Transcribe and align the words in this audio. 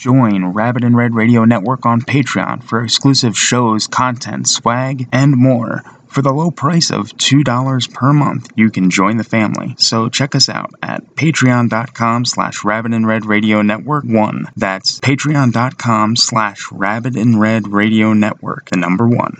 Join 0.00 0.54
Rabbit 0.54 0.82
and 0.82 0.96
Red 0.96 1.14
Radio 1.14 1.44
Network 1.44 1.84
on 1.84 2.00
Patreon 2.00 2.64
for 2.64 2.82
exclusive 2.82 3.36
shows, 3.36 3.86
content, 3.86 4.48
swag, 4.48 5.06
and 5.12 5.36
more. 5.36 5.82
For 6.06 6.22
the 6.22 6.32
low 6.32 6.50
price 6.50 6.90
of 6.90 7.08
$2 7.18 7.92
per 7.92 8.12
month, 8.14 8.50
you 8.56 8.70
can 8.70 8.88
join 8.88 9.18
the 9.18 9.24
family. 9.24 9.74
So 9.76 10.08
check 10.08 10.34
us 10.34 10.48
out 10.48 10.72
at 10.82 11.04
patreon.com 11.16 12.24
slash 12.24 12.64
rabbit 12.64 12.94
and 12.94 13.06
red 13.06 13.26
radio 13.26 13.60
network 13.60 14.04
one. 14.04 14.46
That's 14.56 15.00
patreon.com 15.00 16.16
slash 16.16 16.72
rabbit 16.72 17.14
and 17.16 17.38
red 17.38 17.68
radio 17.68 18.14
network, 18.14 18.70
the 18.70 18.78
number 18.78 19.06
one. 19.06 19.36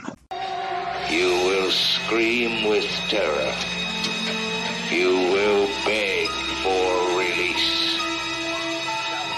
You 1.08 1.28
will 1.28 1.70
scream 1.70 2.68
with 2.68 2.84
terror. 3.08 3.54
You 4.92 5.08
will 5.08 5.68
beg 5.86 6.28
for 6.62 7.18
release. 7.18 7.98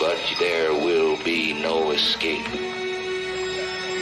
But 0.00 0.18
there 0.40 0.71
escape. 2.22 2.46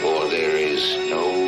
For 0.01 0.29
there 0.29 0.55
is 0.55 1.09
no 1.09 1.40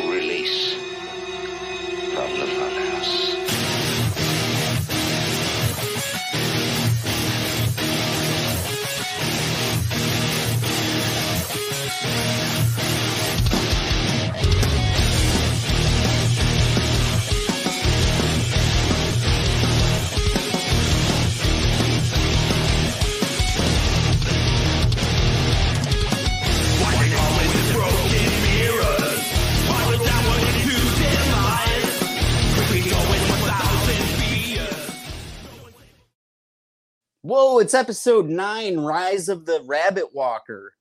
Whoa, 37.24 37.58
it's 37.58 37.72
episode 37.72 38.28
nine, 38.28 38.76
Rise 38.76 39.30
of 39.30 39.46
the 39.46 39.62
Rabbit 39.64 40.14
Walker, 40.14 40.74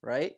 right? 0.00 0.32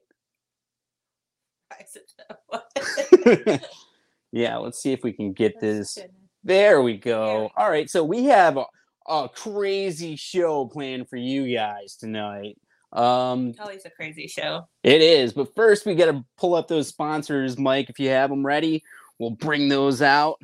yeah, 4.33 4.56
let's 4.56 4.83
see 4.83 4.91
if 4.91 5.05
we 5.05 5.12
can 5.12 5.33
get 5.33 5.61
this. 5.61 5.98
There 6.42 6.83
we 6.83 6.97
go. 6.97 7.48
All 7.56 7.70
right, 7.70 7.89
so 7.89 8.02
we 8.02 8.24
have 8.24 8.56
a, 8.56 8.64
a 9.06 9.28
crazy 9.33 10.17
show 10.17 10.67
planned 10.67 11.08
for 11.08 11.17
you 11.17 11.55
guys 11.55 11.94
tonight. 11.94 12.58
Um, 12.92 13.55
Always 13.61 13.84
a 13.84 13.91
crazy 13.91 14.27
show. 14.27 14.67
it 14.83 15.00
is, 15.00 15.33
but 15.33 15.55
first 15.55 15.86
we 15.86 15.94
got 15.94 16.06
to 16.06 16.24
pull 16.36 16.56
up 16.56 16.67
those 16.67 16.89
sponsors, 16.89 17.56
Mike. 17.56 17.89
If 17.89 18.00
you 18.00 18.08
have 18.08 18.30
them 18.30 18.44
ready, 18.44 18.83
we'll 19.20 19.30
bring 19.30 19.69
those 19.69 20.02
out. 20.02 20.41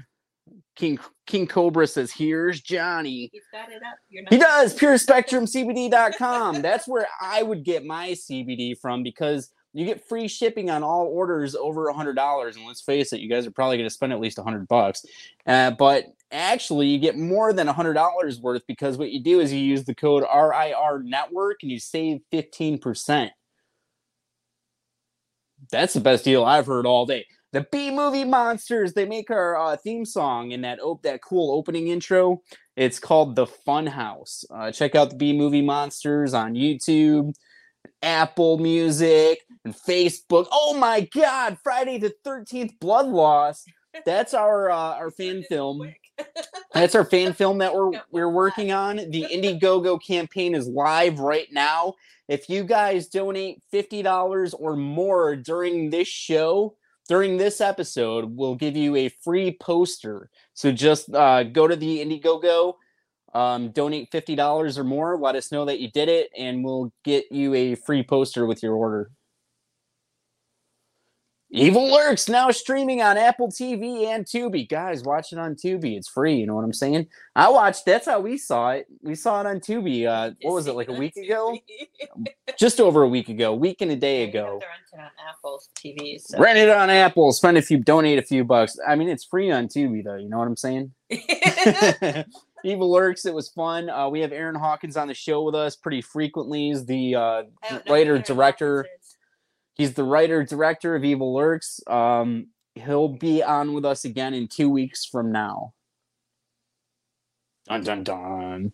King 0.74 0.98
King 1.26 1.46
Cobra 1.46 1.86
says, 1.86 2.10
"Here's 2.10 2.60
Johnny." 2.60 3.30
He's 3.32 3.42
got 3.52 3.70
it 3.70 3.82
up. 3.82 3.98
He 4.30 4.38
does. 4.38 4.74
PureSpectrumCBD.com. 4.78 6.62
That's 6.62 6.88
where 6.88 7.06
I 7.20 7.42
would 7.42 7.64
get 7.64 7.84
my 7.84 8.10
CBD 8.10 8.78
from 8.78 9.02
because 9.02 9.50
you 9.74 9.86
get 9.86 10.06
free 10.06 10.28
shipping 10.28 10.70
on 10.70 10.82
all 10.82 11.06
orders 11.06 11.54
over 11.54 11.88
a 11.88 11.94
hundred 11.94 12.14
dollars. 12.14 12.56
And 12.56 12.66
let's 12.66 12.80
face 12.80 13.12
it, 13.12 13.20
you 13.20 13.28
guys 13.28 13.46
are 13.46 13.50
probably 13.50 13.76
going 13.76 13.88
to 13.88 13.94
spend 13.94 14.12
at 14.12 14.20
least 14.20 14.38
a 14.38 14.42
hundred 14.42 14.68
bucks. 14.68 15.04
Uh, 15.46 15.70
but 15.72 16.06
actually, 16.30 16.88
you 16.88 16.98
get 16.98 17.16
more 17.16 17.52
than 17.52 17.68
a 17.68 17.72
hundred 17.72 17.94
dollars 17.94 18.40
worth 18.40 18.62
because 18.66 18.96
what 18.96 19.10
you 19.10 19.22
do 19.22 19.40
is 19.40 19.52
you 19.52 19.60
use 19.60 19.84
the 19.84 19.94
code 19.94 20.24
RIR 20.24 21.02
Network 21.02 21.62
and 21.62 21.70
you 21.70 21.78
save 21.78 22.20
fifteen 22.30 22.78
percent. 22.78 23.32
That's 25.70 25.94
the 25.94 26.00
best 26.00 26.24
deal 26.24 26.44
I've 26.44 26.66
heard 26.66 26.86
all 26.86 27.06
day. 27.06 27.26
The 27.52 27.66
B 27.70 27.90
movie 27.90 28.24
monsters. 28.24 28.94
They 28.94 29.04
make 29.04 29.30
our 29.30 29.58
uh, 29.58 29.76
theme 29.76 30.06
song 30.06 30.52
in 30.52 30.62
that 30.62 30.80
op- 30.80 31.02
that 31.02 31.22
cool 31.22 31.54
opening 31.54 31.88
intro. 31.88 32.42
It's 32.76 32.98
called 32.98 33.36
the 33.36 33.46
Fun 33.46 33.86
House. 33.86 34.44
Uh, 34.50 34.72
check 34.72 34.94
out 34.94 35.10
the 35.10 35.16
B 35.16 35.36
movie 35.36 35.60
monsters 35.60 36.32
on 36.32 36.54
YouTube, 36.54 37.34
Apple 38.02 38.56
Music, 38.56 39.40
and 39.66 39.74
Facebook. 39.74 40.46
Oh 40.50 40.74
my 40.78 41.02
God! 41.14 41.58
Friday 41.62 41.98
the 41.98 42.14
Thirteenth 42.24 42.72
Blood 42.80 43.08
Loss. 43.08 43.66
That's 44.06 44.32
our 44.32 44.70
uh, 44.70 44.76
our 44.96 45.10
fan 45.10 45.42
film. 45.42 45.92
That's 46.72 46.94
our 46.94 47.04
fan 47.04 47.34
film 47.34 47.58
that 47.58 47.74
we're 47.74 47.90
we're 48.10 48.30
working 48.30 48.72
on. 48.72 48.96
The 48.96 49.26
Indiegogo 49.30 50.02
campaign 50.02 50.54
is 50.54 50.66
live 50.66 51.20
right 51.20 51.48
now. 51.52 51.94
If 52.28 52.48
you 52.48 52.64
guys 52.64 53.08
donate 53.08 53.60
fifty 53.70 54.00
dollars 54.00 54.54
or 54.54 54.74
more 54.74 55.36
during 55.36 55.90
this 55.90 56.08
show, 56.08 56.76
during 57.08 57.36
this 57.36 57.60
episode, 57.60 58.26
we'll 58.36 58.54
give 58.54 58.76
you 58.76 58.96
a 58.96 59.08
free 59.08 59.56
poster. 59.60 60.30
So 60.54 60.72
just 60.72 61.12
uh, 61.14 61.44
go 61.44 61.66
to 61.66 61.76
the 61.76 61.98
Indiegogo, 61.98 62.74
um, 63.34 63.70
donate 63.70 64.10
fifty 64.12 64.34
dollars 64.34 64.78
or 64.78 64.84
more. 64.84 65.18
Let 65.18 65.36
us 65.36 65.52
know 65.52 65.64
that 65.64 65.80
you 65.80 65.90
did 65.90 66.08
it, 66.08 66.30
and 66.36 66.64
we'll 66.64 66.92
get 67.04 67.24
you 67.30 67.54
a 67.54 67.74
free 67.74 68.02
poster 68.02 68.46
with 68.46 68.62
your 68.62 68.74
order. 68.74 69.10
Evil 71.54 71.92
Lurks 71.92 72.30
now 72.30 72.50
streaming 72.50 73.02
on 73.02 73.18
Apple 73.18 73.48
TV 73.48 74.06
and 74.06 74.24
Tubi. 74.24 74.66
Guys, 74.66 75.02
watch 75.02 75.34
it 75.34 75.38
on 75.38 75.54
Tubi. 75.54 75.98
It's 75.98 76.08
free. 76.08 76.36
You 76.36 76.46
know 76.46 76.54
what 76.54 76.64
I'm 76.64 76.72
saying? 76.72 77.08
I 77.36 77.50
watched. 77.50 77.84
That's 77.84 78.06
how 78.06 78.20
we 78.20 78.38
saw 78.38 78.70
it. 78.70 78.86
We 79.02 79.14
saw 79.14 79.42
it 79.42 79.46
on 79.46 79.60
Tubi. 79.60 80.06
Uh, 80.06 80.34
what 80.40 80.54
was 80.54 80.66
it 80.66 80.72
like 80.72 80.88
a 80.88 80.94
week 80.94 81.14
ago? 81.14 81.58
Just 82.58 82.80
over 82.80 83.02
a 83.02 83.08
week 83.08 83.28
ago. 83.28 83.52
Week 83.52 83.82
and 83.82 83.90
a 83.90 83.96
day 83.96 84.24
ago. 84.24 84.60
They're 84.60 84.68
rented 84.70 85.00
on 85.00 85.28
Apple's 85.28 85.68
TV. 85.74 86.18
So. 86.22 86.38
Rent 86.38 86.58
it 86.58 86.70
on 86.70 86.88
Apple. 86.88 87.30
Spend 87.32 87.58
a 87.58 87.62
few. 87.62 87.76
Donate 87.76 88.18
a 88.18 88.22
few 88.22 88.44
bucks. 88.44 88.78
I 88.88 88.96
mean, 88.96 89.10
it's 89.10 89.24
free 89.24 89.50
on 89.50 89.68
Tubi 89.68 90.02
though. 90.02 90.16
You 90.16 90.30
know 90.30 90.38
what 90.38 90.48
I'm 90.48 90.56
saying? 90.56 90.92
Evil 92.64 92.90
Lurks. 92.90 93.26
It 93.26 93.34
was 93.34 93.50
fun. 93.50 93.90
Uh, 93.90 94.08
we 94.08 94.20
have 94.20 94.32
Aaron 94.32 94.54
Hawkins 94.54 94.96
on 94.96 95.08
the 95.08 95.14
show 95.14 95.42
with 95.42 95.54
us 95.54 95.76
pretty 95.76 96.00
frequently. 96.00 96.68
He's 96.68 96.86
the 96.86 97.14
uh, 97.14 97.20
I 97.20 97.42
don't 97.68 97.72
know 97.72 97.80
who 97.86 97.92
writer 97.92 98.18
director. 98.18 98.84
Hawkins. 98.84 99.01
He's 99.82 99.94
the 99.94 100.04
writer 100.04 100.44
director 100.44 100.94
of 100.94 101.02
Evil 101.04 101.34
Lurks. 101.34 101.80
Um, 101.88 102.46
he'll 102.76 103.08
be 103.08 103.42
on 103.42 103.74
with 103.74 103.84
us 103.84 104.04
again 104.04 104.32
in 104.32 104.46
two 104.46 104.68
weeks 104.68 105.04
from 105.04 105.32
now. 105.32 105.72
Dun 107.66 107.82
dun 107.82 108.04
dun. 108.04 108.72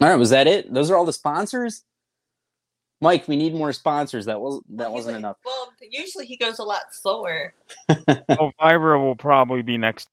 All 0.00 0.08
right, 0.08 0.16
was 0.16 0.30
that 0.30 0.48
it? 0.48 0.74
Those 0.74 0.90
are 0.90 0.96
all 0.96 1.04
the 1.04 1.12
sponsors. 1.12 1.84
Mike, 3.00 3.28
we 3.28 3.36
need 3.36 3.54
more 3.54 3.72
sponsors. 3.72 4.26
That 4.26 4.40
was 4.40 4.60
that 4.70 4.86
Well, 4.86 4.94
wasn't 4.94 5.14
went- 5.14 5.18
enough. 5.18 5.36
Well, 5.44 5.72
usually 5.88 6.26
he 6.26 6.36
goes 6.36 6.58
a 6.58 6.64
lot 6.64 6.82
slower. 6.90 7.54
Helvira 7.88 8.98
will 9.00 9.14
probably 9.14 9.62
be 9.62 9.78
next. 9.78 10.08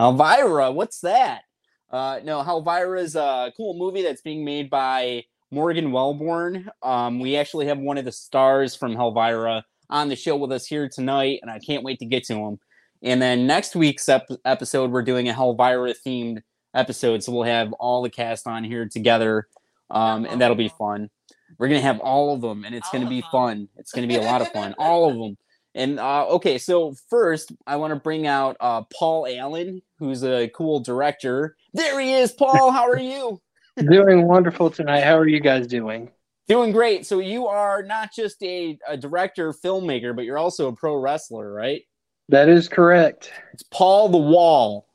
Helvira, 0.00 0.72
what's 0.72 1.00
that? 1.00 1.42
Uh, 1.90 2.20
no, 2.24 2.42
Helvira 2.42 2.98
is 2.98 3.16
a 3.16 3.52
cool 3.54 3.74
movie 3.76 4.02
that's 4.02 4.22
being 4.22 4.46
made 4.46 4.70
by 4.70 5.24
Morgan 5.52 5.92
Wellborn. 5.92 6.68
Um, 6.82 7.20
we 7.20 7.36
actually 7.36 7.66
have 7.66 7.78
one 7.78 7.98
of 7.98 8.04
the 8.06 8.10
stars 8.12 8.74
from 8.74 8.94
Helvira 8.96 9.62
on 9.90 10.08
the 10.08 10.16
show 10.16 10.34
with 10.34 10.50
us 10.50 10.66
here 10.66 10.88
tonight, 10.88 11.40
and 11.42 11.50
I 11.50 11.58
can't 11.58 11.84
wait 11.84 11.98
to 11.98 12.06
get 12.06 12.24
to 12.24 12.34
him. 12.34 12.58
And 13.02 13.20
then 13.20 13.46
next 13.46 13.76
week's 13.76 14.08
ep- 14.08 14.28
episode, 14.46 14.90
we're 14.90 15.02
doing 15.02 15.28
a 15.28 15.34
Helvira 15.34 15.94
themed 16.06 16.38
episode, 16.74 17.22
so 17.22 17.32
we'll 17.32 17.42
have 17.42 17.72
all 17.74 18.00
the 18.02 18.08
cast 18.08 18.46
on 18.46 18.64
here 18.64 18.88
together, 18.88 19.46
um, 19.90 20.24
and 20.24 20.40
that'll 20.40 20.56
be 20.56 20.70
fun. 20.70 21.10
We're 21.58 21.68
gonna 21.68 21.82
have 21.82 22.00
all 22.00 22.34
of 22.34 22.40
them, 22.40 22.64
and 22.64 22.74
it's 22.74 22.88
All 22.88 22.98
gonna 22.98 23.10
be 23.10 23.20
them. 23.20 23.28
fun. 23.30 23.68
It's 23.76 23.92
gonna 23.92 24.06
be 24.06 24.16
a 24.16 24.22
lot 24.22 24.40
of 24.40 24.48
fun. 24.52 24.74
all 24.78 25.10
of 25.10 25.16
them. 25.18 25.36
And 25.74 26.00
uh, 26.00 26.26
okay, 26.28 26.56
so 26.56 26.94
first 27.10 27.52
I 27.66 27.76
want 27.76 27.92
to 27.92 28.00
bring 28.00 28.26
out 28.26 28.56
uh, 28.60 28.82
Paul 28.92 29.26
Allen, 29.28 29.82
who's 29.98 30.24
a 30.24 30.48
cool 30.48 30.80
director. 30.80 31.56
There 31.74 32.00
he 32.00 32.14
is, 32.14 32.32
Paul. 32.32 32.70
How 32.70 32.88
are 32.88 32.98
you? 32.98 33.40
Doing 33.76 34.26
wonderful 34.26 34.70
tonight. 34.70 35.00
How 35.00 35.16
are 35.16 35.26
you 35.26 35.40
guys 35.40 35.66
doing? 35.66 36.10
Doing 36.46 36.72
great. 36.72 37.06
So 37.06 37.20
you 37.20 37.46
are 37.46 37.82
not 37.82 38.12
just 38.14 38.42
a, 38.42 38.78
a 38.86 38.96
director, 38.96 39.52
filmmaker, 39.52 40.14
but 40.14 40.24
you're 40.24 40.38
also 40.38 40.68
a 40.68 40.74
pro 40.74 40.96
wrestler, 40.96 41.52
right? 41.52 41.82
That 42.28 42.48
is 42.48 42.68
correct. 42.68 43.32
It's 43.52 43.62
Paul 43.62 44.08
the 44.10 44.18
Wall. 44.18 44.86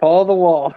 Paul 0.00 0.24
the 0.24 0.34
Wall. 0.34 0.72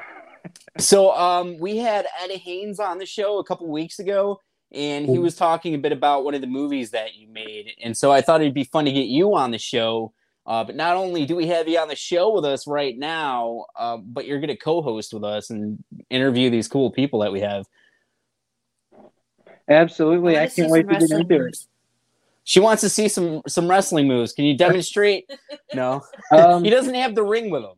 So 0.80 1.16
um, 1.16 1.60
we 1.60 1.78
had 1.78 2.08
Ed 2.24 2.32
Haynes 2.32 2.80
on 2.80 2.98
the 2.98 3.06
show 3.06 3.38
a 3.38 3.44
couple 3.44 3.68
weeks 3.68 4.00
ago, 4.00 4.40
and 4.72 5.06
he 5.06 5.20
was 5.20 5.36
talking 5.36 5.76
a 5.76 5.78
bit 5.78 5.92
about 5.92 6.24
one 6.24 6.34
of 6.34 6.42
the 6.42 6.48
movies 6.48 6.92
that 6.92 7.16
you 7.16 7.28
made. 7.28 7.74
And 7.84 7.96
so 7.96 8.12
I 8.12 8.22
thought 8.22 8.42
it'd 8.42 8.54
be 8.54 8.64
fun 8.64 8.86
to 8.86 8.92
get 8.92 9.08
you 9.08 9.36
on 9.36 9.52
the 9.52 9.60
show. 9.60 10.14
Uh, 10.46 10.64
but 10.64 10.76
not 10.76 10.96
only 10.98 11.26
do 11.26 11.36
we 11.36 11.48
have 11.48 11.68
you 11.68 11.78
on 11.78 11.88
the 11.88 11.96
show 11.96 12.34
with 12.34 12.46
us 12.46 12.66
right 12.66 12.98
now, 12.98 13.66
uh, 13.78 13.98
but 13.98 14.26
you're 14.26 14.40
going 14.40 14.48
to 14.48 14.58
co-host 14.58 15.14
with 15.14 15.24
us 15.24 15.52
and 15.52 15.84
interview 16.10 16.50
these 16.50 16.68
cool 16.68 16.92
people 16.92 17.20
that 17.20 17.32
we 17.32 17.40
have. 17.40 17.68
Absolutely. 19.70 20.38
I 20.38 20.44
I 20.44 20.48
can't 20.48 20.72
wait 20.72 20.82
to 20.82 20.88
get 20.88 21.02
wrestling 21.02 21.22
into 21.22 21.46
it. 21.46 21.58
She 22.44 22.60
wants 22.60 22.82
to 22.82 22.90
see 22.90 23.08
some 23.08 23.42
some 23.48 23.70
wrestling 23.70 24.08
moves. 24.08 24.34
Can 24.34 24.46
you 24.46 24.58
demonstrate? 24.58 25.30
no, 25.74 26.02
Um, 26.32 26.64
he 26.64 26.70
doesn't 26.70 26.96
have 26.96 27.14
the 27.16 27.24
ring 27.24 27.50
with 27.52 27.64
him. 27.64 27.76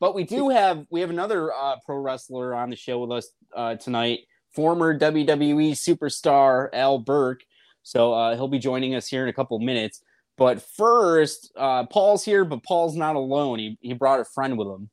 But 0.00 0.14
we 0.14 0.24
do 0.24 0.48
have 0.50 0.86
we 0.90 1.00
have 1.00 1.10
another 1.10 1.52
uh, 1.52 1.76
pro 1.84 1.98
wrestler 1.98 2.54
on 2.54 2.70
the 2.70 2.76
show 2.76 2.98
with 2.98 3.12
us 3.12 3.30
uh, 3.54 3.76
tonight, 3.76 4.20
former 4.50 4.98
WWE 4.98 5.72
superstar 5.72 6.68
Al 6.72 6.98
Burke. 6.98 7.42
So 7.82 8.12
uh, 8.12 8.34
he'll 8.34 8.48
be 8.48 8.58
joining 8.58 8.94
us 8.94 9.06
here 9.06 9.22
in 9.22 9.28
a 9.28 9.32
couple 9.32 9.58
minutes. 9.60 10.02
But 10.38 10.62
first, 10.62 11.50
uh, 11.56 11.86
Paul's 11.86 12.24
here, 12.24 12.44
but 12.44 12.62
Paul's 12.62 12.94
not 12.96 13.16
alone. 13.16 13.58
He 13.58 13.78
he 13.80 13.94
brought 13.94 14.20
a 14.20 14.24
friend 14.24 14.58
with 14.58 14.68
him. 14.68 14.90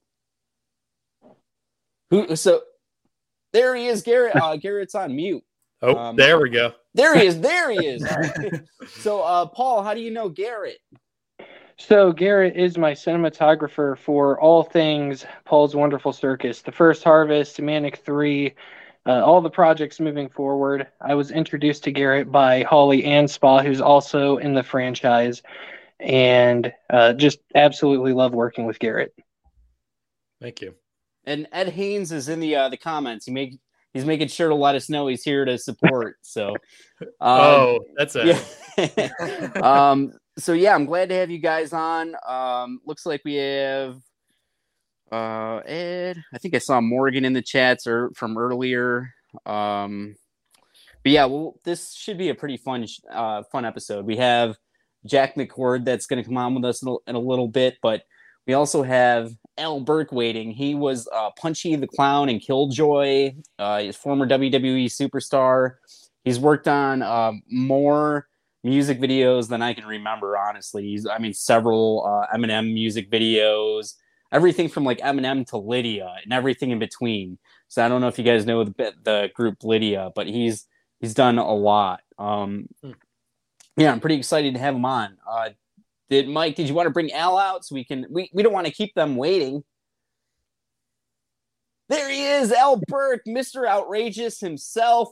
Who? 2.12 2.36
So 2.36 2.62
there 3.52 3.76
he 3.76 3.88
is, 3.88 4.02
Garrett. 4.04 4.36
Uh, 4.36 4.56
Garrett's 4.62 4.96
on 4.96 5.16
mute. 5.16 5.44
Oh, 5.82 5.96
Um, 5.96 6.16
there 6.16 6.40
we 6.40 6.50
go. 6.50 6.74
There 6.94 7.16
he 7.18 7.26
is. 7.26 7.38
There 7.40 7.72
he 7.72 7.86
is. 7.88 8.08
So, 9.00 9.22
uh, 9.22 9.48
Paul, 9.48 9.84
how 9.84 9.94
do 9.94 10.00
you 10.00 10.12
know 10.12 10.30
Garrett? 10.30 10.78
So 11.78 12.14
Garrett 12.14 12.56
is 12.56 12.78
my 12.78 12.92
cinematographer 12.94 13.98
for 13.98 14.40
all 14.40 14.64
things 14.64 15.26
Paul's 15.44 15.76
Wonderful 15.76 16.14
Circus, 16.14 16.62
The 16.62 16.72
First 16.72 17.04
Harvest, 17.04 17.60
Manic 17.60 17.98
Three, 17.98 18.54
uh, 19.06 19.24
all 19.24 19.42
the 19.42 19.50
projects 19.50 20.00
moving 20.00 20.30
forward. 20.30 20.88
I 21.02 21.16
was 21.16 21.32
introduced 21.32 21.84
to 21.86 21.92
Garrett 21.92 22.32
by 22.32 22.64
Holly 22.64 23.04
Anspaugh, 23.04 23.64
who's 23.66 23.82
also 23.82 24.38
in 24.38 24.54
the 24.54 24.64
franchise, 24.64 25.42
and 26.00 26.72
uh, 26.90 27.14
just 27.14 27.40
absolutely 27.56 28.14
love 28.14 28.34
working 28.34 28.66
with 28.66 28.80
Garrett. 28.80 29.14
Thank 30.42 30.62
you. 30.62 30.76
And 31.26 31.48
Ed 31.52 31.70
Haynes 31.70 32.12
is 32.12 32.30
in 32.30 32.40
the 32.40 32.56
uh, 32.56 32.70
the 32.70 32.78
comments. 32.78 33.26
He 33.26 33.32
make 33.32 33.58
he's 33.94 34.06
making 34.06 34.28
sure 34.28 34.50
to 34.50 34.56
let 34.56 34.76
us 34.76 34.90
know 34.90 35.08
he's 35.08 35.24
here 35.24 35.46
to 35.46 35.58
support. 35.58 36.18
So, 36.22 36.56
uh, 37.02 37.06
oh, 37.22 37.80
that's 37.96 38.16
a 38.16 38.40
yeah. 38.78 39.50
um. 39.62 40.14
So 40.38 40.54
yeah, 40.54 40.76
I'm 40.76 40.86
glad 40.86 41.10
to 41.10 41.16
have 41.16 41.30
you 41.30 41.40
guys 41.40 41.74
on. 41.74 42.16
Um. 42.28 42.82
Looks 42.86 43.06
like 43.06 43.22
we 43.24 43.36
have 43.36 44.02
uh 45.14 45.62
Ed. 45.66 46.24
I 46.34 46.38
think 46.38 46.56
I 46.56 46.60
saw 46.60 46.82
Morgan 46.82 47.26
in 47.26 47.34
the 47.34 47.42
chats 47.42 47.88
or 47.88 48.12
from 48.16 48.38
earlier. 48.38 49.14
Um. 49.46 50.16
But 51.04 51.12
yeah, 51.12 51.26
well, 51.26 51.60
this 51.66 51.94
should 51.94 52.18
be 52.18 52.30
a 52.30 52.36
pretty 52.36 52.58
fun 52.58 52.86
uh 53.12 53.44
fun 53.52 53.66
episode. 53.66 54.06
We 54.06 54.18
have 54.18 54.56
Jack 55.06 55.36
McCord 55.36 55.86
that's 55.86 56.06
going 56.06 56.24
to 56.24 56.28
come 56.28 56.38
on 56.38 56.56
with 56.56 56.66
us 56.66 56.82
in 56.82 56.88
a, 56.88 56.96
in 57.08 57.16
a 57.16 57.20
little 57.20 57.48
bit, 57.48 57.78
but 57.82 58.04
we 58.48 58.54
also 58.54 58.84
have 58.84 59.32
Al 59.58 59.80
Burke 59.82 60.12
waiting. 60.12 60.52
He 60.52 60.76
was 60.76 61.08
uh, 61.14 61.30
Punchy 61.38 61.76
the 61.76 61.88
Clown 61.88 62.30
and 62.30 62.42
Killjoy. 62.42 63.34
Uh, 63.60 63.80
he's 63.80 63.96
former 63.96 64.28
WWE 64.28 64.86
superstar. 64.86 65.76
He's 66.24 66.40
worked 66.40 66.68
on 66.68 67.02
uh, 67.02 67.34
more 67.50 68.28
music 68.64 69.00
videos 69.00 69.50
than 69.50 69.62
I 69.62 69.74
can 69.74 69.86
remember. 69.86 70.38
Honestly, 70.38 70.84
he's 70.84 71.06
I 71.06 71.18
mean 71.18 71.34
several 71.34 72.06
uh, 72.06 72.36
Eminem 72.36 72.74
music 72.74 73.12
videos, 73.12 73.96
everything 74.34 74.68
from 74.68 74.84
like 74.84 75.00
Eminem 75.00 75.46
to 75.48 75.58
Lydia 75.58 76.14
and 76.24 76.34
everything 76.34 76.72
in 76.72 76.80
between. 76.80 77.38
So 77.70 77.86
I 77.86 77.88
don't 77.88 78.02
know 78.02 78.08
if 78.08 78.18
you 78.18 78.26
guys 78.26 78.46
know 78.46 78.66
the 78.66 78.94
the 79.04 79.30
group 79.34 79.64
Lydia, 79.64 80.12
but 80.16 80.28
he's 80.28 80.68
he's 81.00 81.14
done 81.14 81.38
a 81.38 81.54
lot. 81.54 82.02
Um, 82.18 82.68
yeah, 83.78 83.92
I'm 83.92 84.00
pretty 84.00 84.16
excited 84.16 84.54
to 84.56 84.60
have 84.60 84.76
him 84.76 84.86
on. 84.86 85.18
Uh, 85.30 85.50
did 86.10 86.28
Mike? 86.28 86.56
Did 86.56 86.68
you 86.68 86.76
want 86.76 86.88
to 86.88 86.92
bring 86.92 87.12
Al 87.14 87.38
out 87.38 87.64
so 87.64 87.76
we 87.76 87.86
can? 87.86 88.06
We, 88.10 88.30
we 88.34 88.44
don't 88.44 88.54
want 88.54 88.68
to 88.68 88.74
keep 88.74 88.94
them 88.96 89.16
waiting. 89.16 89.64
There 91.90 92.10
he 92.10 92.26
is, 92.26 92.52
Al 92.52 92.82
Burke, 92.88 93.24
Mr. 93.28 93.68
Outrageous 93.68 94.40
himself, 94.40 95.10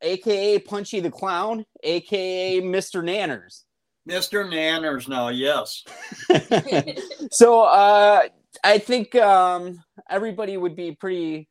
aka 0.00 0.58
Punchy 0.60 1.00
the 1.00 1.10
Clown, 1.10 1.66
aka 1.82 2.60
Mr. 2.62 3.02
Nanners. 3.02 3.64
Mr. 4.08 4.48
Nanners 4.48 5.08
now, 5.08 5.28
yes. 5.28 5.84
so 7.30 7.62
uh, 7.62 8.22
I 8.64 8.78
think 8.78 9.14
um, 9.16 9.82
everybody 10.08 10.56
would 10.56 10.76
be 10.76 10.92
pretty 10.92 11.48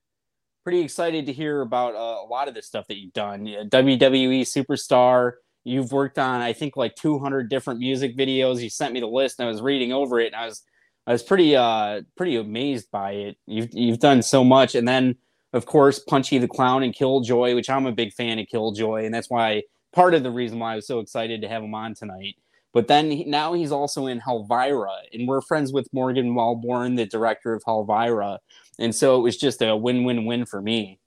pretty 0.63 0.81
excited 0.81 1.25
to 1.25 1.34
hear 1.34 1.62
about 1.62 1.96
uh, 1.96 2.24
a 2.24 2.28
lot 2.30 2.48
of 2.48 2.54
the 2.54 2.62
stuff 2.62 2.88
that 2.88 2.98
you've 2.98 3.13
done. 3.13 3.46
WWE 3.46 4.42
superstar. 4.42 5.34
You've 5.63 5.92
worked 5.92 6.18
on 6.18 6.42
I 6.42 6.54
think 6.54 6.78
like 6.78 6.96
200 6.96 7.50
different 7.50 7.80
music 7.80 8.18
videos. 8.18 8.62
You 8.62 8.69
sent 8.69 8.94
me 8.94 9.00
the 9.00 9.08
list 9.08 9.40
and 9.40 9.48
I 9.48 9.52
was 9.52 9.62
reading 9.62 9.92
over 9.92 10.19
it 10.19 10.28
and 10.28 10.36
I 10.36 10.46
was 10.46 10.63
I 11.06 11.12
was 11.12 11.24
pretty 11.24 11.56
uh 11.56 12.02
pretty 12.16 12.38
amazed 12.38 12.90
by 12.92 13.12
it. 13.12 13.38
You've 13.46 13.69
you've 13.74 14.00
done 14.00 14.22
so 14.22 14.44
much 14.44 14.75
and 14.75 14.88
then 14.88 15.16
of 15.54 15.66
course 15.66 16.00
Punchy 16.00 16.38
the 16.38 16.48
Clown 16.48 16.84
and 16.84 16.96
Killjoy, 16.96 17.56
which 17.56 17.69
I'm 17.69 17.86
a 17.86 17.92
big 17.92 18.13
fan 18.13 18.40
of 18.40 18.48
Killjoy 18.48 19.06
and 19.06 19.13
that's 19.13 19.30
why 19.30 19.63
part 19.94 20.13
of 20.13 20.24
the 20.24 20.31
reason 20.31 20.60
why 20.60 20.74
I 20.74 20.75
was 20.78 20.88
so 20.88 21.00
excited 21.00 21.42
to 21.42 21.48
have 21.50 21.63
him 21.63 21.75
on 21.75 21.94
tonight. 21.94 22.36
But 22.74 22.88
then 22.88 23.12
he, 23.12 23.24
now 23.26 23.54
he's 23.54 23.72
also 23.72 24.08
in 24.08 24.22
Helvira, 24.22 25.00
and 25.14 25.28
we're 25.28 25.42
friends 25.42 25.74
with 25.74 25.88
Morgan 25.92 26.34
Walborn, 26.34 26.96
the 26.96 27.06
director 27.06 27.54
of 27.54 27.64
Helvira, 27.64 28.40
and 28.80 28.96
so 28.96 29.18
it 29.18 29.22
was 29.22 29.38
just 29.38 29.62
a 29.62 29.76
win-win-win 29.76 30.46
for 30.46 30.62
me. 30.62 31.00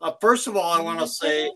Uh, 0.00 0.12
first 0.20 0.46
of 0.46 0.56
all, 0.56 0.72
I 0.72 0.80
want 0.80 1.00
to 1.00 1.06
say 1.06 1.50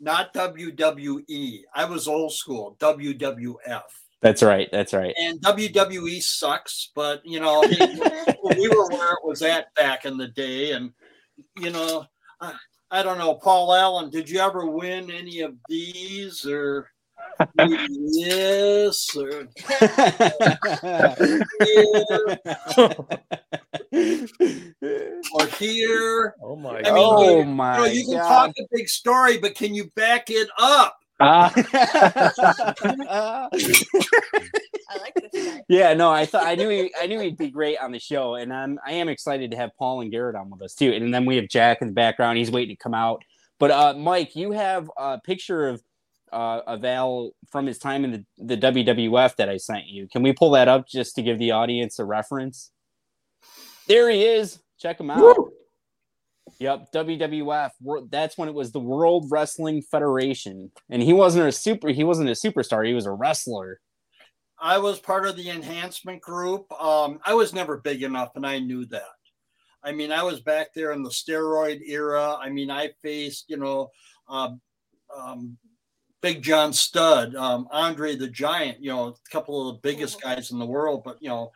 not 0.00 0.32
WWE. 0.34 1.60
I 1.74 1.84
was 1.84 2.08
old 2.08 2.32
school, 2.32 2.76
WWF. 2.78 3.82
That's 4.22 4.42
right. 4.42 4.68
That's 4.72 4.92
right. 4.92 5.14
And 5.18 5.40
WWE 5.40 6.22
sucks, 6.22 6.90
but 6.94 7.24
you 7.24 7.38
know, 7.38 7.60
we 7.60 8.68
were 8.68 8.88
where 8.88 9.12
it 9.12 9.24
was 9.24 9.42
at 9.42 9.74
back 9.74 10.04
in 10.04 10.16
the 10.16 10.28
day. 10.28 10.72
And 10.72 10.92
you 11.58 11.70
know, 11.70 12.06
I, 12.40 12.54
I 12.90 13.02
don't 13.02 13.18
know, 13.18 13.34
Paul 13.34 13.74
Allen, 13.74 14.10
did 14.10 14.28
you 14.28 14.40
ever 14.40 14.66
win 14.66 15.10
any 15.10 15.40
of 15.40 15.54
these 15.68 16.46
or 16.46 16.90
yes 17.58 19.16
or 19.16 19.48
or 25.32 25.46
here? 25.58 26.34
Oh 26.42 26.56
my 26.56 26.78
I 26.78 26.82
god. 26.82 26.94
mean, 26.94 27.04
oh 27.04 27.38
you, 27.38 27.44
my 27.44 27.76
you, 27.76 27.82
know, 27.82 27.90
you 27.90 28.04
can 28.04 28.14
God. 28.14 28.28
talk 28.28 28.50
a 28.58 28.62
big 28.72 28.88
story, 28.88 29.38
but 29.38 29.54
can 29.54 29.74
you 29.74 29.90
back 29.96 30.30
it 30.30 30.48
up? 30.58 30.98
Ah, 31.18 31.50
I 31.56 33.48
like 35.00 35.14
this 35.14 35.32
guy. 35.32 35.62
yeah, 35.68 35.94
no, 35.94 36.10
I 36.10 36.26
thought 36.26 36.46
I 36.46 36.54
knew 36.54 36.68
he, 36.68 36.92
I 37.00 37.06
knew 37.06 37.20
he'd 37.20 37.38
be 37.38 37.50
great 37.50 37.78
on 37.78 37.90
the 37.92 37.98
show, 37.98 38.34
and 38.34 38.52
I'm 38.52 38.78
I 38.86 38.92
am 38.92 39.08
excited 39.08 39.50
to 39.52 39.56
have 39.56 39.70
Paul 39.78 40.02
and 40.02 40.10
Garrett 40.10 40.36
on 40.36 40.50
with 40.50 40.60
us 40.62 40.74
too. 40.74 40.92
And 40.92 41.14
then 41.14 41.24
we 41.24 41.36
have 41.36 41.48
Jack 41.48 41.80
in 41.80 41.88
the 41.88 41.94
background; 41.94 42.38
he's 42.38 42.50
waiting 42.50 42.76
to 42.76 42.82
come 42.82 42.94
out. 42.94 43.24
But 43.58 43.70
uh, 43.70 43.94
Mike, 43.96 44.36
you 44.36 44.52
have 44.52 44.90
a 44.98 45.18
picture 45.18 45.68
of 45.68 45.82
uh, 46.32 46.60
of 46.66 46.84
Al 46.84 47.32
from 47.50 47.66
his 47.66 47.78
time 47.78 48.04
in 48.04 48.10
the, 48.38 48.56
the 48.56 48.56
WWF 48.56 49.36
that 49.36 49.48
I 49.48 49.56
sent 49.56 49.86
you. 49.86 50.08
Can 50.08 50.22
we 50.22 50.32
pull 50.32 50.50
that 50.52 50.68
up 50.68 50.88
just 50.88 51.14
to 51.16 51.22
give 51.22 51.38
the 51.38 51.52
audience 51.52 51.98
a 51.98 52.04
reference? 52.04 52.70
There 53.86 54.10
he 54.10 54.24
is. 54.24 54.58
Check 54.78 55.00
him 55.00 55.10
out. 55.10 55.36
Yep, 56.58 56.92
WWF. 56.92 57.70
That's 58.10 58.38
when 58.38 58.48
it 58.48 58.54
was 58.54 58.72
the 58.72 58.80
World 58.80 59.26
Wrestling 59.30 59.82
Federation, 59.82 60.70
and 60.88 61.02
he 61.02 61.12
wasn't 61.12 61.48
a 61.48 61.52
super. 61.52 61.88
He 61.88 62.04
wasn't 62.04 62.28
a 62.28 62.32
superstar. 62.32 62.86
He 62.86 62.94
was 62.94 63.06
a 63.06 63.12
wrestler. 63.12 63.80
I 64.58 64.78
was 64.78 64.98
part 64.98 65.26
of 65.26 65.36
the 65.36 65.50
enhancement 65.50 66.22
group. 66.22 66.72
Um, 66.80 67.20
I 67.24 67.34
was 67.34 67.52
never 67.52 67.78
big 67.78 68.02
enough, 68.02 68.30
and 68.36 68.46
I 68.46 68.58
knew 68.58 68.86
that. 68.86 69.02
I 69.84 69.92
mean, 69.92 70.10
I 70.10 70.22
was 70.22 70.40
back 70.40 70.72
there 70.74 70.92
in 70.92 71.02
the 71.02 71.10
steroid 71.10 71.80
era. 71.86 72.36
I 72.40 72.48
mean, 72.48 72.70
I 72.70 72.90
faced, 73.02 73.44
you 73.48 73.56
know, 73.56 73.90
um, 74.28 74.60
um, 75.16 75.56
Big 76.22 76.42
John 76.42 76.72
Studd, 76.72 77.34
um, 77.34 77.68
Andre 77.70 78.16
the 78.16 78.28
Giant, 78.28 78.82
you 78.82 78.90
know, 78.90 79.08
a 79.08 79.30
couple 79.30 79.68
of 79.68 79.74
the 79.74 79.80
biggest 79.80 80.20
guys 80.20 80.50
in 80.50 80.58
the 80.58 80.66
world. 80.66 81.02
But, 81.04 81.18
you 81.20 81.28
know, 81.28 81.52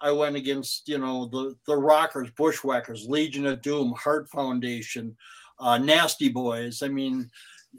I 0.00 0.10
went 0.12 0.36
against, 0.36 0.88
you 0.88 0.98
know, 0.98 1.26
the, 1.26 1.56
the 1.66 1.76
Rockers, 1.76 2.30
Bushwhackers, 2.36 3.08
Legion 3.08 3.46
of 3.46 3.62
Doom, 3.62 3.94
Hart 3.98 4.28
Foundation, 4.30 5.16
uh, 5.58 5.78
Nasty 5.78 6.28
Boys. 6.28 6.82
I 6.82 6.88
mean, 6.88 7.30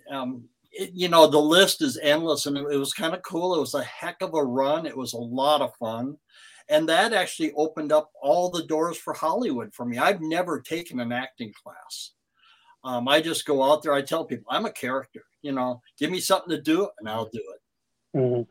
um, 0.09 0.43
it, 0.71 0.91
you 0.93 1.07
know, 1.07 1.27
the 1.27 1.39
list 1.39 1.81
is 1.81 1.97
endless 2.01 2.45
and 2.45 2.57
it, 2.57 2.65
it 2.71 2.77
was 2.77 2.93
kind 2.93 3.13
of 3.13 3.21
cool. 3.21 3.55
It 3.55 3.59
was 3.59 3.73
a 3.73 3.83
heck 3.83 4.21
of 4.21 4.33
a 4.33 4.43
run. 4.43 4.85
It 4.85 4.97
was 4.97 5.13
a 5.13 5.17
lot 5.17 5.61
of 5.61 5.75
fun. 5.75 6.17
And 6.67 6.89
that 6.89 7.13
actually 7.13 7.53
opened 7.53 7.91
up 7.91 8.11
all 8.21 8.49
the 8.49 8.63
doors 8.63 8.97
for 8.97 9.13
Hollywood 9.13 9.73
for 9.73 9.85
me. 9.85 9.97
I've 9.99 10.21
never 10.21 10.59
taken 10.59 10.99
an 10.99 11.11
acting 11.11 11.53
class. 11.53 12.11
Um, 12.85 13.07
I 13.07 13.19
just 13.19 13.45
go 13.45 13.63
out 13.63 13.83
there. 13.83 13.93
I 13.93 14.01
tell 14.01 14.23
people 14.23 14.45
I'm 14.49 14.65
a 14.65 14.71
character. 14.71 15.23
You 15.41 15.51
know, 15.51 15.81
give 15.99 16.11
me 16.11 16.19
something 16.19 16.49
to 16.55 16.61
do, 16.61 16.87
and 16.99 17.09
I'll 17.09 17.25
do 17.25 17.41
it. 17.53 18.17
mhm. 18.17 18.47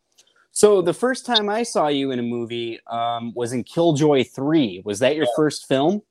So 0.51 0.83
the 0.83 0.95
first 0.95 1.25
time 1.27 1.49
I 1.49 1.63
saw 1.63 1.89
you 1.89 2.11
in 2.11 2.19
a 2.19 2.23
movie 2.23 2.79
um, 2.87 3.33
was 3.35 3.53
in 3.53 3.65
Killjoy 3.65 4.25
Three. 4.25 4.83
Was 4.85 4.99
that 4.99 5.17
your 5.17 5.27
first 5.35 5.67
film? 5.67 6.03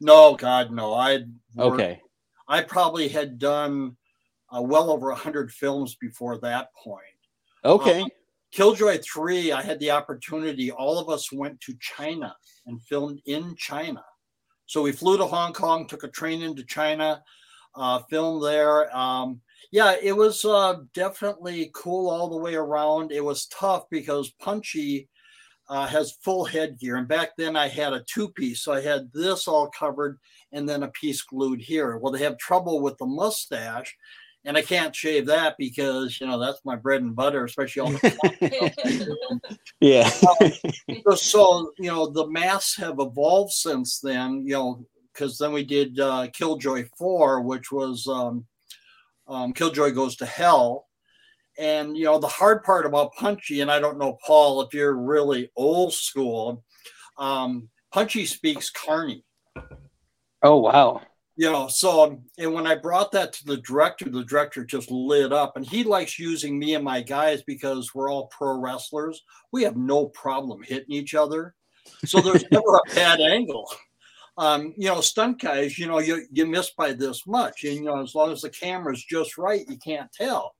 No, 0.00 0.34
God, 0.34 0.70
no. 0.72 0.92
I 0.92 1.24
Okay. 1.58 2.00
I 2.48 2.62
probably 2.62 3.08
had 3.08 3.38
done 3.38 3.96
uh, 4.54 4.62
well 4.62 4.90
over 4.90 5.10
a 5.10 5.14
hundred 5.14 5.52
films 5.52 5.94
before 5.96 6.38
that 6.38 6.72
point. 6.74 7.02
Okay. 7.64 8.02
Um, 8.02 8.08
Killjoy 8.50 8.98
3, 8.98 9.52
I 9.52 9.60
had 9.60 9.78
the 9.78 9.90
opportunity. 9.90 10.70
All 10.70 10.98
of 10.98 11.10
us 11.10 11.30
went 11.30 11.60
to 11.60 11.74
China 11.80 12.34
and 12.66 12.82
filmed 12.82 13.20
in 13.26 13.54
China. 13.56 14.02
So 14.64 14.80
we 14.82 14.92
flew 14.92 15.18
to 15.18 15.26
Hong 15.26 15.52
Kong, 15.52 15.86
took 15.86 16.02
a 16.02 16.08
train 16.08 16.40
into 16.40 16.64
China, 16.64 17.22
uh, 17.74 18.00
filmed 18.10 18.42
there. 18.42 18.94
Um, 18.96 19.40
yeah, 19.70 19.96
it 20.02 20.16
was 20.16 20.44
uh, 20.44 20.76
definitely 20.94 21.70
cool 21.74 22.08
all 22.08 22.28
the 22.28 22.36
way 22.36 22.54
around. 22.54 23.12
It 23.12 23.24
was 23.24 23.46
tough 23.46 23.84
because 23.90 24.30
Punchy, 24.40 25.08
uh, 25.68 25.86
has 25.86 26.16
full 26.22 26.44
headgear. 26.44 26.96
And 26.96 27.08
back 27.08 27.30
then 27.36 27.56
I 27.56 27.68
had 27.68 27.92
a 27.92 28.04
two 28.04 28.28
piece. 28.30 28.62
So 28.62 28.72
I 28.72 28.80
had 28.80 29.10
this 29.12 29.46
all 29.46 29.70
covered 29.70 30.18
and 30.52 30.68
then 30.68 30.82
a 30.82 30.88
piece 30.88 31.22
glued 31.22 31.60
here. 31.60 31.98
Well, 31.98 32.12
they 32.12 32.22
have 32.22 32.38
trouble 32.38 32.80
with 32.80 32.96
the 32.98 33.06
mustache. 33.06 33.94
And 34.44 34.56
I 34.56 34.62
can't 34.62 34.94
shave 34.94 35.26
that 35.26 35.56
because, 35.58 36.20
you 36.20 36.26
know, 36.26 36.38
that's 36.38 36.64
my 36.64 36.76
bread 36.76 37.02
and 37.02 37.14
butter, 37.14 37.44
especially 37.44 37.80
all 37.80 37.90
the 37.90 39.58
Yeah. 39.80 40.08
so, 41.08 41.14
so, 41.16 41.72
you 41.78 41.90
know, 41.90 42.06
the 42.06 42.28
masks 42.28 42.76
have 42.76 43.00
evolved 43.00 43.52
since 43.52 43.98
then, 43.98 44.44
you 44.46 44.54
know, 44.54 44.86
because 45.18 45.36
then 45.36 45.52
we 45.52 45.64
did 45.64 45.98
uh, 45.98 46.28
Killjoy 46.32 46.88
4, 46.96 47.40
which 47.40 47.72
was 47.72 48.06
um, 48.06 48.46
um, 49.26 49.52
Killjoy 49.52 49.90
Goes 49.90 50.16
to 50.16 50.26
Hell. 50.26 50.86
And, 51.58 51.96
you 51.96 52.04
know, 52.04 52.18
the 52.18 52.28
hard 52.28 52.62
part 52.62 52.86
about 52.86 53.14
Punchy, 53.14 53.62
and 53.62 53.70
I 53.70 53.80
don't 53.80 53.98
know, 53.98 54.16
Paul, 54.24 54.62
if 54.62 54.72
you're 54.72 54.94
really 54.94 55.50
old 55.56 55.92
school, 55.92 56.62
um, 57.16 57.68
Punchy 57.92 58.26
speaks 58.26 58.70
Carney. 58.70 59.24
Oh 60.40 60.58
wow. 60.58 61.00
You 61.34 61.50
know, 61.50 61.66
so 61.66 62.04
um, 62.04 62.22
and 62.36 62.52
when 62.52 62.66
I 62.66 62.76
brought 62.76 63.10
that 63.12 63.32
to 63.32 63.44
the 63.44 63.56
director, 63.56 64.08
the 64.08 64.24
director 64.24 64.64
just 64.64 64.88
lit 64.90 65.32
up, 65.32 65.56
and 65.56 65.66
he 65.66 65.82
likes 65.82 66.18
using 66.18 66.58
me 66.58 66.74
and 66.74 66.84
my 66.84 67.00
guys 67.00 67.42
because 67.42 67.92
we're 67.92 68.10
all 68.10 68.26
pro 68.28 68.56
wrestlers. 68.56 69.24
We 69.50 69.64
have 69.64 69.76
no 69.76 70.06
problem 70.06 70.62
hitting 70.62 70.94
each 70.94 71.14
other, 71.14 71.54
so 72.04 72.20
there's 72.20 72.44
never 72.52 72.76
a 72.76 72.94
bad 72.94 73.20
angle. 73.20 73.68
Um, 74.38 74.72
you 74.76 74.88
know, 74.88 75.00
stunt 75.00 75.40
guys, 75.40 75.78
you 75.80 75.88
know, 75.88 75.98
you 75.98 76.24
you 76.30 76.46
miss 76.46 76.70
by 76.70 76.92
this 76.92 77.26
much, 77.26 77.64
and 77.64 77.74
you 77.74 77.82
know, 77.82 78.00
as 78.00 78.14
long 78.14 78.30
as 78.30 78.42
the 78.42 78.50
camera's 78.50 79.04
just 79.04 79.36
right, 79.36 79.66
you 79.68 79.76
can't 79.78 80.10
tell. 80.12 80.54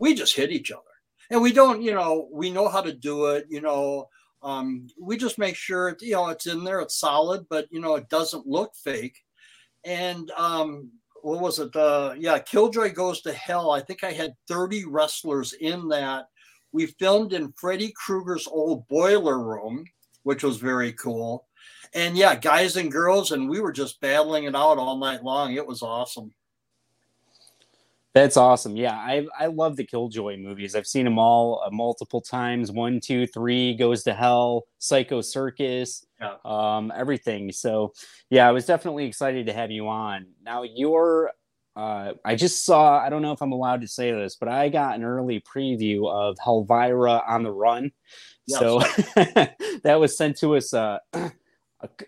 We 0.00 0.14
just 0.14 0.34
hit 0.34 0.50
each 0.50 0.72
other, 0.72 0.82
and 1.30 1.40
we 1.40 1.52
don't, 1.52 1.82
you 1.82 1.94
know, 1.94 2.28
we 2.32 2.50
know 2.50 2.68
how 2.68 2.80
to 2.80 2.92
do 2.92 3.26
it. 3.26 3.46
You 3.48 3.60
know, 3.60 4.08
um, 4.42 4.88
we 5.00 5.16
just 5.16 5.38
make 5.38 5.54
sure 5.54 5.96
you 6.00 6.14
know 6.14 6.28
it's 6.30 6.46
in 6.46 6.64
there, 6.64 6.80
it's 6.80 6.98
solid, 6.98 7.46
but 7.48 7.68
you 7.70 7.80
know, 7.80 7.94
it 7.94 8.08
doesn't 8.08 8.46
look 8.46 8.72
fake. 8.74 9.16
And 9.84 10.30
um 10.32 10.90
what 11.22 11.40
was 11.40 11.58
it? 11.60 11.74
Uh 11.76 12.14
yeah 12.18 12.38
killjoy 12.40 12.92
goes 12.92 13.20
to 13.22 13.32
hell. 13.32 13.70
I 13.70 13.80
think 13.80 14.02
i 14.04 14.12
had 14.12 14.34
30 14.48 14.84
wrestlers 14.86 15.52
in 15.54 15.88
that. 15.88 16.26
We 16.72 16.86
filmed 16.86 17.32
in 17.34 17.52
freddy 17.52 17.92
krueger's 17.96 18.48
old 18.48 18.88
boiler 18.88 19.38
room 19.38 19.84
which 20.24 20.42
was 20.42 20.56
very 20.58 20.92
cool 20.92 21.46
and 21.94 22.16
yeah 22.16 22.34
guys 22.34 22.76
and 22.76 22.90
girls 22.92 23.32
and 23.32 23.48
we 23.48 23.60
were 23.60 23.72
just 23.72 24.00
battling 24.00 24.44
it 24.44 24.54
out 24.54 24.78
all 24.78 24.96
night 24.98 25.22
long 25.22 25.52
it 25.54 25.66
was 25.66 25.82
awesome 25.82 26.32
That's 28.14 28.36
awesome. 28.36 28.76
Yeah, 28.76 28.92
I 28.94 29.26
I 29.38 29.46
love 29.46 29.76
the 29.76 29.86
Killjoy 29.86 30.36
movies. 30.36 30.76
I've 30.76 30.86
seen 30.86 31.06
them 31.06 31.18
all 31.18 31.62
uh, 31.64 31.70
multiple 31.70 32.20
times. 32.20 32.70
One, 32.70 33.00
two, 33.00 33.26
three, 33.26 33.74
Goes 33.74 34.02
to 34.02 34.12
Hell, 34.12 34.64
Psycho 34.78 35.22
Circus, 35.22 36.04
Yeah. 36.20 36.34
um, 36.44 36.92
everything. 36.94 37.50
So 37.52 37.94
yeah, 38.28 38.46
I 38.46 38.52
was 38.52 38.66
definitely 38.66 39.06
excited 39.06 39.46
to 39.46 39.54
have 39.54 39.70
you 39.70 39.88
on. 39.88 40.26
Now 40.44 40.62
you're. 40.62 41.32
Uh, 41.74 42.12
I 42.22 42.36
just 42.36 42.66
saw. 42.66 42.98
I 43.00 43.08
don't 43.08 43.22
know 43.22 43.32
if 43.32 43.40
I'm 43.40 43.52
allowed 43.52 43.80
to 43.80 43.88
say 43.88 44.12
this, 44.12 44.36
but 44.36 44.50
I 44.50 44.68
got 44.68 44.94
an 44.96 45.04
early 45.04 45.40
preview 45.40 46.06
of 46.12 46.36
Helvira 46.36 47.22
on 47.26 47.42
the 47.42 47.50
Run. 47.50 47.92
Yes. 48.46 48.60
So 48.60 48.80
that 49.84 49.98
was 49.98 50.18
sent 50.18 50.36
to 50.40 50.56
us. 50.56 50.74
Uh, 50.74 50.98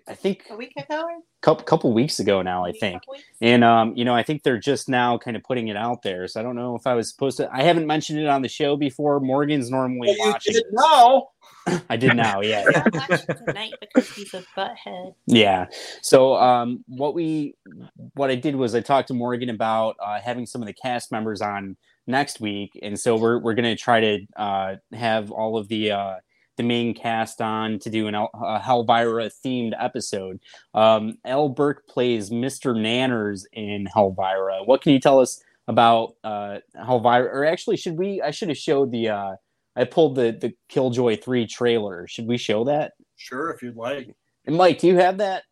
I 0.08 0.14
think 0.14 0.44
A 0.50 0.56
week 0.56 0.72
ago? 0.76 1.04
couple 1.42 1.64
couple 1.64 1.92
weeks 1.92 2.20
ago 2.20 2.42
now. 2.42 2.64
I 2.64 2.72
think. 2.72 3.02
And 3.40 3.62
um, 3.64 3.94
you 3.96 4.04
know, 4.04 4.14
I 4.14 4.22
think 4.22 4.42
they're 4.42 4.58
just 4.58 4.88
now 4.88 5.18
kind 5.18 5.36
of 5.36 5.42
putting 5.42 5.68
it 5.68 5.76
out 5.76 6.02
there. 6.02 6.26
So 6.28 6.40
I 6.40 6.42
don't 6.42 6.56
know 6.56 6.76
if 6.76 6.86
I 6.86 6.94
was 6.94 7.10
supposed 7.10 7.36
to. 7.38 7.50
I 7.52 7.62
haven't 7.62 7.86
mentioned 7.86 8.18
it 8.20 8.26
on 8.26 8.42
the 8.42 8.48
show 8.48 8.76
before. 8.76 9.20
Morgan's 9.20 9.70
normally 9.70 10.08
Well, 10.08 10.16
you 10.16 10.32
watching. 10.32 10.52
did 10.54 10.64
this. 10.64 10.72
now 10.74 11.28
I 11.90 11.96
did 11.96 12.14
now, 12.14 12.42
yeah, 12.42 12.62
I'll 12.74 12.84
watch 13.08 13.22
it 13.26 13.38
tonight 13.46 13.72
because 13.80 14.10
he's 14.10 14.34
a 14.34 14.44
butthead. 14.56 15.14
yeah. 15.26 15.66
So 16.02 16.34
um, 16.36 16.84
what 16.88 17.14
we, 17.14 17.54
what 18.14 18.30
I 18.30 18.34
did 18.34 18.54
was 18.54 18.74
I 18.74 18.80
talked 18.80 19.08
to 19.08 19.14
Morgan 19.14 19.48
about 19.48 19.96
uh, 19.98 20.20
having 20.20 20.44
some 20.44 20.60
of 20.60 20.66
the 20.66 20.74
cast 20.74 21.10
members 21.10 21.40
on 21.40 21.76
next 22.06 22.38
week, 22.38 22.78
and 22.82 23.00
so 23.00 23.16
we're 23.16 23.38
we're 23.38 23.54
gonna 23.54 23.76
try 23.76 24.00
to 24.00 24.18
uh, 24.36 24.76
have 24.92 25.30
all 25.30 25.56
of 25.56 25.68
the. 25.68 25.92
Uh, 25.92 26.14
the 26.56 26.62
main 26.62 26.94
cast 26.94 27.40
on 27.40 27.78
to 27.80 27.90
do 27.90 28.06
an 28.06 28.14
El- 28.14 28.30
a 28.34 28.61
Helvira 28.61 29.30
themed 29.44 29.73
episode. 29.78 30.40
Um, 30.75 31.18
Al 31.25 31.49
Burke 31.49 31.87
plays 31.88 32.30
Mr. 32.30 32.75
Nanners 32.75 33.44
in 33.52 33.87
Helvira. 33.94 34.66
What 34.66 34.82
can 34.82 34.92
you 34.92 35.00
tell 35.00 35.20
us 35.20 35.42
about 35.68 36.14
uh, 36.25 36.58
Helvira? 36.76 37.25
Or 37.32 37.44
actually, 37.44 37.76
should 37.76 37.99
we? 37.99 38.20
I 38.23 38.30
should 38.30 38.49
have 38.49 38.58
showed 38.58 38.90
the. 38.92 39.08
Uh, 39.08 39.37
I 39.76 39.84
pulled 39.84 40.14
the 40.14 40.37
the 40.40 40.54
Killjoy 40.68 41.16
three 41.16 41.46
trailer. 41.46 42.06
Should 42.06 42.26
we 42.26 42.37
show 42.38 42.64
that? 42.64 42.92
sure 43.16 43.50
if 43.50 43.62
you'd 43.62 43.76
like 43.76 44.14
And 44.44 44.56
Mike, 44.56 44.80
do 44.80 44.87
you 44.88 44.96
have 44.96 45.18
that? 45.18 45.44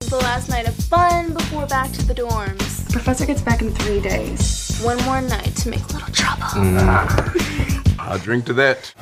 The 0.00 0.16
last 0.18 0.48
night 0.48 0.68
of 0.68 0.74
fun 0.74 1.32
before 1.32 1.66
back 1.66 1.90
to 1.92 2.06
the 2.06 2.14
dorms. 2.14 2.90
Professor 2.92 3.24
gets 3.24 3.40
back 3.40 3.62
in 3.62 3.70
three 3.72 4.00
days. 4.00 4.78
One 4.82 5.02
more 5.04 5.20
night 5.22 5.56
to 5.56 5.70
make 5.70 5.80
a 5.80 5.92
little 5.94 6.12
trouble. 6.12 6.44
I'll 7.98 8.18
drink 8.18 8.44
to 8.46 8.52
that. 8.54 8.92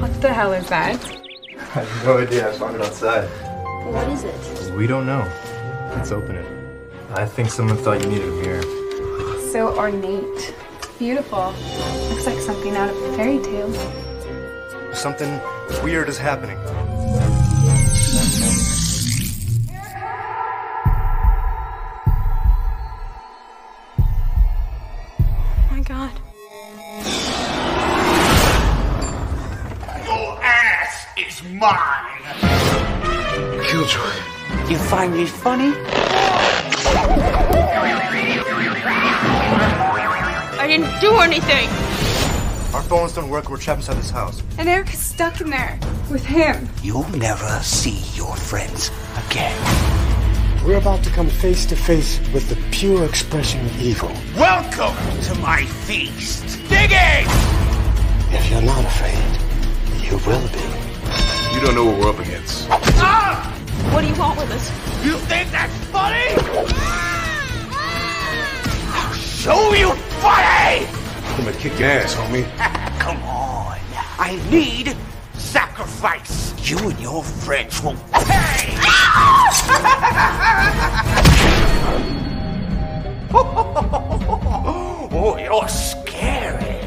What 0.00 0.20
the 0.22 0.32
hell 0.32 0.52
is 0.52 0.68
that? 0.68 0.94
I 1.58 1.82
have 1.82 2.04
no 2.04 2.18
idea. 2.18 2.48
I 2.48 2.52
found 2.52 2.76
it 2.76 2.82
outside. 2.82 3.28
What 3.92 4.08
is 4.08 4.22
it? 4.22 4.74
We 4.76 4.86
don't 4.86 5.06
know. 5.06 5.26
Let's 5.94 6.12
open 6.12 6.36
it. 6.36 6.46
I 7.10 7.26
think 7.26 7.50
someone 7.50 7.76
thought 7.78 8.00
you 8.02 8.08
needed 8.08 8.28
a 8.28 8.32
mirror. 8.32 8.62
So 9.50 9.76
ornate. 9.76 10.54
Beautiful. 10.98 11.52
Looks 12.10 12.26
like 12.26 12.38
something 12.38 12.76
out 12.76 12.90
of 12.90 12.96
a 12.96 13.16
fairy 13.16 13.42
tale. 13.42 13.72
Something 14.94 15.40
weird 15.82 16.08
is 16.08 16.18
happening. 16.18 16.58
Mine. 31.58 31.78
Killjoy. 33.64 34.12
You 34.68 34.78
find 34.78 35.14
me 35.14 35.26
funny? 35.26 35.72
I 40.60 40.66
didn't 40.66 41.00
do 41.00 41.18
anything! 41.18 41.68
Our 42.74 42.82
phones 42.82 43.14
don't 43.14 43.30
work. 43.30 43.48
We're 43.48 43.56
trapped 43.56 43.80
inside 43.80 43.96
this 43.96 44.10
house. 44.10 44.42
And 44.58 44.68
Eric 44.68 44.92
is 44.92 45.00
stuck 45.00 45.40
in 45.40 45.50
there 45.50 45.78
with 46.10 46.24
him. 46.24 46.68
You'll 46.82 47.08
never 47.10 47.48
see 47.62 48.02
your 48.14 48.36
friends 48.36 48.90
again. 49.26 49.56
We're 50.64 50.76
about 50.76 51.02
to 51.04 51.10
come 51.10 51.28
face 51.28 51.64
to 51.66 51.76
face 51.76 52.20
with 52.32 52.48
the 52.48 52.56
pure 52.70 53.04
expression 53.04 53.64
of 53.64 53.80
evil. 53.80 54.12
Welcome 54.36 54.94
to 55.22 55.34
my 55.36 55.64
feast. 55.64 56.44
Dig 56.68 56.90
Digging! 56.90 57.26
If 58.30 58.50
you're 58.50 58.62
not 58.62 58.84
afraid, 58.84 60.04
you 60.04 60.18
will 60.26 60.48
be. 60.48 60.87
You 61.58 61.66
don't 61.66 61.74
know 61.74 61.86
what 61.86 61.98
we're 61.98 62.10
up 62.10 62.18
against. 62.20 62.68
Ah! 62.70 63.52
What 63.92 64.02
do 64.02 64.06
you 64.06 64.14
want 64.14 64.38
with 64.38 64.48
us? 64.52 64.70
You 65.04 65.14
think 65.26 65.50
that's 65.50 65.74
funny? 65.86 66.36
I'll 68.94 69.12
show 69.14 69.74
you 69.74 69.92
funny! 70.22 70.86
I'm 70.86 71.44
gonna 71.44 71.56
kick 71.56 71.76
your 71.80 71.90
ass, 71.90 72.14
homie. 72.14 72.46
Come 73.00 73.20
on. 73.24 73.76
I 74.20 74.40
need 74.52 74.96
sacrifice. 75.34 76.54
You 76.70 76.78
and 76.78 77.00
your 77.00 77.24
friends 77.24 77.82
will 77.82 77.96
pay. 78.12 78.76
oh, 85.10 85.36
you're 85.42 85.68
scary. 85.68 86.77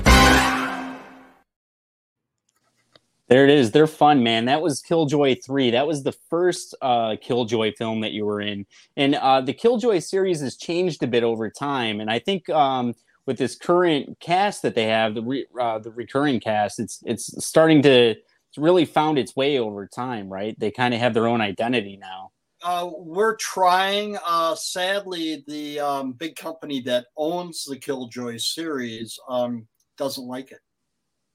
There 3.32 3.46
it 3.46 3.52
is. 3.52 3.72
They're 3.72 3.88
fun, 3.88 4.24
man. 4.24 4.46
That 4.46 4.62
was 4.62 4.82
Killjoy 4.82 5.38
3. 5.46 5.72
That 5.72 5.88
was 5.88 6.04
the 6.04 6.12
first 6.12 6.76
uh, 6.82 7.16
Killjoy 7.22 7.74
film 7.78 8.02
that 8.02 8.12
you 8.12 8.26
were 8.26 8.42
in. 8.42 8.66
And 8.98 9.16
uh, 9.16 9.42
the 9.42 9.54
Killjoy 9.54 10.00
series 10.00 10.42
has 10.42 10.58
changed 10.58 11.02
a 11.04 11.08
bit 11.08 11.24
over 11.24 11.50
time. 11.50 12.02
And 12.02 12.12
I 12.12 12.20
think 12.20 12.50
um, 12.50 12.94
with 13.28 13.38
this 13.38 13.56
current 13.56 14.20
cast 14.20 14.64
that 14.64 14.76
they 14.76 14.86
have, 14.86 15.16
the 15.16 15.24
re- 15.24 15.48
uh, 15.60 15.80
the 15.80 15.92
recurring 15.92 16.42
cast, 16.42 16.80
it's 16.80 17.02
it's 17.06 17.46
starting 17.46 17.82
to 17.84 18.12
it's 18.12 18.58
really 18.58 18.86
found 18.86 19.18
its 19.18 19.36
way 19.36 19.60
over 19.60 19.88
time, 19.88 20.30
right? 20.30 20.60
They 20.60 20.72
kind 20.72 20.94
of 20.94 21.00
have 21.00 21.14
their 21.14 21.28
own 21.28 21.42
identity 21.42 21.98
now. 21.98 22.32
uh, 22.64 22.90
we're 22.98 23.36
trying. 23.38 24.18
Uh, 24.28 24.56
sadly, 24.56 25.44
the 25.48 25.80
um, 25.80 26.14
big 26.14 26.36
company 26.36 26.82
that 26.82 27.08
owns 27.18 27.66
the 27.66 27.78
Killjoy 27.78 28.38
series 28.38 29.18
um, 29.30 29.68
doesn't 29.98 30.28
like 30.28 30.52
it. 30.52 30.60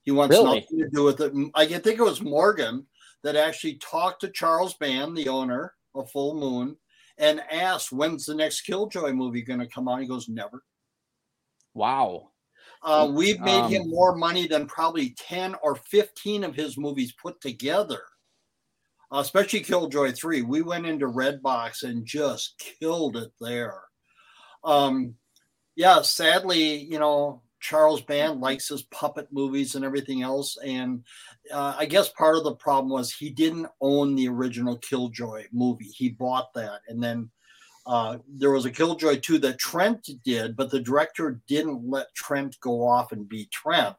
He 0.07 0.11
wants 0.13 0.33
Really? 0.33 0.61
nothing 0.61 0.79
to 0.79 0.89
do 0.89 1.03
with 1.03 1.19
it. 1.19 1.33
I 1.53 1.65
think 1.65 1.99
it 1.99 2.01
was 2.01 2.21
Morgan 2.21 2.87
that 3.23 3.35
actually 3.35 3.75
talked 3.75 4.21
to 4.21 4.29
Charles 4.29 4.73
Band, 4.75 5.17
the 5.17 5.27
owner 5.27 5.73
of 5.93 6.09
Full 6.11 6.33
Moon, 6.35 6.77
and 7.17 7.41
asked, 7.51 7.91
"When's 7.91 8.25
the 8.25 8.33
next 8.33 8.61
Killjoy 8.61 9.11
movie 9.11 9.41
going 9.41 9.59
to 9.59 9.67
come 9.67 9.89
out?" 9.89 9.99
He 9.99 10.07
goes, 10.07 10.29
"Never." 10.29 10.63
Wow. 11.73 12.31
Uh, 12.81 13.11
we've 13.13 13.41
made 13.41 13.63
Um, 13.63 13.69
him 13.71 13.89
more 13.89 14.15
money 14.15 14.47
than 14.47 14.65
probably 14.67 15.09
ten 15.15 15.55
or 15.61 15.75
fifteen 15.75 16.45
of 16.45 16.55
his 16.55 16.77
movies 16.77 17.11
put 17.21 17.41
together. 17.41 18.01
especially 19.11 19.61
Killjoy 19.61 20.11
3. 20.13 20.41
We 20.41 20.61
went 20.61 20.85
into 20.85 21.07
Redbox 21.07 21.83
and 21.83 22.05
just 22.05 22.57
killed 22.59 23.15
it 23.17 23.31
there. 23.41 23.83
Um, 24.65 25.17
yeah, 25.75 26.01
sadly, 26.01 26.77
you 26.79 26.99
know, 26.99 27.41
Charles 27.59 28.01
Band 28.01 28.39
likes 28.39 28.67
his 28.69 28.83
puppet 28.83 29.27
movies 29.31 29.75
and 29.75 29.83
everything 29.83 30.21
else. 30.21 30.57
And 30.63 31.03
uh, 31.51 31.75
I 31.77 31.85
guess 31.85 32.09
part 32.09 32.37
of 32.37 32.43
the 32.43 32.55
problem 32.55 32.91
was 32.91 33.11
he 33.11 33.29
didn't 33.29 33.67
own 33.81 34.15
the 34.15 34.27
original 34.27 34.77
Killjoy 34.77 35.45
movie. 35.51 35.85
He 35.85 36.09
bought 36.09 36.53
that. 36.53 36.81
And 36.87 37.01
then 37.01 37.29
uh, 37.85 38.17
there 38.27 38.51
was 38.51 38.65
a 38.65 38.71
Killjoy 38.71 39.19
2 39.19 39.39
that 39.39 39.59
Trent 39.59 40.09
did, 40.23 40.55
but 40.55 40.69
the 40.69 40.79
director 40.79 41.41
didn't 41.47 41.89
let 41.89 42.13
Trent 42.15 42.59
go 42.59 42.85
off 42.85 43.11
and 43.11 43.27
be 43.27 43.45
Trent. 43.45 43.95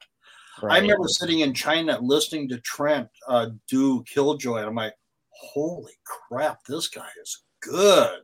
Right. 0.63 0.75
I 0.77 0.81
remember 0.81 1.09
sitting 1.09 1.41
in 1.41 1.55
China 1.55 1.99
listening 2.01 2.49
to 2.49 2.61
Trent 2.61 3.09
uh, 3.29 3.51
do 3.69 4.03
Killjoy. 4.05 4.59
And 4.59 4.67
I'm 4.67 4.75
like, 4.75 4.95
holy 5.31 5.95
crap, 6.05 6.65
this 6.65 6.89
guy 6.89 7.09
is 7.23 7.45
good. 7.61 8.21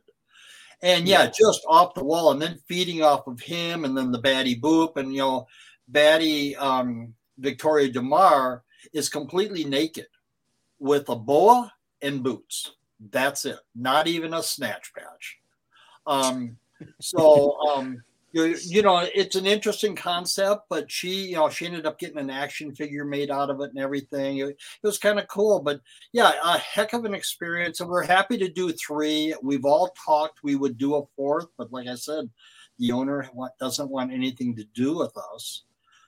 And 0.81 1.07
yeah, 1.07 1.27
just 1.27 1.65
off 1.67 1.93
the 1.93 2.03
wall, 2.03 2.31
and 2.31 2.41
then 2.41 2.59
feeding 2.67 3.01
off 3.01 3.27
of 3.27 3.39
him, 3.39 3.85
and 3.85 3.97
then 3.97 4.11
the 4.11 4.19
Batty 4.19 4.59
Boop, 4.59 4.97
and 4.97 5.13
you 5.13 5.19
know, 5.19 5.47
Batty 5.87 6.55
um, 6.55 7.13
Victoria 7.37 7.89
De 7.89 8.01
Mare 8.01 8.63
is 8.93 9.09
completely 9.09 9.63
naked 9.63 10.07
with 10.79 11.09
a 11.09 11.15
boa 11.15 11.71
and 12.01 12.23
boots. 12.23 12.71
That's 13.11 13.45
it. 13.45 13.57
Not 13.75 14.07
even 14.07 14.33
a 14.33 14.43
snatch 14.43 14.93
patch. 14.93 15.37
Um, 16.07 16.57
so 17.01 17.57
um, 17.69 18.03
you, 18.35 18.57
you 18.65 18.81
know, 18.81 19.07
it's 19.15 19.37
an 19.37 19.45
interesting 19.45 19.95
concept, 19.95 20.63
but 20.69 20.91
she, 20.91 21.27
you 21.27 21.35
know, 21.35 21.47
she 21.47 21.65
ended 21.65 21.85
up 21.85 21.97
getting 21.97 22.17
an 22.17 22.29
action 22.29 22.75
figure 22.75 23.05
made 23.05 23.31
out 23.31 23.49
of 23.49 23.61
it 23.61 23.69
and 23.69 23.79
everything. 23.79 24.39
It, 24.39 24.49
it 24.49 24.57
was 24.83 24.97
kind 24.97 25.19
of 25.19 25.29
cool, 25.29 25.61
but 25.61 25.79
yeah, 26.11 26.33
a 26.43 26.57
heck 26.57 26.91
of 26.91 27.05
an 27.05 27.15
experience. 27.15 27.79
And 27.79 27.89
we're 27.89 28.03
happy 28.03 28.37
to 28.39 28.49
do 28.49 28.73
three. 28.73 29.33
We've 29.41 29.63
all 29.63 29.95
talked 30.05 30.43
we 30.43 30.57
would 30.57 30.77
do 30.77 30.95
a 30.95 31.05
fourth, 31.15 31.47
but 31.57 31.71
like 31.71 31.87
I 31.87 31.95
said, 31.95 32.29
the 32.77 32.91
owner 32.91 33.29
doesn't 33.57 33.89
want 33.89 34.11
anything 34.11 34.53
to 34.57 34.65
do 34.73 34.97
with 34.97 35.15
us. 35.33 35.63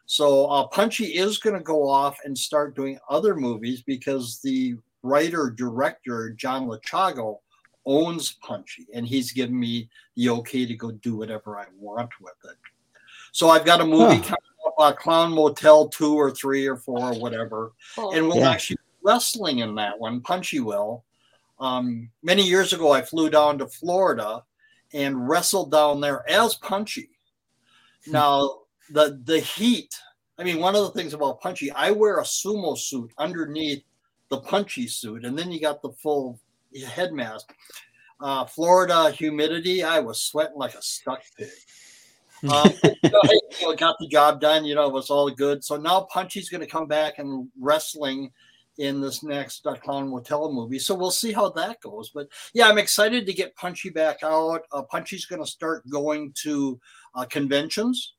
So 0.05 0.47
uh, 0.47 0.67
Punchy 0.67 1.05
is 1.05 1.37
going 1.37 1.55
to 1.55 1.63
go 1.63 1.87
off 1.87 2.17
and 2.25 2.37
start 2.37 2.75
doing 2.75 2.99
other 3.09 3.35
movies 3.35 3.83
because 3.83 4.41
the 4.43 4.75
writer 5.01 5.49
director 5.49 6.31
John 6.31 6.67
Lechago 6.67 7.37
owns 7.87 8.33
Punchy, 8.33 8.85
and 8.93 9.07
he's 9.07 9.31
given 9.31 9.57
me 9.59 9.89
the 10.15 10.29
okay 10.29 10.65
to 10.65 10.75
go 10.75 10.91
do 10.91 11.15
whatever 11.15 11.57
I 11.57 11.65
want 11.79 12.11
with 12.21 12.35
it. 12.43 12.57
So 13.31 13.49
I've 13.49 13.65
got 13.65 13.81
a 13.81 13.85
movie 13.85 14.17
huh. 14.17 14.35
coming 14.35 14.55
up, 14.67 14.73
uh, 14.77 14.91
Clown 14.91 15.31
Motel 15.31 15.87
two 15.87 16.13
or 16.13 16.29
three 16.29 16.67
or 16.67 16.75
four 16.75 16.99
or 16.99 17.19
whatever, 17.19 17.73
oh, 17.97 18.11
and 18.11 18.27
we'll 18.27 18.37
yeah. 18.37 18.51
actually 18.51 18.77
wrestling 19.03 19.59
in 19.59 19.73
that 19.75 19.97
one. 19.97 20.21
Punchy 20.21 20.59
will. 20.59 21.05
Um, 21.59 22.09
many 22.21 22.43
years 22.43 22.73
ago, 22.73 22.91
I 22.91 23.01
flew 23.01 23.29
down 23.29 23.57
to 23.59 23.67
Florida 23.67 24.43
and 24.93 25.27
wrestled 25.27 25.71
down 25.71 26.01
there 26.01 26.29
as 26.29 26.55
Punchy. 26.55 27.09
Hmm. 28.05 28.11
Now 28.11 28.59
the 28.91 29.19
the 29.23 29.39
heat. 29.39 29.95
I 30.39 30.43
mean, 30.43 30.59
one 30.59 30.75
of 30.75 30.83
the 30.83 30.91
things 30.91 31.15
about 31.15 31.41
Punchy, 31.41 31.71
I 31.71 31.89
wear 31.89 32.19
a 32.19 32.23
sumo 32.23 32.77
suit 32.77 33.11
underneath 33.17 33.83
the 34.29 34.37
Punchy 34.37 34.87
suit, 34.87 35.25
and 35.25 35.37
then 35.37 35.51
you 35.51 35.59
got 35.59 35.81
the 35.81 35.91
full 35.93 36.39
head 36.87 37.13
mask. 37.13 37.53
Uh, 38.19 38.45
Florida 38.45 39.11
humidity, 39.11 39.83
I 39.83 39.99
was 39.99 40.21
sweating 40.21 40.57
like 40.57 40.73
a 40.73 40.81
stuck 40.81 41.21
pig. 41.37 41.49
um, 42.51 42.71
you 42.83 43.09
know, 43.09 43.21
hey, 43.23 43.39
you 43.59 43.67
know, 43.67 43.75
got 43.75 43.95
the 43.99 44.07
job 44.07 44.41
done. 44.41 44.65
You 44.65 44.75
know, 44.75 44.87
it 44.87 44.93
was 44.93 45.09
all 45.09 45.29
good. 45.29 45.63
So 45.63 45.77
now 45.77 46.01
Punchy's 46.01 46.49
going 46.49 46.61
to 46.61 46.67
come 46.67 46.87
back 46.87 47.19
and 47.19 47.47
wrestling 47.59 48.31
in 48.77 49.01
this 49.01 49.23
next 49.23 49.65
uh, 49.65 49.75
Clown 49.75 50.09
Motel 50.09 50.51
movie. 50.51 50.79
So 50.79 50.93
we'll 50.93 51.11
see 51.11 51.31
how 51.31 51.49
that 51.49 51.81
goes. 51.81 52.09
But 52.09 52.27
yeah, 52.53 52.67
I'm 52.67 52.77
excited 52.77 53.25
to 53.25 53.33
get 53.33 53.55
Punchy 53.55 53.89
back 53.89 54.19
out. 54.23 54.61
Uh, 54.71 54.83
Punchy's 54.83 55.25
going 55.25 55.43
to 55.43 55.49
start 55.49 55.87
going 55.89 56.31
to 56.43 56.79
uh, 57.15 57.25
conventions. 57.25 58.13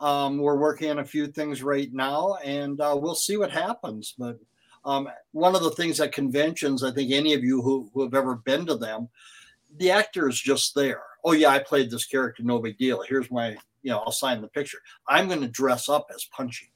Um, 0.00 0.38
we're 0.38 0.58
working 0.58 0.90
on 0.90 0.98
a 0.98 1.04
few 1.04 1.26
things 1.28 1.62
right 1.62 1.92
now, 1.92 2.36
and 2.44 2.80
uh, 2.80 2.96
we'll 2.98 3.14
see 3.14 3.36
what 3.36 3.50
happens. 3.50 4.14
But 4.18 4.38
um, 4.84 5.08
one 5.32 5.54
of 5.54 5.62
the 5.62 5.70
things 5.70 6.00
at 6.00 6.12
conventions, 6.12 6.84
I 6.84 6.90
think 6.90 7.10
any 7.10 7.32
of 7.34 7.42
you 7.42 7.62
who, 7.62 7.90
who 7.94 8.02
have 8.02 8.14
ever 8.14 8.36
been 8.36 8.66
to 8.66 8.76
them, 8.76 9.08
the 9.78 9.90
actor 9.90 10.28
is 10.28 10.38
just 10.38 10.74
there. 10.74 11.02
Oh 11.24 11.32
yeah, 11.32 11.48
I 11.48 11.58
played 11.58 11.90
this 11.90 12.06
character, 12.06 12.42
no 12.42 12.58
big 12.58 12.78
deal. 12.78 13.02
Here's 13.02 13.30
my, 13.30 13.56
you 13.82 13.90
know, 13.90 13.98
I'll 13.98 14.12
sign 14.12 14.40
the 14.40 14.48
picture. 14.48 14.78
I'm 15.08 15.26
going 15.28 15.40
to 15.40 15.48
dress 15.48 15.88
up 15.88 16.06
as 16.14 16.26
Punchy. 16.26 16.70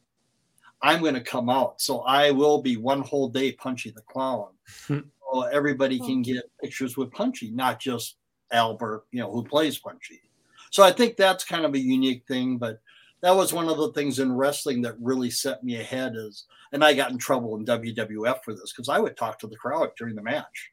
I'm 0.81 1.01
going 1.01 1.15
to 1.15 1.21
come 1.21 1.51
out, 1.51 1.81
so 1.81 2.01
I 2.01 2.31
will 2.31 2.63
be 2.63 2.77
one 2.77 3.03
whole 3.03 3.29
day 3.29 3.53
Punchy 3.53 3.91
the 3.91 4.03
clown. 4.03 4.49
so 4.87 5.43
everybody 5.53 5.99
can 5.99 6.23
get 6.23 6.51
pictures 6.63 6.97
with 6.97 7.11
Punchy, 7.13 7.51
not 7.51 7.81
just 7.81 8.17
Albert, 8.53 9.05
you 9.11 9.21
know, 9.21 9.31
who 9.31 9.45
plays 9.45 9.79
Punchy. 9.79 10.23
So 10.71 10.83
I 10.83 10.93
think 10.93 11.17
that's 11.17 11.45
kind 11.45 11.65
of 11.65 11.75
a 11.75 11.79
unique 11.79 12.25
thing, 12.29 12.59
but 12.59 12.81
that 13.21 13.35
was 13.35 13.53
one 13.53 13.69
of 13.69 13.79
the 13.79 13.93
things 13.93 14.19
in 14.19 14.33
wrestling 14.33 14.83
that 14.83 14.95
really 15.01 15.31
set 15.31 15.65
me 15.65 15.77
ahead 15.77 16.15
is 16.17 16.45
and 16.73 16.85
i 16.85 16.93
got 16.95 17.11
in 17.11 17.19
trouble 17.19 17.57
in 17.57 17.65
wwf 17.65 18.43
for 18.45 18.55
this 18.55 18.73
because 18.73 18.89
i 18.89 18.99
would 18.99 19.17
talk 19.17 19.39
to 19.39 19.47
the 19.47 19.57
crowd 19.57 19.91
during 19.99 20.15
the 20.15 20.23
match. 20.23 20.71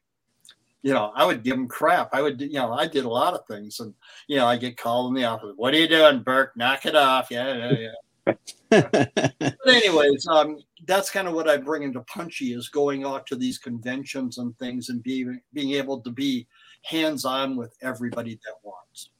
You 0.82 0.94
know 0.94 1.12
i 1.16 1.24
would 1.24 1.42
give 1.42 1.56
them 1.56 1.68
crap. 1.68 2.10
I 2.12 2.22
would 2.22 2.40
you 2.40 2.54
know 2.54 2.72
i 2.72 2.86
did 2.86 3.04
a 3.04 3.08
lot 3.08 3.34
of 3.34 3.46
things 3.46 3.80
and 3.80 3.92
you 4.28 4.36
know 4.36 4.46
i 4.46 4.56
get 4.56 4.76
called 4.76 5.08
in 5.08 5.20
the 5.20 5.26
office 5.26 5.52
what 5.56 5.74
are 5.74 5.78
you 5.78 5.88
doing 5.88 6.22
burke? 6.22 6.56
Knock 6.56 6.86
it 6.86 6.94
off. 6.94 7.28
Yeah 7.30 7.70
yeah 7.70 7.72
yeah. 7.72 8.34
But 8.70 9.56
anyways 9.66 10.26
um, 10.28 10.58
that's 10.86 11.10
kind 11.10 11.26
of 11.26 11.34
what 11.34 11.48
i 11.48 11.56
bring 11.56 11.82
into 11.82 12.00
punchy 12.02 12.52
is 12.52 12.68
going 12.68 13.04
out 13.04 13.26
to 13.26 13.36
these 13.36 13.58
conventions 13.58 14.38
and 14.38 14.56
things 14.58 14.88
and 14.88 15.02
being 15.02 15.40
being 15.52 15.72
able 15.72 16.00
to 16.00 16.10
be 16.10 16.46
hands 16.82 17.24
on 17.24 17.56
with 17.56 17.74
everybody 17.82 18.34
that 18.34 18.54
wants 18.62 19.10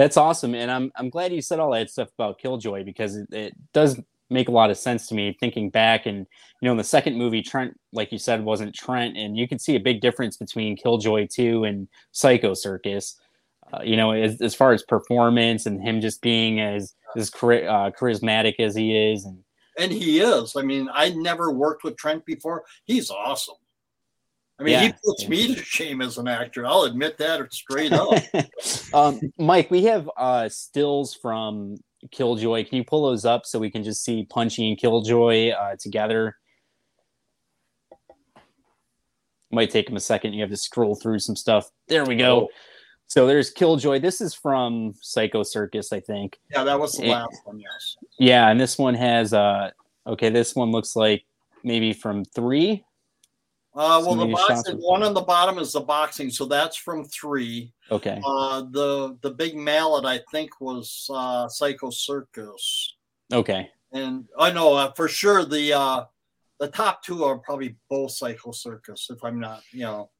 that's 0.00 0.16
awesome, 0.16 0.54
and 0.54 0.70
I'm 0.70 0.90
I'm 0.96 1.10
glad 1.10 1.30
you 1.30 1.42
said 1.42 1.60
all 1.60 1.72
that 1.72 1.90
stuff 1.90 2.08
about 2.18 2.38
Killjoy 2.38 2.84
because 2.84 3.16
it, 3.16 3.28
it 3.32 3.54
does 3.74 4.00
make 4.30 4.48
a 4.48 4.50
lot 4.50 4.70
of 4.70 4.78
sense 4.78 5.06
to 5.08 5.14
me 5.14 5.36
thinking 5.40 5.68
back 5.68 6.06
and 6.06 6.18
you 6.18 6.66
know 6.66 6.70
in 6.70 6.78
the 6.78 6.84
second 6.84 7.16
movie 7.16 7.42
trent 7.42 7.78
like 7.92 8.12
you 8.12 8.18
said 8.18 8.42
wasn't 8.44 8.72
trent 8.72 9.16
and 9.16 9.36
you 9.36 9.46
can 9.46 9.58
see 9.58 9.74
a 9.74 9.80
big 9.80 10.00
difference 10.00 10.36
between 10.36 10.76
killjoy 10.76 11.26
2 11.26 11.64
and 11.64 11.88
psycho 12.12 12.54
circus. 12.54 13.16
Uh, 13.72 13.82
you 13.82 13.96
know 13.96 14.12
as, 14.12 14.40
as 14.40 14.54
far 14.54 14.72
as 14.72 14.82
performance 14.84 15.66
and 15.66 15.82
him 15.82 16.00
just 16.00 16.22
being 16.22 16.60
as 16.60 16.94
as 17.16 17.28
uh, 17.28 17.90
charismatic 18.00 18.54
as 18.58 18.74
he 18.74 18.96
is 18.96 19.24
and 19.26 19.38
and 19.78 19.92
he 19.92 20.20
is. 20.20 20.56
I 20.56 20.62
mean 20.62 20.88
i 20.94 21.10
never 21.10 21.52
worked 21.52 21.84
with 21.84 21.98
trent 21.98 22.24
before. 22.24 22.64
He's 22.86 23.10
awesome 23.10 23.56
I 24.60 24.62
mean, 24.62 24.72
yeah. 24.74 24.82
he 24.82 24.92
puts 25.02 25.26
me 25.26 25.54
to 25.54 25.62
shame 25.62 26.02
as 26.02 26.18
an 26.18 26.28
actor. 26.28 26.66
I'll 26.66 26.82
admit 26.82 27.16
that 27.16 27.50
straight 27.50 27.92
up. 27.92 28.12
um, 28.94 29.18
Mike, 29.38 29.70
we 29.70 29.84
have 29.84 30.10
uh, 30.18 30.50
stills 30.50 31.14
from 31.14 31.78
Killjoy. 32.10 32.68
Can 32.68 32.76
you 32.76 32.84
pull 32.84 33.08
those 33.08 33.24
up 33.24 33.46
so 33.46 33.58
we 33.58 33.70
can 33.70 33.82
just 33.82 34.04
see 34.04 34.26
Punchy 34.28 34.68
and 34.68 34.78
Killjoy 34.78 35.52
uh, 35.52 35.76
together? 35.80 36.36
Might 39.50 39.70
take 39.70 39.88
him 39.88 39.96
a 39.96 40.00
second. 40.00 40.34
You 40.34 40.42
have 40.42 40.50
to 40.50 40.58
scroll 40.58 40.94
through 40.94 41.20
some 41.20 41.36
stuff. 41.36 41.70
There 41.88 42.04
we 42.04 42.16
go. 42.16 42.42
Oh. 42.42 42.48
So 43.06 43.26
there's 43.26 43.50
Killjoy. 43.50 44.00
This 44.00 44.20
is 44.20 44.34
from 44.34 44.92
Psycho 45.00 45.42
Circus, 45.42 45.90
I 45.90 46.00
think. 46.00 46.38
Yeah, 46.50 46.64
that 46.64 46.78
was 46.78 46.92
the 46.92 47.04
and, 47.04 47.12
last 47.12 47.40
one. 47.44 47.58
Yes. 47.58 47.96
Yeah, 48.18 48.50
and 48.50 48.60
this 48.60 48.78
one 48.78 48.94
has 48.94 49.32
uh 49.32 49.70
okay. 50.06 50.28
This 50.28 50.54
one 50.54 50.70
looks 50.70 50.94
like 50.94 51.24
maybe 51.64 51.92
from 51.92 52.24
three 52.26 52.84
uh, 53.74 54.02
well, 54.04 54.16
the 54.16 54.26
boxing 54.26 54.78
one 54.78 55.04
on 55.04 55.14
the 55.14 55.20
bottom 55.20 55.58
is 55.58 55.72
the 55.72 55.80
boxing, 55.80 56.28
so 56.30 56.44
that's 56.44 56.76
from 56.76 57.04
three. 57.04 57.72
Okay. 57.90 58.20
Uh, 58.24 58.62
the 58.62 59.16
the 59.22 59.30
big 59.30 59.56
mallet 59.56 60.04
I 60.04 60.20
think 60.32 60.60
was 60.60 61.08
uh, 61.12 61.48
Psycho 61.48 61.90
Circus. 61.90 62.96
Okay. 63.32 63.70
And 63.92 64.26
I 64.36 64.50
know 64.52 64.74
uh, 64.74 64.92
for 64.92 65.06
sure 65.06 65.44
the 65.44 65.72
uh, 65.72 66.04
the 66.58 66.66
top 66.66 67.04
two 67.04 67.22
are 67.24 67.38
probably 67.38 67.76
both 67.88 68.10
Psycho 68.10 68.50
Circus. 68.50 69.08
If 69.08 69.22
I'm 69.22 69.38
not, 69.38 69.62
you 69.70 69.82
know, 69.82 70.10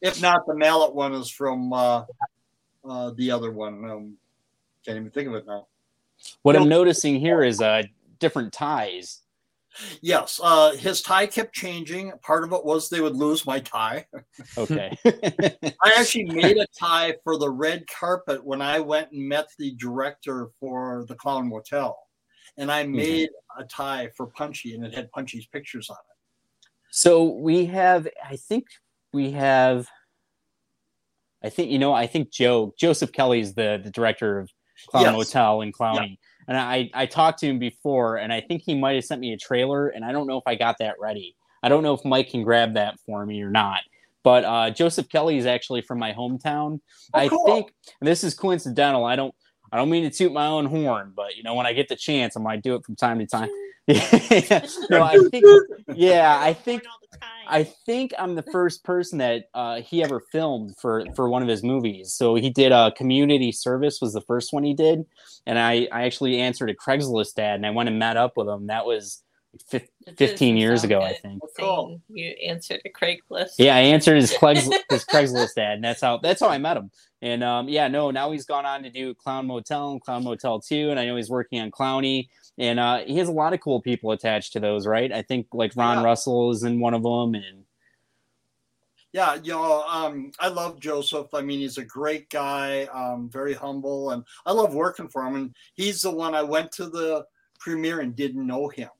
if 0.00 0.22
not, 0.22 0.46
the 0.46 0.54
mallet 0.54 0.94
one 0.94 1.12
is 1.12 1.28
from 1.28 1.72
uh, 1.72 2.04
uh, 2.88 3.10
the 3.16 3.32
other 3.32 3.50
one. 3.50 3.84
Um, 3.90 4.16
can't 4.84 4.96
even 4.96 5.10
think 5.10 5.28
of 5.28 5.34
it 5.34 5.46
now. 5.48 5.66
What 6.42 6.54
I'm 6.54 6.68
noticing 6.68 7.18
here 7.18 7.42
is 7.42 7.60
uh, 7.60 7.82
different 8.18 8.52
ties 8.52 9.19
Yes, 10.02 10.40
uh, 10.42 10.72
his 10.72 11.00
tie 11.02 11.26
kept 11.26 11.54
changing. 11.54 12.12
Part 12.22 12.44
of 12.44 12.52
it 12.52 12.64
was 12.64 12.88
they 12.88 13.00
would 13.00 13.16
lose 13.16 13.46
my 13.46 13.60
tie. 13.60 14.06
Okay. 14.58 14.96
I 15.04 15.94
actually 15.96 16.24
made 16.24 16.56
a 16.56 16.66
tie 16.78 17.14
for 17.22 17.38
the 17.38 17.50
red 17.50 17.84
carpet 17.86 18.44
when 18.44 18.60
I 18.60 18.80
went 18.80 19.12
and 19.12 19.28
met 19.28 19.48
the 19.58 19.74
director 19.76 20.48
for 20.58 21.04
the 21.08 21.14
Clown 21.14 21.48
Motel, 21.48 21.96
and 22.56 22.70
I 22.70 22.84
made 22.84 23.28
mm-hmm. 23.28 23.62
a 23.62 23.66
tie 23.66 24.10
for 24.16 24.26
Punchy, 24.26 24.74
and 24.74 24.84
it 24.84 24.94
had 24.94 25.10
Punchy's 25.12 25.46
pictures 25.46 25.88
on 25.88 25.96
it. 25.96 26.68
So 26.90 27.24
we 27.24 27.66
have, 27.66 28.08
I 28.28 28.36
think 28.36 28.66
we 29.12 29.30
have, 29.32 29.88
I 31.42 31.48
think 31.48 31.70
you 31.70 31.78
know, 31.78 31.92
I 31.92 32.06
think 32.06 32.30
Joe 32.30 32.74
Joseph 32.78 33.12
Kelly's 33.12 33.54
the 33.54 33.80
the 33.82 33.90
director 33.90 34.40
of 34.40 34.50
Clown 34.88 35.04
yes. 35.04 35.12
Motel 35.12 35.60
and 35.62 35.72
Clowny. 35.72 36.10
Yeah 36.10 36.26
and 36.50 36.58
I 36.58 36.90
I 36.92 37.06
talked 37.06 37.38
to 37.38 37.46
him 37.46 37.58
before, 37.60 38.16
and 38.16 38.32
I 38.32 38.40
think 38.40 38.62
he 38.66 38.74
might 38.74 38.96
have 38.96 39.04
sent 39.04 39.20
me 39.20 39.32
a 39.32 39.38
trailer, 39.38 39.88
and 39.88 40.04
I 40.04 40.10
don't 40.10 40.26
know 40.26 40.36
if 40.36 40.42
I 40.46 40.56
got 40.56 40.76
that 40.80 40.96
ready. 41.00 41.36
I 41.62 41.68
don't 41.68 41.84
know 41.84 41.94
if 41.94 42.04
Mike 42.04 42.30
can 42.30 42.42
grab 42.42 42.74
that 42.74 42.98
for 43.06 43.24
me 43.24 43.40
or 43.40 43.50
not. 43.50 43.80
But 44.22 44.44
uh, 44.44 44.70
Joseph 44.70 45.08
Kelly 45.08 45.38
is 45.38 45.46
actually 45.46 45.80
from 45.82 45.98
my 45.98 46.12
hometown. 46.12 46.80
I 47.14 47.28
cool. 47.28 47.46
think 47.46 47.72
and 48.00 48.08
this 48.08 48.24
is 48.24 48.34
coincidental. 48.34 49.04
I 49.04 49.14
don't 49.14 49.34
I 49.72 49.76
don't 49.76 49.88
mean 49.88 50.02
to 50.02 50.10
toot 50.10 50.32
my 50.32 50.46
own 50.46 50.66
horn, 50.66 51.12
but 51.14 51.36
you 51.36 51.44
know 51.44 51.54
when 51.54 51.66
I 51.66 51.72
get 51.72 51.88
the 51.88 51.96
chance, 51.96 52.36
I 52.36 52.40
might 52.40 52.62
do 52.62 52.74
it 52.74 52.84
from 52.84 52.96
time 52.96 53.20
to 53.20 53.26
time. 53.26 53.48
no, 54.90 55.02
I 55.02 55.18
think 55.30 55.44
yeah, 55.94 56.38
I 56.40 56.52
think 56.52 56.82
I 57.46 57.64
think 57.64 58.12
I'm 58.18 58.34
the 58.34 58.42
first 58.42 58.84
person 58.84 59.18
that 59.18 59.48
uh, 59.54 59.80
he 59.80 60.02
ever 60.02 60.20
filmed 60.20 60.76
for 60.78 61.04
for 61.14 61.28
one 61.28 61.42
of 61.42 61.48
his 61.48 61.62
movies. 61.62 62.12
So 62.12 62.34
he 62.34 62.50
did 62.50 62.72
a 62.72 62.76
uh, 62.76 62.90
community 62.90 63.52
service 63.52 64.00
was 64.00 64.12
the 64.12 64.20
first 64.20 64.52
one 64.52 64.64
he 64.64 64.74
did, 64.74 65.04
and 65.46 65.58
I 65.58 65.88
I 65.92 66.04
actually 66.04 66.38
answered 66.38 66.70
a 66.70 66.74
Craigslist 66.74 67.38
ad 67.38 67.56
and 67.56 67.66
I 67.66 67.70
went 67.70 67.88
and 67.88 67.98
met 67.98 68.16
up 68.16 68.36
with 68.36 68.48
him. 68.48 68.68
That 68.68 68.86
was 68.86 69.22
15 70.16 70.56
years 70.56 70.84
ago, 70.84 71.00
I 71.00 71.14
think. 71.14 71.42
Saying 71.56 72.00
You 72.08 72.28
answered 72.46 72.80
a 72.84 72.88
Craigslist. 72.88 73.54
Yeah, 73.58 73.76
I 73.76 73.80
answered 73.80 74.16
his 74.16 74.32
Craigslist, 74.32 74.78
his 74.90 75.04
Craigslist 75.04 75.58
ad, 75.58 75.74
and 75.74 75.84
that's 75.84 76.00
how 76.00 76.18
that's 76.18 76.40
how 76.40 76.48
I 76.48 76.58
met 76.58 76.76
him. 76.76 76.90
And 77.22 77.42
um, 77.42 77.68
yeah, 77.68 77.88
no, 77.88 78.10
now 78.10 78.30
he's 78.30 78.46
gone 78.46 78.64
on 78.64 78.82
to 78.84 78.90
do 78.90 79.14
Clown 79.14 79.46
Motel 79.46 79.92
and 79.92 80.00
Clown 80.00 80.24
Motel 80.24 80.60
2, 80.60 80.90
and 80.90 80.98
I 80.98 81.06
know 81.06 81.16
he's 81.16 81.30
working 81.30 81.60
on 81.60 81.70
Clowny, 81.70 82.28
and 82.60 82.78
uh, 82.78 82.98
he 82.98 83.16
has 83.16 83.28
a 83.28 83.32
lot 83.32 83.54
of 83.54 83.60
cool 83.60 83.80
people 83.80 84.12
attached 84.12 84.52
to 84.52 84.60
those, 84.60 84.86
right? 84.86 85.10
I 85.10 85.22
think 85.22 85.46
like 85.52 85.72
Ron 85.74 85.98
Yeah. 85.98 86.04
Russell 86.04 86.50
is 86.50 86.62
in 86.62 86.78
one 86.78 86.92
of 86.92 87.02
them, 87.02 87.34
and 87.34 87.64
Yeah, 89.12 89.34
you 89.36 89.52
know, 89.52 89.82
um, 89.88 90.30
I 90.38 90.48
love 90.48 90.78
Joseph. 90.78 91.32
I 91.34 91.40
mean, 91.40 91.58
he's 91.58 91.78
a 91.78 91.84
great 91.84 92.28
guy, 92.28 92.84
um, 92.92 93.30
very 93.30 93.54
humble, 93.54 94.10
and 94.10 94.22
I 94.44 94.52
love 94.52 94.74
working 94.74 95.08
for 95.08 95.26
him. 95.26 95.34
And 95.36 95.54
he's 95.74 96.02
the 96.02 96.10
one 96.10 96.34
I 96.34 96.42
went 96.42 96.70
to 96.72 96.88
the 96.88 97.24
premiere 97.58 98.00
and 98.00 98.14
didn't 98.14 98.46
know 98.46 98.68
him. 98.68 98.90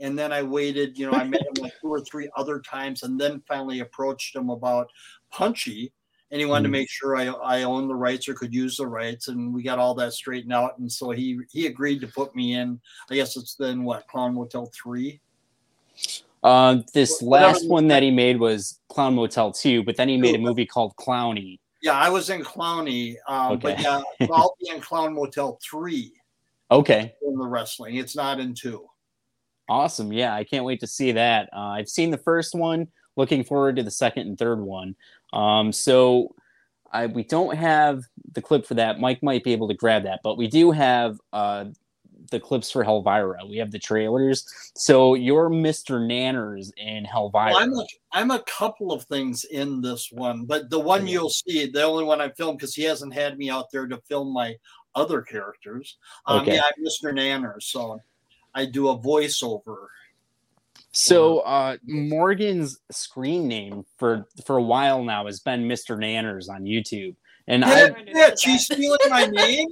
And 0.00 0.18
then 0.18 0.32
I 0.32 0.42
waited, 0.42 0.98
you 0.98 1.08
know, 1.08 1.16
I 1.16 1.24
met 1.24 1.40
him 1.40 1.62
like 1.62 1.72
two 1.80 1.88
or 1.88 2.00
three 2.02 2.28
other 2.36 2.60
times, 2.60 3.04
and 3.04 3.18
then 3.18 3.42
finally 3.46 3.80
approached 3.80 4.34
him 4.34 4.50
about 4.50 4.90
Punchy, 5.30 5.92
and 6.30 6.40
he 6.40 6.46
wanted 6.46 6.64
to 6.64 6.68
Mhm. 6.68 6.72
make 6.72 6.90
sure 6.90 7.16
I, 7.16 7.26
I 7.26 7.62
owned 7.62 7.88
the 7.88 7.94
rights 7.94 8.28
or 8.28 8.34
could 8.34 8.52
use 8.54 8.76
the 8.78 8.86
rights, 8.86 9.28
and 9.28 9.52
we 9.54 9.62
got 9.62 9.78
all 9.78 9.94
that 9.94 10.12
straightened 10.12 10.52
out. 10.52 10.78
And 10.78 10.90
so 10.90 11.10
he 11.10 11.38
he 11.52 11.66
agreed 11.66 12.00
to 12.00 12.08
put 12.08 12.34
me 12.34 12.54
in. 12.54 12.80
I 13.10 13.14
guess 13.14 13.36
it's 13.36 13.54
then 13.54 13.84
what 13.84 14.06
Clown 14.08 14.34
Motel 14.34 14.70
three. 14.74 15.20
um, 16.42 16.84
this 16.92 17.20
Whatever 17.20 17.52
last 17.52 17.64
you 17.64 17.70
one 17.70 17.88
that 17.88 18.02
he 18.02 18.10
made 18.10 18.38
was 18.38 18.80
Clown 18.88 19.14
Motel 19.14 19.50
2, 19.52 19.82
but 19.82 19.96
then 19.96 20.08
he 20.08 20.16
made 20.16 20.34
a 20.34 20.38
movie 20.38 20.66
called 20.66 20.94
Clowny. 20.96 21.58
Yeah, 21.82 21.94
I 21.94 22.08
was 22.08 22.30
in 22.30 22.42
Clowny, 22.44 23.16
um, 23.28 23.58
but 23.58 23.80
yeah, 23.80 24.02
I'll 24.32 24.54
be 24.60 24.70
in 24.70 24.80
Clown 24.80 25.14
Motel 25.14 25.58
three. 25.62 26.12
Okay, 26.70 27.14
in 27.22 27.36
the 27.36 27.46
wrestling. 27.46 27.96
It's 27.96 28.16
not 28.16 28.40
in 28.40 28.54
two. 28.54 28.86
Awesome. 29.68 30.12
Yeah, 30.12 30.34
I 30.34 30.44
can't 30.44 30.64
wait 30.64 30.80
to 30.80 30.86
see 30.86 31.12
that. 31.12 31.48
Uh, 31.52 31.58
I've 31.60 31.88
seen 31.88 32.10
the 32.10 32.18
first 32.18 32.54
one. 32.54 32.88
Looking 33.16 33.42
forward 33.44 33.76
to 33.76 33.82
the 33.82 33.90
second 33.90 34.28
and 34.28 34.38
third 34.38 34.60
one. 34.60 34.94
Um, 35.36 35.70
so 35.70 36.34
I, 36.92 37.06
we 37.06 37.22
don't 37.22 37.54
have 37.56 38.02
the 38.32 38.40
clip 38.40 38.66
for 38.66 38.74
that. 38.74 38.98
Mike 38.98 39.22
might 39.22 39.44
be 39.44 39.52
able 39.52 39.68
to 39.68 39.74
grab 39.74 40.04
that, 40.04 40.20
but 40.24 40.38
we 40.38 40.46
do 40.46 40.70
have 40.70 41.20
uh, 41.32 41.66
the 42.30 42.40
clips 42.40 42.70
for 42.70 42.82
Helvira. 42.82 43.46
We 43.48 43.58
have 43.58 43.70
the 43.70 43.78
trailers. 43.78 44.46
So 44.74 45.14
you're 45.14 45.50
Mr. 45.50 46.00
Nanners 46.00 46.70
in 46.78 47.04
Helvira. 47.04 47.52
Well, 47.52 47.58
I'm 47.58 47.74
a, 47.74 47.86
I'm 48.12 48.30
a 48.30 48.42
couple 48.44 48.92
of 48.92 49.04
things 49.04 49.44
in 49.44 49.82
this 49.82 50.10
one, 50.10 50.46
but 50.46 50.70
the 50.70 50.80
one 50.80 51.06
you'll 51.06 51.30
see, 51.30 51.66
the 51.66 51.82
only 51.82 52.04
one 52.04 52.22
I 52.22 52.30
filmed 52.30 52.58
because 52.58 52.74
he 52.74 52.84
hasn't 52.84 53.12
had 53.12 53.36
me 53.36 53.50
out 53.50 53.66
there 53.70 53.86
to 53.86 53.98
film 54.08 54.32
my 54.32 54.56
other 54.94 55.20
characters. 55.20 55.98
Um, 56.24 56.40
Okay. 56.40 56.54
Yeah, 56.54 56.62
I'm 56.64 56.84
Mr. 56.84 57.12
Nanner, 57.12 57.60
so 57.60 58.00
I 58.54 58.64
do 58.64 58.88
a 58.88 58.98
voiceover. 58.98 59.88
So 60.98 61.40
uh, 61.40 61.76
Morgan's 61.84 62.78
screen 62.90 63.46
name 63.46 63.84
for 63.98 64.26
for 64.46 64.56
a 64.56 64.62
while 64.62 65.04
now 65.04 65.26
has 65.26 65.40
been 65.40 65.68
Mr. 65.68 65.94
Nanners 65.98 66.48
on 66.48 66.62
YouTube, 66.62 67.14
and 67.46 67.62
Yeah, 67.62 67.90
I 67.94 68.04
yeah, 68.06 68.30
she's 68.34 68.64
stealing 68.64 68.98
my 69.10 69.26
name. 69.30 69.68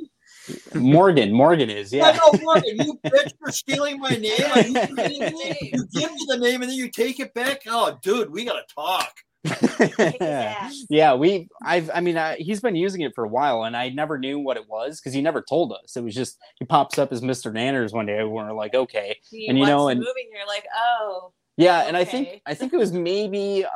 Morgan 0.75 1.33
Morgan 1.33 1.71
is 1.71 1.95
yeah. 1.95 2.11
No, 2.11 2.31
no, 2.31 2.41
Morgan, 2.43 2.77
you 2.79 3.01
bitch 3.07 3.33
for 3.43 3.51
stealing 3.51 4.01
my 4.01 4.11
name. 4.11 4.39
Are 4.55 4.61
you 4.61 4.75
me? 4.95 5.71
You 5.73 5.87
give 5.95 6.13
me 6.13 6.27
the 6.29 6.37
name 6.39 6.61
and 6.61 6.71
then 6.71 6.77
you 6.77 6.91
take 6.91 7.19
it 7.19 7.33
back. 7.33 7.63
Oh, 7.67 7.99
dude, 8.03 8.31
we 8.31 8.45
gotta 8.45 8.67
talk. 8.75 9.15
Yeah, 10.89 11.15
we. 11.17 11.49
I've. 11.63 11.91
I 11.93 12.01
mean, 12.01 12.17
I, 12.17 12.37
he's 12.37 12.61
been 12.61 12.77
using 12.77 13.03
it 13.03 13.15
for 13.15 13.25
a 13.25 13.29
while, 13.29 13.65
and 13.65 13.77
I 13.77 13.91
never 13.91 14.19
knew 14.19 14.39
what 14.39 14.57
it 14.57 14.69
was 14.69 15.01
because 15.01 15.13
he 15.13 15.21
never 15.21 15.43
told 15.43 15.73
us. 15.73 15.97
It 15.97 16.03
was 16.03 16.15
just 16.15 16.39
he 16.59 16.65
pops 16.65 16.99
up 16.99 17.13
as 17.13 17.23
Mister 17.23 17.53
Nanners 17.53 17.93
one 17.93 18.07
day, 18.07 18.19
and 18.19 18.31
we're 18.31 18.53
like, 18.53 18.75
okay, 18.75 19.19
You 19.31 19.47
and 19.49 19.59
you 19.59 19.67
know, 19.67 19.89
and 19.89 20.01
movie 20.01 20.11
and 20.25 20.33
you're 20.37 20.47
like, 20.47 20.67
oh, 20.75 21.33
yeah, 21.57 21.83
and 21.83 21.97
I 21.97 22.05
think. 22.05 22.43
I 22.47 22.55
think 22.55 22.73
it 22.73 22.79
was 22.79 22.93
maybe 22.93 23.65
uh, 23.65 23.69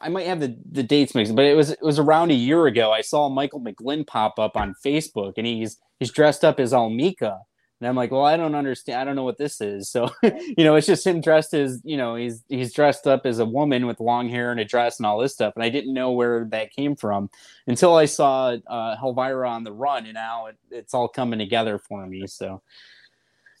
I 0.00 0.08
might 0.08 0.26
have 0.26 0.40
the 0.40 0.56
the 0.70 0.82
dates 0.82 1.14
mixed, 1.14 1.34
but 1.34 1.44
it 1.44 1.54
was 1.54 1.70
it 1.70 1.82
was 1.82 1.98
around 1.98 2.30
a 2.30 2.34
year 2.34 2.66
ago. 2.66 2.92
I 2.92 3.00
saw 3.00 3.28
Michael 3.28 3.60
McGlynn 3.60 4.06
pop 4.06 4.38
up 4.38 4.56
on 4.56 4.74
Facebook, 4.84 5.34
and 5.36 5.46
he's 5.46 5.78
he's 5.98 6.12
dressed 6.12 6.44
up 6.44 6.60
as 6.60 6.72
Almika. 6.72 7.38
And 7.80 7.88
I'm 7.88 7.94
like, 7.94 8.10
well, 8.10 8.24
I 8.24 8.36
don't 8.36 8.56
understand. 8.56 9.00
I 9.00 9.04
don't 9.04 9.14
know 9.14 9.24
what 9.24 9.38
this 9.38 9.60
is. 9.60 9.88
So, 9.88 10.10
you 10.22 10.64
know, 10.64 10.74
it's 10.74 10.86
just 10.86 11.06
him 11.06 11.20
dressed 11.20 11.54
as, 11.54 11.80
you 11.84 11.96
know, 11.96 12.16
he's 12.16 12.42
he's 12.48 12.72
dressed 12.72 13.06
up 13.06 13.24
as 13.24 13.38
a 13.38 13.44
woman 13.44 13.86
with 13.86 14.00
long 14.00 14.28
hair 14.28 14.50
and 14.50 14.58
a 14.58 14.64
dress 14.64 14.98
and 14.98 15.06
all 15.06 15.18
this 15.18 15.32
stuff. 15.32 15.54
And 15.54 15.62
I 15.62 15.68
didn't 15.68 15.94
know 15.94 16.10
where 16.12 16.44
that 16.46 16.72
came 16.72 16.96
from 16.96 17.30
until 17.68 17.94
I 17.94 18.06
saw 18.06 18.56
uh, 18.66 18.96
Helvira 18.96 19.48
on 19.48 19.62
the 19.62 19.72
run, 19.72 20.06
and 20.06 20.14
now 20.14 20.46
it, 20.46 20.56
it's 20.70 20.92
all 20.92 21.08
coming 21.08 21.38
together 21.38 21.78
for 21.78 22.04
me. 22.04 22.26
So, 22.26 22.62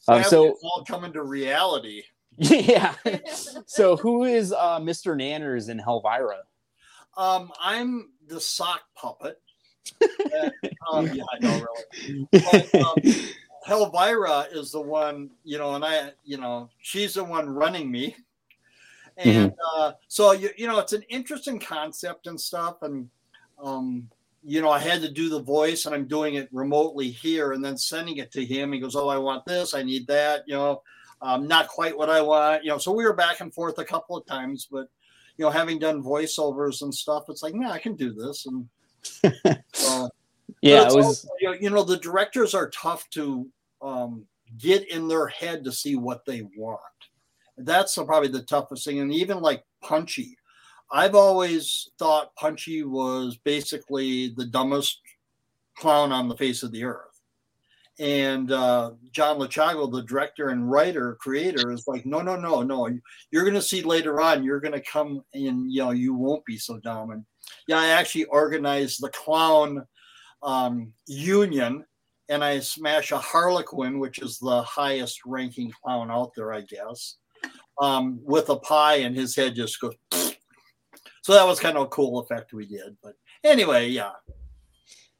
um, 0.08 0.24
so 0.24 0.46
it's 0.46 0.64
all 0.64 0.84
coming 0.84 1.12
to 1.12 1.22
reality. 1.22 2.02
yeah. 2.38 2.94
so, 3.66 3.96
who 3.96 4.24
is 4.24 4.52
uh, 4.52 4.80
Mr. 4.80 5.16
Nanners 5.16 5.68
in 5.68 5.78
Helvira? 5.78 6.38
Um, 7.16 7.50
I'm 7.60 8.10
the 8.26 8.40
sock 8.40 8.82
puppet. 8.94 9.40
And, 10.34 10.52
um, 10.92 11.06
yeah, 11.14 11.24
I 11.32 11.38
know, 11.40 11.66
really. 12.06 12.28
But, 12.30 12.74
um, 12.74 12.96
Helvira 13.68 14.50
is 14.54 14.72
the 14.72 14.80
one, 14.80 15.30
you 15.44 15.58
know, 15.58 15.74
and 15.74 15.84
I, 15.84 16.12
you 16.24 16.38
know, 16.38 16.70
she's 16.80 17.14
the 17.14 17.24
one 17.24 17.48
running 17.50 17.90
me. 17.90 18.16
And 19.18 19.52
uh, 19.76 19.92
so, 20.06 20.32
you, 20.32 20.50
you 20.56 20.66
know, 20.66 20.78
it's 20.78 20.92
an 20.92 21.02
interesting 21.08 21.58
concept 21.58 22.26
and 22.28 22.40
stuff. 22.40 22.82
And, 22.82 23.10
um, 23.62 24.08
you 24.44 24.62
know, 24.62 24.70
I 24.70 24.78
had 24.78 25.02
to 25.02 25.10
do 25.10 25.28
the 25.28 25.42
voice 25.42 25.84
and 25.86 25.94
I'm 25.94 26.06
doing 26.06 26.34
it 26.36 26.48
remotely 26.52 27.10
here 27.10 27.52
and 27.52 27.62
then 27.62 27.76
sending 27.76 28.16
it 28.18 28.30
to 28.32 28.44
him. 28.44 28.72
He 28.72 28.78
goes, 28.78 28.96
Oh, 28.96 29.08
I 29.08 29.18
want 29.18 29.44
this, 29.44 29.74
I 29.74 29.82
need 29.82 30.06
that, 30.06 30.44
you 30.46 30.54
know, 30.54 30.82
um, 31.20 31.48
not 31.48 31.68
quite 31.68 31.98
what 31.98 32.08
I 32.08 32.22
want, 32.22 32.64
you 32.64 32.70
know. 32.70 32.78
So 32.78 32.92
we 32.92 33.04
were 33.04 33.12
back 33.12 33.40
and 33.40 33.52
forth 33.52 33.78
a 33.78 33.84
couple 33.84 34.16
of 34.16 34.24
times, 34.24 34.68
but, 34.70 34.88
you 35.36 35.44
know, 35.44 35.50
having 35.50 35.78
done 35.78 36.02
voiceovers 36.02 36.82
and 36.82 36.94
stuff, 36.94 37.24
it's 37.28 37.42
like, 37.42 37.54
nah, 37.54 37.72
I 37.72 37.78
can 37.80 37.96
do 37.96 38.12
this. 38.12 38.46
And 38.46 38.68
uh, 39.44 40.08
Yeah, 40.62 40.82
it 40.86 40.94
was- 40.94 41.04
also, 41.04 41.28
you 41.40 41.48
know, 41.48 41.56
you 41.60 41.70
know, 41.70 41.82
the 41.82 41.96
directors 41.98 42.54
are 42.54 42.70
tough 42.70 43.10
to 43.10 43.48
um, 43.82 44.24
get 44.58 44.88
in 44.90 45.08
their 45.08 45.28
head 45.28 45.64
to 45.64 45.72
see 45.72 45.96
what 45.96 46.24
they 46.24 46.42
want. 46.56 46.80
That's 47.56 47.96
probably 47.96 48.28
the 48.28 48.42
toughest 48.42 48.84
thing. 48.84 49.00
And 49.00 49.12
even 49.12 49.40
like 49.40 49.64
Punchy, 49.82 50.36
I've 50.90 51.14
always 51.14 51.90
thought 51.98 52.34
Punchy 52.36 52.82
was 52.82 53.36
basically 53.44 54.28
the 54.36 54.46
dumbest 54.46 55.00
clown 55.76 56.12
on 56.12 56.28
the 56.28 56.36
face 56.36 56.62
of 56.62 56.72
the 56.72 56.84
earth. 56.84 57.04
And 58.00 58.52
uh, 58.52 58.92
John 59.10 59.38
Lechago, 59.38 59.90
the 59.90 60.04
director 60.04 60.50
and 60.50 60.70
writer, 60.70 61.16
creator, 61.20 61.72
is 61.72 61.88
like, 61.88 62.06
no, 62.06 62.20
no, 62.20 62.36
no, 62.36 62.62
no. 62.62 62.88
You're 63.32 63.42
going 63.42 63.54
to 63.54 63.62
see 63.62 63.82
later 63.82 64.20
on, 64.20 64.44
you're 64.44 64.60
going 64.60 64.72
to 64.72 64.80
come 64.80 65.24
and, 65.34 65.70
you 65.70 65.82
know, 65.82 65.90
you 65.90 66.14
won't 66.14 66.44
be 66.44 66.58
so 66.58 66.78
dumb. 66.78 67.10
And 67.10 67.24
yeah, 67.66 67.80
I 67.80 67.88
actually 67.88 68.24
organized 68.26 69.02
the 69.02 69.10
clown 69.10 69.84
um, 70.44 70.92
union 71.06 71.84
and 72.28 72.44
I 72.44 72.60
smash 72.60 73.12
a 73.12 73.18
Harlequin, 73.18 73.98
which 73.98 74.18
is 74.18 74.38
the 74.38 74.62
highest 74.62 75.20
ranking 75.24 75.72
clown 75.82 76.10
out 76.10 76.32
there, 76.36 76.52
I 76.52 76.62
guess, 76.62 77.16
um, 77.80 78.20
with 78.22 78.48
a 78.50 78.56
pie, 78.56 78.96
and 78.96 79.16
his 79.16 79.34
head 79.34 79.54
just 79.54 79.80
goes. 79.80 79.94
So 81.22 81.34
that 81.34 81.46
was 81.46 81.60
kind 81.60 81.76
of 81.76 81.82
a 81.82 81.88
cool 81.88 82.20
effect 82.20 82.54
we 82.54 82.64
did. 82.64 82.96
But 83.02 83.12
anyway, 83.44 83.88
yeah. 83.88 84.12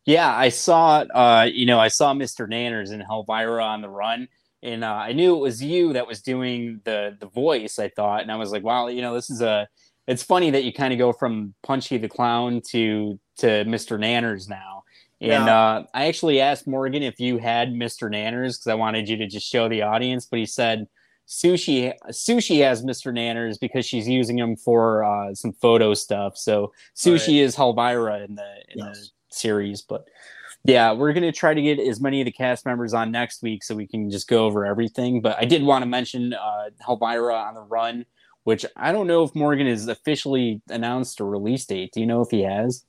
Yeah, 0.06 0.34
I 0.34 0.48
saw 0.48 1.00
uh, 1.00 1.50
you 1.52 1.66
know, 1.66 1.78
I 1.78 1.88
saw 1.88 2.14
Mr. 2.14 2.48
Nanners 2.48 2.92
in 2.92 3.02
Helvira 3.02 3.62
on 3.62 3.82
the 3.82 3.90
run. 3.90 4.26
And 4.62 4.82
uh, 4.82 4.92
I 4.92 5.12
knew 5.12 5.36
it 5.36 5.40
was 5.40 5.62
you 5.62 5.92
that 5.92 6.06
was 6.06 6.22
doing 6.22 6.80
the 6.84 7.16
the 7.20 7.28
voice, 7.28 7.78
I 7.78 7.88
thought. 7.88 8.22
And 8.22 8.32
I 8.32 8.36
was 8.36 8.50
like, 8.50 8.64
wow, 8.64 8.88
you 8.88 9.02
know, 9.02 9.14
this 9.14 9.30
is 9.30 9.40
a 9.40 9.68
it's 10.06 10.22
funny 10.22 10.50
that 10.50 10.64
you 10.64 10.72
kind 10.72 10.92
of 10.92 10.98
go 10.98 11.12
from 11.12 11.54
Punchy 11.62 11.98
the 11.98 12.08
Clown 12.08 12.62
to 12.70 13.20
to 13.38 13.46
Mr. 13.64 13.98
Nanners 13.98 14.48
now. 14.48 14.77
And 15.20 15.48
uh, 15.48 15.82
I 15.94 16.06
actually 16.06 16.40
asked 16.40 16.66
Morgan 16.66 17.02
if 17.02 17.18
you 17.18 17.38
had 17.38 17.72
Mr. 17.72 18.10
Nanners 18.10 18.58
because 18.58 18.68
I 18.68 18.74
wanted 18.74 19.08
you 19.08 19.16
to 19.16 19.26
just 19.26 19.50
show 19.50 19.68
the 19.68 19.82
audience, 19.82 20.26
but 20.26 20.38
he 20.38 20.46
said 20.46 20.86
Sushi 21.26 21.92
Sushi 22.10 22.62
has 22.62 22.84
Mr. 22.84 23.12
Nanners 23.12 23.58
because 23.60 23.84
she's 23.84 24.08
using 24.08 24.38
him 24.38 24.56
for 24.56 25.04
uh, 25.04 25.34
some 25.34 25.52
photo 25.52 25.94
stuff. 25.94 26.36
So 26.36 26.72
Sushi 26.96 27.40
is 27.40 27.56
Helvira 27.56 28.24
in 28.26 28.36
the 28.36 28.54
in 28.70 28.78
the 28.78 29.08
series, 29.30 29.82
but 29.82 30.04
yeah, 30.64 30.92
we're 30.92 31.12
gonna 31.12 31.32
try 31.32 31.52
to 31.52 31.62
get 31.62 31.80
as 31.80 32.00
many 32.00 32.20
of 32.20 32.24
the 32.24 32.32
cast 32.32 32.64
members 32.64 32.94
on 32.94 33.10
next 33.10 33.42
week 33.42 33.64
so 33.64 33.74
we 33.74 33.86
can 33.86 34.10
just 34.10 34.28
go 34.28 34.46
over 34.46 34.64
everything. 34.64 35.20
But 35.20 35.36
I 35.38 35.44
did 35.44 35.62
want 35.62 35.82
to 35.82 35.86
mention 35.86 36.32
uh, 36.32 36.70
Helvira 36.86 37.48
on 37.48 37.54
the 37.54 37.62
Run 37.62 38.06
which 38.48 38.64
I 38.76 38.92
don't 38.92 39.06
know 39.06 39.24
if 39.24 39.34
Morgan 39.34 39.66
has 39.66 39.88
officially 39.88 40.62
announced 40.70 41.20
a 41.20 41.24
release 41.24 41.66
date. 41.66 41.92
Do 41.92 42.00
you 42.00 42.06
know 42.06 42.22
if 42.22 42.30
he 42.30 42.40
has? 42.44 42.82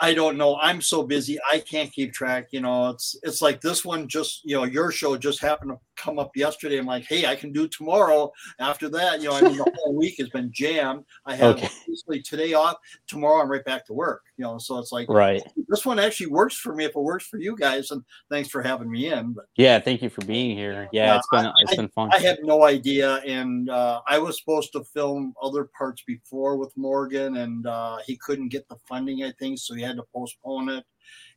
I 0.00 0.14
don't 0.14 0.36
know. 0.36 0.56
I'm 0.56 0.80
so 0.80 1.02
busy. 1.02 1.38
I 1.50 1.58
can't 1.58 1.92
keep 1.92 2.12
track. 2.12 2.48
You 2.52 2.60
know, 2.60 2.90
it's 2.90 3.16
it's 3.22 3.42
like 3.42 3.60
this 3.60 3.84
one 3.84 4.06
just, 4.08 4.42
you 4.44 4.56
know, 4.56 4.64
your 4.64 4.92
show 4.92 5.16
just 5.16 5.40
happened 5.40 5.72
to 5.72 5.78
come 5.98 6.18
up 6.18 6.30
yesterday. 6.36 6.78
I'm 6.78 6.86
like, 6.86 7.04
hey, 7.04 7.26
I 7.26 7.34
can 7.34 7.52
do 7.52 7.68
tomorrow. 7.68 8.32
After 8.58 8.88
that, 8.90 9.20
you 9.20 9.28
know, 9.28 9.34
I 9.34 9.42
mean, 9.42 9.56
the 9.58 9.70
whole 9.76 9.94
week 9.94 10.14
has 10.18 10.28
been 10.30 10.50
jammed. 10.52 11.04
I 11.26 11.34
have 11.36 11.56
Okay. 11.56 11.68
basically 11.86 12.22
today 12.22 12.54
off. 12.54 12.76
Tomorrow, 13.06 13.42
I'm 13.42 13.50
right 13.50 13.64
back 13.64 13.84
to 13.86 13.92
work. 13.92 14.22
You 14.36 14.44
know, 14.44 14.58
so 14.58 14.78
it's 14.78 14.92
like, 14.92 15.08
Right. 15.10 15.42
This 15.68 15.84
one 15.84 15.98
actually 15.98 16.28
works 16.28 16.56
for 16.56 16.74
me 16.74 16.84
if 16.84 16.92
it 16.94 17.00
works 17.00 17.26
for 17.26 17.38
you 17.38 17.56
guys. 17.56 17.90
And 17.90 18.02
thanks 18.30 18.48
for 18.48 18.62
having 18.62 18.90
me 18.90 19.12
in. 19.12 19.32
But 19.32 19.46
Yeah, 19.56 19.80
thank 19.80 20.00
you 20.00 20.08
for 20.08 20.24
being 20.24 20.56
here. 20.56 20.88
Yeah, 20.92 21.16
it's 21.16 21.28
been 21.30 21.46
I- 21.46 21.52
it's 21.58 21.76
been 21.76 21.88
fun. 21.88 22.10
I 22.12 22.18
had 22.18 22.38
no 22.42 22.64
idea, 22.64 23.16
and 23.26 23.68
uh, 23.68 24.00
I 24.06 24.18
was 24.18 24.38
supposed 24.38 24.72
to 24.72 24.84
film 24.84 25.34
other 25.42 25.68
parts 25.76 26.02
before 26.06 26.56
with 26.56 26.72
Morgan, 26.76 27.36
and 27.38 27.66
uh, 27.66 27.98
he 28.06 28.16
couldn't 28.16 28.48
get 28.48 28.68
the 28.68 28.76
funding, 28.88 29.24
I 29.24 29.32
think, 29.38 29.58
so 29.58 29.74
he 29.74 29.82
had 29.82 29.96
to 29.96 30.04
postpone 30.14 30.68
it. 30.68 30.84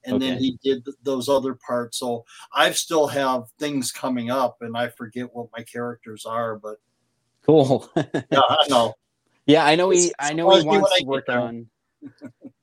And 0.06 0.22
then 0.22 0.38
he 0.38 0.58
did 0.64 0.84
th- 0.86 0.98
those 1.04 1.30
other 1.30 1.54
parts. 1.56 1.98
So 2.00 2.26
I 2.54 2.72
still 2.72 3.08
have 3.08 3.44
things 3.60 3.92
coming 3.92 4.32
up, 4.32 4.58
and 4.62 4.76
I 4.76 4.88
forget 4.90 5.34
what 5.34 5.48
my 5.56 5.64
characters 5.64 6.26
are. 6.26 6.58
But 6.58 6.78
Cool. 7.46 7.90
yeah, 7.96 8.22
I 8.32 8.66
know. 8.70 8.94
Yeah, 9.46 9.66
I 9.66 9.76
know 9.76 9.90
he. 9.90 10.12
I 10.20 10.34
know 10.34 10.50
he 10.56 10.66
wants 10.66 10.98
to 11.00 11.06
work 11.06 11.30
on. 11.30 11.68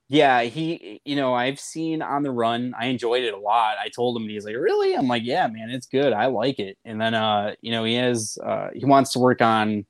Yeah, 0.08 0.42
he. 0.42 1.00
You 1.04 1.16
know, 1.16 1.34
I've 1.34 1.60
seen 1.60 2.00
on 2.02 2.22
the 2.22 2.30
run. 2.30 2.74
I 2.78 2.86
enjoyed 2.86 3.24
it 3.24 3.34
a 3.34 3.38
lot. 3.38 3.76
I 3.78 3.88
told 3.88 4.16
him, 4.16 4.22
and 4.22 4.30
he's 4.30 4.44
like, 4.44 4.56
"Really?" 4.56 4.94
I'm 4.94 5.06
like, 5.08 5.24
"Yeah, 5.24 5.46
man, 5.48 5.70
it's 5.70 5.86
good. 5.86 6.12
I 6.12 6.26
like 6.26 6.58
it." 6.58 6.78
And 6.84 7.00
then, 7.00 7.14
uh, 7.14 7.54
you 7.60 7.72
know, 7.72 7.84
he 7.84 7.94
has. 7.94 8.38
Uh, 8.42 8.68
he 8.74 8.84
wants 8.84 9.12
to 9.12 9.18
work 9.18 9.42
on. 9.42 9.86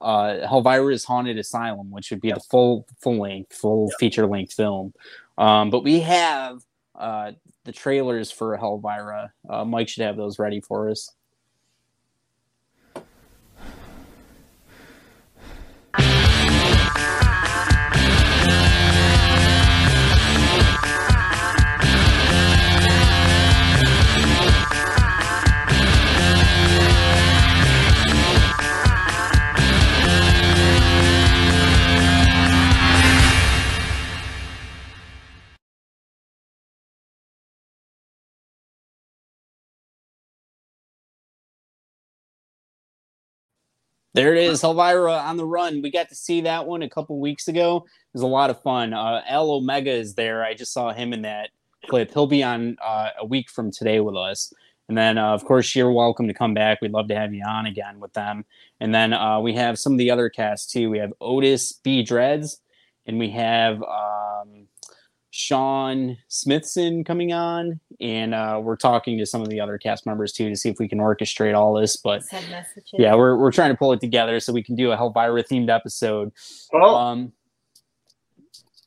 Uh, 0.00 0.44
Helvira's 0.44 1.04
Haunted 1.04 1.38
Asylum, 1.38 1.92
which 1.92 2.10
would 2.10 2.20
be 2.20 2.32
the 2.32 2.40
full, 2.40 2.84
full 3.00 3.20
length, 3.20 3.54
full 3.54 3.88
feature 4.00 4.26
length 4.26 4.54
film. 4.54 4.92
Um, 5.38 5.70
but 5.70 5.84
we 5.84 6.00
have 6.00 6.60
uh 6.98 7.32
the 7.66 7.72
trailers 7.72 8.32
for 8.32 8.58
Helvira. 8.58 9.30
Uh, 9.48 9.64
Mike 9.64 9.88
should 9.88 10.04
have 10.04 10.18
those 10.18 10.38
ready 10.40 10.60
for 10.60 10.90
us. 10.90 11.14
There 44.14 44.34
it 44.34 44.42
is, 44.42 44.62
Helvira 44.62 45.22
on 45.22 45.36
the 45.36 45.44
run. 45.44 45.82
We 45.82 45.90
got 45.90 46.08
to 46.08 46.14
see 46.14 46.40
that 46.42 46.66
one 46.66 46.82
a 46.82 46.88
couple 46.88 47.20
weeks 47.20 47.46
ago. 47.46 47.84
It 47.86 48.14
was 48.14 48.22
a 48.22 48.26
lot 48.26 48.50
of 48.50 48.60
fun. 48.62 48.94
Uh, 48.94 49.22
L 49.28 49.50
Omega 49.50 49.92
is 49.92 50.14
there. 50.14 50.42
I 50.42 50.54
just 50.54 50.72
saw 50.72 50.92
him 50.92 51.12
in 51.12 51.22
that 51.22 51.50
clip. 51.88 52.12
He'll 52.12 52.26
be 52.26 52.42
on 52.42 52.76
uh, 52.82 53.10
a 53.18 53.26
week 53.26 53.50
from 53.50 53.70
today 53.70 54.00
with 54.00 54.16
us. 54.16 54.52
And 54.88 54.96
then, 54.96 55.18
uh, 55.18 55.34
of 55.34 55.44
course, 55.44 55.76
you're 55.76 55.92
welcome 55.92 56.26
to 56.28 56.34
come 56.34 56.54
back. 56.54 56.80
We'd 56.80 56.92
love 56.92 57.08
to 57.08 57.14
have 57.14 57.34
you 57.34 57.44
on 57.46 57.66
again 57.66 58.00
with 58.00 58.14
them. 58.14 58.46
And 58.80 58.94
then 58.94 59.12
uh, 59.12 59.40
we 59.40 59.52
have 59.54 59.78
some 59.78 59.92
of 59.92 59.98
the 59.98 60.10
other 60.10 60.30
cast 60.30 60.70
too. 60.70 60.88
We 60.88 60.98
have 60.98 61.12
Otis 61.20 61.74
B. 61.74 62.02
Dreads, 62.02 62.60
and 63.04 63.18
we 63.18 63.28
have 63.30 63.82
um, 63.82 64.67
Sean 65.38 66.16
Smithson 66.26 67.04
coming 67.04 67.32
on. 67.32 67.78
And 68.00 68.34
uh, 68.34 68.60
we're 68.60 68.76
talking 68.76 69.16
to 69.18 69.26
some 69.26 69.40
of 69.40 69.48
the 69.48 69.60
other 69.60 69.78
cast 69.78 70.04
members 70.04 70.32
too 70.32 70.48
to 70.48 70.56
see 70.56 70.68
if 70.68 70.80
we 70.80 70.88
can 70.88 70.98
orchestrate 70.98 71.56
all 71.56 71.74
this. 71.74 71.96
But 71.96 72.24
yeah, 72.92 73.14
we're, 73.14 73.36
we're 73.36 73.52
trying 73.52 73.70
to 73.70 73.76
pull 73.76 73.92
it 73.92 74.00
together 74.00 74.40
so 74.40 74.52
we 74.52 74.64
can 74.64 74.74
do 74.74 74.90
a 74.90 74.96
Helvira 74.96 75.46
themed 75.46 75.72
episode. 75.72 76.32
Oh. 76.74 76.96
Um, 76.96 77.32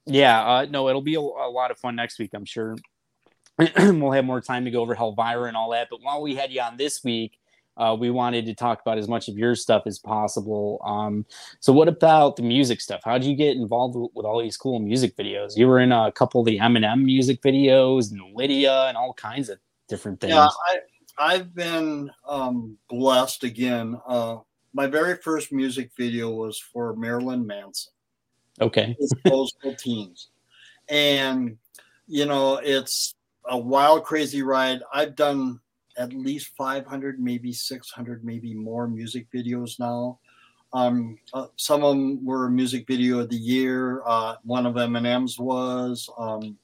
yeah, 0.06 0.44
uh, 0.44 0.66
no, 0.70 0.90
it'll 0.90 1.02
be 1.02 1.16
a, 1.16 1.22
a 1.22 1.50
lot 1.50 1.72
of 1.72 1.78
fun 1.78 1.96
next 1.96 2.20
week, 2.20 2.32
I'm 2.34 2.44
sure. 2.44 2.76
we'll 3.78 4.12
have 4.12 4.26
more 4.26 4.42
time 4.42 4.66
to 4.66 4.72
go 4.72 4.82
over 4.82 4.94
Helvira 4.94 5.48
and 5.48 5.56
all 5.56 5.72
that. 5.72 5.88
But 5.90 6.02
while 6.02 6.22
we 6.22 6.36
had 6.36 6.52
you 6.52 6.60
on 6.60 6.76
this 6.76 7.02
week, 7.02 7.38
uh, 7.78 7.96
we 7.98 8.10
wanted 8.12 8.46
to 8.46 8.54
talk 8.54 8.82
about 8.82 8.98
as 8.98 9.08
much 9.08 9.28
of 9.28 9.38
your 9.38 9.56
stuff 9.56 9.84
as 9.86 9.98
possible. 9.98 10.82
Um, 10.86 11.26
so, 11.60 11.72
what 11.74 11.88
about 11.88 12.36
the 12.36 12.44
music 12.44 12.82
stuff? 12.82 13.02
How 13.04 13.18
did 13.18 13.28
you 13.28 13.36
get 13.36 13.56
involved 13.56 13.96
with, 13.96 14.12
with 14.14 14.26
all 14.26 14.42
these 14.42 14.58
cool 14.58 14.80
music 14.80 15.16
videos? 15.16 15.58
You 15.58 15.68
were 15.68 15.80
in 15.80 15.92
a 15.92 16.12
couple 16.12 16.42
of 16.42 16.46
the 16.46 16.60
Eminem 16.60 17.04
music 17.04 17.42
videos 17.42 18.12
and 18.12 18.22
Lydia 18.36 18.86
and 18.88 18.98
all 18.98 19.14
kinds 19.14 19.50
of 19.50 19.60
different 19.88 20.20
things. 20.20 20.34
Yeah, 20.34 20.48
I, 20.48 20.80
I've 21.18 21.54
been 21.54 22.10
um, 22.28 22.78
blessed 22.90 23.44
again. 23.44 24.00
Uh, 24.08 24.38
my 24.74 24.88
very 24.88 25.18
first 25.18 25.52
music 25.52 25.92
video 25.98 26.30
was 26.30 26.58
for 26.58 26.96
Marilyn 26.96 27.46
Manson. 27.46 27.92
okay. 28.62 28.96
Disposable 29.00 29.76
Teens. 29.76 30.30
And, 30.90 31.58
you 32.08 32.26
know, 32.26 32.58
it's 32.58 33.16
a 33.50 33.58
wild, 33.58 34.04
crazy 34.04 34.42
ride. 34.44 34.82
I've 34.94 35.16
done 35.16 35.60
at 36.02 36.14
least 36.14 36.56
500, 36.58 37.20
maybe 37.20 37.54
600, 37.54 38.26
maybe 38.26 38.56
more 38.56 38.88
music 38.88 39.28
videos 39.34 39.80
now. 39.80 40.20
Um, 40.74 41.18
uh, 41.34 41.48
some 41.58 41.84
of 41.84 41.92
them 41.92 42.26
were 42.26 42.50
music 42.50 42.88
video 42.88 43.20
of 43.20 43.30
the 43.30 43.38
year. 43.38 44.02
Uh, 44.06 44.36
one 44.44 44.66
of 44.66 44.76
Eminem's 44.76 45.38
was 45.38 46.10
um, 46.18 46.58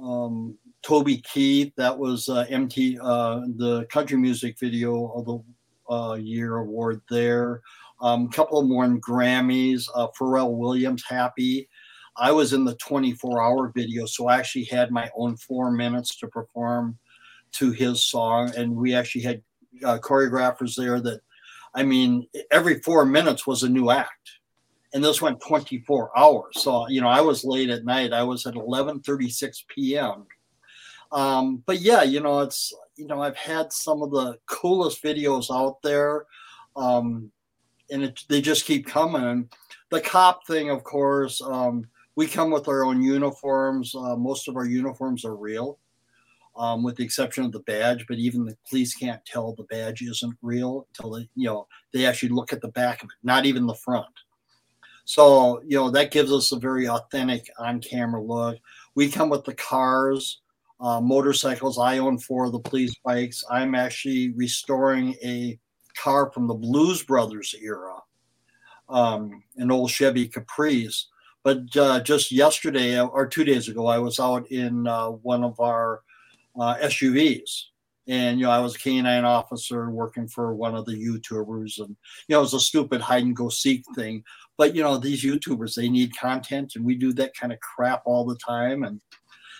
um, 0.00 0.56
Toby 0.82 1.18
Keith. 1.18 1.72
That 1.76 1.98
was 1.98 2.28
uh, 2.28 2.46
MT, 2.48 2.98
uh, 3.02 3.40
the 3.56 3.86
country 3.90 4.16
music 4.16 4.58
video 4.58 5.08
of 5.12 5.24
the 5.26 5.92
uh, 5.92 6.14
year 6.14 6.58
award 6.58 7.00
there. 7.10 7.62
Um, 8.00 8.26
a 8.26 8.28
couple 8.28 8.62
more 8.62 8.84
in 8.84 9.00
Grammys. 9.00 9.88
Uh, 9.94 10.08
Pharrell 10.18 10.56
Williams, 10.56 11.04
Happy. 11.06 11.68
I 12.16 12.32
was 12.32 12.52
in 12.52 12.64
the 12.64 12.74
24 12.76 13.42
hour 13.42 13.72
video, 13.74 14.04
so 14.04 14.28
I 14.28 14.36
actually 14.38 14.64
had 14.64 14.90
my 14.90 15.10
own 15.16 15.36
four 15.36 15.70
minutes 15.70 16.16
to 16.18 16.28
perform 16.28 16.98
to 17.52 17.72
his 17.72 18.04
song. 18.04 18.52
And 18.56 18.76
we 18.76 18.94
actually 18.94 19.22
had 19.22 19.42
uh, 19.84 19.98
choreographers 19.98 20.76
there 20.76 21.00
that, 21.00 21.20
I 21.74 21.82
mean, 21.82 22.26
every 22.50 22.80
four 22.80 23.04
minutes 23.04 23.46
was 23.46 23.62
a 23.62 23.68
new 23.68 23.90
act. 23.90 24.30
And 24.92 25.04
this 25.04 25.22
went 25.22 25.40
24 25.40 26.18
hours. 26.18 26.62
So, 26.62 26.88
you 26.88 27.00
know, 27.00 27.08
I 27.08 27.20
was 27.20 27.44
late 27.44 27.70
at 27.70 27.84
night. 27.84 28.12
I 28.12 28.24
was 28.24 28.44
at 28.46 28.54
11:36 28.54 29.64
p.m. 29.68 30.26
Um, 31.12 31.62
but 31.64 31.80
yeah, 31.80 32.02
you 32.02 32.20
know, 32.20 32.40
it's 32.40 32.72
you 32.96 33.06
know, 33.06 33.22
I've 33.22 33.36
had 33.36 33.72
some 33.72 34.02
of 34.02 34.10
the 34.10 34.38
coolest 34.46 35.02
videos 35.02 35.50
out 35.50 35.80
there. 35.82 36.26
Um, 36.76 37.30
and 37.90 38.04
it, 38.04 38.24
they 38.28 38.40
just 38.40 38.66
keep 38.66 38.86
coming. 38.86 39.22
And 39.22 39.48
the 39.90 40.00
cop 40.00 40.46
thing, 40.46 40.70
of 40.70 40.84
course, 40.84 41.40
um, 41.42 41.86
we 42.14 42.26
come 42.26 42.50
with 42.50 42.68
our 42.68 42.84
own 42.84 43.02
uniforms. 43.02 43.94
Uh, 43.94 44.16
most 44.16 44.48
of 44.48 44.56
our 44.56 44.66
uniforms 44.66 45.24
are 45.24 45.34
real, 45.34 45.78
um, 46.60 46.82
with 46.82 46.96
the 46.96 47.04
exception 47.04 47.44
of 47.44 47.52
the 47.52 47.60
badge. 47.60 48.04
But 48.06 48.18
even 48.18 48.44
the 48.44 48.56
police 48.68 48.94
can't 48.94 49.24
tell 49.24 49.54
the 49.54 49.64
badge 49.64 50.02
isn't 50.02 50.36
real 50.42 50.86
until 50.88 51.12
they, 51.12 51.28
you 51.34 51.46
know, 51.46 51.66
they 51.92 52.06
actually 52.06 52.28
look 52.28 52.52
at 52.52 52.60
the 52.60 52.68
back 52.68 53.02
of 53.02 53.08
it, 53.08 53.16
not 53.24 53.46
even 53.46 53.66
the 53.66 53.74
front. 53.74 54.06
So 55.06 55.60
you 55.66 55.76
know 55.76 55.90
that 55.90 56.12
gives 56.12 56.30
us 56.30 56.52
a 56.52 56.58
very 56.58 56.86
authentic 56.88 57.50
on-camera 57.58 58.22
look. 58.22 58.58
We 58.94 59.10
come 59.10 59.30
with 59.30 59.44
the 59.44 59.54
cars, 59.54 60.40
uh, 60.80 61.00
motorcycles. 61.00 61.78
I 61.78 61.98
own 61.98 62.18
four 62.18 62.44
of 62.44 62.52
the 62.52 62.60
police 62.60 62.94
bikes. 63.04 63.42
I'm 63.50 63.74
actually 63.74 64.30
restoring 64.32 65.16
a 65.24 65.58
car 65.96 66.30
from 66.30 66.46
the 66.46 66.54
Blues 66.54 67.02
Brothers 67.02 67.54
era, 67.60 67.96
um, 68.88 69.42
an 69.56 69.72
old 69.72 69.90
Chevy 69.90 70.28
Caprice. 70.28 71.08
But 71.42 71.74
uh, 71.76 72.00
just 72.00 72.30
yesterday 72.30 73.00
or 73.00 73.26
two 73.26 73.44
days 73.44 73.68
ago, 73.68 73.86
I 73.86 73.98
was 73.98 74.20
out 74.20 74.46
in 74.52 74.86
uh, 74.86 75.08
one 75.08 75.42
of 75.42 75.58
our 75.58 76.02
uh, 76.58 76.76
SUVs. 76.76 77.64
And, 78.08 78.40
you 78.40 78.46
know, 78.46 78.50
I 78.50 78.58
was 78.58 78.74
a 78.74 78.78
canine 78.78 79.24
officer 79.24 79.90
working 79.90 80.26
for 80.26 80.54
one 80.54 80.74
of 80.74 80.84
the 80.84 80.94
YouTubers. 80.94 81.78
And, 81.78 81.90
you 82.28 82.34
know, 82.34 82.38
it 82.38 82.42
was 82.42 82.54
a 82.54 82.60
stupid 82.60 83.00
hide 83.00 83.22
and 83.22 83.36
go 83.36 83.48
seek 83.48 83.84
thing. 83.94 84.24
But, 84.58 84.74
you 84.74 84.82
know, 84.82 84.96
these 84.96 85.22
YouTubers, 85.22 85.74
they 85.74 85.88
need 85.88 86.16
content 86.16 86.72
and 86.74 86.84
we 86.84 86.96
do 86.96 87.12
that 87.14 87.36
kind 87.38 87.52
of 87.52 87.60
crap 87.60 88.02
all 88.06 88.24
the 88.24 88.36
time. 88.36 88.82
And 88.82 89.00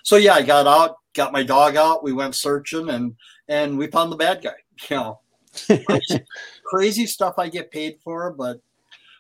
so, 0.03 0.17
yeah, 0.17 0.35
I 0.35 0.43
got 0.43 0.67
out, 0.67 0.97
got 1.15 1.33
my 1.33 1.43
dog 1.43 1.77
out. 1.77 2.03
We 2.03 2.13
went 2.13 2.35
searching 2.35 2.91
and, 2.91 3.15
and 3.49 3.79
we 3.79 3.87
found 3.87 4.11
the 4.11 4.17
bad 4.17 4.43
guy, 4.43 4.55
you 4.91 4.97
know 4.97 5.21
crazy, 5.53 6.25
crazy 6.65 7.07
stuff 7.07 7.35
I 7.39 7.49
get 7.49 7.71
paid 7.71 7.99
for, 8.03 8.33
but 8.33 8.59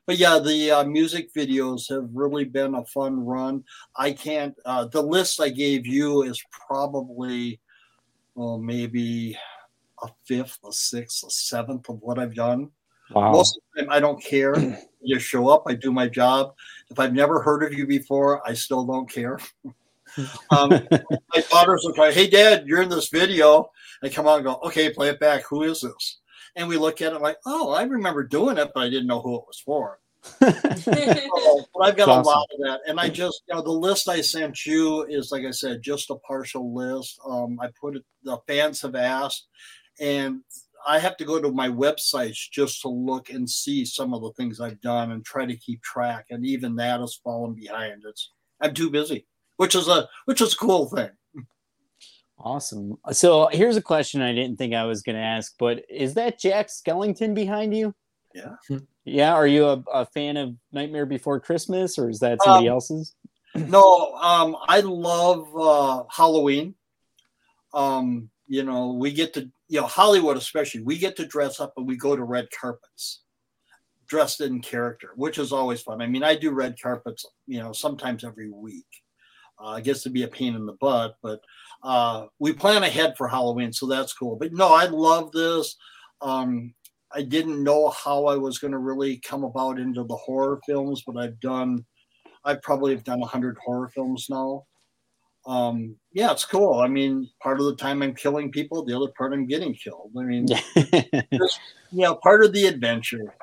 but 0.07 0.19
yeah, 0.19 0.39
the 0.39 0.71
uh, 0.71 0.85
music 0.85 1.33
videos 1.33 1.89
have 1.89 2.09
really 2.13 2.45
been 2.45 2.75
a 2.75 2.85
fun 2.85 3.25
run. 3.25 3.65
I 3.97 4.13
can't. 4.13 4.55
Uh, 4.65 4.87
the 4.87 5.03
list 5.03 5.41
I 5.41 5.49
gave 5.51 5.87
you 5.87 6.23
is 6.23 6.43
probably, 6.51 7.61
well, 8.35 8.59
maybe 8.59 9.39
a 10.03 10.09
fifth, 10.25 10.59
a 10.67 10.73
sixth, 10.73 11.25
a 11.25 11.31
seventh 11.31 11.89
of 11.89 12.01
what 12.03 12.19
I've 12.19 12.35
done. 12.35 12.71
Wow. 13.13 13.33
Most 13.33 13.57
of 13.57 13.63
the 13.75 13.83
time, 13.83 13.91
I 13.91 14.01
don't 14.01 14.23
care. 14.23 14.55
you 15.03 15.19
show 15.19 15.49
up. 15.49 15.65
I 15.67 15.75
do 15.75 15.93
my 15.93 16.09
job. 16.09 16.55
If 16.91 16.99
I've 16.99 17.15
never 17.15 17.43
heard 17.43 17.63
of 17.63 17.73
you 17.73 17.87
before, 17.87 18.47
I 18.49 18.55
still 18.55 18.85
don't 18.85 19.11
care. 19.11 19.39
um, 20.51 20.71
my 20.71 21.43
daughters 21.51 21.83
will 21.85 21.93
cry, 21.93 22.13
"Hey, 22.13 22.29
Dad, 22.29 22.67
you're 22.67 22.83
in 22.83 22.89
this 22.89 23.09
video." 23.09 23.71
I 24.03 24.09
come 24.09 24.27
out 24.27 24.37
and 24.37 24.45
go, 24.45 24.61
"Okay, 24.65 24.91
play 24.91 25.09
it 25.09 25.21
back. 25.21 25.45
Who 25.45 25.63
is 25.63 25.83
this?" 25.83 26.20
And 26.57 26.69
we 26.69 26.77
look 26.77 27.01
at 27.01 27.13
it 27.13 27.21
like, 27.21 27.39
"Oh, 27.47 27.71
I 27.71 27.83
remember 27.83 28.25
doing 28.25 28.59
it, 28.59 28.71
but 28.75 28.81
I 28.81 28.91
didn't 28.91 29.07
know 29.07 29.21
who 29.21 29.37
it 29.37 29.45
was 29.47 29.61
for." 29.61 29.99
So, 30.81 31.65
but 31.75 31.81
I've 31.83 31.97
got 31.97 32.07
That's 32.07 32.27
a 32.27 32.31
lot 32.31 32.49
of 32.53 32.61
that, 32.61 32.81
and 32.87 33.01
I 33.01 33.09
just, 33.09 33.43
you 33.49 33.55
know, 33.55 33.63
the 33.63 33.71
list 33.71 34.09
I 34.09 34.21
sent 34.21 34.67
you 34.67 35.05
is, 35.05 35.31
like 35.31 35.45
I 35.45 35.51
said, 35.51 35.83
just 35.83 36.11
a 36.11 36.17
partial 36.17 36.75
list. 36.75 37.19
Um, 37.25 37.59
I 37.61 37.69
put 37.81 37.97
it. 37.97 38.05
The 38.25 38.39
fans 38.47 38.83
have 38.83 38.95
asked, 38.95 39.47
and 39.99 40.41
I 40.87 40.99
have 40.99 41.17
to 41.19 41.25
go 41.25 41.41
to 41.41 41.51
my 41.51 41.69
websites 41.69 42.51
just 42.51 42.83
to 42.83 42.89
look 42.89 43.31
and 43.31 43.49
see 43.49 43.85
some 43.85 44.15
of 44.15 44.23
the 44.23 44.33
things 44.33 44.61
I've 44.61 44.81
done 44.81 45.13
and 45.13 45.25
try 45.25 45.47
to 45.47 45.57
keep 45.57 45.83
track. 45.83 46.27
And 46.31 46.45
even 46.47 46.77
that 46.77 47.01
has 47.01 47.21
fallen 47.23 47.55
behind. 47.55 48.03
It's 48.07 48.31
I'm 48.61 48.75
too 48.75 48.91
busy, 48.91 49.27
which 49.57 49.75
is 49.75 49.89
a 49.89 50.09
which 50.27 50.41
is 50.41 50.55
a 50.55 50.59
cool 50.59 50.89
thing. 50.89 51.11
Awesome. 52.43 52.97
So 53.13 53.49
here's 53.53 53.77
a 53.77 53.83
question 53.83 54.23
I 54.23 54.33
didn't 54.33 54.57
think 54.57 54.75
I 54.75 54.85
was 54.85 55.03
going 55.03 55.17
to 55.17 55.23
ask, 55.23 55.55
but 55.59 55.85
is 55.91 56.15
that 56.15 56.39
Jack 56.39 56.69
Skellington 56.69 57.35
behind 57.35 57.77
you? 57.77 57.95
Yeah. 58.35 58.57
Yeah. 59.05 59.35
Are 59.35 59.47
you 59.47 59.67
a, 59.67 59.85
a 59.93 60.07
fan 60.07 60.37
of 60.37 60.55
Nightmare 60.73 61.05
Before 61.05 61.39
Christmas, 61.39 61.99
or 61.99 62.09
is 62.09 62.21
that 62.21 62.43
somebody 62.43 62.69
Um, 62.69 62.75
else's? 62.75 63.15
No, 63.55 64.15
um, 64.15 64.57
I 64.69 64.81
love 64.81 65.49
uh, 65.57 66.05
Halloween. 66.09 66.75
Um, 67.75 68.31
you 68.47 68.63
know, 68.63 68.93
we 68.93 69.13
get 69.13 69.35
to, 69.35 69.51
you 69.69 69.81
know, 69.81 69.87
Hollywood 69.87 70.37
especially, 70.37 70.83
we 70.83 70.99
get 70.99 71.17
to 71.17 71.27
dress 71.27 71.61
up 71.61 71.75
and 71.77 71.87
we 71.87 71.97
go 71.97 72.17
to 72.17 72.25
red 72.25 72.49
carpets 72.59 73.23
dressed 74.07 74.41
in 74.41 74.61
character, 74.61 75.11
which 75.15 75.39
is 75.39 75.53
always 75.53 75.83
fun. 75.83 76.01
I 76.01 76.07
mean, 76.07 76.25
I 76.25 76.37
do 76.37 76.51
red 76.53 76.81
carpets, 76.81 77.25
you 77.47 77.61
know, 77.61 77.73
sometimes 77.73 78.25
every 78.25 78.51
week. 78.51 78.87
Uh, 79.63 79.75
it 79.75 79.85
gets 79.85 80.03
to 80.03 80.11
be 80.11 80.23
a 80.23 80.29
pain 80.29 80.55
in 80.55 80.65
the 80.65 80.73
butt, 80.81 81.17
but 81.23 81.41
uh, 81.83 82.27
we 82.39 82.53
plan 82.53 82.83
ahead 82.83 83.15
for 83.17 83.29
Halloween, 83.29 83.73
so 83.73 83.87
that's 83.87 84.13
cool. 84.13 84.37
But 84.37 84.53
no, 84.53 84.73
I 84.73 84.87
love 84.87 85.33
this. 85.33 85.77
Um, 86.21 86.75
I 87.13 87.23
didn't 87.23 87.63
know 87.63 87.91
how 87.91 88.27
I 88.27 88.37
was 88.37 88.59
going 88.59 88.73
to 88.73 88.79
really 88.79 89.19
come 89.19 89.45
about 89.45 89.81
into 89.81 90.05
the 90.05 90.17
horror 90.17 90.61
films, 90.67 91.03
but 91.07 91.17
I've 91.17 91.41
done, 91.41 91.85
I 92.45 92.55
probably 92.55 92.95
have 92.95 93.05
done 93.05 93.21
100 93.21 93.59
horror 93.59 93.89
films 93.89 94.27
now. 94.31 94.65
Um, 95.47 95.97
yeah, 96.13 96.31
it's 96.31 96.45
cool. 96.45 96.81
I 96.81 96.87
mean, 96.87 97.29
part 97.43 97.59
of 97.61 97.67
the 97.67 97.77
time 97.77 98.03
I'm 98.03 98.15
killing 98.15 98.53
people, 98.53 98.85
the 98.85 98.95
other 98.95 99.11
part 99.17 99.33
I'm 99.33 99.47
getting 99.47 99.75
killed. 99.75 100.13
I 100.17 100.23
mean, 100.23 100.47
just, 101.33 101.61
you 101.91 102.03
know, 102.03 102.15
part 102.17 102.45
of 102.45 102.53
the 102.53 102.67
adventure. 102.67 103.35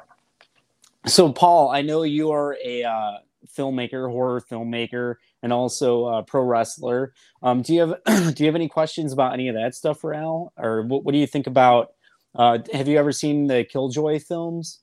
So, 1.07 1.31
Paul, 1.31 1.69
I 1.69 1.81
know 1.81 2.03
you 2.03 2.31
are 2.31 2.55
a 2.63 2.83
uh, 2.83 3.17
filmmaker, 3.57 4.09
horror 4.09 4.41
filmmaker, 4.41 5.15
and 5.43 5.53
also 5.53 6.05
a 6.05 6.23
pro 6.23 6.41
wrestler. 6.41 7.13
Um, 7.43 7.61
do 7.61 7.73
you 7.73 7.81
have 7.81 8.03
do 8.35 8.43
you 8.43 8.47
have 8.47 8.55
any 8.55 8.69
questions 8.69 9.13
about 9.13 9.33
any 9.33 9.47
of 9.47 9.55
that 9.55 9.75
stuff 9.75 9.99
for 9.99 10.13
Al, 10.13 10.53
or 10.57 10.83
what, 10.83 11.03
what 11.03 11.11
do 11.11 11.17
you 11.17 11.27
think 11.27 11.47
about? 11.47 11.89
Uh, 12.35 12.59
have 12.73 12.87
you 12.87 12.97
ever 12.97 13.11
seen 13.11 13.47
the 13.47 13.63
Killjoy 13.63 14.19
films? 14.19 14.81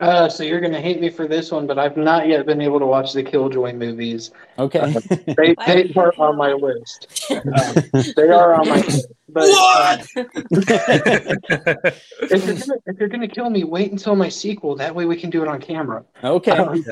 Uh, 0.00 0.28
so 0.30 0.42
you're 0.42 0.60
gonna 0.60 0.80
hate 0.80 0.98
me 1.00 1.10
for 1.10 1.28
this 1.28 1.52
one, 1.52 1.66
but 1.66 1.78
I've 1.78 1.96
not 1.98 2.26
yet 2.26 2.46
been 2.46 2.60
able 2.62 2.78
to 2.78 2.86
watch 2.86 3.12
the 3.12 3.22
Killjoy 3.22 3.74
movies. 3.74 4.30
Okay, 4.58 4.78
Uh, 4.80 5.00
they 5.36 5.54
they 5.66 5.92
are 5.94 6.12
on 6.18 6.36
my 6.36 6.52
list. 6.52 7.06
Um, 7.30 7.74
they 8.16 8.28
are 8.30 8.54
on 8.54 8.68
my 8.68 8.76
list. 8.76 9.08
But 9.28 9.48
uh, 9.50 9.98
if 10.50 12.44
you're 12.46 12.54
gonna 12.56 12.80
if 12.86 12.98
you're 12.98 13.08
gonna 13.08 13.28
kill 13.28 13.50
me, 13.50 13.64
wait 13.64 13.92
until 13.92 14.16
my 14.16 14.28
sequel. 14.28 14.74
That 14.76 14.94
way 14.94 15.04
we 15.04 15.16
can 15.16 15.30
do 15.30 15.42
it 15.42 15.48
on 15.48 15.60
camera. 15.60 16.04
okay. 16.24 16.52
Um, 16.52 16.82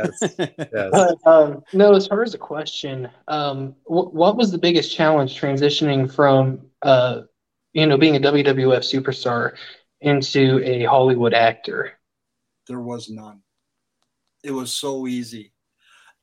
But, 0.69 1.17
um, 1.27 1.65
no, 1.73 1.95
as 1.95 2.07
far 2.07 2.23
as 2.23 2.33
the 2.33 2.39
question, 2.39 3.09
um, 3.29 3.75
wh- 3.85 4.13
what 4.15 4.37
was 4.37 4.53
the 4.53 4.59
biggest 4.59 4.95
challenge 4.95 5.41
transitioning 5.41 6.13
from, 6.13 6.61
uh, 6.83 7.23
you 7.73 7.87
know, 7.87 7.97
being 7.97 8.17
a 8.17 8.21
WWF 8.21 8.83
superstar 8.83 9.55
into 10.01 10.61
a 10.65 10.85
Hollywood 10.85 11.35
actor? 11.35 11.98
There 12.69 12.81
was 12.81 13.09
none. 13.09 13.41
It 14.45 14.53
was 14.53 14.75
so 14.75 15.07
easy. 15.07 15.53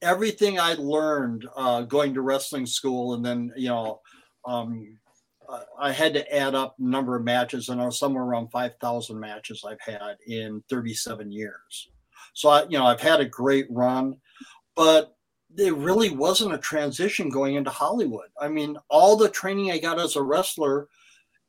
Everything 0.01 0.59
I 0.59 0.73
learned 0.75 1.47
uh, 1.55 1.81
going 1.81 2.13
to 2.13 2.21
wrestling 2.21 2.65
school, 2.65 3.15
and 3.15 3.25
then 3.25 3.51
you 3.57 3.69
know, 3.69 4.01
um, 4.45 4.97
I- 5.79 5.91
had 5.91 6.13
to 6.13 6.35
add 6.35 6.55
up 6.55 6.75
number 6.79 7.15
of 7.15 7.23
matches, 7.23 7.69
and 7.69 7.81
I 7.81 7.85
was 7.85 7.99
somewhere 7.99 8.23
around 8.23 8.49
five 8.51 8.73
thousand 8.79 9.19
matches 9.19 9.63
I've 9.65 9.81
had 9.81 10.17
in 10.27 10.63
thirty-seven 10.69 11.31
years. 11.31 11.89
So 12.33 12.49
I, 12.49 12.63
you 12.63 12.77
know, 12.77 12.85
I've 12.85 13.01
had 13.01 13.21
a 13.21 13.25
great 13.25 13.67
run, 13.69 14.17
but 14.75 15.15
there 15.49 15.73
really 15.73 16.09
wasn't 16.09 16.53
a 16.53 16.57
transition 16.57 17.29
going 17.29 17.55
into 17.55 17.69
Hollywood. 17.69 18.27
I 18.39 18.49
mean, 18.49 18.77
all 18.89 19.15
the 19.15 19.29
training 19.29 19.71
I 19.71 19.77
got 19.77 19.99
as 19.99 20.15
a 20.17 20.21
wrestler 20.21 20.87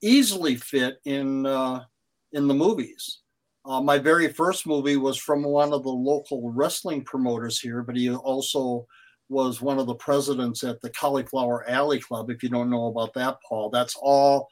easily 0.00 0.54
fit 0.56 0.98
in 1.04 1.44
uh, 1.46 1.84
in 2.32 2.46
the 2.46 2.54
movies. 2.54 3.20
Uh, 3.66 3.80
my 3.80 3.98
very 3.98 4.32
first 4.32 4.66
movie 4.66 4.96
was 4.96 5.18
from 5.18 5.42
one 5.42 5.72
of 5.72 5.82
the 5.82 5.88
local 5.88 6.52
wrestling 6.52 7.02
promoters 7.02 7.58
here, 7.58 7.82
but 7.82 7.96
he 7.96 8.14
also 8.14 8.86
was 9.28 9.60
one 9.60 9.78
of 9.78 9.86
the 9.86 9.94
presidents 9.96 10.62
at 10.62 10.80
the 10.80 10.90
Cauliflower 10.90 11.68
Alley 11.68 11.98
Club. 11.98 12.30
If 12.30 12.44
you 12.44 12.48
don't 12.48 12.70
know 12.70 12.86
about 12.86 13.12
that, 13.14 13.38
Paul, 13.48 13.70
that's 13.70 13.96
all 14.00 14.46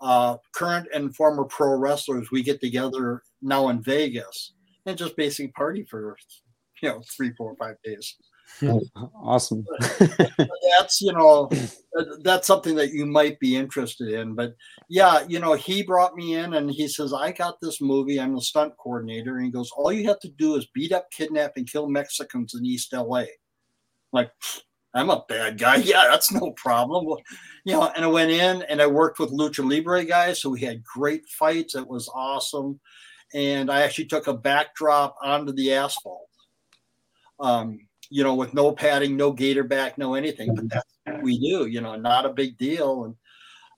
uh, 0.00 0.38
current 0.52 0.88
and 0.92 1.14
former 1.14 1.44
pro 1.44 1.76
wrestlers. 1.78 2.32
We 2.32 2.42
get 2.42 2.60
together 2.60 3.22
now 3.42 3.68
in 3.68 3.80
Vegas 3.80 4.54
and 4.86 4.98
just 4.98 5.16
basically 5.16 5.52
party 5.52 5.86
for 5.88 6.16
you 6.82 6.88
know 6.88 7.02
three, 7.16 7.32
four, 7.36 7.54
five 7.56 7.76
days. 7.84 8.16
Awesome. 9.14 9.64
that's 10.78 11.00
you 11.00 11.12
know 11.12 11.48
that's 12.22 12.46
something 12.46 12.74
that 12.74 12.92
you 12.92 13.06
might 13.06 13.38
be 13.38 13.56
interested 13.56 14.08
in 14.08 14.34
but 14.34 14.54
yeah 14.88 15.24
you 15.28 15.38
know 15.38 15.52
he 15.54 15.82
brought 15.82 16.14
me 16.14 16.34
in 16.34 16.54
and 16.54 16.70
he 16.70 16.88
says 16.88 17.12
i 17.12 17.30
got 17.30 17.60
this 17.60 17.80
movie. 17.80 18.18
I'm 18.18 18.34
the 18.34 18.40
stunt 18.40 18.74
coordinator. 18.76 19.36
And 19.36 19.46
he 19.46 19.50
goes 19.50 19.70
all 19.76 19.92
you 19.92 20.08
have 20.08 20.20
to 20.20 20.30
do 20.30 20.56
is 20.56 20.66
beat 20.74 20.92
up 20.92 21.10
kidnap 21.10 21.52
and 21.56 21.70
kill 21.70 21.88
mexicans 21.88 22.54
in 22.54 22.64
east 22.64 22.92
la 22.92 23.24
like 24.12 24.30
i'm 24.94 25.10
a 25.10 25.24
bad 25.28 25.58
guy. 25.58 25.76
Yeah 25.84 26.08
that's 26.08 26.32
no 26.32 26.52
problem. 26.52 27.06
Well, 27.06 27.20
you 27.64 27.74
know 27.74 27.90
and 27.94 28.04
i 28.04 28.08
went 28.08 28.30
in 28.30 28.62
and 28.62 28.80
i 28.82 28.86
worked 28.86 29.18
with 29.18 29.30
lucha 29.30 29.68
libre 29.68 30.04
guys 30.04 30.40
so 30.40 30.50
we 30.50 30.60
had 30.60 30.82
great 30.82 31.26
fights. 31.28 31.74
It 31.74 31.86
was 31.86 32.10
awesome. 32.12 32.80
And 33.34 33.70
i 33.70 33.82
actually 33.82 34.06
took 34.06 34.26
a 34.26 34.34
backdrop 34.34 35.16
onto 35.22 35.52
the 35.52 35.74
asphalt. 35.74 36.28
Um, 37.40 37.87
you 38.10 38.24
know, 38.24 38.34
with 38.34 38.54
no 38.54 38.72
padding, 38.72 39.16
no 39.16 39.32
gator 39.32 39.64
back, 39.64 39.98
no 39.98 40.14
anything. 40.14 40.54
But 40.54 40.68
that's 40.68 40.94
what 41.04 41.22
we 41.22 41.38
do, 41.38 41.66
you 41.66 41.80
know, 41.80 41.96
not 41.96 42.26
a 42.26 42.30
big 42.30 42.56
deal. 42.56 43.04
And 43.04 43.14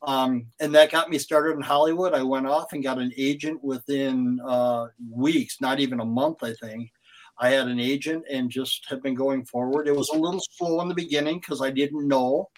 um, 0.02 0.46
and 0.60 0.74
that 0.74 0.90
got 0.90 1.10
me 1.10 1.18
started 1.18 1.56
in 1.56 1.62
Hollywood. 1.62 2.14
I 2.14 2.22
went 2.22 2.46
off 2.46 2.72
and 2.72 2.82
got 2.82 2.98
an 2.98 3.12
agent 3.16 3.62
within 3.62 4.40
uh, 4.46 4.86
weeks, 5.10 5.60
not 5.60 5.78
even 5.78 6.00
a 6.00 6.04
month, 6.04 6.38
I 6.42 6.54
think. 6.54 6.90
I 7.38 7.50
had 7.50 7.68
an 7.68 7.80
agent 7.80 8.24
and 8.30 8.50
just 8.50 8.86
have 8.88 9.02
been 9.02 9.14
going 9.14 9.44
forward. 9.44 9.88
It 9.88 9.96
was 9.96 10.10
a 10.10 10.18
little 10.18 10.40
slow 10.52 10.80
in 10.80 10.88
the 10.88 10.94
beginning 10.94 11.38
because 11.38 11.62
I 11.62 11.70
didn't 11.70 12.06
know 12.06 12.48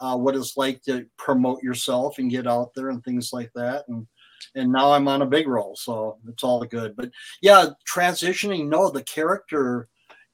uh, 0.00 0.16
what 0.16 0.36
it's 0.36 0.56
like 0.56 0.82
to 0.82 1.06
promote 1.16 1.62
yourself 1.62 2.18
and 2.18 2.30
get 2.30 2.46
out 2.46 2.72
there 2.74 2.90
and 2.90 3.04
things 3.04 3.32
like 3.32 3.50
that. 3.54 3.84
And 3.88 4.06
and 4.54 4.72
now 4.72 4.92
I'm 4.92 5.08
on 5.08 5.22
a 5.22 5.26
big 5.26 5.48
roll, 5.48 5.76
so 5.76 6.18
it's 6.28 6.44
all 6.44 6.64
good. 6.64 6.96
But 6.96 7.10
yeah, 7.42 7.66
transitioning, 7.92 8.68
no, 8.68 8.88
the 8.88 9.02
character 9.02 9.88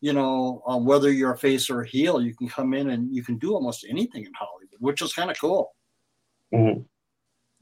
you 0.05 0.13
know, 0.13 0.63
uh, 0.67 0.77
whether 0.77 1.11
you're 1.11 1.33
a 1.33 1.39
face 1.39 1.71
or 1.71 1.81
a 1.81 1.89
heel, 1.89 2.21
you 2.21 2.37
can 2.37 2.47
come 2.47 2.75
in 2.75 2.91
and 2.91 3.11
you 3.11 3.25
can 3.25 3.39
do 3.39 3.55
almost 3.55 3.87
anything 3.89 4.27
in 4.27 4.33
Hollywood, 4.39 4.69
which 4.79 5.01
is 5.01 5.15
kind 5.15 5.31
of 5.31 5.41
cool. 5.41 5.75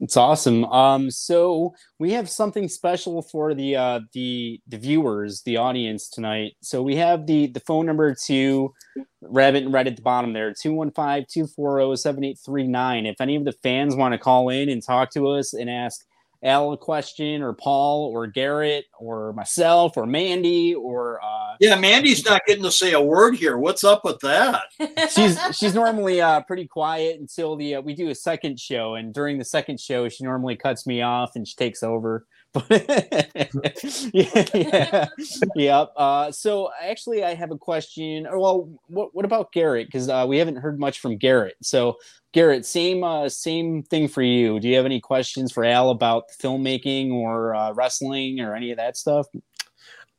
It's 0.01 0.17
awesome. 0.17 0.65
Um, 0.65 1.09
so 1.09 1.73
we 1.99 2.11
have 2.11 2.29
something 2.29 2.67
special 2.67 3.21
for 3.21 3.53
the 3.53 3.77
uh, 3.77 4.01
the 4.11 4.59
the 4.67 4.77
viewers, 4.77 5.41
the 5.43 5.55
audience 5.55 6.09
tonight. 6.09 6.57
So 6.61 6.83
we 6.83 6.97
have 6.97 7.27
the 7.27 7.47
the 7.47 7.61
phone 7.61 7.85
number 7.85 8.13
to 8.25 8.73
Rabbit 9.21 9.69
right 9.69 9.87
at 9.87 9.95
the 9.95 10.01
bottom 10.01 10.33
there, 10.33 10.51
215-240-7839. 10.51 13.09
If 13.09 13.21
any 13.21 13.37
of 13.37 13.45
the 13.45 13.53
fans 13.63 13.95
want 13.95 14.11
to 14.11 14.17
call 14.17 14.49
in 14.49 14.67
and 14.67 14.83
talk 14.83 15.11
to 15.11 15.29
us 15.29 15.53
and 15.53 15.69
ask 15.69 16.05
Al 16.43 16.73
a 16.73 16.77
question 16.77 17.41
or 17.41 17.53
Paul 17.53 18.11
or 18.13 18.27
Garrett 18.27 18.85
or 18.99 19.31
myself 19.33 19.95
or 19.95 20.05
Mandy 20.05 20.75
or 20.75 21.21
uh, 21.23 21.55
Yeah, 21.59 21.75
Mandy's 21.75 22.25
not 22.25 22.41
getting 22.45 22.63
to 22.63 22.71
say 22.71 22.91
a 22.91 23.01
word 23.01 23.35
here. 23.35 23.57
What's 23.57 23.83
up 23.83 24.03
with 24.03 24.19
that? 24.19 24.63
she's 25.11 25.39
she's 25.55 25.73
normally 25.73 26.19
uh, 26.19 26.41
pretty 26.41 26.67
quiet 26.67 27.19
until 27.19 27.55
the 27.55 27.75
uh, 27.75 27.81
we 27.81 27.93
do 27.93 28.09
a 28.09 28.15
second 28.15 28.59
show, 28.59 28.95
and 28.95 29.13
during 29.13 29.37
the 29.37 29.45
second 29.45 29.79
show, 29.79 30.09
she 30.09 30.23
normally 30.23 30.57
cuts 30.57 30.85
me 30.85 31.01
off 31.01 31.35
and 31.35 31.47
she 31.47 31.55
takes 31.55 31.81
over. 31.81 32.25
yeah, 32.69 34.45
yeah, 34.53 35.07
yep. 35.55 35.91
Uh, 35.95 36.31
so 36.31 36.69
actually, 36.81 37.23
I 37.23 37.33
have 37.33 37.49
a 37.49 37.57
question. 37.57 38.27
Well, 38.31 38.69
what 38.87 39.15
what 39.15 39.25
about 39.25 39.51
Garrett? 39.51 39.87
Because 39.87 40.07
uh, 40.07 40.25
we 40.27 40.37
haven't 40.37 40.57
heard 40.57 40.79
much 40.79 40.99
from 40.99 41.17
Garrett. 41.17 41.55
So 41.63 41.97
Garrett, 42.31 42.65
same 42.65 43.03
uh, 43.03 43.27
same 43.29 43.81
thing 43.81 44.07
for 44.07 44.21
you. 44.21 44.59
Do 44.59 44.67
you 44.67 44.75
have 44.75 44.85
any 44.85 44.99
questions 44.99 45.51
for 45.51 45.63
Al 45.63 45.89
about 45.89 46.29
filmmaking 46.29 47.11
or 47.11 47.55
uh, 47.55 47.73
wrestling 47.73 48.39
or 48.39 48.55
any 48.55 48.69
of 48.69 48.77
that 48.77 48.97
stuff? 48.97 49.25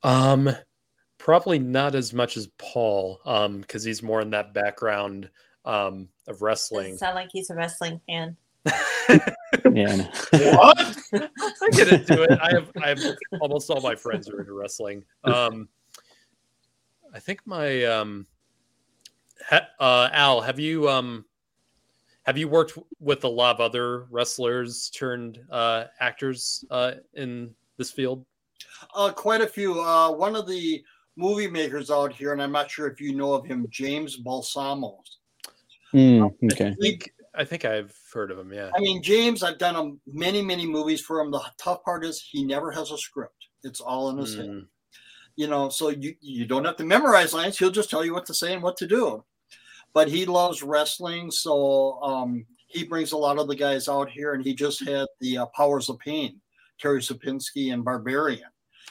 Um, 0.03 0.51
probably 1.19 1.61
not 1.61 1.95
as 1.95 2.13
much 2.13 2.37
as 2.37 2.49
Paul, 2.59 3.21
um, 3.25 3.61
because 3.61 3.85
he's 3.85 4.03
more 4.03 4.21
in 4.21 4.31
that 4.31 4.53
background 4.53 5.31
um 5.65 6.09
of 6.27 6.43
wrestling. 6.43 6.85
Doesn't 6.87 6.99
sound 6.99 7.15
like 7.15 7.31
he's 7.33 7.51
a 7.51 7.55
wrestling 7.55 8.01
fan. 8.09 8.37
Yeah. 9.73 9.97
what? 10.57 10.97
I 11.13 11.71
get 11.73 11.89
into 11.89 12.23
it. 12.23 12.39
I 12.41 12.53
have 12.53 12.71
I 12.83 12.89
have 12.89 13.01
almost 13.41 13.71
all 13.71 13.81
my 13.81 13.95
friends 13.95 14.29
are 14.29 14.41
into 14.41 14.53
wrestling. 14.53 15.05
Um, 15.23 15.69
I 17.15 17.21
think 17.21 17.41
my 17.47 17.85
um, 17.85 18.27
ha- 19.49 19.69
uh, 19.79 20.09
Al, 20.13 20.41
have 20.41 20.59
you 20.59 20.89
um, 20.89 21.25
have 22.25 22.37
you 22.37 22.49
worked 22.49 22.77
with 23.01 23.25
a 23.25 23.29
lot 23.29 23.55
of 23.55 23.61
other 23.61 24.07
wrestlers 24.11 24.91
turned 24.91 25.41
uh, 25.51 25.85
actors 26.01 26.65
uh, 26.71 26.93
in 27.15 27.55
this 27.77 27.91
field? 27.91 28.25
Uh, 28.95 29.11
quite 29.11 29.41
a 29.41 29.47
few. 29.47 29.81
Uh, 29.81 30.11
one 30.11 30.35
of 30.35 30.49
the 30.49 30.83
movie 31.17 31.49
makers 31.49 31.91
out 31.91 32.13
here, 32.13 32.33
and 32.33 32.43
I'm 32.43 32.53
not 32.53 32.71
sure 32.71 32.89
if 32.89 33.01
you 33.01 33.15
know 33.15 33.35
of 33.35 33.47
him, 33.47 33.67
James 33.71 34.21
Balsamos. 34.21 35.19
Mm, 35.95 36.35
okay. 36.53 36.69
I 36.69 36.75
think 36.75 37.14
I 37.37 37.45
think 37.45 37.65
I've 37.65 37.95
heard 38.13 38.31
of 38.31 38.39
him. 38.39 38.53
Yeah. 38.53 38.71
I 38.77 38.81
mean, 38.81 39.03
James, 39.03 39.43
I've 39.43 39.59
done 39.59 39.77
um, 39.77 40.01
many, 40.07 40.41
many 40.43 40.67
movies 40.67 41.01
for 41.01 41.21
him. 41.21 41.31
The 41.31 41.43
tough 41.59 41.85
part 41.85 42.05
is 42.05 42.21
he 42.21 42.45
never 42.45 42.71
has 42.71 42.91
a 42.91 42.99
script. 42.99 43.49
It's 43.63 43.81
all 43.81 44.11
in 44.11 44.19
his 44.19 44.37
head. 44.37 44.47
Mm. 44.47 44.67
You 45.37 45.49
know, 45.49 45.69
so 45.69 45.89
you, 45.89 46.15
you 46.21 46.47
don't 46.47 46.65
have 46.65 46.77
to 46.77 46.85
memorize 46.85 47.35
lines. 47.35 47.59
He'll 47.59 47.71
just 47.71 47.91
tell 47.91 48.05
you 48.05 48.15
what 48.15 48.27
to 48.27 48.35
say 48.35 48.53
and 48.53 48.63
what 48.63 48.77
to 48.77 48.87
do. 48.87 49.25
But 49.93 50.09
he 50.09 50.27
loves 50.27 50.63
wrestling, 50.63 51.31
so 51.31 52.01
um, 52.03 52.47
he 52.69 52.85
brings 52.85 53.13
a 53.13 53.17
lot 53.17 53.39
of 53.39 53.49
the 53.49 53.57
guys 53.57 53.89
out 53.89 54.11
here, 54.11 54.35
and 54.35 54.45
he 54.45 54.55
just 54.55 54.85
had 54.85 55.07
the 55.21 55.39
uh, 55.39 55.47
Powers 55.47 55.89
of 55.89 55.99
Pain, 55.99 56.41
Terry 56.81 57.01
Szopinski 57.01 57.73
and 57.73 57.85
Barbarian. 57.85 58.49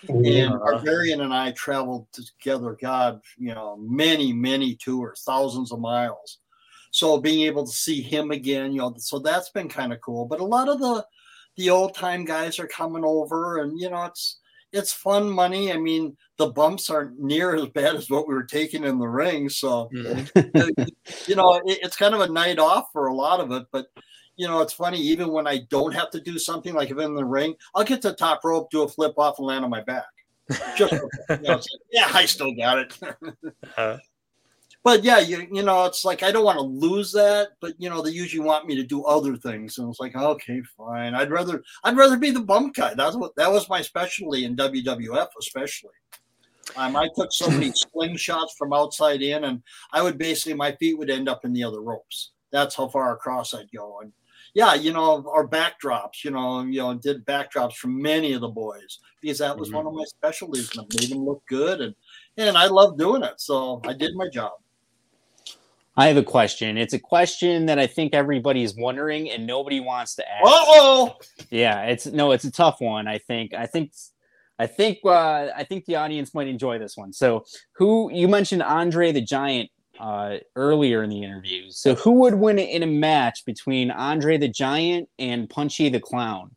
And 0.09 0.59
Barbarian 0.59 1.21
and 1.21 1.33
I 1.33 1.51
traveled 1.51 2.07
together, 2.11 2.77
God, 2.81 3.21
you 3.37 3.53
know, 3.53 3.77
many, 3.77 4.33
many 4.33 4.75
tours, 4.75 5.23
thousands 5.25 5.71
of 5.71 5.79
miles. 5.79 6.39
So 6.93 7.19
being 7.19 7.47
able 7.47 7.65
to 7.65 7.71
see 7.71 8.01
him 8.03 8.29
again, 8.29 8.71
you 8.71 8.77
know, 8.77 8.93
so 8.97 9.17
that's 9.17 9.49
been 9.49 9.67
kind 9.67 9.91
of 9.91 9.99
cool. 10.01 10.25
But 10.25 10.41
a 10.41 10.45
lot 10.45 10.69
of 10.69 10.79
the 10.79 11.03
the 11.57 11.71
old 11.71 11.95
time 11.95 12.23
guys 12.23 12.59
are 12.59 12.67
coming 12.67 13.03
over, 13.03 13.57
and 13.57 13.79
you 13.79 13.89
know, 13.89 14.05
it's 14.05 14.39
it's 14.71 14.93
fun 14.93 15.27
money. 15.27 15.73
I 15.73 15.77
mean, 15.77 16.15
the 16.37 16.51
bumps 16.51 16.91
aren't 16.91 17.19
near 17.19 17.55
as 17.55 17.67
bad 17.69 17.95
as 17.95 18.11
what 18.11 18.27
we 18.27 18.35
were 18.35 18.43
taking 18.43 18.83
in 18.83 18.99
the 18.99 19.07
ring. 19.07 19.49
So 19.49 19.89
you 19.93 21.35
know, 21.35 21.55
it, 21.65 21.79
it's 21.81 21.97
kind 21.97 22.13
of 22.13 22.21
a 22.21 22.29
night 22.29 22.59
off 22.59 22.85
for 22.93 23.07
a 23.07 23.15
lot 23.15 23.39
of 23.39 23.51
it. 23.51 23.65
But 23.71 23.87
you 24.35 24.47
know, 24.47 24.61
it's 24.61 24.73
funny, 24.73 24.99
even 24.99 25.31
when 25.31 25.47
I 25.47 25.61
don't 25.71 25.95
have 25.95 26.11
to 26.11 26.21
do 26.21 26.37
something 26.37 26.75
like 26.75 26.91
if 26.91 26.97
I'm 26.97 27.05
in 27.05 27.15
the 27.15 27.25
ring, 27.25 27.55
I'll 27.73 27.83
get 27.83 28.03
to 28.03 28.09
the 28.09 28.15
top 28.15 28.41
rope, 28.43 28.69
do 28.69 28.83
a 28.83 28.87
flip 28.87 29.13
off, 29.17 29.39
and 29.39 29.47
land 29.47 29.65
on 29.65 29.71
my 29.71 29.81
back. 29.81 30.05
Just, 30.77 30.93
you 30.93 31.37
know, 31.41 31.59
yeah, 31.91 32.09
I 32.13 32.25
still 32.25 32.53
got 32.53 32.77
it. 32.77 32.99
Uh, 33.77 33.97
but 34.83 35.03
yeah, 35.03 35.19
you 35.19 35.47
you 35.51 35.63
know, 35.63 35.85
it's 35.85 36.03
like 36.03 36.23
I 36.23 36.31
don't 36.31 36.43
want 36.43 36.57
to 36.57 36.63
lose 36.63 37.13
that, 37.13 37.49
but 37.61 37.73
you 37.77 37.89
know, 37.89 38.01
they 38.01 38.11
usually 38.11 38.43
want 38.43 38.67
me 38.67 38.75
to 38.75 38.83
do 38.83 39.05
other 39.05 39.37
things, 39.37 39.77
and 39.77 39.89
it's 39.89 39.99
like, 39.99 40.15
okay, 40.15 40.61
fine. 40.77 41.15
I'd 41.15 41.31
rather 41.31 41.63
I'd 41.83 41.95
rather 41.95 42.17
be 42.17 42.31
the 42.31 42.41
bump 42.41 42.75
guy. 42.75 42.93
That's 42.93 43.15
what 43.15 43.35
that 43.37 43.51
was 43.51 43.69
my 43.69 43.81
specialty 43.81 44.43
in 44.43 44.57
WWF, 44.57 45.29
especially. 45.39 45.91
Um, 46.75 46.95
I 46.95 47.09
took 47.15 47.31
so 47.31 47.49
many 47.49 47.71
slingshots 47.95 48.51
from 48.57 48.73
outside 48.73 49.21
in, 49.21 49.45
and 49.45 49.63
I 49.93 50.01
would 50.01 50.17
basically 50.17 50.53
my 50.53 50.73
feet 50.73 50.97
would 50.97 51.09
end 51.09 51.29
up 51.29 51.45
in 51.45 51.53
the 51.53 51.63
other 51.63 51.81
ropes. 51.81 52.31
That's 52.51 52.75
how 52.75 52.89
far 52.89 53.13
across 53.13 53.53
I'd 53.53 53.71
go. 53.73 53.99
And 54.01 54.11
yeah, 54.53 54.73
you 54.75 54.91
know, 54.91 55.25
our 55.33 55.47
backdrops, 55.47 56.23
you 56.25 56.31
know, 56.31 56.61
you 56.61 56.79
know, 56.79 56.93
did 56.93 57.25
backdrops 57.25 57.75
for 57.75 57.87
many 57.87 58.33
of 58.33 58.41
the 58.41 58.49
boys 58.49 58.99
because 59.21 59.39
that 59.39 59.57
was 59.57 59.71
one 59.71 59.87
of 59.87 59.93
my 59.93 60.03
specialties, 60.03 60.75
and 60.75 60.85
it 60.85 61.01
made 61.01 61.09
them 61.09 61.25
look 61.25 61.41
good, 61.47 61.79
and 61.79 61.95
and 62.37 62.57
I 62.57 62.67
love 62.67 62.97
doing 62.97 63.23
it. 63.23 63.39
So 63.39 63.81
I 63.85 63.93
did 63.93 64.15
my 64.15 64.27
job. 64.27 64.51
I 65.95 66.07
have 66.07 66.17
a 66.17 66.23
question. 66.23 66.77
It's 66.77 66.93
a 66.93 66.99
question 66.99 67.67
that 67.67 67.77
I 67.77 67.85
think 67.85 68.15
everybody's 68.15 68.75
wondering 68.75 69.29
and 69.29 69.45
nobody 69.45 69.79
wants 69.79 70.15
to 70.15 70.23
ask. 70.27 70.43
Uh-oh. 70.43 71.17
Yeah, 71.51 71.83
it's 71.83 72.07
no, 72.07 72.31
it's 72.31 72.45
a 72.45 72.51
tough 72.51 72.81
one. 72.81 73.07
I 73.07 73.19
think. 73.19 73.53
I 73.53 73.65
think. 73.67 73.93
I 74.57 74.65
think. 74.65 74.99
Uh, 75.05 75.49
I 75.55 75.63
think 75.63 75.85
the 75.85 75.95
audience 75.95 76.33
might 76.33 76.47
enjoy 76.47 76.79
this 76.79 76.97
one. 76.97 77.13
So, 77.13 77.45
who 77.73 78.11
you 78.11 78.27
mentioned 78.27 78.63
Andre 78.63 79.11
the 79.11 79.21
Giant 79.21 79.69
uh, 79.99 80.37
earlier 80.55 81.03
in 81.03 81.11
the 81.11 81.23
interview. 81.23 81.69
So, 81.69 81.93
who 81.93 82.13
would 82.21 82.35
win 82.35 82.57
in 82.57 82.81
a 82.81 82.87
match 82.87 83.45
between 83.45 83.91
Andre 83.91 84.37
the 84.37 84.49
Giant 84.49 85.09
and 85.19 85.47
Punchy 85.47 85.89
the 85.89 85.99
Clown? 85.99 86.55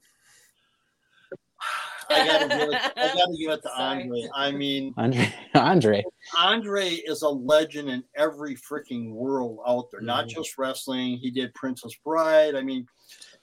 I 2.11 2.27
gotta 2.27 2.49
give 2.49 2.69
it. 2.69 2.75
I 2.97 3.07
gotta 3.15 3.37
give 3.39 3.51
it 3.51 3.63
to 3.63 3.71
Andre. 3.77 4.29
I 4.35 4.51
mean, 4.53 4.95
Andre. 4.97 5.35
Andre. 5.55 6.05
Andre 6.39 6.89
is 6.91 7.23
a 7.23 7.29
legend 7.29 7.89
in 7.89 8.05
every 8.17 8.57
freaking 8.57 9.13
world 9.13 9.59
out 9.67 9.91
there, 9.91 10.01
not 10.01 10.29
just 10.29 10.59
wrestling. 10.59 11.17
He 11.19 11.31
did 11.31 11.55
Princess 11.55 11.93
Bride. 12.05 12.55
I 12.55 12.63
mean, 12.63 12.87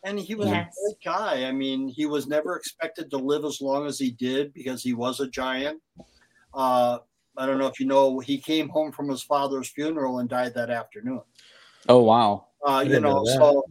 and 0.04 0.20
he 0.20 0.36
was 0.36 0.48
Yes. 0.50 0.68
a 0.68 0.88
great 0.90 0.98
guy. 1.04 1.46
I 1.46 1.52
mean, 1.52 1.88
he 1.88 2.06
was 2.06 2.28
never 2.28 2.56
expected 2.56 3.10
to 3.12 3.18
live 3.18 3.46
as 3.46 3.62
long 3.62 3.86
as 3.88 3.98
he 3.98 4.12
did 4.12 4.54
because 4.54 4.84
he 4.84 4.94
was 4.94 5.20
a 5.20 5.28
giant. 5.28 5.82
Uh, 6.54 7.00
I 7.38 7.46
don't 7.46 7.58
know 7.58 7.68
if 7.68 7.80
you 7.80 7.86
know, 7.88 8.20
he 8.20 8.38
came 8.38 8.70
home 8.70 8.92
from 8.92 9.10
his 9.10 9.24
father's 9.24 9.70
funeral 9.70 10.20
and 10.20 10.30
died 10.30 10.54
that 10.56 10.70
afternoon. 10.70 11.22
Oh 11.90 12.04
wow. 12.04 12.48
Uh, 12.66 12.84
you 12.88 13.00
know, 13.00 13.24
know 13.24 13.26
so 13.26 13.64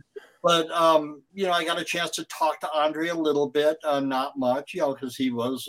but 0.42 0.70
um, 0.70 1.22
you 1.32 1.46
know, 1.46 1.52
I 1.52 1.64
got 1.64 1.80
a 1.80 1.84
chance 1.84 2.10
to 2.12 2.24
talk 2.24 2.60
to 2.60 2.72
Andre 2.72 3.08
a 3.08 3.14
little 3.14 3.48
bit, 3.48 3.78
uh, 3.84 4.00
not 4.00 4.38
much, 4.38 4.74
you 4.74 4.80
know, 4.80 4.94
because 4.94 5.16
he 5.16 5.30
was, 5.30 5.68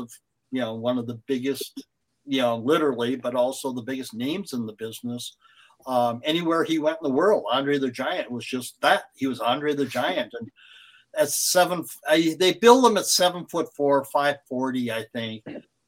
you 0.52 0.62
know, 0.62 0.74
one 0.74 0.98
of 0.98 1.08
the 1.08 1.22
biggest, 1.28 1.86
you 2.26 2.42
know, 2.42 2.58
literally, 2.58 3.16
but 3.16 3.36
also 3.36 3.72
the 3.72 3.84
biggest 3.84 4.14
names 4.14 4.54
in 4.54 4.66
the 4.66 4.74
business. 4.74 5.36
Um, 5.86 6.22
anywhere 6.24 6.64
he 6.64 6.80
went 6.80 6.98
in 7.04 7.10
the 7.10 7.16
world, 7.16 7.44
Andre 7.52 7.78
the 7.78 7.92
Giant 7.92 8.32
was 8.32 8.46
just 8.46 8.80
that. 8.82 9.04
He 9.16 9.28
was 9.28 9.40
Andre 9.40 9.76
the 9.76 9.86
Giant, 9.86 10.34
and 10.40 10.50
at 11.18 11.30
seven, 11.30 11.86
I, 12.08 12.36
they 12.40 12.54
build 12.54 12.86
him 12.86 12.98
at 12.98 13.06
seven 13.06 13.46
foot 13.46 13.68
four, 13.76 14.04
five 14.06 14.38
forty, 14.48 14.92
I 14.92 15.06
think. 15.14 15.44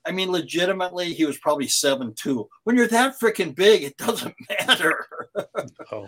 I 0.05 0.11
mean, 0.11 0.31
legitimately, 0.31 1.13
he 1.13 1.25
was 1.25 1.37
probably 1.39 1.67
seven 1.67 2.13
two. 2.13 2.47
When 2.65 2.75
you're 2.75 2.87
that 2.89 3.19
freaking 3.19 3.55
big, 3.55 3.83
it 3.83 3.97
doesn't 3.97 4.35
matter. 4.67 5.07
oh. 5.91 6.07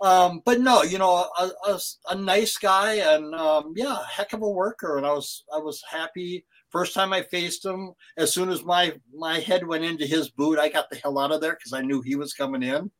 Um, 0.00 0.42
but 0.44 0.60
no, 0.60 0.82
you 0.82 0.98
know, 0.98 1.28
a, 1.38 1.50
a, 1.66 1.80
a 2.10 2.14
nice 2.14 2.56
guy 2.56 2.94
and 2.94 3.34
um, 3.34 3.72
yeah, 3.76 3.98
heck 4.08 4.32
of 4.32 4.42
a 4.42 4.48
worker. 4.48 4.96
And 4.96 5.06
I 5.06 5.12
was 5.12 5.44
I 5.52 5.58
was 5.58 5.82
happy. 5.90 6.44
First 6.70 6.94
time 6.94 7.12
I 7.12 7.22
faced 7.22 7.64
him, 7.64 7.92
as 8.16 8.32
soon 8.32 8.50
as 8.50 8.64
my 8.64 8.94
my 9.12 9.40
head 9.40 9.66
went 9.66 9.84
into 9.84 10.06
his 10.06 10.30
boot, 10.30 10.58
I 10.58 10.68
got 10.68 10.88
the 10.90 10.96
hell 10.96 11.18
out 11.18 11.32
of 11.32 11.40
there 11.40 11.54
because 11.54 11.72
I 11.72 11.82
knew 11.82 12.00
he 12.00 12.16
was 12.16 12.34
coming 12.34 12.62
in. 12.62 12.90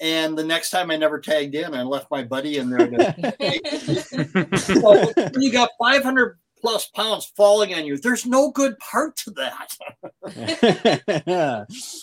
And 0.00 0.36
the 0.36 0.44
next 0.44 0.70
time 0.70 0.90
I 0.90 0.96
never 0.96 1.20
tagged 1.20 1.54
in, 1.54 1.74
I 1.74 1.82
left 1.82 2.10
my 2.10 2.22
buddy 2.22 2.58
in 2.58 2.68
there. 2.68 2.86
To, 2.86 4.56
so 4.58 5.10
you 5.38 5.50
got 5.50 5.70
500 5.78 6.38
plus 6.60 6.88
pounds 6.88 7.32
falling 7.36 7.74
on 7.74 7.86
you, 7.86 7.96
there's 7.96 8.26
no 8.26 8.50
good 8.50 8.78
part 8.78 9.16
to 9.16 9.30
that. 9.32 9.72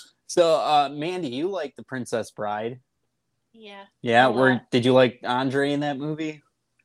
so, 0.28 0.56
uh, 0.56 0.90
Mandy, 0.92 1.30
you 1.30 1.50
like 1.50 1.76
the 1.76 1.84
Princess 1.84 2.32
Bride? 2.32 2.80
Yeah. 3.54 3.84
Yeah. 4.02 4.28
a 4.28 4.32
Where 4.32 4.62
did 4.72 4.86
you 4.86 4.94
like 4.94 5.20
Andre 5.24 5.72
in 5.72 5.82
that 5.82 5.98
movie? 5.98 6.42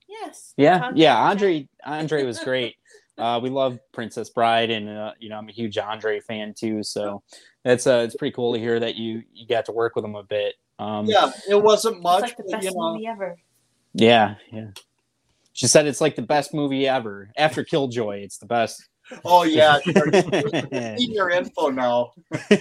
Yes. 0.09 0.55
Yeah, 0.57 0.79
Found 0.81 0.99
yeah. 0.99 1.17
Andre, 1.17 1.69
Andre 1.85 2.25
was 2.25 2.39
great. 2.41 2.77
Uh, 3.19 3.41
we 3.43 3.51
love 3.51 3.81
Princess 3.91 4.31
Bride, 4.31 4.71
and 4.71 4.89
uh, 4.89 5.11
you 5.19 5.29
know 5.29 5.37
I'm 5.39 5.49
a 5.49 5.53
huge 5.53 5.77
Andre 5.77 6.21
fan 6.21 6.55
too. 6.55 6.85
So 6.85 7.25
that's 7.65 7.85
uh, 7.85 8.03
it's 8.07 8.15
pretty 8.15 8.33
cool 8.33 8.53
to 8.55 8.61
hear 8.61 8.79
that 8.79 8.95
you 8.95 9.25
you 9.35 9.45
got 9.45 9.65
to 9.65 9.73
work 9.73 9.97
with 9.97 10.05
him 10.05 10.15
a 10.15 10.23
bit. 10.23 10.55
Um, 10.79 11.07
yeah, 11.07 11.33
it 11.51 11.61
wasn't 11.61 12.01
much, 12.01 12.31
It's 12.31 12.31
like 12.31 12.37
the 12.37 12.43
but 12.45 12.63
you 12.63 12.69
best 12.69 12.77
know, 12.77 12.93
movie 12.93 13.09
ever. 13.09 13.37
yeah, 13.93 14.37
yeah. 14.53 14.69
She 15.53 15.67
said 15.67 15.89
it's 15.89 16.01
like 16.01 16.15
the 16.15 16.23
best 16.23 16.55
movie 16.55 16.87
ever. 16.87 17.33
After 17.37 17.65
Killjoy, 17.65 18.19
it's 18.19 18.39
the 18.39 18.47
best. 18.47 18.89
oh 19.25 19.43
yeah, 19.43 19.79
need 20.97 21.11
your 21.13 21.31
info 21.31 21.71
now. 21.71 22.13